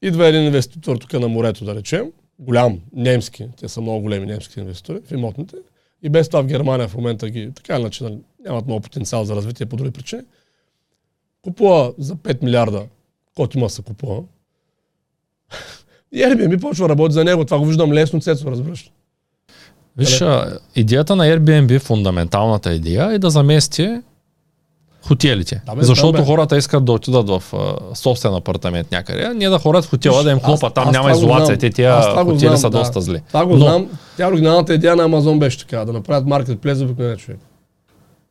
идва 0.02 0.28
един 0.28 0.44
инвеститор 0.44 0.98
тук 0.98 1.14
на 1.14 1.28
морето, 1.28 1.66
да 1.66 1.76
речем, 1.76 2.06
голям, 2.40 2.80
немски, 2.94 3.48
те 3.60 3.68
са 3.68 3.82
много 3.82 4.02
големи 4.02 4.26
немски 4.26 4.60
инвеститори 4.60 5.00
в 5.08 5.12
имотните, 5.12 5.56
и 6.04 6.10
без 6.10 6.30
това 6.30 6.42
в 6.42 6.46
Германия 6.46 6.88
в 6.88 6.96
момента 6.96 7.30
ги, 7.30 7.52
така 7.56 7.80
иначе, 7.80 8.04
нали, 8.04 8.18
нямат 8.46 8.66
много 8.66 8.82
потенциал 8.82 9.26
за 9.26 9.36
развитие 9.36 9.66
по 9.66 9.76
други 9.76 9.92
причини, 9.92 10.22
купува 11.42 11.94
за 11.98 12.16
5 12.16 12.44
милиарда, 12.44 12.84
който 13.36 13.58
има 13.58 13.66
да 13.66 13.70
се 13.70 13.82
купува, 13.82 14.22
и 16.16 16.20
Airbnb 16.20 16.62
почва 16.62 16.88
да 16.88 16.90
работи 16.90 17.14
за 17.14 17.24
него. 17.24 17.46
Това 17.46 17.60
го 17.60 17.66
виждам 17.66 17.94
лесно, 17.94 18.22
Цецо, 18.22 18.52
разбираш. 18.52 18.92
Виж, 19.98 20.22
а, 20.22 20.58
идеята 20.76 21.16
на 21.16 21.24
Airbnb, 21.26 21.80
фундаменталната 21.80 22.74
идея 22.74 23.14
е 23.14 23.20
да 23.20 23.30
замести 23.30 24.02
хотелите. 25.08 25.62
Да, 25.66 25.76
бе, 25.76 25.84
Защото 25.84 26.12
да, 26.12 26.18
бе. 26.18 26.26
хората 26.26 26.58
искат 26.58 26.86
да 26.86 26.92
отидат 26.92 27.30
в 27.30 27.44
а, 27.54 27.96
собствен 27.96 28.34
апартамент 28.34 28.92
някъде, 28.92 29.24
а 29.24 29.34
не 29.34 29.50
да 29.50 29.60
ходят 29.60 29.86
в 29.86 29.90
хотела, 29.90 30.24
да 30.24 30.32
им 30.32 30.40
хлопат, 30.40 30.74
там 30.74 30.88
аз 30.88 30.94
няма 30.94 31.12
изолация. 31.12 31.58
Те 31.58 31.70
тия 31.70 32.02
хотели 32.02 32.40
знам, 32.40 32.58
са 32.58 32.70
да. 32.70 32.78
доста 32.78 33.02
зле. 33.02 33.22
Това 33.28 33.46
го 33.46 33.54
Но, 33.54 33.66
знам. 33.66 33.90
Тя 34.18 34.28
оригиналната 34.28 34.74
идея 34.74 34.96
на 34.96 35.04
Амазон 35.04 35.40
беше 35.40 35.60
така, 35.60 35.86
да 35.86 35.94
направят 35.94 36.26
маркетплейс 36.28 36.78
за 36.78 36.84
обикновения 36.84 37.18
човек. 37.18 37.40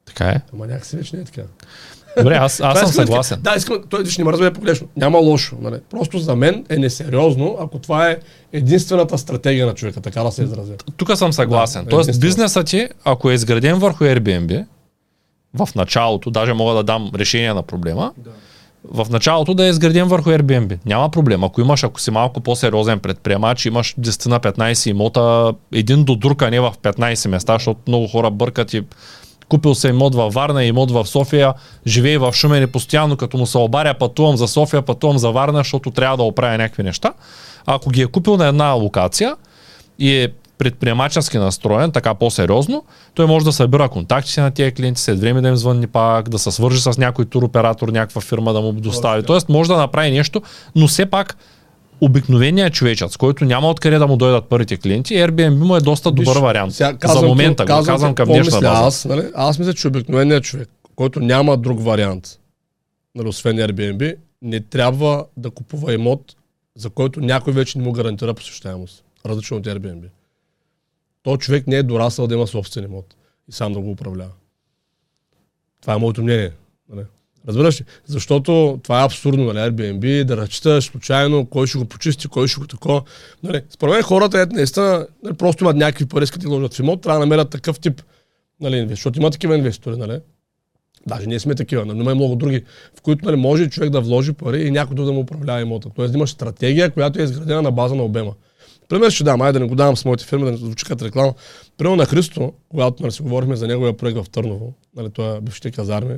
Така 0.05 0.29
е. 0.29 0.41
Ама 0.55 0.67
някакси 0.67 0.97
вече 0.97 1.17
не 1.17 1.23
е 1.23 1.25
така. 1.25 1.43
Добре, 2.19 2.35
аз, 2.35 2.61
аз 2.61 2.75
Това 2.75 2.75
съм 2.75 2.87
да 2.87 2.93
съгласен. 2.93 3.39
Да, 3.43 3.55
искам, 3.57 3.79
той 3.89 4.05
не 4.19 4.25
ме 4.25 4.33
разбере 4.33 4.53
погрешно. 4.53 4.87
Няма 4.97 5.19
лошо. 5.19 5.57
Нали? 5.61 5.77
Просто 5.91 6.19
за 6.19 6.37
мен 6.37 6.65
е 6.69 6.77
несериозно, 6.77 7.57
ако 7.61 7.79
това 7.79 8.11
е 8.11 8.17
единствената 8.53 9.19
стратегия 9.19 9.67
на 9.67 9.75
човека, 9.75 10.01
така 10.01 10.23
да 10.23 10.33
се 10.33 10.43
изразя. 10.43 10.73
Тук 10.97 11.17
съм 11.17 11.33
съгласен. 11.33 11.85
Да, 11.85 11.91
Тоест, 11.91 12.21
бизнесът 12.21 12.67
ти, 12.67 12.89
ако 13.05 13.31
е 13.31 13.35
изграден 13.35 13.79
върху 13.79 14.05
Airbnb, 14.05 14.65
в 15.55 15.69
началото, 15.75 16.31
даже 16.31 16.53
мога 16.53 16.75
да 16.75 16.83
дам 16.83 17.11
решение 17.15 17.55
на 17.55 17.63
проблема, 17.63 18.13
в 18.93 19.07
началото 19.11 19.55
да 19.55 19.67
е 19.67 19.69
изграден 19.69 20.09
върху 20.09 20.31
Airbnb. 20.31 20.79
Няма 20.87 21.11
проблем. 21.11 21.45
Ако 21.45 21.61
имаш, 21.61 21.85
ако 21.85 22.01
си 22.01 22.11
малко 22.11 22.41
по-сериозен 22.41 22.99
предприемач, 22.99 23.67
имаш 23.67 23.95
10 24.01 24.27
на 24.27 24.41
15 24.41 24.91
имота, 24.91 25.55
един 25.73 26.05
до 26.05 26.17
друг, 26.17 26.43
а 26.43 26.51
не 26.51 26.61
в 26.61 26.75
15 26.83 27.29
места, 27.29 27.53
защото 27.53 27.81
много 27.89 28.07
хора 28.07 28.31
бъркат 28.31 28.75
и 28.75 28.83
купил 29.49 29.75
се 29.75 29.89
имот 29.89 30.15
във 30.15 30.35
Варна, 30.35 30.65
имот 30.65 30.91
в 30.91 31.07
София, 31.07 31.55
живее 31.87 32.19
в 32.19 32.33
Шумен 32.33 32.63
и 32.63 32.67
постоянно 32.67 33.17
като 33.17 33.37
му 33.37 33.47
се 33.47 33.59
обаря, 33.59 33.95
пътувам 33.95 34.37
за 34.37 34.49
София, 34.49 34.83
пътувам 34.83 35.19
за 35.19 35.31
Варна, 35.31 35.59
защото 35.59 35.91
трябва 35.91 36.17
да 36.17 36.23
оправя 36.23 36.59
някакви 36.59 36.83
неща. 36.83 37.13
А 37.67 37.75
ако 37.75 37.91
ги 37.91 38.03
е 38.03 38.07
купил 38.07 38.37
на 38.37 38.47
една 38.47 38.71
локация 38.71 39.37
и 39.99 40.17
е 40.17 40.29
предприемачески 40.59 41.39
настроен, 41.39 41.93
така 41.93 42.15
по-сериозно, 42.15 42.85
той 43.15 43.27
може 43.27 43.45
да 43.45 43.53
събира 43.53 43.89
контактите 43.89 44.41
на 44.41 44.51
тези 44.51 44.73
клиенти, 44.73 45.01
след 45.01 45.21
време 45.21 45.41
да 45.41 45.49
им 45.49 45.57
звънни 45.57 45.87
пак, 45.87 46.29
да 46.29 46.39
се 46.39 46.51
свържи 46.51 46.81
с 46.81 46.99
някой 46.99 47.25
туроператор, 47.25 47.89
някаква 47.89 48.21
фирма 48.21 48.53
да 48.53 48.61
му 48.61 48.73
достави. 48.73 49.23
Тоест 49.23 49.49
може 49.49 49.69
да 49.69 49.77
направи 49.77 50.11
нещо, 50.11 50.43
но 50.77 50.89
все 50.89 51.07
пак 51.07 51.37
обикновеният 52.05 52.75
човечът, 52.75 53.13
с 53.13 53.17
който 53.17 53.45
няма 53.45 53.69
откъде 53.69 53.99
да 53.99 54.07
му 54.07 54.17
дойдат 54.17 54.49
първите 54.49 54.77
клиенти, 54.77 55.15
Airbnb 55.15 55.65
му 55.65 55.77
е 55.77 55.81
доста 55.81 56.11
добър 56.11 56.35
Виж, 56.35 56.43
вариант. 56.43 56.75
сега 56.75 56.99
За 57.05 57.27
момента, 57.27 57.65
го 57.65 57.85
казвам 57.85 58.15
към 58.15 58.29
днешна 58.29 58.61
база. 58.61 58.87
Аз, 58.87 59.05
нали? 59.05 59.31
аз 59.35 59.59
мисля, 59.59 59.75
че 59.75 59.89
обикновеният 59.89 60.45
човек, 60.45 60.69
който 60.97 61.21
няма 61.21 61.57
друг 61.57 61.83
вариант, 61.83 62.39
нали, 63.15 63.29
освен 63.29 63.57
Airbnb, 63.57 64.17
не 64.43 64.61
трябва 64.61 65.27
да 65.37 65.51
купува 65.51 65.95
имот, 65.95 66.37
за 66.77 66.91
който 66.91 67.21
някой 67.21 67.53
вече 67.53 67.79
не 67.79 67.85
му 67.85 67.93
гарантира 67.93 68.35
посещаемост. 68.35 69.05
Различно 69.27 69.57
от 69.57 69.67
Airbnb. 69.67 70.05
То 71.23 71.37
човек 71.37 71.67
не 71.67 71.77
е 71.77 71.83
дорасъл 71.83 72.27
да 72.27 72.35
има 72.35 72.47
собствен 72.47 72.85
имот 72.85 73.15
и 73.49 73.53
сам 73.53 73.73
да 73.73 73.81
го 73.81 73.91
управлява. 73.91 74.31
Това 75.81 75.95
е 75.95 75.99
моето 75.99 76.23
мнение. 76.23 76.51
Нали? 76.89 77.05
Разбираш 77.49 77.81
ли? 77.81 77.85
Защото 78.07 78.81
това 78.83 79.01
е 79.01 79.05
абсурдно, 79.05 79.45
нали? 79.45 79.59
Airbnb, 79.59 80.25
да 80.25 80.37
разчиташ 80.37 80.85
случайно, 80.85 81.47
кой 81.47 81.67
ще 81.67 81.79
го 81.79 81.85
почисти, 81.85 82.29
кой 82.29 82.49
ще 82.49 82.61
го 82.61 82.67
такова. 82.67 83.03
Нали? 83.43 83.63
Според 83.71 83.95
мен 83.95 84.03
хората, 84.03 84.41
ето, 84.41 84.55
наистина, 84.55 85.07
нали, 85.23 85.35
просто 85.35 85.65
имат 85.65 85.77
някакви 85.77 86.07
пари, 86.07 86.25
искат 86.25 86.43
да 86.43 86.49
вложат 86.49 86.75
в 86.75 86.79
имот, 86.79 87.03
трябва 87.03 87.21
да 87.21 87.27
намерят 87.27 87.51
такъв 87.51 87.81
тип 87.81 88.03
Нали, 88.61 88.87
защото 88.89 89.19
има 89.19 89.31
такива 89.31 89.57
инвеститори, 89.57 89.97
нали? 89.97 90.21
Даже 91.07 91.27
ние 91.27 91.41
сме 91.41 91.55
такива, 91.55 91.85
но 91.85 91.95
има 91.95 92.13
и 92.13 92.15
много 92.15 92.37
други, 92.37 92.65
в 92.99 93.01
които 93.01 93.25
нали, 93.25 93.37
може 93.37 93.71
човек 93.71 93.91
да 93.91 94.01
вложи 94.01 94.33
пари 94.33 94.63
и 94.63 94.71
някой 94.71 94.97
друг 94.97 95.07
да 95.07 95.13
му 95.13 95.21
управлява 95.21 95.61
имота. 95.61 95.91
Тоест 95.97 96.15
имаш 96.15 96.31
стратегия, 96.31 96.91
която 96.91 97.21
е 97.21 97.23
изградена 97.23 97.63
на 97.63 97.71
база 97.71 97.95
на 97.95 98.03
обема. 98.03 98.33
Пример 98.89 99.11
ще 99.11 99.25
дам, 99.25 99.41
айде 99.41 99.53
да 99.53 99.61
не 99.61 99.69
го 99.69 99.75
давам 99.75 99.97
с 99.97 100.05
моите 100.05 100.25
фирми, 100.25 100.45
да 100.45 100.51
не 100.51 100.57
звучи 100.57 100.85
като 100.85 101.05
реклама. 101.05 101.35
Примерно 101.77 101.97
на 101.97 102.07
Христо, 102.07 102.53
когато 102.69 103.03
нали, 103.03 103.13
си 103.13 103.23
говорихме 103.23 103.57
за 103.57 103.67
неговия 103.67 103.97
проект 103.97 104.19
в 104.19 104.31
Търново, 104.31 104.73
нали, 104.97 105.11
той 105.11 105.37
е 105.37 105.41
бившите 105.41 105.71
казарми. 105.71 106.15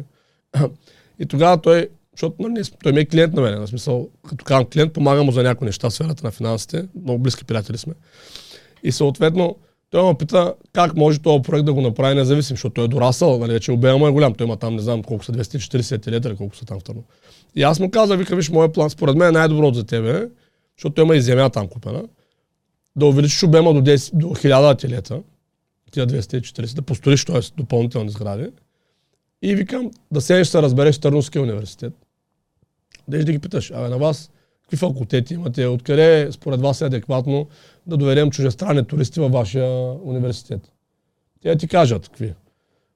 И 1.18 1.26
тогава 1.26 1.60
той, 1.60 1.88
защото 2.12 2.36
нали, 2.38 2.64
той 2.82 2.92
ми 2.92 3.00
е 3.00 3.04
клиент 3.04 3.34
на 3.34 3.42
мен, 3.42 3.60
на 3.60 3.66
смисъл, 3.66 4.08
като 4.28 4.44
казвам 4.44 4.64
клиент, 4.64 4.92
помагам 4.92 5.26
му 5.26 5.32
за 5.32 5.42
някои 5.42 5.66
неща 5.66 5.90
в 5.90 5.94
сферата 5.94 6.26
на 6.26 6.30
финансите, 6.30 6.88
много 7.02 7.18
близки 7.18 7.44
приятели 7.44 7.78
сме. 7.78 7.92
И 8.82 8.92
съответно, 8.92 9.56
той 9.90 10.08
ме 10.08 10.14
пита 10.14 10.54
как 10.72 10.96
може 10.96 11.18
този 11.18 11.42
проект 11.42 11.66
да 11.66 11.72
го 11.72 11.80
направи 11.80 12.14
независим, 12.14 12.56
защото 12.56 12.74
той 12.74 12.84
е 12.84 12.88
дорасъл, 12.88 13.38
нали, 13.38 13.52
вече 13.52 13.72
обема 13.72 13.98
му 13.98 14.06
е 14.06 14.10
голям. 14.10 14.34
Той 14.34 14.46
има 14.46 14.56
там, 14.56 14.74
не 14.76 14.82
знам 14.82 15.02
колко 15.02 15.24
са, 15.24 15.32
240 15.32 16.10
литра, 16.10 16.36
колко 16.36 16.56
са 16.56 16.64
там 16.64 16.80
в 16.80 16.84
Търново. 16.84 17.06
И 17.56 17.62
аз 17.62 17.80
му 17.80 17.90
казах, 17.90 18.18
вика, 18.18 18.36
виж, 18.36 18.50
моят 18.50 18.74
план, 18.74 18.90
според 18.90 19.16
мен 19.16 19.28
е 19.28 19.32
най-доброто 19.32 19.74
за 19.74 19.84
тебе, 19.84 20.28
защото 20.78 20.94
той 20.94 21.04
има 21.04 21.16
и 21.16 21.20
земя 21.20 21.50
там 21.50 21.68
купена, 21.68 22.04
да 22.96 23.06
увеличиш 23.06 23.42
обема 23.42 23.74
до, 23.74 23.80
10, 23.80 24.14
до 24.14 24.26
1000 24.26 24.72
ателета, 24.72 25.20
тия 25.90 26.06
240, 26.06 26.74
да 26.74 26.82
построиш, 26.82 27.24
т.е. 27.24 27.40
допълнителни 27.56 28.10
сгради. 28.10 28.46
И 29.43 29.55
викам, 29.55 29.91
да 30.12 30.20
седнеш 30.20 30.49
се 30.49 30.62
разбереш 30.62 30.97
в 30.97 31.01
Търновския 31.01 31.43
университет. 31.43 31.93
Деш 33.09 33.24
да 33.24 33.32
ги 33.32 33.39
питаш, 33.39 33.70
абе 33.70 33.89
на 33.89 33.99
вас, 33.99 34.30
какви 34.62 34.76
факултети 34.76 35.34
имате, 35.34 35.66
откъде 35.66 36.28
според 36.32 36.61
вас 36.61 36.80
е 36.80 36.84
адекватно 36.84 37.47
да 37.87 37.97
доведем 37.97 38.30
чужестранни 38.30 38.84
туристи 38.84 39.20
във 39.20 39.32
вашия 39.32 39.93
университет. 40.05 40.72
Те 41.43 41.57
ти 41.57 41.68
кажат 41.68 42.09
какви. 42.09 42.34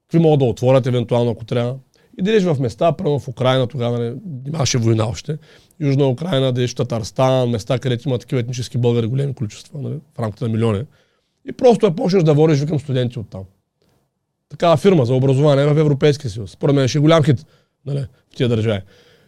Какви 0.01 0.19
могат 0.19 0.39
да 0.39 0.45
отворят 0.45 0.87
евентуално, 0.87 1.31
ако 1.31 1.45
трябва. 1.45 1.75
И 2.19 2.21
идеш 2.21 2.43
в 2.43 2.57
места, 2.59 2.91
прямо 2.91 3.19
в 3.19 3.27
Украина, 3.27 3.67
тогава 3.67 3.99
нали, 3.99 4.15
нямаше 4.45 4.77
война 4.77 5.07
още. 5.07 5.37
Южна 5.79 6.07
Украина, 6.07 6.53
в 6.53 6.75
Татарстан, 6.75 7.49
места, 7.49 7.79
където 7.79 8.09
има 8.09 8.19
такива 8.19 8.41
етнически 8.41 8.77
българи, 8.77 9.07
големи 9.07 9.33
количества, 9.33 9.81
нали, 9.81 9.99
в 10.15 10.19
рамките 10.19 10.43
на 10.43 10.49
милиони. 10.49 10.83
И 11.49 11.51
просто 11.51 11.85
я 11.85 11.95
почнеш 11.95 12.23
да 12.23 12.33
водиш, 12.33 12.59
викам 12.59 12.79
студенти 12.79 13.19
оттам. 13.19 13.43
Такава 14.51 14.77
фирма 14.77 15.05
за 15.05 15.13
образование 15.13 15.65
в 15.65 15.79
Европейския 15.79 16.29
съюз. 16.29 16.51
Според 16.51 16.75
мен 16.75 16.87
ще 16.87 16.97
е 16.97 17.01
голям 17.01 17.23
хит 17.23 17.45
нали, 17.85 18.05
в 18.33 18.35
тия 18.35 18.49
държави. 18.49 18.81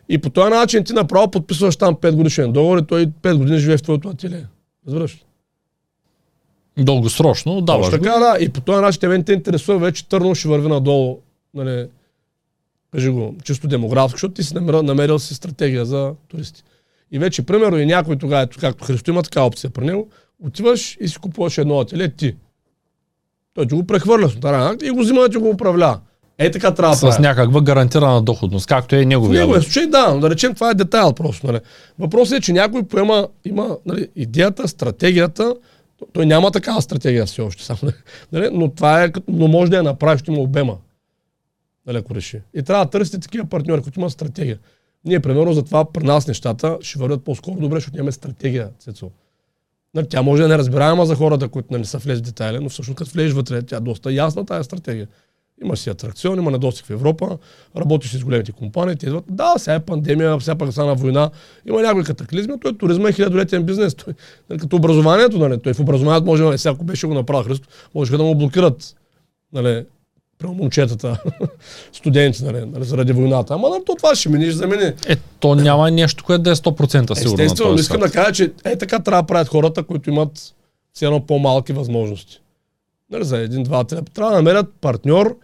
И 0.10 0.18
по 0.18 0.30
този 0.30 0.50
начин 0.50 0.84
ти 0.84 0.94
направо 0.94 1.32
подписваш 1.32 1.76
там 1.76 1.96
5 1.96 2.16
годишен 2.16 2.52
договор 2.52 2.78
и 2.78 2.86
той 2.86 3.08
5 3.08 3.38
години 3.38 3.58
живее 3.58 3.78
в 3.78 3.84
твоето 3.84 4.10
ателие. 4.10 4.46
Разбираш? 4.88 5.16
ли? 5.16 6.84
Дългосрочно, 6.84 7.62
да, 7.62 7.78
Точно 7.78 7.92
така, 7.92 8.20
да. 8.20 8.38
И 8.40 8.50
по 8.50 8.62
този 8.62 8.82
начин 8.82 9.00
те 9.00 9.08
мен 9.08 9.24
те 9.24 9.34
интересува 9.34 9.80
вече 9.80 10.08
Търново 10.08 10.36
ще 10.36 10.48
върви 10.48 10.68
надолу. 10.68 11.20
Нали, 11.54 11.88
кажи 12.92 13.10
го, 13.10 13.36
чисто 13.44 13.68
демографски, 13.68 14.14
защото 14.14 14.34
ти 14.34 14.44
си 14.44 14.54
намерил, 14.54 14.84
намерил 14.84 15.20
си 15.20 15.36
стратегия 15.36 15.86
за 15.86 16.14
туристи. 16.28 16.64
И 17.12 17.20
вече, 17.20 17.46
примерно, 17.46 17.80
и 17.80 17.86
някой 17.86 18.16
тогава, 18.16 18.48
както 18.48 18.86
Христо 18.86 19.12
има 19.12 19.24
така 19.24 19.42
опция 19.42 19.70
при 19.70 19.86
него, 19.86 20.10
отиваш 20.44 20.98
и 21.02 21.08
си 21.08 21.18
купуваш 21.18 21.58
едно 21.58 21.80
ателие 21.80 22.10
ти. 22.10 22.36
Той 23.54 23.68
ти 23.68 23.76
го 23.76 23.88
прехвърля 23.88 24.30
с 24.30 24.36
нотариален 24.36 24.68
акт 24.68 24.82
и 24.84 24.90
го 24.90 25.00
взима 25.00 25.22
да 25.22 25.30
ти 25.30 25.38
го 25.38 25.50
управлява. 25.50 26.00
Е 26.38 26.52
така 26.52 26.74
трябва 26.74 26.92
да 26.92 26.98
С 26.98 27.02
прави. 27.02 27.22
някаква 27.22 27.62
гарантирана 27.62 28.22
доходност, 28.22 28.68
както 28.68 28.96
е 28.96 29.02
В 29.02 29.06
неговия. 29.06 29.40
неговия 29.40 29.62
случай, 29.62 29.88
да, 29.88 30.14
но 30.14 30.20
да 30.20 30.30
речем, 30.30 30.54
това 30.54 30.70
е 30.70 30.74
детайл 30.74 31.14
просто. 31.14 31.48
Нали. 31.48 31.60
Въпросът 32.00 32.38
е, 32.38 32.42
че 32.42 32.54
някой 32.54 32.84
поема, 32.84 33.28
има 33.46 33.78
нали, 33.86 34.08
идеята, 34.16 34.68
стратегията, 34.68 35.56
той 36.14 36.26
няма 36.26 36.52
такава 36.52 36.82
стратегия 36.82 37.26
все 37.26 37.42
още, 37.42 37.64
само, 37.64 37.80
нали, 38.32 38.50
но 38.54 38.70
това 38.72 39.04
е, 39.04 39.12
но 39.28 39.48
може 39.48 39.72
да 39.72 39.78
я 39.78 39.84
направи, 39.84 40.20
ще 40.20 40.32
има 40.32 40.42
обема, 40.42 40.78
нали, 41.88 41.98
ако 41.98 42.16
реши. 42.16 42.42
И 42.54 42.64
трябва 42.64 42.86
да 42.86 42.92
търсите 42.92 43.20
такива 43.20 43.46
партньори, 43.46 43.82
които 43.82 44.00
имат 44.00 44.12
стратегия. 44.12 44.58
Ние, 45.06 45.20
примерно, 45.20 45.54
затова 45.54 45.92
при 45.92 46.04
нас 46.04 46.28
нещата 46.28 46.78
ще 46.82 47.00
вървят 47.00 47.24
по-скоро 47.24 47.56
добре, 47.60 47.76
защото 47.76 47.98
нямаме 47.98 48.12
стратегия, 48.12 48.70
Цецо. 48.80 49.10
Нали, 49.94 50.08
тя 50.10 50.22
може 50.22 50.42
да 50.42 50.48
не 50.48 50.58
разбираема 50.58 51.06
за 51.06 51.16
хората, 51.16 51.48
които 51.48 51.68
нали, 51.72 51.86
са 51.86 51.98
влезли 51.98 52.22
в 52.22 52.26
детайли, 52.26 52.60
но 52.62 52.70
всъщност 52.70 52.98
като 52.98 53.12
влезеш 53.12 53.34
вътре, 53.34 53.62
тя 53.62 53.78
е 53.78 53.80
доста 53.80 54.12
ясна 54.12 54.46
тази 54.46 54.64
стратегия. 54.64 55.08
Има 55.64 55.78
си 55.78 55.90
атракцион, 55.90 56.38
има 56.38 56.52
недостиг 56.52 56.86
в 56.86 56.90
Европа, 56.90 57.38
работиш 57.78 58.12
с 58.12 58.24
големите 58.24 58.52
компании, 58.52 58.96
те 58.96 59.06
идват. 59.06 59.26
Да, 59.30 59.54
сега 59.58 59.76
е 59.76 59.80
пандемия, 59.80 60.42
сега 60.42 60.56
пък 60.56 60.72
стана 60.72 60.96
война, 60.96 61.30
има 61.68 61.82
някои 61.82 62.04
катаклизми, 62.04 62.60
той 62.62 62.78
туризма 62.78 63.10
е 63.10 63.14
хилядолетен 63.14 63.64
бизнес. 63.64 63.96
Той, 63.96 64.14
нали, 64.50 64.60
като 64.60 64.76
образованието, 64.76 65.40
нали, 65.40 65.60
той 65.62 65.74
в 65.74 65.80
образованието 65.80 66.26
може, 66.26 66.44
нали, 66.44 66.58
сега 66.58 66.74
ако 66.74 66.84
беше 66.84 67.08
го 67.08 67.14
направил 67.14 67.44
Христо, 67.44 67.68
можеха 67.96 68.18
да 68.18 68.24
му 68.24 68.36
блокират 68.36 68.96
нали, 69.54 69.86
прямо 70.44 70.56
момчетата, 70.56 71.22
студенти, 71.94 72.44
нали, 72.44 72.66
заради 72.78 73.14
войната. 73.14 73.54
Ама 73.54 73.70
нали, 73.70 73.82
то 73.86 73.96
това 73.96 74.16
ще 74.16 74.30
минеш 74.30 74.54
за 74.54 74.68
мене. 74.68 74.94
Е, 75.08 75.16
то 75.40 75.56
няма 75.56 75.92
нещо, 75.92 76.24
което 76.24 76.44
да 76.44 76.52
е 76.52 76.56
100% 76.56 77.14
сигурно. 77.14 77.44
Естествено, 77.44 77.76
искам 77.76 78.00
да 78.00 78.12
кажа, 78.12 78.32
че 78.32 78.52
е 78.66 78.76
така 78.76 79.00
трябва 79.00 79.22
да 79.22 79.28
правят 79.28 79.48
хората, 79.48 79.84
които 79.84 80.10
имат 80.10 80.54
все 80.94 81.06
едно 81.06 81.26
по-малки 81.26 81.74
възможности. 81.74 82.42
Нали, 83.12 83.24
за 83.24 83.38
един, 83.38 83.64
два, 83.64 83.84
три. 83.84 83.98
Трябва 84.14 84.32
да 84.32 84.38
намерят 84.38 84.74
партньор, 84.82 85.38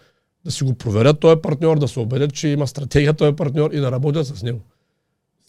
да 0.46 0.52
си 0.52 0.64
го 0.64 0.74
проверят 0.74 1.20
този 1.20 1.42
партньор, 1.42 1.80
да 1.80 1.88
се 1.88 2.00
убедят, 2.00 2.34
че 2.34 2.48
има 2.48 2.68
стратегия 2.68 3.14
този 3.14 3.36
партньор 3.36 3.72
и 3.72 3.80
да 3.80 3.92
работят 3.92 4.28
с 4.28 4.44
него. 4.44 4.60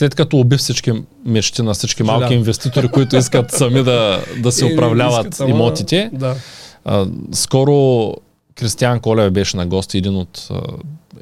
След 0.01 0.15
като 0.15 0.37
уби 0.39 0.57
всички 0.57 0.93
мечти 1.25 1.63
на 1.63 1.75
всички 1.75 2.03
малки 2.03 2.35
инвеститори, 2.35 2.89
които 2.89 3.17
искат 3.17 3.51
сами 3.51 3.83
да, 3.83 4.25
да 4.43 4.53
се 4.53 4.65
управляват 4.73 5.41
имотите, 5.49 6.11
Да. 6.13 6.37
а, 6.85 7.07
скоро 7.33 8.15
Кристиан 8.61 9.01
Колев 9.01 9.33
беше 9.33 9.57
на 9.57 9.67
гости, 9.67 9.99
един 9.99 10.17
от 10.17 10.49
а, 10.51 10.61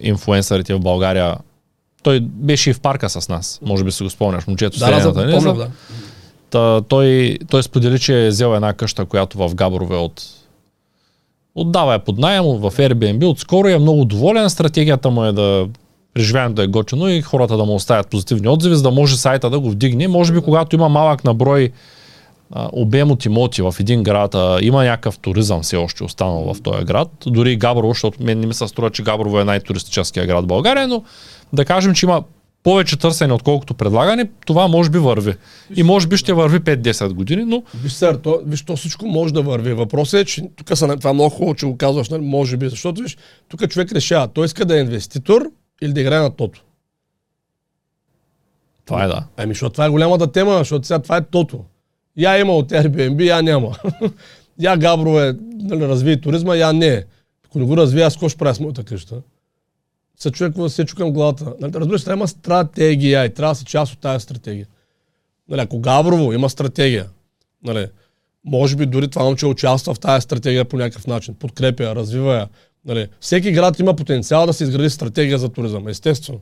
инфуенсърите 0.01 0.75
в 0.75 0.81
България. 0.81 1.37
Той 2.03 2.21
беше 2.21 2.71
и 2.71 2.73
в 2.73 2.81
парка 2.81 3.09
с 3.11 3.29
нас. 3.29 3.61
Може 3.63 3.85
би 3.85 3.93
си 3.93 4.03
го 4.03 4.11
спомняш, 4.11 4.47
момчето 4.47 4.77
с 4.77 4.81
Да, 4.81 4.87
да, 4.87 4.93
средната, 4.93 5.27
не 5.27 5.33
помня, 5.33 5.41
знам. 5.41 5.57
да. 5.57 5.69
Та, 6.51 6.81
той, 6.81 7.39
той 7.51 7.63
сподели, 7.63 7.99
че 7.99 8.27
е 8.27 8.29
взел 8.29 8.55
една 8.55 8.73
къща, 8.73 9.05
която 9.05 9.39
в 9.39 9.55
Габрове 9.55 9.97
от 9.97 10.23
отдава 11.55 11.93
я 11.93 11.99
под 11.99 12.19
найем 12.19 12.45
в 12.45 12.73
Airbnb, 12.77 13.27
отскоро 13.31 13.69
е 13.69 13.79
много 13.79 14.05
доволен. 14.05 14.51
Стратегията 14.51 15.11
му 15.11 15.25
е 15.25 15.33
да 15.33 15.69
преживяването 16.15 16.55
да 16.57 16.63
е 16.63 16.67
готино 16.67 17.09
и 17.09 17.23
хората 17.23 17.57
да 17.57 17.65
му 17.65 17.75
оставят 17.75 18.09
позитивни 18.11 18.49
отзиви, 18.49 18.77
за 18.77 18.83
да 18.83 18.91
може 18.91 19.17
сайта 19.17 19.51
да 19.51 19.61
го 19.61 19.71
вдигне. 19.71 20.09
Може 20.09 20.33
би 20.33 20.41
когато 20.41 20.77
има 20.77 20.89
малък 20.89 21.25
наброй 21.25 21.71
а, 22.51 22.69
обем 22.73 23.11
от 23.11 23.25
имоти 23.25 23.63
в 23.63 23.75
един 23.81 24.03
град, 24.03 24.35
а, 24.35 24.59
има 24.63 24.85
някакъв 24.85 25.19
туризъм 25.19 25.63
все 25.63 25.77
още 25.77 26.05
останал 26.05 26.55
в 26.55 26.63
този 26.63 26.85
град. 26.85 27.09
Дори 27.27 27.53
и 27.53 27.57
Габрово, 27.57 27.93
защото 27.93 28.23
мен 28.23 28.41
не 28.41 28.47
ми 28.47 28.55
се 28.55 28.69
струва, 28.69 28.91
че 28.91 29.03
Габрово 29.03 29.41
е 29.41 29.45
най-туристическия 29.45 30.27
град 30.27 30.45
в 30.45 30.47
България, 30.47 30.89
но 30.89 31.03
да 31.53 31.65
кажем, 31.65 31.95
че 31.95 32.07
има 32.07 32.23
повече 32.63 32.99
търсене, 32.99 33.33
отколкото 33.33 33.75
предлагане, 33.75 34.31
това 34.47 34.69
може 34.69 34.91
би 34.91 34.99
върви. 34.99 35.35
И 35.77 35.83
може 35.83 36.07
би 36.07 36.17
ще 36.17 36.33
върви 36.33 36.61
5-10 36.61 37.13
години, 37.13 37.45
но 37.45 37.63
Виж, 37.83 37.93
сър, 37.93 38.17
то, 38.17 38.41
виж, 38.47 38.65
то 38.65 38.77
всичко 38.77 39.07
може 39.07 39.35
да 39.35 39.43
върви. 39.43 39.73
Въпросът 39.73 40.21
е, 40.21 40.25
че 40.25 40.43
тук 40.57 40.79
са, 40.79 40.97
това 40.97 41.13
много 41.13 41.31
хубаво, 41.31 41.55
че 41.55 41.67
го 41.67 41.77
казваш, 41.77 42.09
нали? 42.09 42.23
може 42.23 42.57
би, 42.57 42.69
защото 42.69 43.03
виж, 43.03 43.17
тук 43.49 43.69
човек 43.69 43.93
решава, 43.93 44.29
той 44.29 44.47
иска 44.47 44.65
да 44.65 44.79
е 44.79 44.81
инвеститор 44.81 45.51
или 45.83 45.93
да 45.93 46.01
играе 46.01 46.21
на 46.21 46.31
тото. 46.31 46.65
това 48.87 49.05
е 49.05 49.09
да. 49.09 49.25
Ами, 49.37 49.55
защото 49.55 49.73
това 49.73 49.87
е 49.87 49.91
голямата 49.91 50.33
тема, 50.33 50.59
защото 50.59 50.87
сега 50.87 50.99
това 50.99 51.17
е 51.17 51.25
тото. 51.25 51.65
Я 52.19 52.39
има 52.39 52.57
от 52.57 52.71
Airbnb, 52.71 53.25
я 53.25 53.43
няма. 53.43 53.77
я 54.61 54.77
Габро 54.77 55.21
е, 55.21 55.37
нали, 55.55 55.89
разви 55.89 56.21
туризма, 56.21 56.57
я 56.57 56.73
не 56.73 56.87
е. 56.87 57.05
Ако 57.45 57.59
не 57.59 57.65
го 57.65 57.77
развия, 57.77 58.07
аз 58.07 58.15
какво 58.15 58.29
ще 58.29 58.39
правя 58.39 58.55
с 58.55 58.61
моята 58.61 58.85
къща? 58.85 59.23
Се 60.19 60.31
човек 60.31 60.55
се 60.69 60.85
чукам 60.85 61.13
главата. 61.13 61.55
Нали, 61.61 61.73
разбираш, 61.75 62.05
трябва 62.05 62.19
има 62.19 62.29
стратегия 62.29 63.25
и 63.25 63.35
трябва 63.35 63.55
да 63.55 63.59
си 63.59 63.65
част 63.65 63.93
от 63.93 63.99
тази 63.99 64.23
стратегия. 64.23 64.67
Нали, 65.49 65.61
ако 65.61 65.79
Габрово 65.79 66.33
има 66.33 66.51
стратегия, 66.51 67.07
нали, 67.65 67.87
може 68.45 68.77
би 68.77 68.87
дори 68.87 69.09
това 69.09 69.25
момче 69.25 69.47
участва 69.47 69.95
в 69.95 70.01
тази 70.01 70.23
стратегия 70.23 70.65
по 70.65 70.77
някакъв 70.77 71.07
начин, 71.07 71.35
подкрепя 71.35 71.95
развива 71.95 72.35
я. 72.35 72.49
Нали, 72.85 73.09
всеки 73.21 73.53
град 73.53 73.79
има 73.79 73.97
потенциал 73.97 74.47
да 74.47 74.53
се 74.53 74.65
изгради 74.65 74.91
стратегия 74.91 75.39
за 75.39 75.49
туризъм, 75.49 75.89
естествено. 75.89 76.41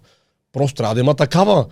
Просто 0.53 0.75
трябва 0.75 0.95
да 0.95 1.01
има 1.01 1.15
такава. 1.15 1.67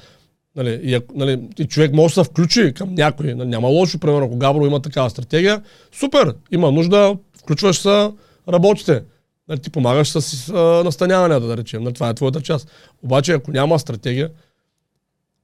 Нали, 0.57 0.80
и, 0.82 1.00
нали, 1.14 1.48
и 1.59 1.64
човек 1.64 1.92
може 1.92 2.14
да 2.14 2.24
се 2.24 2.30
включи 2.30 2.72
към 2.74 2.94
някой. 2.94 3.34
Нали, 3.34 3.48
няма 3.48 3.68
лошо, 3.68 3.98
примерно, 3.98 4.26
ако 4.26 4.36
Габро 4.36 4.66
има 4.66 4.80
такава 4.80 5.11
стратегия. 5.11 5.62
Супер, 5.92 6.34
има 6.50 6.72
нужда, 6.72 7.16
включваш 7.38 7.78
се, 7.78 8.11
работите. 8.48 9.02
Нали, 9.48 9.59
ти 9.61 9.70
помагаш 9.70 10.09
с 10.09 10.48
а, 10.48 10.84
настаняването, 10.84 11.46
да 11.46 11.57
речем. 11.57 11.82
Нали, 11.82 11.94
това 11.94 12.09
е 12.09 12.14
твоята 12.14 12.40
част. 12.40 12.70
Обаче, 13.02 13.32
ако 13.32 13.50
няма 13.50 13.78
стратегия, 13.78 14.30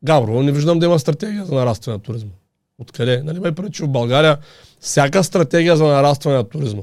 Габрово 0.05 0.43
не 0.43 0.53
виждам 0.53 0.79
да 0.79 0.87
има 0.87 0.99
стратегия 0.99 1.45
за 1.45 1.55
нарастване 1.55 1.97
на 1.97 2.03
туризма. 2.03 2.31
Откъде? 2.79 3.23
Нали, 3.23 3.41
ме 3.41 3.53
преди, 3.53 3.73
че 3.73 3.85
в 3.85 3.89
България 3.89 4.39
всяка 4.81 5.25
стратегия 5.25 5.77
за 5.77 5.85
нарастване 5.85 6.37
на 6.37 6.45
туризма, 6.45 6.83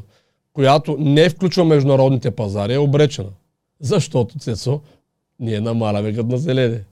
която 0.54 0.96
не 1.00 1.30
включва 1.30 1.66
международните 1.66 2.32
пазари, 2.32 2.74
е 2.74 2.78
обречена. 2.78 3.30
Защото, 3.80 4.40
Цецо, 4.40 4.82
ние 5.40 5.62
намаляме 5.62 6.14
като 6.14 6.28
население. 6.28 6.84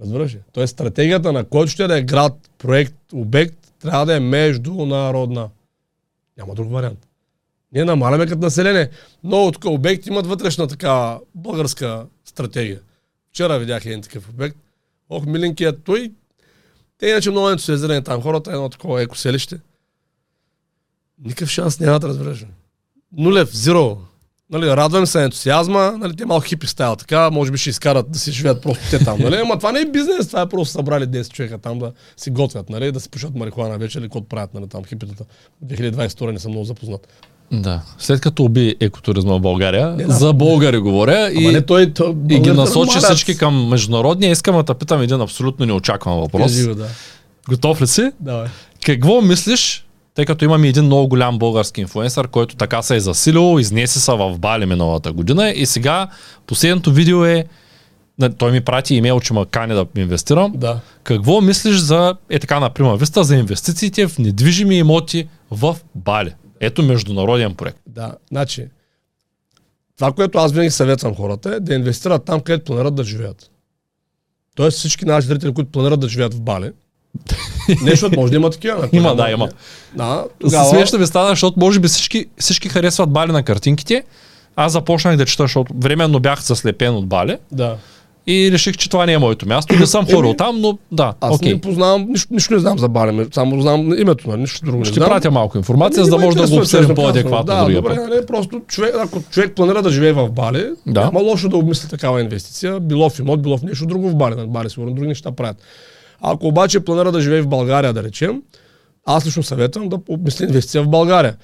Разбираш 0.00 0.34
ли? 0.34 0.38
Тоест 0.52 0.72
стратегията 0.72 1.32
на 1.32 1.44
който 1.44 1.70
ще 1.72 1.86
да 1.86 1.98
е 1.98 2.02
град, 2.02 2.50
проект, 2.58 3.12
обект, 3.12 3.72
трябва 3.80 4.06
да 4.06 4.16
е 4.16 4.20
международна. 4.20 5.48
Няма 6.38 6.54
друг 6.54 6.72
вариант. 6.72 7.06
Ние 7.72 7.84
намаляме 7.84 8.26
като 8.26 8.40
население. 8.40 8.90
Много 9.24 9.52
тук 9.52 9.64
обекти 9.64 10.08
имат 10.08 10.26
вътрешна 10.26 10.68
така 10.68 11.18
българска 11.34 12.06
стратегия. 12.24 12.80
Вчера 13.30 13.58
видях 13.58 13.86
един 13.86 14.02
такъв 14.02 14.28
обект. 14.28 14.56
Ох, 15.10 15.26
миленкият 15.26 15.84
той. 15.84 16.12
Те 16.98 17.06
иначе 17.06 17.30
много 17.30 17.50
ентусиазирани 17.50 18.04
там 18.04 18.22
хората, 18.22 18.50
едно 18.50 18.68
такова 18.68 19.02
екоселище. 19.02 19.60
Никакъв 21.24 21.48
шанс 21.48 21.80
нямат, 21.80 22.04
разбираш. 22.04 22.42
ли. 22.42 22.46
Нулев, 23.12 23.56
зиро. 23.56 23.98
Нали, 24.52 24.66
радвам 24.66 25.06
се 25.06 25.18
на 25.18 25.24
ентусиазма, 25.24 25.92
нали, 25.98 26.16
те 26.16 26.24
малко 26.26 26.46
хипи 26.46 26.66
стайл, 26.66 26.96
така, 26.96 27.30
може 27.30 27.50
би 27.50 27.58
ще 27.58 27.70
изкарат 27.70 28.10
да 28.10 28.18
си 28.18 28.32
живеят 28.32 28.62
просто 28.62 28.84
те 28.90 29.04
там, 29.04 29.18
нали, 29.20 29.36
ама 29.36 29.58
това 29.58 29.72
не 29.72 29.80
е 29.80 29.84
бизнес, 29.84 30.26
това 30.28 30.40
е 30.40 30.48
просто 30.48 30.72
събрали 30.72 31.04
10 31.04 31.32
човека 31.32 31.58
там 31.58 31.78
да 31.78 31.92
си 32.16 32.30
готвят, 32.30 32.70
нали, 32.70 32.92
да 32.92 33.00
си 33.00 33.10
пушат 33.10 33.34
марихуана 33.34 33.78
вече 33.78 33.98
или 33.98 34.04
какво 34.04 34.20
правят, 34.20 34.54
нали, 34.54 34.66
там 34.68 34.84
хипитата. 34.84 35.24
2022 35.66 36.32
не 36.32 36.38
съм 36.38 36.50
много 36.50 36.64
запознат. 36.64 37.08
Да. 37.52 37.80
След 37.98 38.20
като 38.20 38.44
уби 38.44 38.76
екотуризма 38.80 39.34
в 39.36 39.40
България, 39.40 39.90
Не, 39.90 40.04
да. 40.04 40.12
за 40.12 40.32
българи 40.32 40.78
говоря 40.78 41.30
Ама 41.36 41.40
и, 41.40 41.52
не, 41.52 41.62
той, 41.62 41.92
той, 41.92 42.14
и 42.30 42.38
ги 42.40 42.50
насочи 42.50 42.88
намалят. 42.96 43.04
всички 43.04 43.36
към 43.36 43.68
международния. 43.68 44.30
Искам 44.30 44.56
да 44.56 44.62
те 44.62 44.74
питам 44.74 45.02
един 45.02 45.20
абсолютно 45.20 45.66
неочакван 45.66 46.20
въпрос. 46.20 46.66
Го, 46.66 46.74
да. 46.74 46.86
Готов 47.48 47.82
ли 47.82 47.86
си? 47.86 48.10
Давай. 48.20 48.48
Какво 48.86 49.20
мислиш, 49.20 49.86
тъй 50.20 50.26
като 50.26 50.44
имаме 50.44 50.68
един 50.68 50.84
много 50.84 51.08
голям 51.08 51.38
български 51.38 51.80
инфлуенсър, 51.80 52.28
който 52.28 52.56
така 52.56 52.82
се 52.82 52.96
е 52.96 53.00
засилил, 53.00 53.58
изнесе 53.60 54.00
се 54.00 54.12
в 54.12 54.38
Бали 54.38 54.66
миналата 54.66 55.12
година 55.12 55.50
и 55.50 55.66
сега 55.66 56.08
последното 56.46 56.92
видео 56.92 57.24
е, 57.24 57.44
той 58.38 58.52
ми 58.52 58.60
прати 58.60 58.94
имейл, 58.94 59.20
че 59.20 59.34
ме 59.34 59.44
кани 59.50 59.74
да 59.74 59.86
инвестирам. 59.96 60.52
Да. 60.56 60.80
Какво 61.02 61.40
мислиш 61.40 61.76
за, 61.76 62.14
е 62.30 62.38
така 62.38 62.60
на 62.60 62.70
прима 62.70 62.96
виста, 62.96 63.24
за 63.24 63.36
инвестициите 63.36 64.08
в 64.08 64.18
недвижими 64.18 64.78
имоти 64.78 65.28
в 65.50 65.76
Бали? 65.94 66.34
Ето 66.60 66.82
международен 66.82 67.54
проект. 67.54 67.78
Да, 67.86 68.14
значи, 68.30 68.66
това, 69.96 70.12
което 70.12 70.38
аз 70.38 70.52
винаги 70.52 70.70
съветвам 70.70 71.14
хората 71.14 71.54
е 71.54 71.60
да 71.60 71.74
инвестират 71.74 72.24
там, 72.24 72.40
където 72.40 72.64
планират 72.64 72.94
да 72.94 73.04
живеят. 73.04 73.50
Тоест 74.54 74.78
всички 74.78 75.04
наши 75.04 75.26
зрители, 75.26 75.54
които 75.54 75.70
планират 75.70 76.00
да 76.00 76.08
живеят 76.08 76.34
в 76.34 76.40
Бали, 76.40 76.70
не, 77.82 77.90
защото 77.90 78.16
може 78.16 78.30
да 78.30 78.36
има 78.36 78.50
такива. 78.50 78.88
Има, 78.92 79.16
да, 79.16 79.30
има. 79.30 79.48
Да, 79.94 80.24
Тогава... 80.40 80.64
Смешно 80.64 80.98
ми 80.98 81.06
стана, 81.06 81.28
защото 81.28 81.60
може 81.60 81.80
би 81.80 81.88
всички, 81.88 82.26
всички 82.38 82.68
харесват 82.68 83.10
Бали 83.10 83.32
на 83.32 83.42
картинките. 83.42 84.02
Аз 84.56 84.72
започнах 84.72 85.16
да 85.16 85.26
чета, 85.26 85.42
защото 85.42 85.74
временно 85.76 86.20
бях 86.20 86.42
заслепен 86.42 86.94
от 86.94 87.06
Бали 87.06 87.36
Да. 87.52 87.76
и 88.26 88.50
реших, 88.52 88.76
че 88.76 88.90
това 88.90 89.06
не 89.06 89.12
е 89.12 89.18
моето 89.18 89.48
място. 89.48 89.74
Не 89.74 89.86
съм 89.86 90.04
ходил 90.04 90.18
Еми, 90.18 90.36
там, 90.36 90.60
но 90.60 90.78
да, 90.92 91.14
Аз 91.20 91.36
окей. 91.36 91.52
не 91.52 91.60
познавам, 91.60 92.06
нищо, 92.08 92.28
нищо 92.30 92.54
не 92.54 92.60
знам 92.60 92.78
за 92.78 92.88
Бали, 92.88 93.12
ме- 93.12 93.26
само 93.32 93.60
знам 93.62 93.98
името, 93.98 94.28
нали, 94.30 94.40
нищо 94.40 94.64
друго 94.64 94.78
не 94.78 94.84
Ще 94.84 94.94
знам. 94.94 95.08
пратя 95.08 95.30
малко 95.30 95.58
информация, 95.58 96.00
Ами, 96.00 96.04
за 96.04 96.10
да 96.10 96.18
не 96.18 96.24
може 96.24 96.36
да 96.36 96.48
го 96.48 96.56
обсъдим 96.56 96.94
по-адекватно. 96.94 97.44
Да, 97.46 97.64
добре, 97.64 97.94
път. 97.96 98.08
нали, 98.08 98.26
просто 98.26 98.60
човек, 98.60 98.94
ако 98.98 99.22
човек 99.22 99.52
планира 99.56 99.82
да 99.82 99.90
живее 99.90 100.12
в 100.12 100.28
Бали, 100.28 100.64
Да. 100.86 101.00
няма 101.00 101.20
лошо 101.20 101.48
да 101.48 101.56
обмисли 101.56 101.88
такава 101.88 102.20
инвестиция, 102.20 102.80
било 102.80 103.10
в 103.10 103.18
имот, 103.18 103.42
било 103.42 103.58
в 103.58 103.62
нещо 103.62 103.86
друго 103.86 104.08
в 104.08 104.16
Бали. 104.16 104.34
На 104.34 104.46
Бали 104.46 104.70
сигурно 104.70 104.92
други 104.92 105.08
неща 105.08 105.30
правят. 105.32 105.56
Ако 106.20 106.46
обаче 106.46 106.80
планира 106.80 107.12
да 107.12 107.20
живее 107.20 107.42
в 107.42 107.48
България, 107.48 107.92
да 107.92 108.02
речем, 108.02 108.42
аз 109.06 109.26
лично 109.26 109.42
съветвам 109.42 109.88
да 109.88 109.98
обмисли 110.08 110.44
инвестиция 110.44 110.82
в 110.82 110.88
България. 110.88 111.36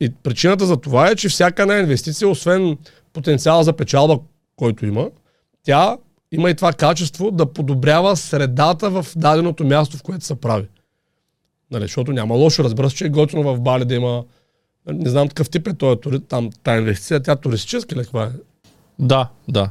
И 0.00 0.12
причината 0.22 0.66
за 0.66 0.76
това 0.76 1.10
е, 1.10 1.16
че 1.16 1.28
всяка 1.28 1.62
една 1.62 1.78
инвестиция, 1.78 2.28
освен 2.28 2.78
потенциала 3.12 3.64
за 3.64 3.72
печалба, 3.72 4.18
който 4.56 4.86
има, 4.86 5.08
тя 5.62 5.96
има 6.32 6.50
и 6.50 6.54
това 6.54 6.72
качество 6.72 7.30
да 7.30 7.52
подобрява 7.52 8.16
средата 8.16 8.90
в 8.90 9.06
даденото 9.16 9.64
място, 9.64 9.96
в 9.96 10.02
което 10.02 10.24
се 10.24 10.34
прави. 10.34 10.66
Нали, 11.70 11.82
защото 11.82 12.12
няма 12.12 12.34
лошо, 12.34 12.64
разбира 12.64 12.90
се, 12.90 12.96
че 12.96 13.06
е 13.06 13.08
готино 13.08 13.42
в 13.42 13.60
Бали 13.60 13.84
да 13.84 13.94
има 13.94 14.24
не 14.92 15.10
знам 15.10 15.28
какъв 15.28 15.50
тип 15.50 15.66
е 15.66 15.74
този 15.74 16.00
тури, 16.00 16.20
там, 16.20 16.50
тази 16.62 16.78
инвестиция, 16.78 17.22
тя 17.22 17.36
туристическа 17.36 17.96
ли 17.96 18.02
каква 18.02 18.24
е? 18.24 18.30
Да, 18.98 19.28
да. 19.48 19.70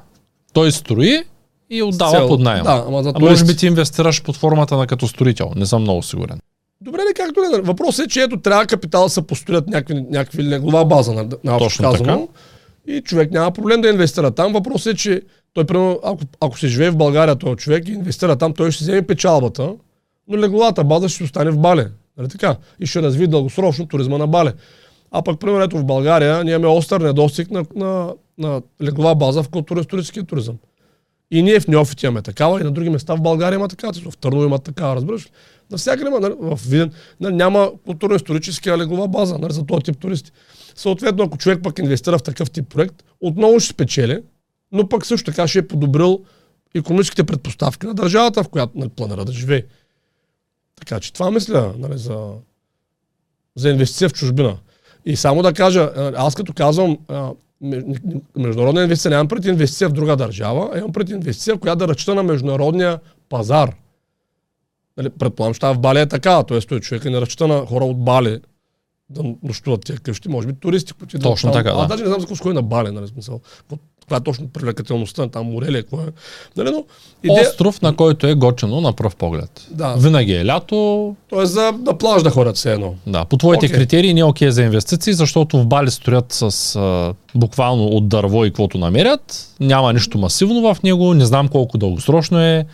Той 0.54 0.72
строи 0.72 1.24
и 1.70 1.84
отдава 1.84 2.12
Цел- 2.12 2.28
под 2.28 2.40
найем. 2.40 2.64
Да, 2.64 2.84
ама 2.88 3.04
за 3.04 3.12
а 3.16 3.20
може 3.20 3.46
би 3.46 3.56
ти 3.56 3.68
инвестираш 3.68 4.24
под 4.24 4.38
формата 4.38 4.78
на 4.78 4.88
като 4.88 5.08
строител. 5.08 5.52
Не 5.56 5.66
съм 5.66 5.82
много 5.82 6.04
сигурен. 6.04 6.40
Добре, 6.82 7.00
ли 7.00 7.14
както 7.16 7.40
ли. 7.40 7.62
Въпросът 7.62 8.06
е, 8.06 8.10
че 8.10 8.22
ето 8.22 8.42
трябва 8.42 8.66
капитал 8.66 9.04
да 9.04 9.10
се 9.10 9.28
построят 9.28 9.68
някакви, 9.68 10.06
някакви 10.10 10.44
леглова 10.44 10.86
база 10.86 11.14
на, 11.14 11.28
на 11.44 11.58
Точно 11.58 11.92
казано. 11.92 12.28
И 12.88 13.02
човек 13.02 13.32
няма 13.32 13.52
проблем 13.52 13.82
да 13.82 13.90
инвестира 13.90 14.32
там. 14.32 14.54
Въпросът 14.54 14.94
е, 14.94 14.98
че 14.98 15.22
той, 15.54 15.66
примерно, 15.66 16.00
ако, 16.04 16.20
ако 16.42 16.60
се 16.60 16.68
живее 16.68 16.90
в 16.90 16.98
България, 16.98 17.36
този 17.36 17.56
човек 17.56 17.88
и 17.88 17.92
инвестира 17.92 18.36
там, 18.36 18.54
той 18.54 18.72
ще 18.72 18.84
вземе 18.84 19.02
печалбата, 19.02 19.74
но 20.28 20.38
легловата 20.38 20.84
база 20.84 21.10
ще 21.10 21.24
остане 21.24 21.52
в 21.52 21.58
Бале. 21.58 21.88
Нали 22.18 22.30
така? 22.30 22.56
И 22.80 22.86
ще 22.86 23.02
разви 23.02 23.28
дългосрочно 23.28 23.88
туризма 23.88 24.18
на 24.18 24.28
Бале. 24.28 24.54
А 25.12 25.22
пък, 25.22 25.40
примерно, 25.40 25.64
ето 25.64 25.78
в 25.78 25.86
България 25.86 26.44
ние 26.44 26.54
имаме 26.54 26.68
остър 26.68 27.02
недостиг 27.02 27.52
на, 27.52 27.66
на, 27.76 28.14
на 28.38 28.62
леглова 28.84 29.16
база 29.16 29.44
в 29.44 29.50
културистическия 29.50 30.24
туризъм. 30.24 30.56
И 31.32 31.44
ние 31.44 31.60
в 31.60 31.68
Неофит 31.68 32.04
имаме 32.04 32.22
такава, 32.22 32.62
и 32.62 32.64
на 32.64 32.72
други 32.72 32.90
места 32.90 33.16
в 33.16 33.22
България 33.22 33.58
има 33.58 33.68
такава, 33.68 33.94
в 33.94 34.18
Търново 34.18 34.46
има 34.46 34.60
такава, 34.60 34.96
разбираш 34.96 35.26
ли? 35.26 35.30
Навсякъде 35.72 36.08
има, 36.08 36.20
нали, 36.20 36.34
в 36.40 36.60
Виден, 36.68 36.92
нали, 37.20 37.36
няма 37.36 37.72
културно-историческа 37.86 38.78
леглова 38.78 39.08
база 39.08 39.38
нали, 39.38 39.54
за 39.54 39.66
този 39.66 39.84
тип 39.84 39.98
туристи. 39.98 40.32
Съответно, 40.76 41.24
ако 41.24 41.38
човек 41.38 41.60
пък 41.64 41.80
инвестира 41.80 42.18
в 42.18 42.24
такъв 42.24 42.52
тип 42.52 42.70
проект, 42.70 43.04
отново 43.22 43.60
ще 43.60 43.74
спечели, 43.74 44.22
но 44.72 44.90
пък 44.90 45.06
също 45.06 45.32
така 45.32 45.48
ще 45.48 45.60
е 45.60 45.68
подобрил 45.68 46.20
економическите 46.76 47.24
предпоставки 47.24 47.86
на 47.86 47.94
държавата, 47.94 48.44
в 48.44 48.50
която 48.50 48.78
нали, 48.78 48.90
планира 48.90 49.26
да 49.26 49.32
живее. 49.32 49.64
Така 50.76 51.00
че 51.00 51.14
това 51.14 51.32
мисля 51.32 51.74
нали, 51.78 51.98
за, 51.98 52.32
за 53.56 53.70
инвестиция 53.70 54.10
в 54.10 54.14
чужбина. 54.14 54.58
И 55.06 55.16
само 55.16 55.42
да 55.42 55.54
кажа, 55.54 55.92
аз 56.16 56.36
като 56.36 56.54
казвам 56.54 56.98
международна 58.38 58.82
инвестиция, 58.84 59.12
нямам 59.12 59.28
пред 59.28 59.46
инвестиция 59.46 59.90
в 59.90 59.94
друга 59.94 60.16
държава, 60.16 60.70
а 60.74 60.78
имам 60.78 60.92
пред 60.92 61.10
инвестиция, 61.10 61.58
която 61.58 61.78
да 61.78 61.88
разчита 61.88 62.16
на 62.16 62.24
международния 62.24 63.00
пазар. 63.30 63.76
Нали, 64.98 65.10
предполагам, 65.10 65.54
че 65.54 65.60
в 65.60 65.80
Бали 65.80 66.00
е 66.00 66.06
така, 66.06 66.44
т.е. 66.44 66.60
той 66.60 66.80
човек 66.80 67.06
не 67.06 67.22
разчита 67.22 67.48
на 67.48 67.66
хора 67.66 67.86
от 67.86 68.04
Бали 68.04 68.40
да 69.10 69.24
нощуват 69.44 69.86
тия 69.86 69.98
къщи, 70.00 70.30
може 70.30 70.48
би 70.48 70.54
туристи, 70.54 70.94
които 70.94 71.16
идват 71.16 71.32
Точно 71.32 71.52
така, 71.52 71.72
да. 71.72 71.88
даже 71.88 72.04
не 72.04 72.10
знам 72.10 72.22
за 72.22 72.36
сходи 72.36 72.56
на 72.56 72.62
Бали, 72.62 72.92
нали, 72.92 73.08
смисъл. 73.08 73.42
Каква 74.06 74.18
е 74.18 74.20
точно 74.20 74.48
привлекателността, 74.48 75.28
там 75.28 75.46
море 75.46 75.72
ли 75.72 75.82
какво 75.82 75.98
е. 75.98 76.06
Нали, 76.58 76.70
но 76.72 76.84
идея, 77.24 77.50
Остров, 77.50 77.82
на 77.82 77.96
който 77.96 78.28
е 78.28 78.34
готино 78.34 78.82
на 78.82 78.94
пръв 78.94 79.16
поглед. 79.16 79.68
Да. 79.72 79.96
Винаги 79.98 80.34
е 80.34 80.46
лято. 80.46 81.16
т.е. 81.30 81.46
за 81.46 81.72
да 81.72 81.98
плаж 81.98 82.24
да 82.24 82.30
ходят 82.30 82.56
все 82.56 82.74
едно. 82.74 82.96
Да, 83.08 83.26
по 83.26 83.38
твоите 83.38 83.66
Окей. 83.66 83.78
критерии 83.78 84.14
не 84.14 84.20
е 84.20 84.24
окей 84.24 84.52
за 84.52 84.64
инвестиции, 84.64 85.14
защото 85.14 85.58
в 85.58 85.68
Бали 85.68 85.92
строят 85.92 86.26
с 86.30 86.76
а, 86.76 87.14
буквално 87.36 87.86
от 87.86 88.08
дърво 88.08 88.46
и 88.46 88.50
каквото 88.50 88.78
намерят. 88.78 89.48
Няма 89.60 89.94
нищо 89.94 90.18
масивно 90.18 90.74
в 90.74 90.84
него, 90.84 91.14
не 91.14 91.26
знам 91.26 91.48
колко 91.48 91.78
дългосрочно 91.78 92.40
е. 92.40 92.66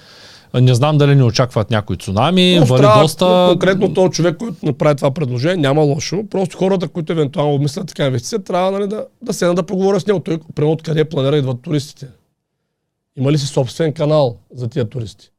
Не 0.54 0.76
знам 0.76 0.98
дали 0.98 1.16
не 1.16 1.24
очакват 1.24 1.72
някой 1.72 1.96
цунами, 1.96 2.56
Просто 2.58 2.74
вали 2.74 3.02
доста... 3.02 3.48
Конкретно 3.50 3.94
този 3.94 4.12
човек, 4.12 4.38
който 4.38 4.66
направи 4.66 4.96
това 4.96 5.12
предложение, 5.12 5.58
няма 5.58 5.82
лошо. 5.82 6.24
Просто 6.30 6.58
хората, 6.58 6.88
които 6.88 7.14
евентуално 7.14 7.54
обмислят 7.54 7.88
така 7.88 8.06
инвестиция, 8.06 8.44
трябва 8.44 8.72
нали, 8.72 8.88
да, 8.88 9.06
да 9.22 9.34
седнат 9.34 9.56
да 9.56 9.64
поговоря 9.64 10.00
с 10.00 10.08
него. 10.08 10.20
Той, 10.20 10.40
примерно, 10.56 10.74
откъде 10.74 11.06
планира 11.06 11.38
идват 11.38 11.62
туристите. 11.62 12.08
Има 13.18 13.32
ли 13.32 13.38
си 13.38 13.48
собствен 13.48 13.94
канал 13.94 14.38
за 14.56 14.68
тия 14.68 14.90
туристи? 14.90 15.32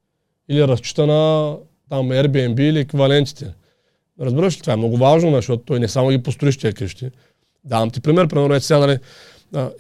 Или 0.49 0.69
разчита 0.69 1.07
на 1.07 1.55
там 1.91 2.09
Airbnb 2.09 2.61
или 2.61 2.81
еквивалентите? 2.81 3.55
Разбираш 4.21 4.57
ли? 4.57 4.61
Това 4.61 4.73
е 4.73 4.77
много 4.77 4.97
важно, 4.97 5.31
нали, 5.31 5.39
защото 5.39 5.63
той 5.65 5.81
не 5.81 5.89
само 5.89 6.09
ги 6.09 6.23
построиш 6.23 6.57
тия 6.57 6.73
къщи. 6.73 7.11
Давам 7.65 7.91
ти 7.91 8.01
пример, 8.01 8.29
примерно, 8.29 8.55
ето 8.55 8.65
сега, 8.65 8.79
нали, 8.79 8.99
а, 9.55 9.71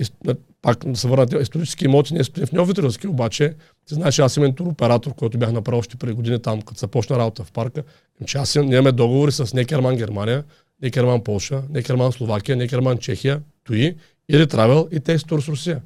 пак 0.62 0.78
да 0.86 0.96
се 0.96 1.08
върна 1.08 1.40
исторически 1.40 1.84
имоти, 1.84 2.14
ние 2.14 2.24
стоим 2.24 2.46
в 2.46 2.52
Неофитрилски, 2.52 3.06
обаче 3.06 3.54
ти 3.88 3.94
знаеш, 3.94 4.18
аз 4.18 4.36
имам 4.36 4.54
туроператор, 4.54 5.14
който 5.14 5.38
бях 5.38 5.52
направил 5.52 5.78
още 5.78 5.96
преди 5.96 6.12
години 6.12 6.42
там, 6.42 6.62
като 6.62 6.78
започна 6.78 7.18
работа 7.18 7.44
в 7.44 7.52
парка. 7.52 7.82
Че 8.26 8.38
аз 8.38 8.54
имаме 8.54 8.92
договори 8.92 9.32
с 9.32 9.54
Некерман 9.54 9.96
Германия, 9.96 10.44
Некерман 10.82 11.20
Полша, 11.20 11.62
Некерман 11.70 12.12
Словакия, 12.12 12.56
Некерман 12.56 12.98
Чехия, 12.98 13.40
ТУИ, 13.64 13.96
или 14.28 14.46
Travel 14.46 14.96
и 14.96 15.00
Текстур 15.00 15.40
с 15.40 15.48
Русия. 15.48 15.80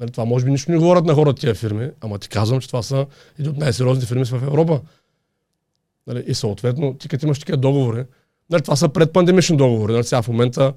Нали, 0.00 0.10
това 0.10 0.24
може 0.24 0.44
би 0.44 0.50
нищо 0.50 0.72
не 0.72 0.78
говорят 0.78 1.04
на 1.04 1.14
хората 1.14 1.40
тия 1.40 1.54
фирми, 1.54 1.90
ама 2.00 2.18
ти 2.18 2.28
казвам, 2.28 2.60
че 2.60 2.66
това 2.66 2.82
са 2.82 3.06
едни 3.38 3.50
от 3.50 3.56
най-сериозните 3.56 4.06
фирми 4.06 4.24
в 4.24 4.32
Европа. 4.32 4.80
Нали, 6.06 6.24
и 6.26 6.34
съответно, 6.34 6.94
ти 6.94 7.08
като 7.08 7.26
имаш 7.26 7.38
такива 7.38 7.58
договори, 7.58 8.04
нали, 8.50 8.62
това 8.62 8.76
са 8.76 8.88
предпандемични 8.88 9.56
договори. 9.56 9.92
Нали, 9.92 10.04
сега 10.04 10.22
в 10.22 10.28
момента 10.28 10.72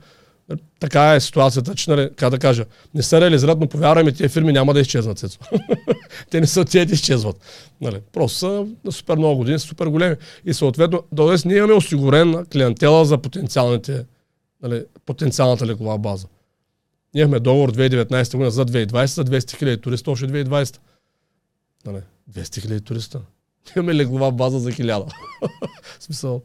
така 0.80 1.14
е 1.14 1.20
ситуацията, 1.20 1.76
че, 1.76 1.92
нали, 1.92 2.10
как 2.16 2.30
да 2.30 2.40
кажа, 2.40 2.66
не 2.94 3.04
се 3.04 3.22
реализират, 3.22 3.60
но 3.60 3.68
повярвай 3.68 4.04
ми, 4.04 4.14
тия 4.14 4.30
фирми 4.30 4.54
няма 4.54 4.74
да 4.74 4.80
изчезнат. 4.80 5.40
Те 6.30 6.42
не 6.42 6.48
са 6.48 6.66
тия 6.66 6.86
да 6.86 6.94
изчезват. 6.94 7.36
Нали, 7.82 8.00
просто 8.14 8.38
са 8.38 8.66
на 8.86 8.92
супер 8.92 9.18
много 9.18 9.38
години, 9.38 9.60
супер 9.60 9.88
големи. 9.88 10.16
И 10.46 10.54
съответно, 10.54 11.04
тоест 11.16 11.46
ние 11.46 11.58
имаме 11.58 11.74
осигурен 11.74 12.46
клиентела 12.46 13.06
за 13.06 13.18
потенциалните, 13.18 14.06
нали, 14.64 14.86
потенциалната 15.06 15.68
легова 15.68 15.98
база. 15.98 16.28
Ние 17.14 17.22
имахме 17.22 17.40
договор 17.40 17.72
2019 17.72 18.32
година 18.32 18.52
за 18.52 18.66
2020, 18.66 19.06
за 19.06 19.26
200 19.26 19.58
хиляди 19.58 19.82
туриста, 19.82 20.12
още 20.12 20.28
2020. 20.28 20.78
Нали, 21.86 22.02
200 22.32 22.62
хиляди 22.62 22.82
туриста. 22.82 23.22
Имаме 23.76 23.96
леглова 23.96 24.32
база 24.32 24.60
за 24.60 24.72
1000. 24.72 25.06
В 26.00 26.04
смисъл, 26.04 26.42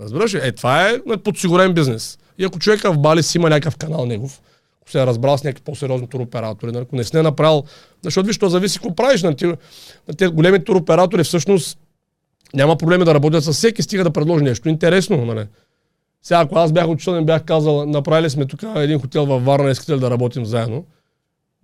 разбираш 0.00 0.34
ли? 0.34 0.38
Е, 0.42 0.52
това 0.52 0.90
е 0.90 1.00
нали, 1.06 1.18
подсигурен 1.18 1.74
бизнес. 1.74 2.18
И 2.38 2.44
ако 2.44 2.58
човека 2.58 2.92
в 2.92 2.98
Бали 2.98 3.22
си 3.22 3.38
има 3.38 3.50
някакъв 3.50 3.76
канал 3.76 4.06
негов, 4.06 4.40
ако 4.82 4.90
се 4.90 5.02
е 5.02 5.06
разбрал 5.06 5.38
с 5.38 5.44
някакви 5.44 5.64
по-сериозни 5.64 6.08
туроператори, 6.08 6.72
нали, 6.72 6.82
ако 6.82 6.96
не 6.96 7.04
си 7.04 7.10
не 7.14 7.20
е 7.20 7.22
направил, 7.22 7.64
защото 8.04 8.26
виж, 8.26 8.38
то 8.38 8.48
зависи 8.48 8.78
какво 8.78 8.94
правиш. 8.94 9.22
На 9.22 9.36
тези, 9.36 9.52
на 10.08 10.14
тези 10.14 10.32
големи 10.32 10.64
туроператори 10.64 11.24
всъщност 11.24 11.78
няма 12.54 12.76
проблеми 12.76 13.04
да 13.04 13.14
работят 13.14 13.44
с 13.44 13.52
всеки, 13.52 13.82
стига 13.82 14.04
да 14.04 14.10
предложи 14.10 14.44
нещо 14.44 14.68
интересно. 14.68 15.24
Нали. 15.24 15.46
Сега, 16.22 16.40
ако 16.40 16.58
аз 16.58 16.72
бях 16.72 16.88
учител 16.88 17.20
и 17.20 17.24
бях 17.24 17.44
казал, 17.44 17.86
направили 17.86 18.30
сме 18.30 18.46
тук 18.46 18.62
един 18.76 19.00
хотел 19.00 19.26
във 19.26 19.44
Варна, 19.44 19.70
искате 19.70 19.94
ли 19.94 20.00
да 20.00 20.10
работим 20.10 20.44
заедно, 20.44 20.84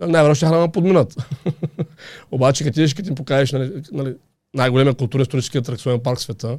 нали, 0.00 0.12
най-вероятно 0.12 0.48
ще 0.48 0.58
ме 0.58 0.72
подминат. 0.72 1.16
Обаче, 2.30 2.64
като 2.64 2.86
ти 3.02 3.14
покажеш 3.14 3.52
нали, 3.52 3.82
нали, 3.92 4.14
най-големия 4.54 4.94
културно-исторически 4.94 5.58
атракционен 5.58 6.00
парк 6.00 6.18
в 6.18 6.22
света, 6.22 6.58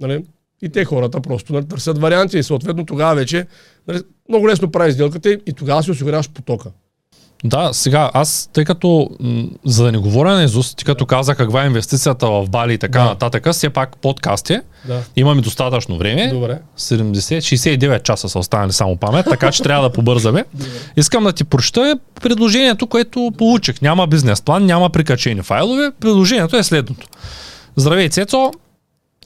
нали, 0.00 0.24
и 0.64 0.68
те 0.68 0.84
хората 0.84 1.20
просто 1.20 1.52
нали, 1.52 1.64
търсят 1.66 1.98
варианти 1.98 2.38
и 2.38 2.42
съответно 2.42 2.86
тогава 2.86 3.14
вече 3.14 3.46
нали, 3.88 3.98
много 4.28 4.48
лесно 4.48 4.70
прави 4.70 4.92
сделката 4.92 5.30
и 5.30 5.52
тогава 5.56 5.82
си 5.82 5.90
осигуряваш 5.90 6.30
потока. 6.30 6.70
Да, 7.46 7.70
сега 7.72 8.10
аз, 8.14 8.50
тъй 8.52 8.64
като, 8.64 9.10
м- 9.20 9.44
за 9.64 9.84
да 9.84 9.92
не 9.92 9.98
говоря 9.98 10.34
на 10.34 10.44
Изус, 10.44 10.74
ти 10.74 10.84
като 10.84 11.06
каза 11.06 11.34
каква 11.34 11.62
е 11.62 11.66
инвестицията 11.66 12.26
в 12.26 12.46
Бали 12.48 12.74
и 12.74 12.78
така 12.78 12.98
Да. 12.98 13.04
нататък, 13.04 13.48
все 13.52 13.70
пак 13.70 13.96
подкаст 13.96 14.50
е, 14.50 14.62
Да. 14.86 15.02
имаме 15.16 15.40
достатъчно 15.40 15.98
време. 15.98 16.28
Добре. 16.28 16.58
70, 16.78 17.38
69 17.38 18.02
часа 18.02 18.28
са 18.28 18.38
останали 18.38 18.72
само 18.72 18.96
памет, 18.96 19.26
така 19.30 19.50
че 19.50 19.62
трябва 19.62 19.88
да 19.88 19.92
побързаме. 19.92 20.44
Искам 20.96 21.24
да 21.24 21.32
ти 21.32 21.44
прочета 21.44 21.98
предложението, 22.22 22.86
което 22.86 23.32
получих. 23.38 23.82
Няма 23.82 24.06
бизнес 24.06 24.42
план, 24.42 24.66
няма 24.66 24.90
прикачени 24.90 25.42
файлове. 25.42 25.90
Предложението 26.00 26.56
е 26.56 26.62
следното. 26.62 27.06
Здравей, 27.76 28.08
Цецо! 28.08 28.52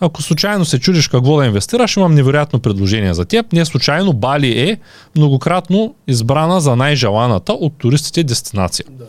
Ако 0.00 0.22
случайно 0.22 0.64
се 0.64 0.78
чудиш 0.78 1.08
какво 1.08 1.36
да 1.36 1.46
инвестираш, 1.46 1.96
имам 1.96 2.14
невероятно 2.14 2.60
предложение 2.60 3.14
за 3.14 3.24
теб. 3.24 3.52
Не 3.52 3.64
случайно 3.64 4.12
Бали 4.12 4.60
е 4.60 4.78
многократно 5.16 5.94
избрана 6.06 6.60
за 6.60 6.76
най-желаната 6.76 7.52
от 7.52 7.72
туристите 7.78 8.24
дестинация. 8.24 8.86
Да. 8.90 9.04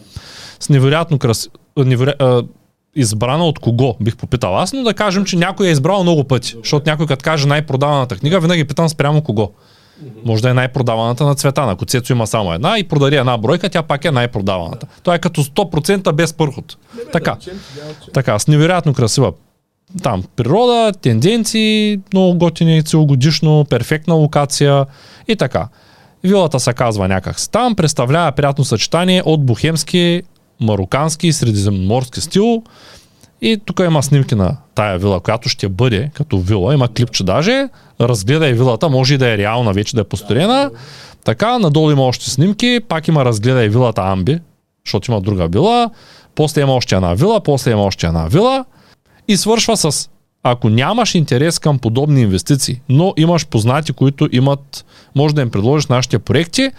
С 0.59 0.69
невероятно 0.69 1.19
крас... 1.19 1.49
неверо... 1.77 2.43
избрана 2.95 3.45
от 3.45 3.59
кого, 3.59 3.95
бих 4.01 4.17
попитал 4.17 4.57
аз, 4.57 4.73
но 4.73 4.83
да 4.83 4.93
кажем, 4.93 5.25
че 5.25 5.35
някой 5.35 5.67
е 5.67 5.71
избрал 5.71 6.03
много 6.03 6.23
пъти. 6.23 6.55
Защото 6.63 6.89
някой 6.89 7.07
като 7.07 7.23
каже 7.23 7.47
най-продаваната 7.47 8.15
книга, 8.15 8.39
винаги 8.39 8.63
питам 8.63 8.89
спрямо 8.89 9.21
кого. 9.21 9.51
Може 10.25 10.41
да 10.41 10.49
е 10.49 10.53
най-продаваната 10.53 11.25
на 11.25 11.35
Цветана. 11.35 11.71
Ако 11.71 11.85
Цецо 11.85 12.13
има 12.13 12.27
само 12.27 12.53
една 12.53 12.79
и 12.79 12.83
продаде 12.83 13.17
една 13.17 13.37
бройка, 13.37 13.69
тя 13.69 13.83
пак 13.83 14.05
е 14.05 14.11
най-продаваната. 14.11 14.87
Това 15.03 15.15
е 15.15 15.19
като 15.19 15.43
100% 15.43 16.11
без 16.11 16.33
пърхот. 16.33 16.77
Така. 17.13 17.37
Така, 18.13 18.39
с 18.39 18.47
невероятно 18.47 18.93
красива 18.93 19.33
там 20.03 20.23
природа, 20.35 20.93
тенденции, 21.01 21.99
много 22.13 22.37
готини 22.37 22.83
целогодишно, 22.83 23.65
перфектна 23.69 24.13
локация 24.13 24.85
и 25.27 25.35
така. 25.35 25.67
Вилата 26.23 26.59
се 26.59 26.73
казва 26.73 27.07
някак 27.07 27.39
си 27.39 27.51
там, 27.51 27.75
представлява 27.75 28.31
приятно 28.31 28.63
съчетание 28.63 29.23
от 29.25 29.45
бухемски, 29.45 30.21
марокански 30.59 31.27
и 31.27 31.33
средиземноморски 31.33 32.21
стил. 32.21 32.63
И 33.41 33.57
тук 33.65 33.79
има 33.79 34.03
снимки 34.03 34.35
на 34.35 34.57
тая 34.75 34.97
вила, 34.97 35.19
която 35.19 35.49
ще 35.49 35.69
бъде 35.69 36.11
като 36.13 36.39
вила. 36.39 36.73
Има 36.73 36.87
клипче 36.87 37.23
даже. 37.23 37.67
Разгледай 38.01 38.53
вилата, 38.53 38.89
може 38.89 39.13
и 39.13 39.17
да 39.17 39.27
е 39.33 39.37
реална, 39.37 39.73
вече 39.73 39.95
да 39.95 40.01
е 40.01 40.03
построена. 40.03 40.71
Така, 41.25 41.59
надолу 41.59 41.91
има 41.91 42.03
още 42.03 42.29
снимки. 42.29 42.79
Пак 42.87 43.07
има 43.07 43.25
разгледай 43.25 43.69
вилата 43.69 44.01
Амби, 44.01 44.39
защото 44.85 45.11
има 45.11 45.21
друга 45.21 45.47
вила. 45.47 45.89
После 46.35 46.61
има 46.61 46.73
още 46.73 46.95
една 46.95 47.13
вила, 47.13 47.39
после 47.39 47.71
има 47.71 47.83
още 47.83 48.07
една 48.07 48.27
вила. 48.27 48.65
И 49.29 49.37
свършва 49.37 49.77
с 49.77 50.09
ако 50.43 50.69
нямаш 50.69 51.15
интерес 51.15 51.59
към 51.59 51.79
подобни 51.79 52.21
инвестиции, 52.21 52.81
но 52.89 53.13
имаш 53.17 53.47
познати, 53.47 53.93
които 53.93 54.29
имат, 54.31 54.85
може 55.15 55.35
да 55.35 55.41
им 55.41 55.49
предложиш 55.51 55.87
нашите 55.87 56.19
проекти, 56.19 56.71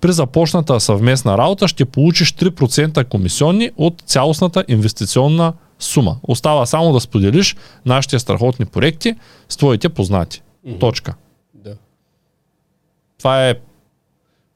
при 0.00 0.12
започната 0.12 0.80
съвместна 0.80 1.38
работа 1.38 1.68
ще 1.68 1.84
получиш 1.84 2.32
3% 2.32 3.04
комисионни 3.04 3.70
от 3.76 4.02
цялостната 4.06 4.64
инвестиционна 4.68 5.52
сума. 5.78 6.16
Остава 6.22 6.66
само 6.66 6.92
да 6.92 7.00
споделиш 7.00 7.56
нашите 7.86 8.18
страхотни 8.18 8.66
проекти 8.66 9.14
с 9.48 9.56
твоите 9.56 9.88
познати. 9.88 10.42
Точка. 10.80 11.14
Да. 11.54 11.74
Това 13.18 13.48
е 13.48 13.54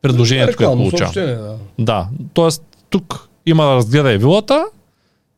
предложението, 0.03 0.57
което 0.57 0.63
Рекламно 0.63 0.91
получавам. 0.91 1.15
да. 1.15 1.57
Да, 1.79 2.09
т.е. 2.35 2.49
тук 2.91 3.29
има 3.47 3.65
да 3.65 3.75
разгледай 3.75 4.19
вилата, 4.19 4.65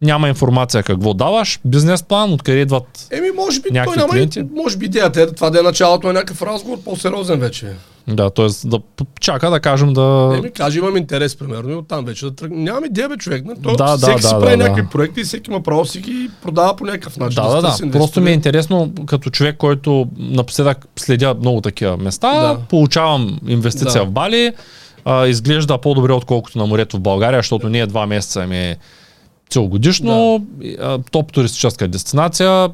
няма 0.03 0.29
информация 0.29 0.83
какво 0.83 1.15
даваш, 1.15 1.61
бизнес 1.65 2.03
план, 2.03 2.33
откъде 2.33 2.59
идват. 2.59 3.09
Еми, 3.11 3.31
може 3.37 3.61
би, 3.61 3.69
той 3.69 3.97
няма, 3.97 4.13
клиенти? 4.13 4.43
може 4.57 4.77
би 4.77 4.87
идеята 4.87 5.23
е 5.23 5.27
това 5.27 5.51
да 5.51 5.59
е 5.59 5.63
началото 5.63 6.07
на 6.07 6.13
някакъв 6.13 6.43
разговор, 6.43 6.79
по-сериозен 6.85 7.41
вече. 7.41 7.67
Да, 8.09 8.31
т.е. 8.31 8.47
да 8.65 8.79
чака 9.21 9.51
да 9.51 9.61
кажем 9.61 9.93
да... 9.93 10.35
Еми, 10.39 10.51
каже, 10.51 10.79
имам 10.79 10.97
интерес, 10.97 11.37
примерно, 11.37 11.71
и 11.71 11.75
оттам 11.75 12.05
вече 12.05 12.25
да 12.25 12.35
тръгне. 12.35 12.63
Нямам 12.63 12.85
идея, 12.85 13.09
бе, 13.09 13.17
човек. 13.17 13.45
Не? 13.45 13.55
То, 13.55 13.77
Да, 13.77 13.85
да, 13.85 13.97
всеки 13.97 14.21
да, 14.21 14.29
си 14.29 14.35
да, 14.35 14.41
прави 14.41 14.57
да. 14.57 14.63
някакви 14.65 14.87
проекти 14.91 15.21
и 15.21 15.25
всеки 15.25 15.51
има 15.51 15.63
право 15.63 15.83
да 15.83 15.89
си 15.89 16.01
ги 16.01 16.31
продава 16.43 16.77
по 16.77 16.85
някакъв 16.85 17.17
начин. 17.17 17.43
Да, 17.43 17.49
да, 17.49 17.63
да. 17.63 17.69
търси 17.69 17.91
Просто 17.91 18.21
ми 18.21 18.31
е 18.31 18.35
интересно, 18.35 18.93
като 19.07 19.31
човек, 19.31 19.57
който 19.57 20.07
напоследък 20.19 20.87
следя 20.97 21.35
много 21.41 21.61
такива 21.61 21.97
места, 21.97 22.41
Да. 22.41 22.59
получавам 22.71 23.39
инвестиция 23.49 24.01
Да. 24.01 24.07
в 24.07 24.11
Бали, 24.11 24.53
а, 25.05 25.27
изглежда 25.27 25.79
по-добре, 25.79 26.13
отколкото 26.13 26.59
на 26.59 26.67
морето 26.67 26.97
в 26.97 27.01
България, 27.01 27.39
защото 27.39 27.69
ние 27.69 27.87
два 27.87 28.07
месеца 28.07 28.47
ми 28.47 28.59
е 28.59 28.77
целогодишно, 29.51 30.47
и, 30.63 30.77
а, 30.81 30.99
топ 31.11 31.33
туристическа 31.33 31.89
дестинация, 31.89 32.71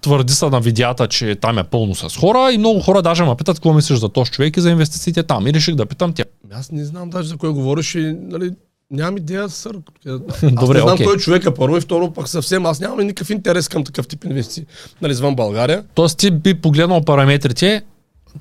твърди 0.00 0.32
са 0.32 0.50
на 0.50 0.60
видеята, 0.60 1.08
че 1.08 1.34
там 1.34 1.58
е 1.58 1.64
пълно 1.64 1.94
с 1.94 2.16
хора 2.16 2.52
и 2.52 2.58
много 2.58 2.80
хора 2.80 3.02
даже 3.02 3.24
ме 3.24 3.34
питат 3.36 3.56
какво 3.56 3.72
мислиш 3.72 3.98
за 3.98 4.08
този 4.08 4.30
човек 4.30 4.56
и 4.56 4.60
за 4.60 4.70
инвестициите 4.70 5.22
там. 5.22 5.46
И 5.46 5.52
реших 5.54 5.74
да 5.74 5.86
питам 5.86 6.12
тя. 6.12 6.24
Аз 6.52 6.72
не 6.72 6.84
знам 6.84 7.10
даже 7.10 7.28
за 7.28 7.36
кой 7.36 7.52
говориш 7.52 7.94
и, 7.94 8.16
нали, 8.20 8.50
нямам 8.90 9.16
идея, 9.16 9.48
сър. 9.48 9.76
Аз 10.06 10.54
Добре, 10.54 10.74
не 10.74 10.80
знам 10.80 10.94
окей. 10.94 11.06
кой 11.06 11.14
е 11.14 11.18
човека 11.18 11.54
първо 11.54 11.76
и 11.76 11.80
второ 11.80 12.12
пък 12.12 12.28
съвсем. 12.28 12.66
Аз 12.66 12.80
нямам 12.80 13.06
никакъв 13.06 13.30
интерес 13.30 13.68
към 13.68 13.84
такъв 13.84 14.08
тип 14.08 14.24
инвестиции. 14.24 14.66
Нали, 15.02 15.12
извън 15.12 15.36
България. 15.36 15.84
Тоест 15.94 16.18
ти 16.18 16.30
би 16.30 16.54
погледнал 16.54 17.04
параметрите, 17.04 17.82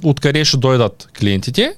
откъде 0.03 0.45
ще 0.45 0.57
дойдат 0.57 1.07
клиентите, 1.19 1.76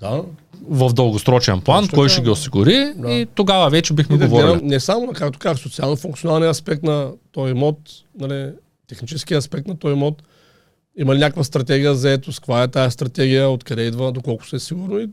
Да. 0.00 0.22
В 0.70 0.92
дългосрочен 0.92 1.60
план, 1.60 1.84
Точно 1.84 1.96
кой 1.96 2.06
така, 2.06 2.12
ще 2.12 2.22
ги 2.22 2.30
осигури 2.30 2.92
Да. 2.96 3.10
и 3.10 3.26
тогава 3.26 3.70
вече 3.70 3.92
бихме 3.92 4.16
И 4.16 4.18
да 4.18 4.28
говорили. 4.28 4.50
гледам 4.50 4.66
не 4.66 4.80
само 4.80 5.06
на, 5.06 5.12
както 5.12 5.38
казах, 5.38 5.58
социално-функционалния 5.58 6.50
аспект 6.50 6.82
на 6.82 7.10
този 7.32 7.50
имот, 7.50 7.78
нали, 8.20 8.50
техническия 8.88 9.38
аспект 9.38 9.66
на 9.66 9.76
този 9.76 9.92
имот. 9.92 10.22
Има 10.98 11.14
ли 11.14 11.18
някаква 11.18 11.44
стратегия 11.44 11.94
за 11.94 12.10
ето, 12.10 12.30
каква 12.30 12.62
е 12.62 12.68
тази 12.68 12.90
стратегия, 12.90 13.50
откъде 13.50 13.82
идва, 13.82 14.12
доколко 14.12 14.46
се 14.46 14.56
е 14.56 14.58
сигурно. 14.58 14.98
И, 14.98 15.08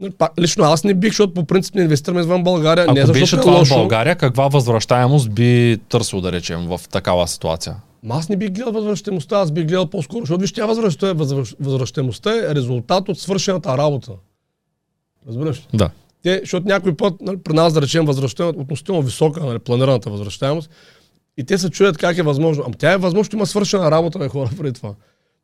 нали, 0.00 0.12
лично 0.38 0.64
аз 0.64 0.84
не 0.84 0.94
бих, 0.94 1.10
защото 1.10 1.34
по 1.34 1.44
принцип 1.44 1.74
не 1.74 1.82
инвестираме 1.82 2.20
извън 2.20 2.44
България. 2.44 2.84
не 2.84 2.90
Ако 2.90 2.96
защото 2.96 3.20
беше 3.20 3.36
е 3.36 3.40
това 3.40 3.64
в. 3.64 3.68
България, 3.70 4.16
каква 4.16 4.48
възвръщаемост 4.48 5.30
би 5.30 5.78
търсил, 5.88 6.20
да 6.20 6.32
речем, 6.32 6.60
в 6.60 6.80
такава 6.90 7.28
ситуация? 7.28 7.76
Ма 8.02 8.14
аз 8.14 8.28
не 8.28 8.36
бих 8.36 8.50
гледал 8.50 8.72
възвръщаемостта, 8.72 9.36
аз 9.36 9.50
бих 9.50 9.64
гледал 9.64 9.86
по-скоро, 9.86 10.20
защото 10.20 10.40
виж, 10.40 10.52
тя 10.52 10.66
възвръща, 10.66 11.14
възвръщ- 11.14 11.56
възвръщаемостта 11.60 12.30
е 12.32 12.54
резултат 12.54 13.08
от 13.08 13.18
свършената 13.18 13.78
работа. 13.78 14.12
Разбираш? 15.28 15.58
ли? 15.58 15.66
Да. 15.74 15.90
Те, 16.22 16.40
защото 16.40 16.66
някой 16.66 16.96
път 16.96 17.14
нали, 17.20 17.36
при 17.36 17.52
нас, 17.52 17.72
да 17.72 17.82
речем, 17.82 18.04
възвръщаемост 18.04 18.58
относително 18.58 19.02
висока, 19.02 19.44
нали, 19.44 19.58
планираната 19.58 20.10
възвръщаемост, 20.10 20.70
и 21.36 21.44
те 21.44 21.58
се 21.58 21.70
чудят 21.70 21.98
как 21.98 22.18
е 22.18 22.22
възможно. 22.22 22.64
Ама 22.66 22.74
тя 22.78 22.92
е 22.92 22.96
възможно, 22.96 23.30
че 23.30 23.36
има 23.36 23.46
свършена 23.46 23.90
работа 23.90 24.18
на 24.18 24.28
хора 24.28 24.50
преди 24.58 24.72
това. 24.72 24.94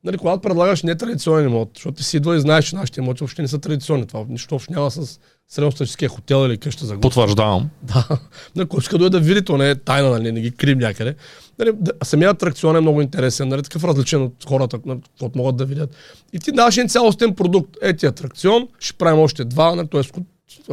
Нали, 0.05 0.19
когато 0.19 0.41
предлагаш 0.41 0.83
нетрадиционен 0.83 1.45
имот, 1.45 1.71
защото 1.75 1.95
ти 1.95 2.05
си 2.05 2.17
идва 2.17 2.37
и 2.37 2.41
знаеш, 2.41 2.65
че 2.65 2.77
нашите 2.77 3.01
имоти 3.01 3.19
въобще 3.21 3.43
не 3.43 3.49
са 3.49 3.59
традиционни. 3.59 4.07
Това 4.07 4.25
нищо 4.29 4.55
общо 4.55 4.73
няма 4.73 4.91
с 4.91 5.21
средностатическия 5.49 6.09
хотел 6.09 6.47
или 6.47 6.59
къща 6.59 6.87
за 6.87 6.95
гост. 6.95 7.03
Потвърждавам. 7.03 7.71
Да. 7.83 8.09
На 8.57 8.67
който 8.67 8.83
иска 8.83 8.95
да 8.95 8.99
дойде 8.99 9.19
да 9.19 9.25
види, 9.25 9.45
то 9.45 9.57
не 9.57 9.71
е 9.71 9.75
тайна, 9.75 10.11
нали, 10.11 10.33
не 10.33 10.41
ги 10.41 10.51
крим 10.51 10.79
някъде. 10.79 11.15
Нали, 11.59 11.73
самият 12.03 12.37
атракцион 12.37 12.77
е 12.77 12.81
много 12.81 13.01
интересен, 13.01 13.49
нали, 13.49 13.63
такъв 13.63 13.85
различен 13.85 14.23
от 14.23 14.35
хората, 14.49 14.79
нали, 14.87 15.01
каквото 15.01 15.39
могат 15.39 15.57
да 15.57 15.65
видят. 15.65 15.95
И 16.33 16.39
ти 16.39 16.53
даваш 16.53 16.77
един 16.77 16.89
цялостен 16.89 17.35
продукт. 17.35 17.77
Ети 17.83 18.07
атракцион, 18.07 18.69
ще 18.79 18.93
правим 18.93 19.21
още 19.21 19.45
два, 19.45 19.75
нали, 19.75 19.89
т.е. 19.89 20.01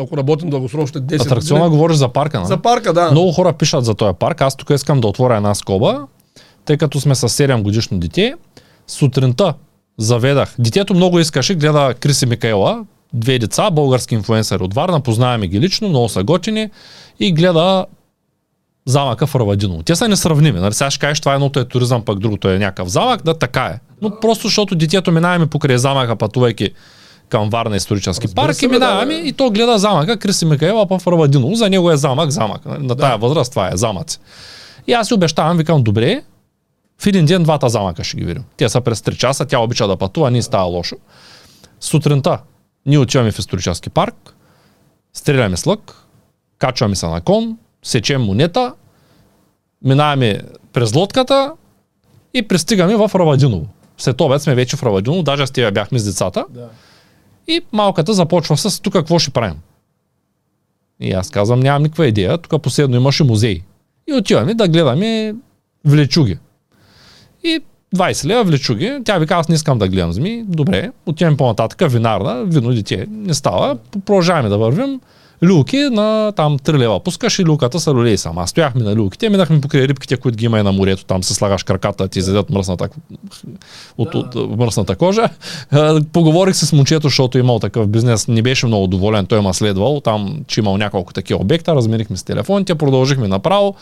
ако 0.01 0.17
работим 0.17 0.49
дългосрочно, 0.49 0.83
още 0.83 0.99
10 1.01 1.25
Атракциона 1.25 1.61
години. 1.61 1.77
говориш 1.77 1.97
за 1.97 2.09
парка, 2.09 2.37
нали? 2.37 2.47
За 2.47 2.57
парка, 2.57 2.93
да. 2.93 3.11
Много 3.11 3.31
хора 3.31 3.53
пишат 3.53 3.85
за 3.85 3.93
този 3.93 4.13
парк. 4.19 4.41
Аз 4.41 4.55
тук 4.55 4.69
искам 4.69 5.01
да 5.01 5.07
отворя 5.07 5.37
една 5.37 5.55
скоба, 5.55 6.07
тъй 6.65 6.77
като 6.77 6.99
сме 6.99 7.15
с 7.15 7.29
7 7.29 7.61
годишно 7.61 7.99
дете. 7.99 8.35
Сутринта 8.88 9.53
заведах. 9.97 10.55
Детето 10.59 10.93
много 10.93 11.19
искаше, 11.19 11.55
гледа 11.55 11.93
Криси 11.99 12.26
Микаела, 12.26 12.85
две 13.14 13.39
деца, 13.39 13.72
български 13.72 14.15
инфуенсъри 14.15 14.64
от 14.64 14.73
Варна, 14.73 15.01
познаваме 15.01 15.47
ги 15.47 15.59
лично, 15.59 15.89
много 15.89 16.09
са 16.09 16.23
готини 16.23 16.69
и 17.19 17.34
гледа 17.34 17.85
замъка 18.85 19.27
в 19.27 19.35
Равадиново. 19.35 19.84
Те 19.84 19.95
са 19.95 20.07
несравними. 20.07 20.59
Нали? 20.59 20.73
Сега 20.73 20.91
ще 20.91 20.99
кажеш, 20.99 21.19
това 21.19 21.34
едното 21.34 21.59
е 21.59 21.65
туризъм, 21.65 22.05
пък 22.05 22.19
другото 22.19 22.49
е 22.49 22.59
някакъв 22.59 22.88
замък. 22.88 23.23
Да, 23.23 23.34
така 23.34 23.65
е. 23.65 23.80
Но 24.01 24.19
просто 24.19 24.47
защото 24.47 24.76
детето 24.76 25.11
минаваме 25.11 25.47
покрай 25.47 25.77
замъка, 25.77 26.15
пътувайки 26.15 26.69
към 27.30 27.49
Варна 27.49 27.76
исторически 27.76 28.27
Разбира 28.27 28.45
парк 28.45 28.61
и 28.61 28.68
минаваме 28.68 29.22
да, 29.22 29.27
и 29.27 29.34
то 29.34 29.51
гледа 29.51 29.77
замъка 29.77 30.18
Криси 30.18 30.45
Микаела 30.45 30.85
в 30.89 31.07
Равадиново. 31.07 31.55
За 31.55 31.69
него 31.69 31.91
е 31.91 31.97
замък, 31.97 32.30
замък. 32.30 32.65
Нали? 32.65 32.88
На 32.88 32.95
тая 32.95 33.18
възраст 33.18 33.51
това 33.51 33.69
е 33.73 33.77
замъци. 33.77 34.19
И 34.88 34.93
аз 34.93 35.07
си 35.07 35.14
обещавам, 35.14 35.57
викам, 35.57 35.84
добре, 35.84 36.22
в 37.02 37.07
един 37.07 37.26
ден 37.26 37.44
двата 37.44 37.69
замъка 37.69 38.03
ще 38.03 38.18
ги 38.18 38.24
видим. 38.24 38.44
Те 38.57 38.69
са 38.69 38.82
през 38.82 38.99
3 38.99 39.15
часа, 39.18 39.45
тя 39.45 39.60
обича 39.60 39.88
да 39.88 39.98
пътува, 39.98 40.38
й 40.38 40.41
става 40.41 40.65
лошо. 40.65 40.95
сутринта 41.80 42.40
ние 42.86 42.98
отиваме 42.99 43.32
в 43.32 43.40
исторически 43.40 43.90
парк, 43.90 44.36
стреляме 45.14 45.57
с 45.57 45.65
лък, 45.65 45.95
качваме 46.57 46.95
се 46.95 47.07
на 47.07 47.22
кон, 47.22 47.57
сечем 47.84 48.22
монета, 48.22 48.74
минаваме 49.84 50.41
през 50.74 50.95
лодката 50.95 51.53
и 52.34 52.48
пристигаме 52.48 52.95
в 52.95 53.11
Равадиново. 53.15 53.68
След 53.98 54.22
обед 54.22 54.41
сме 54.41 54.56
вече 54.56 54.78
в 54.78 54.84
Равадиново, 54.84 55.24
даже 55.24 55.48
с 55.48 55.52
тия 55.52 55.72
бяхме 55.72 55.99
с 55.99 56.06
децата. 56.06 56.45
Да. 56.49 56.69
И 57.48 57.61
малката 57.72 58.14
започва 58.14 58.57
с 58.57 58.80
тук 58.80 58.94
какво 58.94 59.19
ще 59.19 59.32
правим. 59.32 59.60
И 60.99 61.11
аз 61.11 61.30
казвам, 61.30 61.60
нямам 61.60 61.84
никаква 61.84 62.07
идея, 62.07 62.38
тук 62.38 62.61
последно 62.61 62.95
имаше 62.95 63.24
музей. 63.24 63.64
И 64.07 64.14
отиваме 64.14 64.53
да 64.53 64.68
гледаме 64.68 65.36
влечуги. 65.86 66.38
И 67.48 67.60
20 67.95 68.26
лева 68.26 68.44
влечуги, 68.44 68.99
тя 69.06 69.18
вика, 69.18 69.36
аз 69.36 69.49
не 69.49 69.56
искам 69.56 69.78
да 69.78 69.88
гледам 69.88 70.14
зми, 70.14 70.44
добре, 70.48 70.91
отиваме 71.06 71.38
по-нататък, 71.38 71.91
винарна, 71.91 72.44
вино 72.45 72.74
дете, 72.74 73.06
не 73.10 73.34
става, 73.34 73.78
продължаваме 74.06 74.49
да 74.49 74.57
вървим, 74.57 74.99
люлки 75.43 75.77
на 75.77 76.31
там 76.35 76.59
3 76.59 76.77
лева 76.77 76.99
пускаш 76.99 77.39
и 77.39 77.45
люлката 77.45 77.80
са 77.80 77.93
люлей 77.93 78.18
сам. 78.18 78.38
Аз 78.38 78.49
стояхме 78.49 78.84
на 78.84 78.95
люлките, 78.95 79.30
минахме 79.30 79.61
покрай 79.61 79.88
рибките, 79.88 80.18
които 80.18 80.38
ги 80.38 80.45
има 80.45 80.59
и 80.59 80.64
на 80.64 80.72
морето, 80.72 81.05
там 81.05 81.23
се 81.23 81.34
слагаш 81.34 81.64
краката, 81.64 82.07
ти 82.07 82.19
изядат 82.19 82.49
мръсната, 82.49 82.89
от, 83.97 84.15
от, 84.15 84.35
от, 84.35 84.57
мръсната 84.57 84.95
кожа. 84.95 85.30
Поговорих 86.14 86.55
с 86.55 86.73
момчето, 86.73 87.07
защото 87.07 87.38
имал 87.38 87.59
такъв 87.59 87.88
бизнес, 87.88 88.27
не 88.27 88.41
беше 88.41 88.65
много 88.65 88.88
доволен, 88.88 89.26
той 89.26 89.41
ма 89.41 89.53
следвал, 89.53 89.99
там, 89.99 90.39
че 90.47 90.59
имал 90.59 90.77
няколко 90.77 91.14
такива 91.14 91.39
обекта, 91.39 91.76
размерихме 91.76 92.18
с 92.18 92.23
телефоните, 92.23 92.76
продължихме 92.76 93.27
направо. 93.27 93.76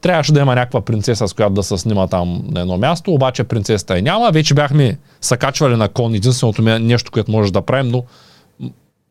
Трябваше 0.00 0.32
да 0.32 0.40
има 0.40 0.54
някаква 0.54 0.80
принцеса, 0.80 1.28
с 1.28 1.32
която 1.32 1.54
да 1.54 1.62
се 1.62 1.78
снима 1.78 2.06
там 2.06 2.42
на 2.50 2.60
едно 2.60 2.78
място, 2.78 3.12
обаче 3.12 3.44
принцесата 3.44 3.98
и 3.98 4.02
няма. 4.02 4.30
Вече 4.32 4.54
бяхме 4.54 4.98
съкачвали 5.20 5.76
на 5.76 5.88
кон, 5.88 6.14
единственото 6.14 6.62
ме- 6.62 6.78
нещо, 6.78 7.12
което 7.12 7.30
може 7.30 7.52
да 7.52 7.62
правим, 7.62 7.90
но 7.90 8.04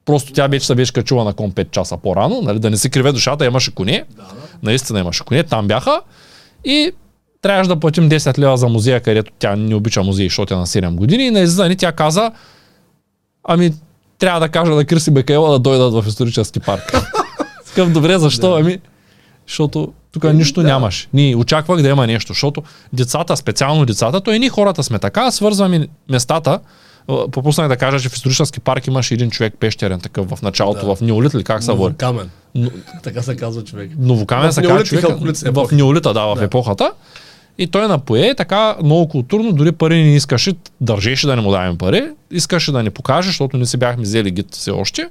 Просто 0.07 0.33
тя 0.33 0.47
вече 0.47 0.65
се 0.65 0.75
беше 0.75 0.93
качила 0.93 1.23
на 1.23 1.33
кон 1.33 1.51
5 1.51 1.71
часа 1.71 1.97
по-рано, 1.97 2.41
нали, 2.41 2.59
да 2.59 2.69
не 2.69 2.77
се 2.77 2.89
криве 2.89 3.11
душата, 3.11 3.45
имаше 3.45 3.75
коне. 3.75 4.03
Наистина 4.63 4.99
имаше 4.99 5.23
коне, 5.23 5.43
там 5.43 5.67
бяха. 5.67 6.01
И 6.65 6.91
трябваше 7.41 7.67
да 7.67 7.79
платим 7.79 8.09
10 8.09 8.37
лева 8.37 8.57
за 8.57 8.67
музея, 8.67 8.99
където 8.99 9.31
тя 9.39 9.55
не 9.55 9.75
обича 9.75 10.03
музей, 10.03 10.25
защото 10.25 10.53
е 10.53 10.57
на 10.57 10.67
7 10.67 10.95
години. 10.95 11.23
И 11.23 11.31
на 11.31 11.39
излизане 11.39 11.75
тя 11.75 11.91
каза, 11.91 12.31
ами 13.43 13.73
трябва 14.19 14.39
да 14.39 14.49
кажа 14.49 14.71
на 14.71 14.85
Криси 14.85 15.11
Бекаева 15.11 15.51
да 15.51 15.59
дойдат 15.59 15.93
в 15.93 16.07
исторически 16.07 16.59
парк. 16.59 16.93
Скъп, 17.65 17.93
добре, 17.93 18.19
защо? 18.19 18.55
Ами, 18.55 18.77
защото 19.47 19.93
тук 20.11 20.33
нищо 20.33 20.61
да. 20.61 20.67
нямаш. 20.67 21.09
Ние 21.13 21.35
очаквах 21.35 21.81
да 21.81 21.89
има 21.89 22.07
нещо, 22.07 22.33
защото 22.33 22.63
децата, 22.93 23.37
специално 23.37 23.85
децата, 23.85 24.21
то 24.21 24.31
и 24.31 24.39
ние 24.39 24.49
хората 24.49 24.83
сме 24.83 24.99
така, 24.99 25.31
свързваме 25.31 25.87
местата. 26.09 26.59
А, 27.09 27.27
Пропуснах 27.27 27.67
да 27.67 27.77
кажа, 27.77 27.99
че 27.99 28.09
в 28.09 28.13
исторически 28.13 28.59
парк 28.59 28.87
имаше 28.87 29.13
един 29.13 29.29
човек 29.29 29.53
пещерен 29.59 29.99
такъв 29.99 30.29
в 30.29 30.41
началото, 30.41 30.85
Да. 30.85 30.95
в 30.95 31.01
Неолит 31.01 31.35
ли 31.35 31.43
как 31.43 31.63
се 31.63 31.71
води? 31.71 31.95
Камен. 31.95 32.29
Но- 32.55 32.69
Така 33.03 33.21
се 33.21 33.35
казва 33.35 33.63
човек. 33.63 33.91
Новокамен 33.97 34.53
се 34.53 34.61
казва 34.61 34.83
човек. 34.83 35.05
В. 35.45 35.67
Неолита, 35.71 36.13
да, 36.13 36.21
в 36.21 36.35
Да. 36.35 36.43
епохата. 36.43 36.91
И 37.57 37.67
той 37.67 37.87
напое 37.87 38.33
така 38.35 38.75
много 38.83 39.07
културно, 39.07 39.51
дори 39.51 39.71
пари 39.71 39.95
не 39.95 40.15
искаше, 40.15 40.53
държеше 40.81 41.27
да 41.27 41.35
не 41.35 41.41
му 41.41 41.51
даваме 41.51 41.77
пари, 41.77 42.03
искаше 42.31 42.71
да 42.71 42.83
ни 42.83 42.89
покаже, 42.89 43.27
защото 43.27 43.57
не 43.57 43.65
си 43.65 43.77
бяхме 43.77 44.03
взели 44.03 44.31
гид 44.31 44.55
все 44.55 44.71
още. 44.71 45.09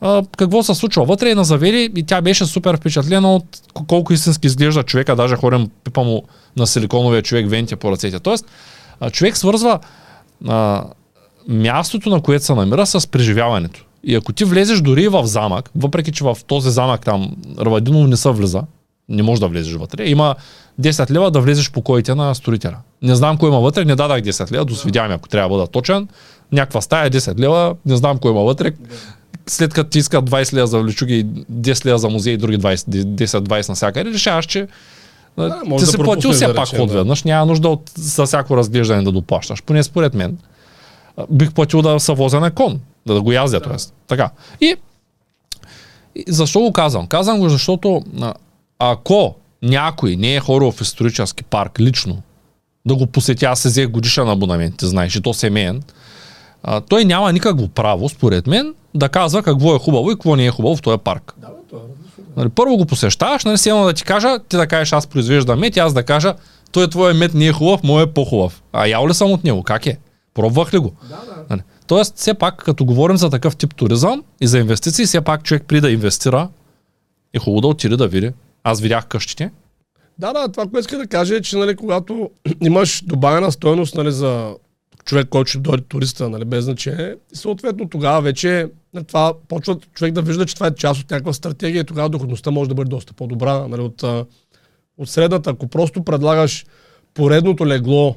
А, 0.00 0.22
какво 0.38 0.62
се 0.62 0.74
случва 0.74 1.04
вътре 1.04 1.30
и 1.30 1.34
на 1.34 1.44
завели 1.44 1.92
и 1.96 2.02
тя 2.02 2.20
беше 2.20 2.46
супер 2.46 2.76
впечатлена 2.76 3.34
от 3.34 3.44
колко 3.86 4.12
истински 4.12 4.46
изглежда 4.46 4.82
човека, 4.82 5.16
даже 5.16 5.36
ходим 5.36 5.70
пипа 5.84 6.02
му 6.02 6.22
на 6.56 6.66
силиконовия 6.66 7.22
човек 7.22 7.48
венти 7.48 7.76
по 7.76 7.92
ръцете. 7.92 8.20
Тоест, 8.20 8.46
човек 9.12 9.36
свързва 9.36 9.78
а, 10.48 10.84
мястото, 11.48 12.10
на 12.10 12.20
което 12.20 12.44
се 12.44 12.54
намира 12.54 12.86
с 12.86 13.06
преживяването. 13.06 13.84
И 14.04 14.14
ако 14.14 14.32
ти 14.32 14.44
влезеш 14.44 14.80
дори 14.80 15.08
в 15.08 15.26
замък, 15.26 15.70
въпреки 15.76 16.12
че 16.12 16.24
в 16.24 16.36
този 16.46 16.70
замък 16.70 17.04
там 17.04 17.36
Равадиново 17.60 18.06
не 18.06 18.16
се 18.16 18.30
влиза, 18.30 18.62
не 19.08 19.22
можеш 19.22 19.40
да 19.40 19.48
влезеш 19.48 19.74
вътре, 19.74 20.08
има 20.08 20.34
10 20.80 21.10
лева 21.10 21.30
да 21.30 21.40
влезеш 21.40 21.68
в 21.68 21.72
покоите 21.72 22.14
на 22.14 22.34
строителя. 22.34 22.76
Не 23.02 23.14
знам 23.14 23.38
кой 23.38 23.48
има 23.48 23.60
вътре, 23.60 23.84
не 23.84 23.96
дадах 23.96 24.20
10 24.20 24.52
лева, 24.52 24.64
досвидявам, 24.64 25.12
ако 25.12 25.28
трябва 25.28 25.48
да 25.48 25.54
бъда 25.54 25.66
точен. 25.66 26.08
Някаква 26.52 26.80
стая 26.80 27.10
10 27.10 27.38
лева, 27.38 27.74
не 27.86 27.96
знам 27.96 28.18
кой 28.18 28.30
има 28.30 28.40
вътре. 28.40 28.72
След 29.46 29.74
като 29.74 29.90
ти 29.90 29.98
искат 29.98 30.30
20 30.30 30.54
лева 30.54 30.66
за 30.66 30.78
влечуги, 30.78 31.26
10 31.52 31.86
лева 31.86 31.98
за 31.98 32.08
музей 32.08 32.32
и 32.32 32.36
други 32.36 32.58
20, 32.58 32.74
10-20 33.04 33.68
навсякъде, 33.68 34.10
решаваш, 34.10 34.46
че 34.46 34.66
Да, 35.38 35.60
ти 35.62 35.70
да 35.70 35.86
си 35.86 35.98
платил 35.98 36.32
все 36.32 36.54
пак 36.54 36.68
да. 36.70 36.82
отведнъж, 36.82 37.22
няма 37.22 37.46
нужда 37.46 37.68
от 37.68 37.90
за 37.94 38.26
всяко 38.26 38.56
разглеждане 38.56 39.02
да 39.02 39.12
доплащаш. 39.12 39.62
Поне 39.62 39.82
според 39.82 40.14
мен. 40.14 40.38
Бих 41.30 41.52
платил 41.52 41.82
да 41.82 42.00
се 42.00 42.12
возя 42.12 42.40
на 42.40 42.50
кон, 42.50 42.80
да, 43.06 43.14
да 43.14 43.22
го 43.22 43.32
яздя, 43.32 43.60
т.е. 43.60 43.76
Така. 44.06 44.30
И, 44.60 44.76
и 46.14 46.24
защо 46.28 46.60
го 46.60 46.72
казвам? 46.72 47.06
Казвам 47.06 47.38
го, 47.38 47.48
защото 47.48 48.02
а, 48.20 48.34
ако 48.78 49.34
някой 49.62 50.16
не 50.16 50.34
е 50.34 50.40
хорил 50.40 50.72
в 50.72 50.80
исторически 50.80 51.44
парк 51.44 51.80
лично, 51.80 52.22
да 52.86 52.94
го 52.94 53.06
посетя, 53.06 53.46
аз 53.46 53.60
се 53.60 53.68
взех 53.68 53.88
годишен 53.88 54.28
абонамент, 54.28 54.76
ти 54.76 54.86
знаеш, 54.86 55.16
и 55.16 55.22
то 55.22 55.34
семейен, 55.34 55.82
а, 56.62 56.80
той 56.80 57.04
няма 57.04 57.32
никакво 57.32 57.68
право, 57.68 58.08
според 58.08 58.46
мен, 58.46 58.74
да 58.94 59.08
казва 59.08 59.42
какво 59.42 59.74
е 59.74 59.78
хубаво 59.78 60.10
и 60.10 60.14
какво 60.14 60.36
не 60.36 60.46
е 60.46 60.50
хубаво 60.50 60.76
в 60.76 60.82
този 60.82 60.98
парк. 60.98 61.34
Да, 61.36 61.46
бе, 61.46 61.54
това 61.70 61.82
е. 61.82 62.04
Нали, 62.36 62.48
първо 62.48 62.76
го 62.76 62.86
посещаваш, 62.86 63.44
нали, 63.44 63.58
силно 63.58 63.84
да 63.84 63.92
ти 63.92 64.04
кажа, 64.04 64.38
ти 64.48 64.56
да 64.56 64.66
кажеш 64.66 64.92
аз 64.92 65.06
произвеждам 65.06 65.60
мед 65.60 65.76
аз 65.76 65.92
да 65.92 66.02
кажа, 66.02 66.34
той 66.72 66.90
твой 66.90 67.14
мед 67.14 67.34
не 67.34 67.46
е 67.46 67.52
хубав, 67.52 67.82
моят 67.82 68.10
е 68.10 68.12
по-хубав. 68.12 68.62
А 68.72 68.86
ял 68.86 69.08
ли 69.08 69.14
съм 69.14 69.32
от 69.32 69.44
него? 69.44 69.62
Как 69.62 69.86
е? 69.86 69.98
Пробвах 70.34 70.74
ли 70.74 70.78
го? 70.78 70.92
Да, 71.02 71.08
да. 71.08 71.44
Нали. 71.50 71.60
Тоест, 71.86 72.16
все 72.16 72.34
пак, 72.34 72.56
като 72.56 72.84
говорим 72.84 73.16
за 73.16 73.30
такъв 73.30 73.56
тип 73.56 73.74
туризъм 73.74 74.24
и 74.40 74.46
за 74.46 74.58
инвестиции, 74.58 75.06
все 75.06 75.20
пак 75.20 75.42
човек 75.42 75.64
при 75.68 75.80
да 75.80 75.90
инвестира, 75.90 76.48
е 77.34 77.38
хубаво 77.38 77.60
да 77.60 77.66
отиде 77.66 77.96
да 77.96 78.08
види. 78.08 78.32
Аз 78.64 78.80
видях 78.80 79.06
къщите. 79.06 79.50
Да, 80.18 80.32
да, 80.32 80.48
това, 80.48 80.64
което 80.64 80.78
иска 80.78 80.98
да 80.98 81.06
кажа 81.06 81.36
е, 81.36 81.40
че 81.40 81.56
нали, 81.56 81.76
когато 81.76 82.30
имаш 82.60 83.02
добавена 83.06 83.52
стойност 83.52 83.94
нали, 83.94 84.12
за 84.12 84.54
човек, 85.04 85.28
който 85.28 85.50
ще 85.50 85.58
дойде 85.58 85.82
туриста, 85.88 86.28
нали, 86.28 86.44
без 86.44 86.64
значение, 86.64 87.16
и 87.32 87.36
съответно 87.36 87.88
тогава 87.88 88.20
вече 88.20 88.66
нали, 88.94 89.04
това 89.04 89.34
почва 89.48 89.78
човек 89.94 90.12
да 90.14 90.22
вижда, 90.22 90.46
че 90.46 90.54
това 90.54 90.66
е 90.66 90.74
част 90.74 91.00
от 91.00 91.10
някаква 91.10 91.32
стратегия 91.32 91.80
и 91.80 91.84
тогава 91.84 92.08
доходността 92.08 92.50
може 92.50 92.68
да 92.68 92.74
бъде 92.74 92.88
доста 92.88 93.12
по-добра 93.12 93.68
нали, 93.68 93.80
от, 93.80 94.02
от 94.98 95.08
средната. 95.08 95.50
Ако 95.50 95.68
просто 95.68 96.04
предлагаш 96.04 96.66
поредното 97.14 97.66
легло 97.66 98.16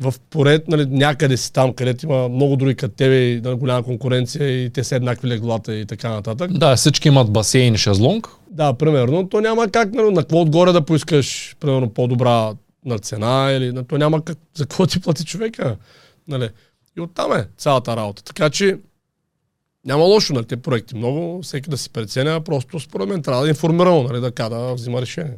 в 0.00 0.14
поред, 0.30 0.68
нали, 0.68 0.86
някъде 0.86 1.36
си 1.36 1.52
там, 1.52 1.72
където 1.72 2.06
има 2.06 2.28
много 2.28 2.56
други 2.56 2.74
като 2.74 2.94
тебе 2.94 3.28
и 3.28 3.40
нали, 3.40 3.54
голяма 3.54 3.82
конкуренция 3.82 4.64
и 4.64 4.70
те 4.70 4.84
са 4.84 4.96
еднакви 4.96 5.28
леглата 5.28 5.76
и 5.76 5.86
така 5.86 6.08
нататък. 6.08 6.52
Да, 6.52 6.76
всички 6.76 7.08
имат 7.08 7.30
басейн 7.30 7.74
и 7.74 7.78
шезлонг. 7.78 8.28
Да, 8.50 8.74
примерно, 8.74 9.28
то 9.28 9.40
няма 9.40 9.68
как 9.68 9.92
нали, 9.92 10.10
на 10.10 10.20
какво 10.20 10.40
отгоре 10.40 10.72
да 10.72 10.84
поискаш 10.84 11.56
примерно 11.60 11.90
по-добра 11.90 12.52
на 12.84 12.98
цена 12.98 13.52
или 13.52 13.72
на 13.72 13.84
то 13.84 13.98
няма 13.98 14.24
как, 14.24 14.38
за 14.54 14.64
какво 14.64 14.86
ти 14.86 15.00
плати 15.00 15.24
човека. 15.24 15.76
Нали. 16.28 16.48
И 16.98 17.00
оттам 17.00 17.32
е 17.32 17.46
цялата 17.56 17.96
работа. 17.96 18.24
Така 18.24 18.50
че 18.50 18.78
няма 19.84 20.04
лошо 20.04 20.32
на 20.32 20.44
тези 20.44 20.62
проекти. 20.62 20.96
Много, 20.96 21.42
всеки 21.42 21.70
да 21.70 21.78
си 21.78 21.90
преценя, 21.90 22.40
просто 22.40 22.80
според 22.80 23.08
мен 23.08 23.22
трябва 23.22 23.42
да 23.42 23.48
е 23.48 23.50
информирано, 23.50 24.02
нали, 24.02 24.20
да, 24.20 24.48
да 24.48 24.74
взима 24.74 25.00
решение. 25.00 25.36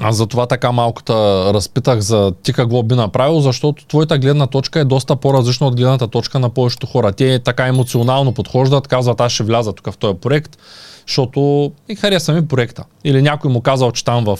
Аз 0.00 0.16
за 0.16 0.26
това 0.26 0.46
така 0.46 0.72
малко 0.72 1.02
те 1.02 1.12
разпитах 1.54 2.00
за 2.00 2.32
ти 2.42 2.52
какво 2.52 2.82
би 2.82 2.94
направил, 2.94 3.40
защото 3.40 3.86
твоята 3.86 4.18
гледна 4.18 4.46
точка 4.46 4.80
е 4.80 4.84
доста 4.84 5.16
по-различна 5.16 5.66
от 5.66 5.76
гледната 5.76 6.08
точка 6.08 6.38
на 6.38 6.50
повечето 6.50 6.86
хора. 6.86 7.12
Те 7.12 7.38
така 7.38 7.66
емоционално 7.66 8.34
подхождат, 8.34 8.88
казват 8.88 9.20
аз 9.20 9.32
ще 9.32 9.42
вляза 9.42 9.72
тук 9.72 9.90
в 9.90 9.98
този 9.98 10.18
проект, 10.18 10.58
защото 11.06 11.72
и 11.88 11.94
хареса 11.94 12.32
ми 12.32 12.48
проекта. 12.48 12.84
Или 13.04 13.22
някой 13.22 13.52
му 13.52 13.60
казал, 13.60 13.92
че 13.92 14.04
там 14.04 14.24
в 14.24 14.38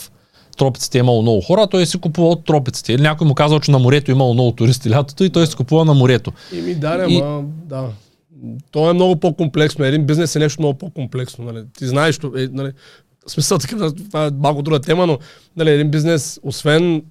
тропиците 0.57 0.99
е 0.99 1.01
имало 1.01 1.23
много 1.23 1.41
хора, 1.41 1.67
той 1.67 1.87
си 1.87 2.01
купува 2.01 2.29
от 2.29 2.45
тропиците. 2.45 2.93
Или 2.93 3.03
някой 3.03 3.27
му 3.27 3.35
казал, 3.35 3.61
че 3.61 3.71
на 3.71 3.79
морето 3.79 4.11
е 4.11 4.15
имало 4.15 4.35
много 4.35 4.53
туристи 4.53 4.91
лятото 4.91 5.25
и 5.25 5.31
той 5.31 5.47
си 5.47 5.57
купува 5.57 5.85
на 5.85 5.95
морето. 5.95 6.33
И 6.53 6.61
ми 6.61 6.75
да, 6.75 7.07
И- 7.09 7.15
и... 7.15 7.23
ма, 7.23 7.43
да. 7.65 7.85
То 8.71 8.91
е 8.91 8.93
много 8.93 9.17
по-комплексно. 9.17 9.85
Един 9.85 10.07
бизнес 10.07 10.37
е 10.37 10.39
нещо 10.39 10.63
много 10.63 10.79
по-комплексно. 10.79 11.45
Нали. 11.45 11.65
Ти 11.79 11.87
знаеш, 11.87 12.17
е, 12.17 12.49
нали, 12.53 12.73
смисъл, 13.31 13.59
така, 13.59 13.91
това 14.11 14.27
е 14.27 14.31
малко 14.31 14.63
друга 14.63 14.81
тема, 14.81 15.07
но 15.07 15.19
нали, 15.57 15.71
един 15.71 15.91
бизнес, 15.91 16.41
освен 16.43 17.03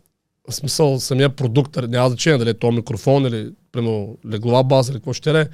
в 0.49 0.55
смисъл 0.55 0.99
самия 0.99 1.29
продукт, 1.29 1.75
нали, 1.75 1.87
няма 1.87 2.09
значение 2.09 2.37
дали 2.37 2.49
е 2.49 2.53
то 2.53 2.71
микрофон 2.71 3.25
или 3.25 3.49
примерно 3.71 4.17
леглова 4.31 4.63
база 4.63 4.91
или 4.91 4.99
какво 4.99 5.13
ще 5.13 5.41
е, 5.41 5.45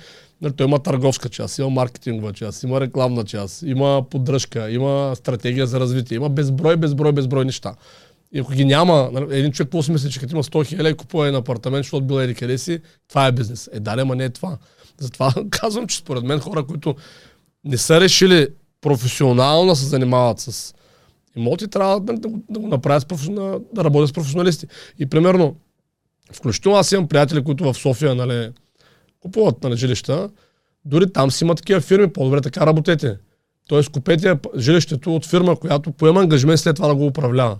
нали, 0.41 0.53
той 0.53 0.67
има 0.67 0.79
търговска 0.79 1.29
част, 1.29 1.59
има 1.59 1.69
маркетингова 1.69 2.33
част, 2.33 2.63
има 2.63 2.81
рекламна 2.81 3.23
част, 3.23 3.61
има 3.61 4.03
поддръжка, 4.09 4.71
има 4.71 5.13
стратегия 5.15 5.67
за 5.67 5.79
развитие, 5.79 6.15
има 6.15 6.29
безброй, 6.29 6.77
безброй, 6.77 7.11
безброй 7.11 7.45
неща. 7.45 7.75
И 8.33 8.39
ако 8.39 8.51
ги 8.51 8.65
няма, 8.65 9.09
нали, 9.13 9.25
един 9.39 9.51
човек 9.51 9.71
какво 9.71 9.93
мисли, 9.93 10.11
че 10.11 10.19
като 10.19 10.35
има 10.35 10.43
100 10.43 10.65
хиляди 10.65 10.89
и 10.89 10.93
купува 10.93 11.27
един 11.27 11.39
апартамент, 11.39 11.83
защото 11.83 12.05
бил 12.05 12.19
еди 12.19 12.35
къде 12.35 12.57
си, 12.57 12.79
това 13.09 13.27
е 13.27 13.31
бизнес. 13.31 13.69
Е, 13.73 13.79
да, 13.79 13.95
ама 13.97 14.15
не 14.15 14.25
е 14.25 14.29
това. 14.29 14.57
Затова 14.99 15.33
казвам, 15.49 15.87
че 15.87 15.97
според 15.97 16.23
мен 16.23 16.39
хора, 16.39 16.65
които 16.65 16.95
не 17.63 17.77
са 17.77 18.01
решили 18.01 18.47
професионално 18.83 19.75
се 19.75 19.85
занимават 19.85 20.39
с 20.39 20.73
имоти, 21.35 21.67
трябва 21.67 21.99
да, 21.99 22.13
да, 22.13 22.29
да 22.49 22.59
го 22.59 22.67
направят 22.67 23.03
с 23.03 23.05
професионал, 23.05 23.61
да 23.73 23.83
работят 23.83 24.09
с 24.09 24.13
професионалисти. 24.13 24.67
И 24.99 25.05
примерно, 25.05 25.55
включително 26.33 26.77
аз 26.77 26.91
имам 26.91 27.07
приятели, 27.07 27.43
които 27.43 27.63
в 27.63 27.73
София, 27.73 28.15
нали, 28.15 28.51
купуват 29.19 29.63
нали, 29.63 29.77
жилища, 29.77 30.29
дори 30.85 31.13
там 31.13 31.31
си 31.31 31.43
има 31.43 31.55
такива 31.55 31.81
фирми, 31.81 32.13
по-добре 32.13 32.41
така 32.41 32.65
работете. 32.65 33.17
Тоест 33.67 33.89
купете 33.89 34.39
жилището 34.57 35.15
от 35.15 35.25
фирма, 35.25 35.55
която 35.55 35.91
поема 35.91 36.21
ангажимент 36.21 36.59
след 36.59 36.75
това 36.75 36.87
да 36.87 36.95
го 36.95 37.05
управлява. 37.05 37.57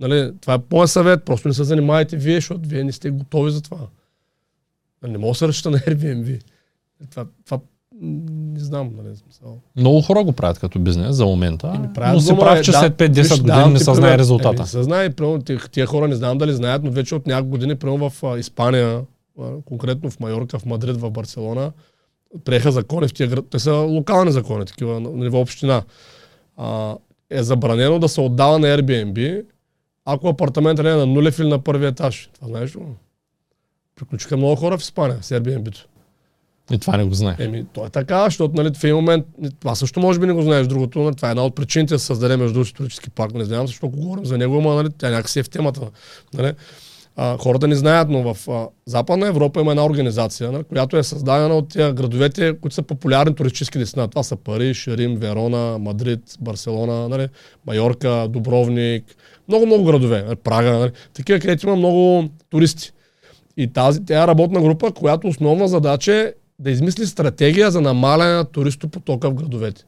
Нали, 0.00 0.32
това 0.40 0.54
е 0.54 0.58
моят 0.72 0.90
съвет, 0.90 1.24
просто 1.24 1.48
не 1.48 1.54
се 1.54 1.64
занимавайте 1.64 2.16
вие, 2.16 2.34
защото 2.34 2.68
вие 2.68 2.84
не 2.84 2.92
сте 2.92 3.10
готови 3.10 3.50
за 3.50 3.62
това. 3.62 3.78
Нали, 5.02 5.12
не 5.12 5.18
мога 5.18 5.30
да 5.30 5.34
се 5.34 5.48
разчита 5.48 5.70
на 5.70 5.78
Airbnb. 5.78 6.40
Това, 7.10 7.26
това 7.44 7.60
не 8.00 8.60
знам, 8.60 8.90
нали, 8.96 9.16
смисъл. 9.16 9.58
Много 9.76 10.00
хора 10.00 10.24
го 10.24 10.32
правят 10.32 10.58
като 10.58 10.78
бизнес 10.78 11.16
за 11.16 11.26
момента, 11.26 11.72
Еми, 11.74 11.88
но 12.12 12.20
си 12.20 12.32
го, 12.32 12.38
прав, 12.38 12.64
че 12.64 12.70
да, 12.70 12.78
след 12.78 12.94
5-10 12.94 13.22
виж, 13.22 13.40
години 13.40 13.66
не 13.66 13.78
ти 13.78 13.78
се 13.78 13.84
знае 13.84 13.96
пример. 13.96 14.18
резултата. 14.18 14.62
Еми, 14.62 14.68
се 14.68 14.82
знае, 14.82 15.10
примерно, 15.10 15.42
тия, 15.72 15.86
хора 15.86 16.08
не 16.08 16.14
знам 16.14 16.38
дали 16.38 16.52
знаят, 16.52 16.82
но 16.84 16.90
вече 16.90 17.14
от 17.14 17.26
няколко 17.26 17.50
години, 17.50 17.74
примерно 17.74 18.10
в 18.10 18.22
а, 18.24 18.38
Испания, 18.38 19.00
а, 19.40 19.44
конкретно 19.64 20.10
в 20.10 20.20
Майорка, 20.20 20.58
в 20.58 20.66
Мадрид, 20.66 20.96
в 20.96 21.10
Барселона, 21.10 21.72
приеха 22.44 22.72
закони 22.72 23.08
в 23.08 23.14
тия 23.14 23.28
град. 23.28 23.44
Те 23.50 23.58
са 23.58 23.72
локални 23.72 24.32
закони, 24.32 24.64
такива 24.64 25.00
на 25.00 25.10
ниво 25.10 25.40
община. 25.40 25.82
А, 26.56 26.96
е 27.30 27.42
забранено 27.42 27.98
да 27.98 28.08
се 28.08 28.20
отдава 28.20 28.58
на 28.58 28.66
Airbnb, 28.66 29.44
ако 30.04 30.28
апартаментът 30.28 30.84
не 30.84 30.90
е 30.90 30.94
на 30.94 31.06
нулев 31.06 31.38
или 31.38 31.48
на 31.48 31.58
първи 31.58 31.86
етаж. 31.86 32.30
Това 32.34 32.48
знаеш 32.48 32.76
ли? 32.76 32.80
Приключиха 33.96 34.36
много 34.36 34.56
хора 34.56 34.78
в 34.78 34.82
Испания 34.82 35.18
с 35.22 35.40
Airbnb-то. 35.40 35.86
И 36.72 36.78
това 36.78 36.96
не 36.96 37.04
го 37.04 37.14
знае. 37.14 37.36
Еми, 37.38 37.64
то 37.72 37.86
е 37.86 37.90
така, 37.90 38.24
защото 38.24 38.54
нали, 38.56 38.74
в 38.74 38.84
един 38.84 38.96
момент, 38.96 39.26
това 39.60 39.74
също 39.74 40.00
може 40.00 40.18
би 40.18 40.26
не 40.26 40.32
го 40.32 40.42
знаеш 40.42 40.66
другото, 40.66 40.98
нали, 40.98 41.14
това 41.16 41.28
е 41.28 41.30
една 41.30 41.44
от 41.44 41.54
причините 41.54 41.94
да 41.94 41.98
се 41.98 42.06
създаде 42.06 42.36
между 42.36 42.60
исторически 42.60 43.10
парк, 43.10 43.34
не 43.34 43.44
знам 43.44 43.66
защо 43.66 43.88
говорим 43.88 44.24
за 44.24 44.38
него, 44.38 44.60
но 44.60 44.74
нали, 44.74 44.88
тя 44.98 45.10
някакси 45.10 45.38
е 45.38 45.42
в 45.42 45.50
темата. 45.50 45.80
Нали. 46.34 46.52
А, 47.16 47.38
хората 47.38 47.68
не 47.68 47.74
знаят, 47.74 48.08
но 48.08 48.34
в 48.34 48.48
а, 48.50 48.68
Западна 48.86 49.26
Европа 49.26 49.60
има 49.60 49.70
една 49.70 49.84
организация, 49.84 50.52
нали, 50.52 50.64
която 50.64 50.96
е 50.96 51.02
създадена 51.02 51.54
от 51.54 51.68
тия 51.68 51.92
градовете, 51.92 52.56
които 52.60 52.74
са 52.74 52.82
популярни 52.82 53.34
туристически 53.34 53.78
дестинации. 53.78 54.10
Това 54.10 54.22
са 54.22 54.36
Париж, 54.36 54.88
Рим, 54.88 55.16
Верона, 55.16 55.78
Мадрид, 55.78 56.20
Барселона, 56.40 57.08
нали, 57.08 57.28
Майорка, 57.66 58.26
Дубровник, 58.30 59.04
много-много 59.48 59.84
градове, 59.84 60.22
нали, 60.22 60.36
Прага, 60.36 60.78
нали, 60.78 60.90
такива, 61.14 61.38
където 61.38 61.66
има 61.66 61.76
много 61.76 62.28
туристи. 62.50 62.92
И 63.56 63.72
тази, 63.72 64.04
тя 64.04 64.22
е 64.22 64.26
работна 64.26 64.60
група, 64.60 64.92
която 64.92 65.28
основна 65.28 65.68
задача 65.68 66.12
е 66.12 66.32
да 66.58 66.70
измисли 66.70 67.06
стратегия 67.06 67.70
за 67.70 67.80
намаляне 67.80 68.34
на 68.34 68.44
туристопотока 68.44 69.30
в 69.30 69.34
градовете. 69.34 69.84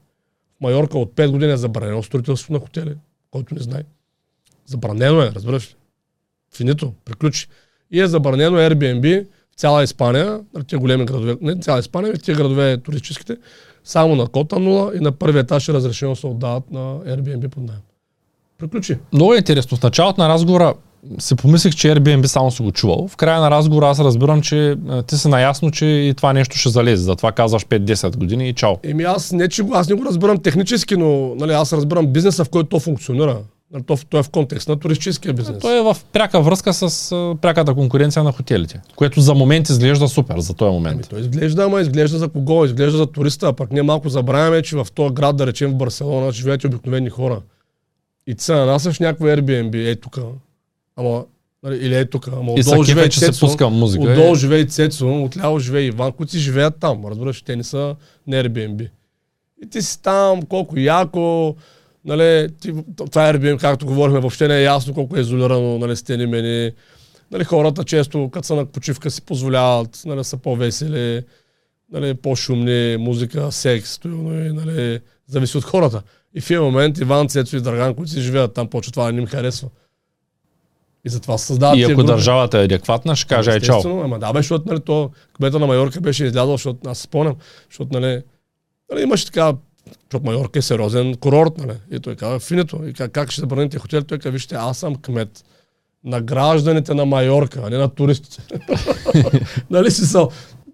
В 0.58 0.60
Майорка 0.60 0.98
от 0.98 1.12
5 1.12 1.30
години 1.30 1.52
е 1.52 1.56
забранено 1.56 2.02
строителството 2.02 2.52
на 2.52 2.58
хотели, 2.58 2.96
който 3.30 3.54
не 3.54 3.60
знае. 3.60 3.82
Забранено 4.66 5.22
е, 5.22 5.30
разбираш 5.34 5.70
ли? 5.70 5.74
Финито, 6.56 6.92
приключи. 7.04 7.48
И 7.90 8.00
е 8.00 8.06
забранено 8.06 8.56
Airbnb 8.56 9.26
в 9.52 9.56
цяла 9.56 9.82
Испания, 9.82 10.40
на 10.54 10.64
тия 10.64 10.78
големи 10.78 11.04
градове, 11.04 11.36
не 11.40 11.60
цяла 11.60 11.78
Испания, 11.78 12.14
в 12.14 12.22
тия 12.22 12.36
градове 12.36 12.78
туристическите, 12.78 13.36
само 13.84 14.16
на 14.16 14.26
кота 14.26 14.58
нула 14.58 14.92
и 14.96 15.00
на 15.00 15.12
първия 15.12 15.40
етаж 15.40 15.68
е 15.68 15.72
разрешено 15.72 16.16
се 16.16 16.26
отдават 16.26 16.70
на 16.70 16.80
Airbnb 16.80 17.48
под 17.48 17.62
найем. 17.62 17.82
Приключи. 18.58 18.98
Много 19.12 19.34
е 19.34 19.38
интересно. 19.38 19.76
В 19.76 19.82
началото 19.82 20.20
на 20.20 20.28
разговора 20.28 20.74
си 21.18 21.34
помислих, 21.34 21.74
че 21.74 21.88
Airbnb 21.88 22.26
само 22.26 22.50
си 22.50 22.62
го 22.62 22.72
чувал. 22.72 23.08
В 23.08 23.16
края 23.16 23.40
на 23.40 23.50
разговора 23.50 23.88
аз 23.88 24.00
разбирам, 24.00 24.42
че 24.42 24.76
ти 25.06 25.16
си 25.16 25.28
наясно, 25.28 25.70
че 25.70 25.86
и 25.86 26.14
това 26.16 26.32
нещо 26.32 26.58
ще 26.58 26.68
залезе. 26.68 27.02
Затова 27.02 27.32
казваш 27.32 27.66
5-10 27.66 28.16
години 28.16 28.48
и 28.48 28.52
чао. 28.52 28.74
Еми 28.82 29.02
аз 29.02 29.32
не, 29.32 29.48
че 29.48 29.62
аз 29.72 29.88
не 29.88 29.94
го 29.94 30.04
разбирам 30.04 30.38
технически, 30.38 30.96
но 30.96 31.34
нали, 31.34 31.52
аз 31.52 31.72
разбирам 31.72 32.06
бизнеса, 32.06 32.44
в 32.44 32.48
който 32.48 32.68
то 32.68 32.80
функционира. 32.80 33.38
Нали, 33.72 33.82
то, 33.82 33.98
то 34.10 34.18
е 34.18 34.22
в 34.22 34.30
контекст 34.30 34.68
на 34.68 34.76
туристическия 34.76 35.34
бизнес. 35.34 35.58
Той 35.60 35.78
е 35.78 35.82
в 35.82 35.96
пряка 36.12 36.40
връзка 36.40 36.74
с 36.74 37.10
пряката 37.42 37.74
конкуренция 37.74 38.24
на 38.24 38.32
хотелите, 38.32 38.80
което 38.96 39.20
за 39.20 39.34
момент 39.34 39.68
изглежда 39.68 40.08
супер, 40.08 40.38
за 40.38 40.54
този 40.54 40.68
Ами, 40.68 40.74
момент. 40.74 41.08
той 41.10 41.20
изглежда, 41.20 41.64
ама 41.64 41.80
изглежда 41.80 42.18
за 42.18 42.28
кого? 42.28 42.64
Изглежда 42.64 42.98
за 42.98 43.06
туриста, 43.06 43.48
а 43.48 43.52
пък 43.52 43.72
ние 43.72 43.82
малко 43.82 44.08
забравяме, 44.08 44.62
че 44.62 44.76
в 44.76 44.86
този 44.94 45.14
град, 45.14 45.36
да 45.36 45.46
речем 45.46 45.70
в 45.70 45.74
Барселона, 45.74 46.32
живеят 46.32 46.64
обикновени 46.64 47.10
хора. 47.10 47.40
И 48.26 48.34
ти 48.34 48.44
се 48.44 48.54
нанасяш 48.54 49.00
някакво 49.00 49.26
Airbnb, 49.26 49.90
е 49.90 49.96
тук. 49.96 50.18
Ама, 50.96 51.24
нали, 51.62 51.76
или 51.76 51.94
е 51.94 52.04
тук, 52.04 52.28
ама 52.28 52.52
отдолу 52.52 52.84
живее 52.84 53.08
че 53.08 53.20
се 53.20 53.26
Цецо, 53.26 53.46
пуска 53.46 53.68
музика. 53.68 54.04
отдолу 54.04 54.32
е. 54.32 54.38
живее 54.38 54.66
Цецо, 54.66 55.22
отляво 55.22 55.58
живее 55.58 55.82
Иван, 55.82 56.12
които 56.12 56.32
си 56.32 56.38
живеят 56.38 56.74
там. 56.80 57.06
Разбираш, 57.06 57.42
те 57.42 57.56
не 57.56 57.64
са 57.64 57.96
на 58.26 58.36
Airbnb. 58.44 58.88
И 59.62 59.70
ти 59.70 59.82
си 59.82 60.02
там, 60.02 60.42
колко 60.42 60.78
яко, 60.78 61.56
нали, 62.04 62.48
ти, 62.60 62.72
това 63.10 63.28
е 63.28 63.34
Airbnb, 63.34 63.60
както 63.60 63.86
говорихме, 63.86 64.20
въобще 64.20 64.48
не 64.48 64.58
е 64.58 64.62
ясно 64.62 64.94
колко 64.94 65.16
е 65.16 65.20
изолирано, 65.20 65.78
нали, 65.78 65.96
стени 65.96 66.26
мени. 66.26 66.72
Нали, 67.30 67.44
хората 67.44 67.84
често, 67.84 68.30
като 68.32 68.46
са 68.46 68.54
на 68.54 68.66
почивка, 68.66 69.10
си 69.10 69.22
позволяват, 69.22 70.02
нали, 70.06 70.24
са 70.24 70.36
по-весели, 70.36 71.22
нали, 71.92 72.14
по-шумни, 72.14 72.96
музика, 72.96 73.52
секс, 73.52 73.98
и, 74.04 74.08
нали, 74.52 75.00
зависи 75.26 75.58
от 75.58 75.64
хората. 75.64 76.02
И 76.34 76.40
в 76.40 76.50
един 76.50 76.62
момент 76.62 76.98
Иван, 76.98 77.28
Цецо 77.28 77.56
и 77.56 77.60
Драган, 77.60 77.94
които 77.94 78.12
си 78.12 78.20
живеят 78.20 78.54
там, 78.54 78.68
почва 78.68 78.92
това 78.92 79.12
не 79.12 79.20
им 79.20 79.26
харесва. 79.26 79.68
И 81.06 81.08
затова 81.08 81.38
се 81.38 81.46
създават 81.46 81.78
И 81.78 81.82
ако 81.82 81.94
групи. 81.94 82.06
държавата 82.06 82.58
е 82.58 82.64
адекватна, 82.64 83.16
ще 83.16 83.28
каже 83.34 83.50
ай 83.50 83.60
чао. 83.60 84.00
Ама 84.04 84.18
да, 84.18 84.32
бе, 84.32 84.38
защото 84.38 84.68
нали, 84.68 84.80
то, 84.80 85.10
кмета 85.36 85.58
на 85.58 85.66
Майорка 85.66 86.00
беше 86.00 86.24
излязъл, 86.24 86.52
защото 86.52 86.90
аз 86.90 86.98
спомням, 86.98 87.34
защото 87.70 88.00
нали, 88.00 88.22
нали, 88.92 89.02
имаше 89.02 89.26
така, 89.26 89.52
защото 90.04 90.24
Майорка 90.24 90.58
е 90.58 90.62
сериозен 90.62 91.16
курорт, 91.16 91.58
нали, 91.58 91.72
и 91.90 92.00
той 92.00 92.16
каза, 92.16 92.38
финито, 92.38 92.80
и 92.86 92.92
как, 92.92 93.12
как 93.12 93.30
ще 93.30 93.40
забраните 93.40 93.78
хотел, 93.78 94.02
той 94.02 94.18
каза, 94.18 94.32
вижте, 94.32 94.54
аз 94.54 94.78
съм 94.78 94.96
кмет 94.96 95.44
на 96.04 96.20
гражданите 96.20 96.94
на 96.94 97.04
Майорка, 97.04 97.60
а 97.64 97.70
не 97.70 97.76
на 97.76 97.88
туристите. 97.88 98.42
нали 99.70 99.90
си 99.90 100.06
са, 100.06 100.28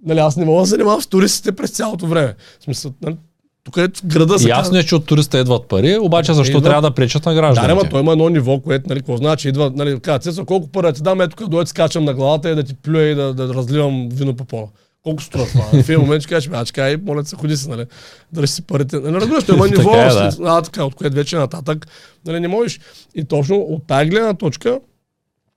нали, 0.04 0.18
аз 0.18 0.36
не 0.36 0.44
мога 0.44 0.62
да 0.62 0.66
занимавам 0.66 1.00
с 1.00 1.06
туристите 1.06 1.52
през 1.52 1.70
цялото 1.70 2.06
време. 2.06 2.34
В 2.60 2.64
смисъл, 2.64 2.92
нали, 3.02 3.16
тук 3.64 3.76
е 3.76 3.88
града 4.04 4.38
се 4.38 4.48
Ясно 4.48 4.78
е, 4.78 4.82
че 4.82 4.94
от 4.94 5.06
туриста 5.06 5.38
идват 5.38 5.68
пари, 5.68 5.98
обаче 5.98 6.32
защо 6.32 6.58
Идват- 6.58 6.64
трябва 6.64 6.82
да 6.82 6.94
пречат 6.94 7.26
на 7.26 7.34
да, 7.34 7.40
гражданите? 7.40 7.72
ама 7.72 7.90
той 7.90 8.00
има 8.00 8.12
едно 8.12 8.28
ниво, 8.28 8.60
което, 8.60 8.88
нали, 8.88 9.00
какво 9.00 9.16
значи, 9.16 9.48
идва, 9.48 9.72
нали, 9.74 10.00
казва, 10.00 10.18
Цецо, 10.18 10.44
колко 10.44 10.68
пари 10.68 10.86
да 10.86 10.92
ти 10.92 11.02
дам, 11.02 11.20
ето 11.20 11.36
тук 11.36 11.48
дойде, 11.48 11.66
скачам 11.66 12.04
на 12.04 12.14
главата 12.14 12.50
и 12.50 12.54
да 12.54 12.62
ти 12.62 12.74
плюя 12.74 13.08
и 13.08 13.14
да, 13.14 13.34
да 13.34 13.54
разливам 13.54 14.08
вино 14.12 14.36
по 14.36 14.44
пола. 14.44 14.68
Колко 15.02 15.22
струва 15.22 15.46
това? 15.46 15.64
В 15.82 15.88
един 15.88 16.00
момент 16.00 16.22
ще 16.22 16.34
кажеш, 16.34 16.50
а 16.52 16.64
чакай, 16.64 16.96
моля 16.96 17.24
се, 17.24 17.36
ходи 17.36 17.56
се, 17.56 17.68
нали, 17.68 17.84
дръж 18.32 18.50
си 18.50 18.62
парите. 18.62 19.00
Нали, 19.00 19.14
разбираш, 19.14 19.48
има 19.48 19.68
ниво, 19.78 19.94
е, 19.96 20.08
да. 20.08 20.30
а, 20.44 20.62
така, 20.62 20.84
от 20.84 20.94
което 20.94 21.16
вече 21.16 21.36
нататък, 21.36 21.86
нали, 22.26 22.40
не 22.40 22.48
можеш. 22.48 22.80
И 23.14 23.24
точно 23.24 23.56
от 23.56 23.86
тази 23.86 24.10
гледна 24.10 24.34
точка, 24.34 24.80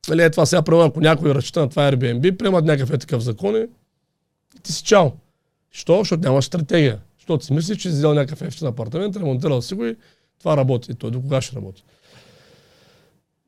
нали, 0.10 0.24
е 0.24 0.30
това 0.30 0.46
сега, 0.46 0.62
примерно, 0.62 0.86
ако 0.86 1.00
някой 1.00 1.36
разчита 1.36 1.60
на 1.60 1.70
това 1.70 1.92
Airbnb, 1.92 2.38
приемат 2.38 2.66
някакъв 2.66 2.94
е 2.94 2.98
такъв 2.98 3.24
закон 3.24 3.56
и 3.56 3.66
ти 4.64 4.72
си 4.72 4.84
чао. 4.84 5.12
Що? 5.72 5.98
Защото 6.00 6.22
нямаш 6.22 6.46
стратегия. 6.46 6.98
Защото 7.26 7.46
си 7.46 7.54
мислиш, 7.54 7.78
че 7.78 7.90
си 7.90 7.96
взел 7.96 8.14
някакъв 8.14 8.42
ефтин 8.42 8.68
апартамент, 8.68 9.18
ремонтирал 9.18 9.62
си 9.62 9.74
го 9.76 9.86
и 9.86 9.96
това 10.40 10.58
работи. 10.58 10.92
И 10.92 10.96
той 10.96 11.12
до 11.12 11.22
кога 11.22 11.42
ще 11.42 11.56
работи? 11.56 11.84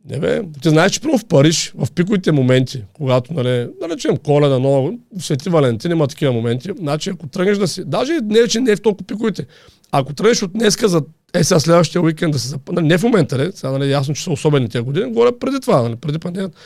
Не 0.10 0.20
бе, 0.20 0.42
ти 0.62 0.70
знаеш, 0.70 0.92
че 0.92 1.02
примерно 1.02 1.20
в 1.20 1.26
Париж, 1.26 1.74
в 1.76 1.92
пиковите 1.92 2.32
моменти, 2.32 2.84
когато, 2.94 3.34
нали, 3.34 3.70
да 3.82 3.90
речем 3.90 4.18
коледа, 4.18 4.60
нова, 4.60 4.94
Свети 5.20 5.50
Валентин 5.50 5.92
има 5.92 6.08
такива 6.08 6.34
моменти, 6.34 6.70
значи 6.78 7.10
ако 7.10 7.28
тръгнеш 7.28 7.58
да 7.58 7.68
си, 7.68 7.84
даже 7.86 8.20
не, 8.24 8.48
че 8.48 8.60
не 8.60 8.72
е 8.72 8.76
в 8.76 8.82
толкова 8.82 9.08
пиковите, 9.08 9.46
ако 9.92 10.14
тръгнеш 10.14 10.44
от 10.44 10.54
днеска 10.54 10.88
за 10.88 11.02
е 11.34 11.44
сега 11.44 11.60
следващия 11.60 12.02
уикенд 12.02 12.34
да 12.34 12.40
се 12.40 12.48
зап... 12.48 12.70
нали, 12.72 12.86
не 12.86 12.98
в 12.98 13.04
момента, 13.04 13.38
нали, 13.38 13.52
сега 13.56 13.72
нали, 13.72 13.86
е 13.86 13.92
ясно, 13.92 14.16
че 14.16 14.24
са 14.24 14.32
особени 14.32 14.70
тези 14.70 14.84
години, 14.84 15.10
говоря 15.10 15.40
преди 15.40 15.60
това, 15.60 15.82
нали, 15.82 15.96
преди 15.96 16.20
пандемията, 16.20 16.58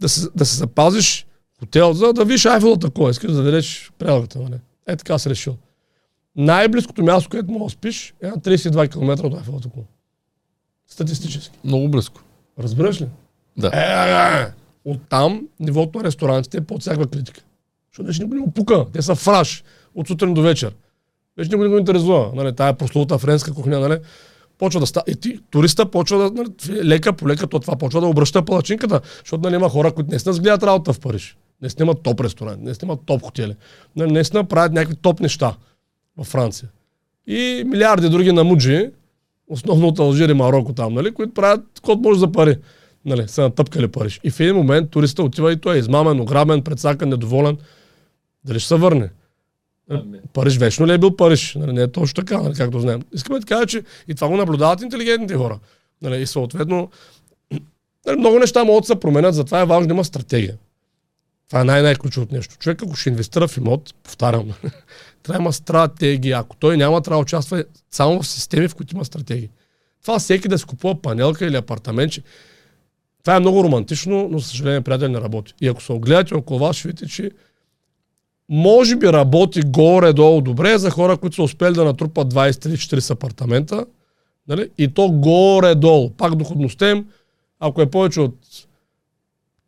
да 0.00 0.08
се, 0.08 0.28
да 0.34 0.44
се 0.46 0.56
запазиш 0.56 1.26
хотел, 1.58 1.92
за 1.92 2.12
да 2.12 2.24
видиш 2.24 2.44
Айфела 2.44 2.78
такова, 2.78 3.10
искаш 3.10 3.32
да 3.32 3.42
видиш 3.42 3.92
прелгата, 3.98 4.38
нали. 4.38 4.54
Е 4.86 4.96
така 4.96 5.18
си 5.18 5.30
решил. 5.30 5.56
Най-близкото 6.36 7.02
място, 7.02 7.30
където 7.30 7.52
мога 7.52 7.64
да 7.64 7.70
спиш, 7.70 8.14
е 8.22 8.26
на 8.26 8.36
32 8.36 8.92
км 8.92 9.26
от 9.26 9.34
Айфелата 9.34 9.68
кула. 9.68 9.84
Статистически. 10.86 11.58
Много 11.64 11.88
близко. 11.88 12.20
Разбираш 12.58 13.00
ли? 13.00 13.06
Да. 13.56 13.70
Е, 13.74 14.40
е, 14.40 14.42
е. 14.42 14.52
Оттам 14.84 15.48
нивото 15.60 15.98
на 15.98 16.04
ресторантите 16.04 16.56
е 16.56 16.60
под 16.60 16.80
всякаква 16.80 17.06
критика. 17.06 17.40
Защото 17.92 18.06
вече 18.06 18.22
никой 18.22 18.38
не 18.38 18.44
го 18.44 18.50
пука. 18.50 18.86
Те 18.92 19.02
са 19.02 19.14
фраш 19.14 19.64
от 19.94 20.08
сутрин 20.08 20.34
до 20.34 20.42
вечер. 20.42 20.74
Вече 21.38 21.50
никой 21.50 21.68
не 21.68 21.72
го 21.72 21.78
интересува. 21.78 22.32
Нали, 22.34 22.54
тая 22.54 22.74
прословута 22.74 23.18
френска 23.18 23.54
кухня, 23.54 23.80
нали, 23.80 23.98
почва 24.58 24.80
да 24.80 24.86
става. 24.86 25.04
И 25.08 25.16
ти, 25.16 25.40
туриста 25.50 25.90
почва 25.90 26.18
да, 26.18 26.30
нали, 26.30 26.84
лека 26.84 27.12
по 27.12 27.28
лека, 27.28 27.46
то 27.46 27.60
това 27.60 27.76
почва 27.76 28.00
да 28.00 28.06
обръща 28.06 28.44
палачинката, 28.44 29.00
защото 29.24 29.42
нали, 29.42 29.54
има 29.54 29.68
хора, 29.68 29.92
които 29.92 30.10
не 30.10 30.18
снимат 30.18 30.42
гледат 30.42 30.62
работа 30.62 30.92
в 30.92 31.00
Париж. 31.00 31.36
Не 31.62 31.70
снимат 31.70 32.02
топ 32.02 32.20
ресторант, 32.20 32.62
не 32.62 32.74
снимат 32.74 33.00
топ 33.06 33.22
хотели. 33.22 33.56
Нали, 33.96 34.12
не 34.12 34.24
снимат 34.24 34.48
правят 34.48 34.72
някакви 34.72 34.96
топ 34.96 35.20
неща 35.20 35.54
във 36.16 36.26
Франция. 36.26 36.68
И 37.26 37.64
милиарди 37.66 38.08
други 38.08 38.32
намуджи, 38.32 38.90
основно 39.48 39.88
от 39.88 39.98
Алжир 39.98 40.28
и 40.28 40.34
Марокко 40.34 40.72
там, 40.72 40.94
нали, 40.94 41.14
които 41.14 41.34
правят 41.34 41.80
код 41.82 42.00
може 42.00 42.20
за 42.20 42.32
пари. 42.32 42.56
Нали, 43.04 43.28
са 43.28 43.42
натъпкали 43.42 43.88
Париж. 43.88 44.20
И 44.24 44.30
в 44.30 44.40
един 44.40 44.56
момент 44.56 44.90
туриста 44.90 45.22
отива 45.22 45.52
и 45.52 45.56
той 45.56 45.76
е 45.76 45.78
измамен, 45.78 46.20
ограбен, 46.20 46.62
предсакан, 46.62 47.08
недоволен. 47.08 47.58
Дали 48.44 48.60
ще 48.60 48.68
се 48.68 48.74
върне? 48.74 49.10
Париж 50.32 50.56
вечно 50.56 50.86
ли 50.86 50.92
е 50.92 50.98
бил 50.98 51.16
Париж? 51.16 51.54
Нали, 51.54 51.72
не 51.72 51.82
е 51.82 51.92
точно 51.92 52.14
така, 52.14 52.42
нали, 52.42 52.54
както 52.54 52.80
знаем. 52.80 53.02
Искаме 53.12 53.38
да 53.38 53.46
кажа, 53.46 53.66
че 53.66 53.82
и 54.08 54.14
това 54.14 54.28
го 54.28 54.36
наблюдават 54.36 54.82
интелигентните 54.82 55.34
хора. 55.34 55.58
Нали, 56.02 56.22
и 56.22 56.26
съответно, 56.26 56.90
нали, 58.06 58.18
много 58.18 58.38
неща 58.38 58.64
могат 58.64 58.82
да 58.82 58.86
се 58.86 59.00
променят, 59.00 59.34
затова 59.34 59.60
е 59.60 59.66
важно 59.66 59.88
да 59.88 59.94
има 59.94 60.04
стратегия. 60.04 60.56
Това 61.52 61.60
е 61.60 61.64
най-най-ключовото 61.64 62.34
нещо. 62.34 62.56
Човек, 62.58 62.82
ако 62.82 62.94
ще 62.94 63.08
инвестира 63.08 63.48
в 63.48 63.56
имот, 63.56 63.94
повтарям, 64.02 64.50
трябва 65.22 65.42
има 65.42 65.52
стратегия. 65.52 66.38
Ако 66.38 66.56
той 66.56 66.76
няма, 66.76 67.02
трябва 67.02 67.18
да 67.18 67.22
участва 67.22 67.64
само 67.90 68.22
в 68.22 68.26
системи, 68.26 68.68
в 68.68 68.74
които 68.74 68.94
има 68.94 69.04
стратегии. 69.04 69.50
Това 70.02 70.18
всеки 70.18 70.48
да 70.48 70.58
си 70.58 70.64
купува 70.64 71.02
панелка 71.02 71.46
или 71.46 71.56
апартаментче. 71.56 72.22
Това 73.22 73.36
е 73.36 73.40
много 73.40 73.64
романтично, 73.64 74.28
но 74.30 74.40
съжаление, 74.40 74.80
приятел, 74.80 75.08
не 75.08 75.20
работи. 75.20 75.54
И 75.60 75.68
ако 75.68 75.82
се 75.82 75.92
огледате 75.92 76.34
около 76.34 76.58
вас, 76.60 76.76
ще 76.76 76.88
видите, 76.88 77.06
че 77.06 77.30
може 78.48 78.96
би 78.96 79.06
работи 79.06 79.62
горе-долу 79.62 80.40
добре 80.40 80.78
за 80.78 80.90
хора, 80.90 81.16
които 81.16 81.36
са 81.36 81.42
успели 81.42 81.74
да 81.74 81.84
натрупат 81.84 82.34
20-30-40 82.34 83.10
апартамента. 83.10 83.86
Нали? 84.48 84.70
И 84.78 84.88
то 84.88 85.10
горе-долу. 85.10 86.10
Пак 86.10 86.34
доходността 86.34 86.90
им, 86.90 87.06
ако 87.60 87.82
е 87.82 87.90
повече 87.90 88.20
от 88.20 88.36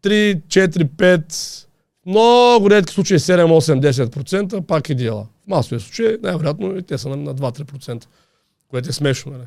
3, 0.03 0.41
4, 0.41 0.85
5, 0.85 1.65
много 2.07 2.71
редки 2.71 2.95
случаи 2.95 3.19
7, 3.19 3.45
8, 3.45 4.05
10%, 4.11 4.61
пак 4.61 4.91
е 4.91 4.95
дела. 4.95 5.27
В 5.45 5.49
масови 5.49 5.81
случаи, 5.81 6.17
най-вероятно 6.23 6.77
и 6.77 6.83
те 6.83 6.99
са 6.99 7.09
на, 7.09 7.17
на 7.17 7.35
2-3%, 7.35 8.05
което 8.69 8.89
е 8.89 8.93
смешно. 8.93 9.33
Нали? 9.33 9.45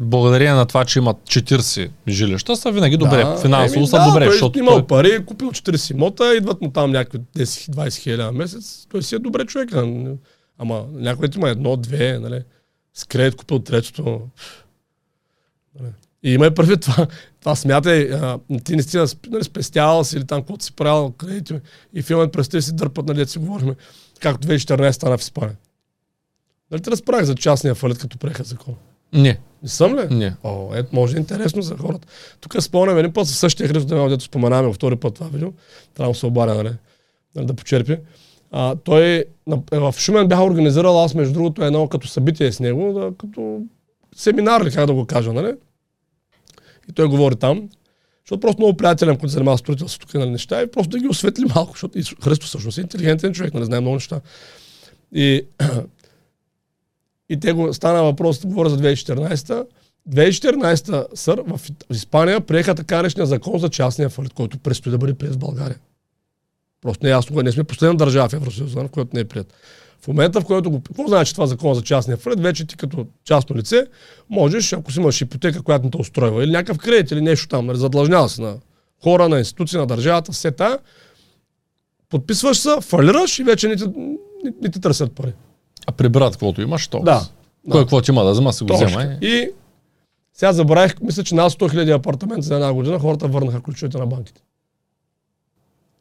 Благодарение 0.00 0.52
на 0.52 0.66
това, 0.66 0.84
че 0.84 0.98
имат 0.98 1.16
40 1.16 1.90
жилища, 2.08 2.56
са 2.56 2.72
винаги 2.72 2.96
добре. 2.96 3.24
Да, 3.24 3.36
Финансово 3.36 3.78
еми, 3.78 3.86
са 3.86 3.98
да, 3.98 4.04
добре, 4.04 4.24
той 4.24 4.32
защото 4.32 4.58
имал 4.58 4.74
той... 4.74 4.86
пари, 4.86 5.24
купил 5.24 5.50
40 5.50 5.90
имота, 5.90 6.34
идват 6.36 6.60
му 6.60 6.70
там 6.70 6.90
някакви 6.90 7.18
10-20 7.18 7.96
хиляди 7.96 8.22
на 8.22 8.32
месец. 8.32 8.86
Той 8.90 9.02
си 9.02 9.14
е 9.14 9.18
добре 9.18 9.46
човек. 9.46 9.70
Ама 10.58 10.86
някой 10.92 11.28
има 11.36 11.48
едно, 11.48 11.76
две, 11.76 12.18
нали? 12.18 12.42
С 12.94 13.04
кредит 13.04 13.36
купил 13.36 13.58
третото. 13.58 14.20
Нали? 15.80 15.92
И 16.22 16.32
има 16.32 16.46
и 16.46 16.54
първи 16.54 16.76
това. 16.76 17.06
Това 17.40 17.54
смятай, 17.54 18.12
а, 18.12 18.38
ти 18.64 18.76
не 18.76 18.82
си 18.82 18.98
нали, 19.30 19.44
спестявал 19.44 20.04
си 20.04 20.16
или 20.16 20.26
там, 20.26 20.40
каквото 20.40 20.64
си 20.64 20.72
правил 20.72 21.10
кредити. 21.10 21.54
И 21.94 22.02
филмът 22.02 22.32
през 22.32 22.64
си 22.64 22.74
дърпат, 22.74 23.06
нали, 23.06 23.26
си 23.26 23.38
говорихме, 23.38 23.74
както 24.20 24.48
2014 24.48 24.90
стана 24.90 25.18
в 25.18 25.20
Испания. 25.20 25.56
Нали 26.70 26.82
ти 26.82 26.90
разправях 26.90 27.24
за 27.24 27.34
частния 27.34 27.74
фалит, 27.74 27.98
като 27.98 28.18
преха 28.18 28.44
закон? 28.44 28.74
Не, 29.12 29.38
Не 29.62 29.68
съм 29.68 29.98
ли? 29.98 30.14
не. 30.14 30.34
О, 30.44 30.70
ето, 30.74 30.88
може 30.92 31.12
да 31.12 31.18
е 31.18 31.20
интересно 31.20 31.62
за 31.62 31.76
хората. 31.76 32.08
Тук 32.40 32.62
спомням 32.62 32.98
един 32.98 33.12
път 33.12 33.26
със 33.26 33.38
същия 33.38 33.68
Христо 33.68 33.88
Демал, 33.88 34.08
дето 34.08 34.24
споменаваме 34.24 34.74
втори 34.74 34.96
път 34.96 35.14
това 35.14 35.26
видео. 35.28 35.52
Трябва 35.94 36.12
да 36.12 36.18
се 36.18 36.26
обаря, 36.26 36.54
нали, 36.54 36.72
нали 37.34 37.46
да 37.46 37.54
почерпи. 37.54 37.98
А, 38.50 38.76
той 38.76 39.04
е, 39.04 39.24
в 39.72 39.94
Шумен 39.98 40.28
бях 40.28 40.40
организирал 40.40 41.04
аз, 41.04 41.14
между 41.14 41.32
другото, 41.34 41.64
едно 41.64 41.88
като 41.88 42.08
събитие 42.08 42.52
с 42.52 42.60
него, 42.60 42.92
да, 42.92 43.12
като 43.18 43.62
семинар 44.16 44.64
ли, 44.64 44.70
как 44.70 44.86
да 44.86 44.94
го 44.94 45.06
кажа, 45.06 45.32
нали? 45.32 45.54
И 46.88 46.92
той 46.92 47.08
говори 47.08 47.36
там, 47.36 47.68
защото 48.24 48.40
просто 48.40 48.60
много 48.60 48.76
приятелен, 48.76 49.16
който 49.16 49.28
се 49.28 49.34
занимава 49.34 49.58
с 49.58 49.60
строителство 49.60 50.00
тук 50.00 50.14
нали, 50.14 50.30
неща, 50.30 50.62
и 50.62 50.70
просто 50.70 50.90
да 50.90 50.98
ги 50.98 51.08
осветли 51.08 51.44
малко, 51.54 51.72
защото 51.72 51.98
и 51.98 52.02
Христо 52.24 52.46
всъщност 52.46 52.78
е 52.78 52.80
интелигентен 52.80 53.32
човек, 53.32 53.54
нали, 53.54 53.64
знае 53.64 53.80
много 53.80 53.94
неща. 53.94 54.20
И 55.12 55.42
и 57.28 57.40
те 57.40 57.52
го 57.52 57.74
стана 57.74 58.02
въпрос, 58.02 58.46
говоря 58.46 58.70
за 58.70 58.78
2014 58.78 59.66
2014 60.10 61.14
сър, 61.14 61.42
в 61.46 61.60
Испания 61.90 62.40
приеха 62.40 62.74
така 62.74 62.96
наречения 62.96 63.26
закон 63.26 63.58
за 63.58 63.68
частния 63.68 64.08
фалит, 64.08 64.32
който 64.32 64.58
предстои 64.58 64.92
да 64.92 64.98
бъде 64.98 65.14
прият 65.14 65.34
в 65.34 65.38
България. 65.38 65.78
Просто 66.80 67.04
не 67.04 67.10
е 67.10 67.12
ясно, 67.12 67.42
не 67.42 67.52
сме 67.52 67.64
последна 67.64 67.94
държава 67.94 68.28
в 68.28 68.32
Евросъюза, 68.32 68.80
в 68.80 68.88
която 68.88 69.10
не 69.14 69.20
е 69.20 69.24
прият. 69.24 69.54
В 70.00 70.08
момента, 70.08 70.40
в 70.40 70.44
който 70.44 70.70
го... 70.70 70.80
Какво 70.80 71.06
значи 71.06 71.32
това 71.32 71.46
закон 71.46 71.74
за 71.74 71.82
частния 71.82 72.16
фалит? 72.16 72.40
Вече 72.40 72.66
ти 72.66 72.76
като 72.76 73.06
частно 73.24 73.56
лице 73.56 73.86
можеш, 74.30 74.72
ако 74.72 74.92
си 74.92 75.00
имаш 75.00 75.20
ипотека, 75.20 75.62
която 75.62 75.84
не 75.84 75.90
те 75.90 75.96
устройва, 75.96 76.44
или 76.44 76.50
някакъв 76.50 76.78
кредит, 76.78 77.10
или 77.10 77.20
нещо 77.20 77.48
там, 77.48 77.66
нали, 77.66 77.78
задлъжнява 77.78 78.28
се 78.28 78.42
на 78.42 78.56
хора, 79.02 79.28
на 79.28 79.38
институции, 79.38 79.78
на 79.78 79.86
държавата, 79.86 80.32
все 80.32 80.50
та, 80.50 80.78
подписваш 82.10 82.58
се, 82.58 82.70
фалираш 82.80 83.38
и 83.38 83.44
вече 83.44 83.68
не 83.68 83.76
ти, 83.76 83.84
не, 84.44 84.52
не 84.62 84.70
ти 84.70 84.80
търсят 84.80 85.12
пари. 85.12 85.32
А 85.86 85.92
при 85.92 86.08
брат, 86.08 86.32
каквото 86.32 86.62
имаш, 86.62 86.88
то. 86.88 87.00
Да. 87.00 87.28
Кой 87.70 87.80
да. 87.80 87.84
каквото 87.84 88.10
има 88.10 88.24
да 88.24 88.30
взема, 88.30 88.52
си 88.52 88.64
го 88.64 88.68
Точно. 88.68 88.86
взема. 88.86 89.02
е. 89.02 89.26
И 89.26 89.50
сега 90.34 90.52
забравих, 90.52 91.00
мисля, 91.00 91.24
че 91.24 91.34
над 91.34 91.52
100 91.52 91.74
000 91.74 91.94
апартамента 91.94 92.42
за 92.42 92.54
една 92.54 92.72
година 92.72 92.98
хората 92.98 93.28
върнаха 93.28 93.60
ключовете 93.60 93.98
на 93.98 94.06
банките. 94.06 94.40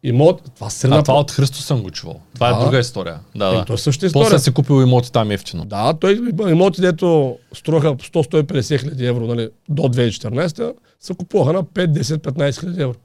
Имот, 0.03 0.41
това 0.55 0.69
се 0.69 0.87
А 0.87 1.03
това 1.03 1.19
от 1.19 1.31
Христо 1.31 1.57
съм 1.57 1.83
го 1.83 1.91
чувал. 1.91 2.19
Това 2.33 2.49
Да. 2.49 2.57
е 2.57 2.63
друга 2.63 2.79
история. 2.79 3.19
Да, 3.35 3.45
Е, 3.45 3.51
да. 3.51 3.65
то 3.65 3.73
е 3.73 3.77
същата 3.77 4.05
история. 4.05 4.25
После 4.25 4.39
си 4.39 4.51
купил 4.51 4.81
имоти 4.81 5.11
там 5.11 5.31
ефтино. 5.31 5.65
Да, 5.65 5.93
той 5.93 6.19
имоти, 6.41 6.81
дето 6.81 7.37
струваха 7.53 7.95
100-150 7.95 8.79
хиляди 8.79 9.05
евро 9.05 9.27
нали, 9.27 9.49
до 9.69 9.83
2014, 9.83 10.73
се 10.99 11.13
купуваха 11.13 11.53
на 11.53 11.63
5, 11.63 11.87
10, 11.93 12.17
15 12.17 12.59
хиляди 12.59 12.81
евро. 12.81 12.95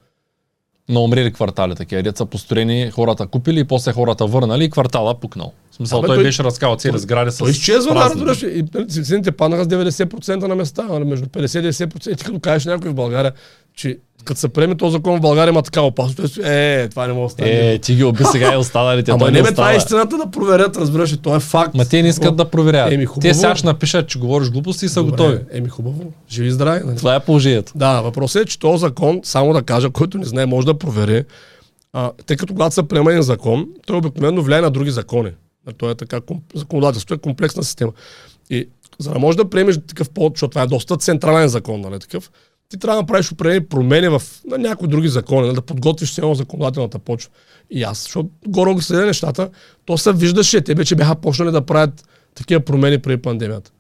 На 0.89 1.01
умрели 1.01 1.33
квартали 1.33 1.75
такива, 1.75 2.03
деца 2.03 2.27
построени, 2.27 2.91
хората 2.91 3.27
купили 3.27 3.61
и 3.61 3.65
после 3.65 3.93
хората 3.93 4.27
върнали 4.27 4.65
и 4.65 4.71
квартала 4.71 5.15
пукнал. 5.15 5.53
В 5.71 5.75
смисъл, 5.75 5.99
Абе, 5.99 6.07
той, 6.07 6.17
той- 6.17 6.25
беше 6.25 6.45
разкал 6.45 6.77
цели 6.77 6.99
сгради 6.99 7.31
с 7.31 7.39
Той 7.39 7.51
изчезва, 7.51 7.95
да. 7.95 8.13
И 8.49 8.65
нали, 8.75 8.89
цените 8.89 9.33
паднаха 9.33 9.65
с 9.65 9.69
90% 9.69 10.37
на 10.39 10.55
места, 10.55 10.83
нали, 10.83 11.05
между 11.05 11.27
50 11.27 11.61
и 11.61 11.63
90%. 11.63 12.13
И 12.13 12.17
ти 12.17 12.25
като 12.25 12.41
кажеш 12.41 12.67
някой 12.67 12.91
в 12.91 12.95
България, 12.95 13.33
че 13.77 13.99
като 14.25 14.41
се 14.41 14.49
приеме 14.49 14.75
този 14.75 14.93
закон 14.93 15.19
в 15.19 15.21
България 15.21 15.51
има 15.53 15.63
такава 15.63 15.87
опасност, 15.87 16.35
той 16.35 16.45
е, 16.45 16.89
това 16.89 17.07
не 17.07 17.13
мога 17.13 17.27
да 17.27 17.31
стане. 17.31 17.51
Е, 17.51 17.79
ти 17.79 17.95
ги 17.95 18.05
оби 18.05 18.25
сега 18.25 18.55
и 18.55 18.57
останалите. 18.57 19.11
Ама 19.11 19.21
той 19.21 19.33
не 19.33 19.43
бе, 19.43 19.53
това 19.53 19.73
е 19.73 19.77
истината 19.77 20.17
да 20.17 20.31
проверят, 20.31 20.77
разбираш, 20.77 21.19
то 21.23 21.37
е 21.37 21.41
факт. 21.41 21.75
Ма 21.75 21.85
те 21.85 22.03
не 22.03 22.09
искат 22.09 22.37
да 22.37 22.45
проверяват. 22.45 22.93
Еми, 22.93 23.07
хубаво. 23.07 23.21
те 23.21 23.35
сега 23.35 23.57
ще 23.57 23.67
напишат, 23.67 24.09
че 24.09 24.19
говориш 24.19 24.51
глупости 24.51 24.85
и 24.85 24.89
са 24.89 25.01
Добре, 25.01 25.11
готови. 25.11 25.39
Еми 25.51 25.69
хубаво, 25.69 26.13
живи 26.31 26.49
и 26.49 26.51
здрави. 26.51 26.81
Нали? 26.85 26.97
Това 26.97 27.15
е 27.15 27.21
положението. 27.21 27.73
Да, 27.75 28.01
въпросът 28.01 28.43
е, 28.43 28.47
че 28.47 28.59
този 28.59 28.81
закон, 28.81 29.21
само 29.25 29.53
да 29.53 29.63
кажа, 29.63 29.91
който 29.91 30.19
не 30.19 30.25
знае, 30.25 30.47
може 30.47 30.67
да 30.67 30.79
провери, 30.79 31.25
а, 31.93 32.11
тъй 32.27 32.37
като 32.37 32.55
когато 32.55 32.75
се 32.75 32.83
приема 32.83 33.11
един 33.11 33.23
закон, 33.23 33.67
той 33.87 33.97
обикновено 33.97 34.43
влияе 34.43 34.61
на 34.61 34.71
други 34.71 34.91
закони. 34.91 35.31
А 35.69 35.73
То 35.73 35.91
е 35.91 35.95
така, 35.95 36.21
законодателството 36.55 37.15
е 37.15 37.19
комплексна 37.19 37.65
система. 37.65 37.93
И 38.51 38.69
за 38.99 39.11
да 39.13 39.19
можеш 39.19 39.37
да 39.37 39.51
приемеш 39.51 39.79
такъв 39.89 40.11
повод, 40.11 40.33
защото 40.35 40.51
това 40.51 40.63
е 40.63 40.67
доста 40.67 40.97
централен 40.97 41.49
закон, 41.49 41.81
нали, 41.81 41.99
такъв, 41.99 42.31
ти 42.73 42.79
трябва 42.79 42.97
да 42.97 43.03
направиш 43.03 43.33
определени 43.33 43.65
промени 43.67 44.09
в 44.09 44.23
на 44.51 44.59
някои 44.59 44.89
други 44.89 45.09
закони, 45.09 45.41
нали, 45.41 45.55
да 45.55 45.63
подготвиш 45.63 46.15
цяло 46.15 46.35
законодателната 46.35 46.99
почва. 46.99 47.31
И 47.71 47.83
аз, 47.83 48.03
защото 48.03 48.29
горе 48.47 48.73
го 48.73 48.83
следя 48.83 49.07
нещата, 49.07 49.51
то 49.85 49.99
се 49.99 50.13
виждаше, 50.13 50.61
те 50.61 50.75
вече 50.75 50.95
бяха 50.95 51.15
почнали 51.15 51.51
да 51.51 51.63
правят 51.63 52.09
такива 52.35 52.61
промени 52.61 52.99
преди 52.99 53.23
пандемията. 53.23 53.71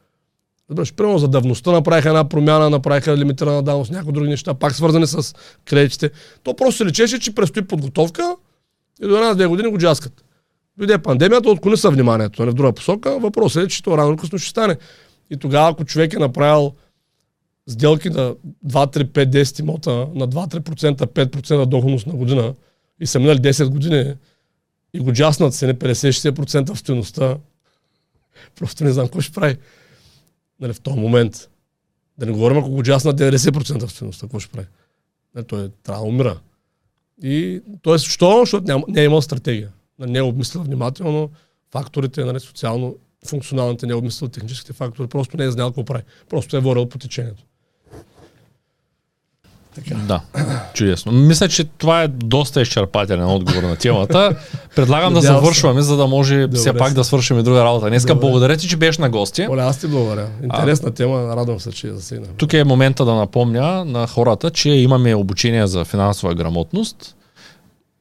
Разбираш, 0.70 0.94
примерно 0.94 1.18
за 1.18 1.28
давността 1.28 1.72
направиха 1.72 2.08
една 2.08 2.28
промяна, 2.28 2.70
направиха 2.70 3.16
лимитирана 3.16 3.62
давност, 3.62 3.90
някои 3.90 4.12
други 4.12 4.28
неща, 4.28 4.54
пак 4.54 4.74
свързани 4.74 5.06
с 5.06 5.34
кредитите. 5.64 6.10
То 6.42 6.56
просто 6.56 6.76
се 6.76 6.86
лечеше, 6.86 7.18
че 7.18 7.34
предстои 7.34 7.62
подготовка 7.62 8.36
и 9.02 9.06
до 9.06 9.16
една-две 9.16 9.46
години 9.46 9.70
го 9.70 9.78
джаскат. 9.78 10.24
Дойде 10.78 10.98
пандемията, 10.98 11.50
отклони 11.50 11.76
са 11.76 11.90
вниманието 11.90 12.42
нали, 12.42 12.50
в 12.50 12.54
друга 12.54 12.72
посока. 12.72 13.18
Въпросът 13.18 13.64
е, 13.64 13.68
че 13.68 13.82
то 13.82 13.98
рано 13.98 14.16
късно 14.16 14.38
ще 14.38 14.50
стане. 14.50 14.76
И 15.30 15.36
тогава, 15.36 15.70
ако 15.70 15.84
човек 15.84 16.12
е 16.12 16.18
направил 16.18 16.72
сделки 17.66 18.10
на 18.10 18.34
2, 18.66 18.96
3, 18.96 19.04
5, 19.04 19.42
10 19.42 19.60
имота 19.60 19.90
на 19.90 20.28
2-3%, 20.28 20.96
5% 20.96 21.66
доходност 21.66 22.06
на 22.06 22.12
година 22.12 22.54
и 23.00 23.06
са 23.06 23.18
минали 23.18 23.38
10 23.38 23.68
години 23.68 24.14
и 24.94 25.00
го 25.00 25.12
джаснат 25.12 25.54
се 25.54 25.66
не 25.66 25.74
50-60% 25.74 26.74
в 26.74 26.78
стоеността, 26.78 27.38
просто 28.58 28.84
не 28.84 28.92
знам 28.92 29.06
какво 29.06 29.20
ще 29.20 29.32
прави 29.32 29.56
нали, 30.60 30.72
в 30.72 30.80
този 30.80 31.00
момент. 31.00 31.48
Да 32.18 32.26
не 32.26 32.32
говорим, 32.32 32.58
ако 32.58 32.70
го 32.70 32.82
джаснат 32.82 33.18
90% 33.18 33.86
в 33.86 33.92
стоеността, 33.92 34.26
какво 34.26 34.40
ще 34.40 34.52
прави? 34.52 34.66
Нали, 35.34 35.44
той 35.44 35.70
трябва 35.82 36.02
да 36.02 36.08
умира. 36.08 36.40
И, 37.22 37.62
т.е. 37.82 37.98
що? 37.98 38.40
Защото 38.40 38.84
не 38.88 39.00
е 39.00 39.04
имал 39.04 39.22
стратегия. 39.22 39.72
Нали, 39.98 40.10
Не 40.10 40.18
е 40.18 40.22
обмислил 40.22 40.62
внимателно 40.62 41.30
факторите, 41.70 42.24
нали, 42.24 42.40
социално 42.40 42.96
функционалните, 43.26 43.86
не 43.86 43.92
е 43.92 43.96
обмислил 43.96 44.28
техническите 44.28 44.72
фактори, 44.72 45.08
просто 45.08 45.36
не 45.36 45.44
е 45.44 45.50
знаел 45.50 45.68
какво 45.68 45.84
прави. 45.84 46.02
Просто 46.28 46.56
е 46.56 46.60
ворил 46.60 46.88
по 46.88 46.98
течението. 46.98 47.44
Така. 49.74 49.94
Да, 49.94 50.20
чудесно. 50.74 51.12
Мисля, 51.12 51.48
че 51.48 51.64
това 51.64 52.02
е 52.02 52.08
доста 52.08 52.62
изчерпателен 52.62 53.26
отговор 53.26 53.62
на 53.62 53.76
темата. 53.76 54.36
Предлагам 54.76 55.14
да 55.14 55.20
завършваме, 55.20 55.82
за 55.82 55.96
да 55.96 56.06
може 56.06 56.48
все 56.54 56.68
Добре. 56.68 56.78
пак 56.78 56.92
да 56.92 57.04
свършим 57.04 57.38
и 57.38 57.42
друга 57.42 57.64
работа. 57.64 57.88
Днеска 57.88 58.14
Добре. 58.14 58.20
благодаря 58.20 58.56
ти, 58.56 58.68
че 58.68 58.76
беше 58.76 59.00
на 59.00 59.10
гости. 59.10 59.46
Оля, 59.50 59.62
аз 59.62 59.78
ти 59.78 59.86
благодаря. 59.86 60.28
Интересна 60.42 60.90
тема, 60.90 61.36
радвам 61.36 61.60
се, 61.60 61.72
че 61.72 61.86
я 61.86 61.94
засегнахме. 61.94 62.34
Тук 62.36 62.52
е 62.52 62.64
момента 62.64 63.04
да 63.04 63.14
напомня 63.14 63.84
на 63.84 64.06
хората, 64.06 64.50
че 64.50 64.70
имаме 64.70 65.14
обучение 65.14 65.66
за 65.66 65.84
финансова 65.84 66.34
грамотност, 66.34 67.16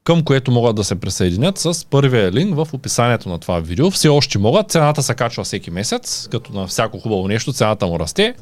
към 0.03 0.23
което 0.23 0.52
могат 0.52 0.76
да 0.76 0.84
се 0.84 0.95
присъединят 0.95 1.57
с 1.57 1.85
първия 1.85 2.31
линк 2.31 2.56
в 2.56 2.68
описанието 2.73 3.30
на 3.30 3.39
това 3.39 3.60
видео. 3.60 3.91
Все 3.91 4.10
още 4.10 4.38
могат. 4.38 4.72
Цената 4.72 5.03
се 5.03 5.14
качва 5.14 5.43
всеки 5.43 5.72
месец, 5.72 6.27
като 6.31 6.53
на 6.53 6.68
всяко 6.68 6.99
хубаво 6.99 7.27
нещо 7.27 7.53
цената 7.53 7.88
му 7.88 7.99
расте. 7.99 8.34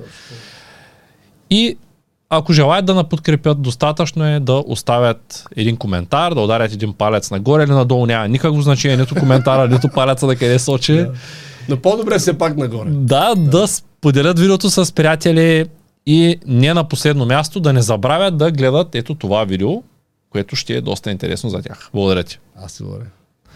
И 1.50 1.78
ако 2.30 2.54
желаят 2.54 2.86
да 2.86 2.94
наподкрепят, 2.96 3.62
достатъчно 3.62 4.26
е 4.26 4.40
да 4.40 4.64
оставят 4.68 5.46
един 5.56 5.78
коментар, 5.78 6.34
да 6.34 6.42
ударят 6.42 6.74
един 6.74 6.94
палец 6.94 7.32
нагоре 7.32 7.64
или 7.64 7.72
надолу. 7.72 8.06
Няма 8.06 8.28
никакво 8.28 8.62
значение, 8.62 8.98
нито 8.98 9.16
коментара, 9.16 9.68
нито 9.68 9.90
палеца 9.90 10.28
на 10.28 10.36
къде 10.36 10.60
сочи. 10.60 10.96
Да. 10.96 11.12
Но 11.70 11.78
по-добре 11.78 12.20
все 12.20 12.38
пак 12.38 12.58
нагоре. 12.58 12.90
Да, 12.90 13.36
да 13.36 13.68
споделят 13.68 14.40
видеото 14.40 14.70
с 14.70 14.94
приятели 14.94 15.66
и 16.06 16.40
не 16.46 16.74
на 16.74 16.84
последно 16.88 17.26
място 17.26 17.60
да 17.60 17.74
не 17.74 17.82
забравят 17.82 18.38
да 18.38 18.52
гледат 18.52 18.96
ето 18.96 19.16
това 19.16 19.44
видео, 19.44 19.84
което 20.30 20.56
ще 20.56 20.74
е 20.74 20.82
доста 20.82 21.12
интересно 21.12 21.50
за 21.50 21.62
тях. 21.62 21.90
Благодаря 21.94 22.24
ти. 22.24 22.40
Аз 22.64 22.72
си 22.72 22.84
говоря. 22.84 23.06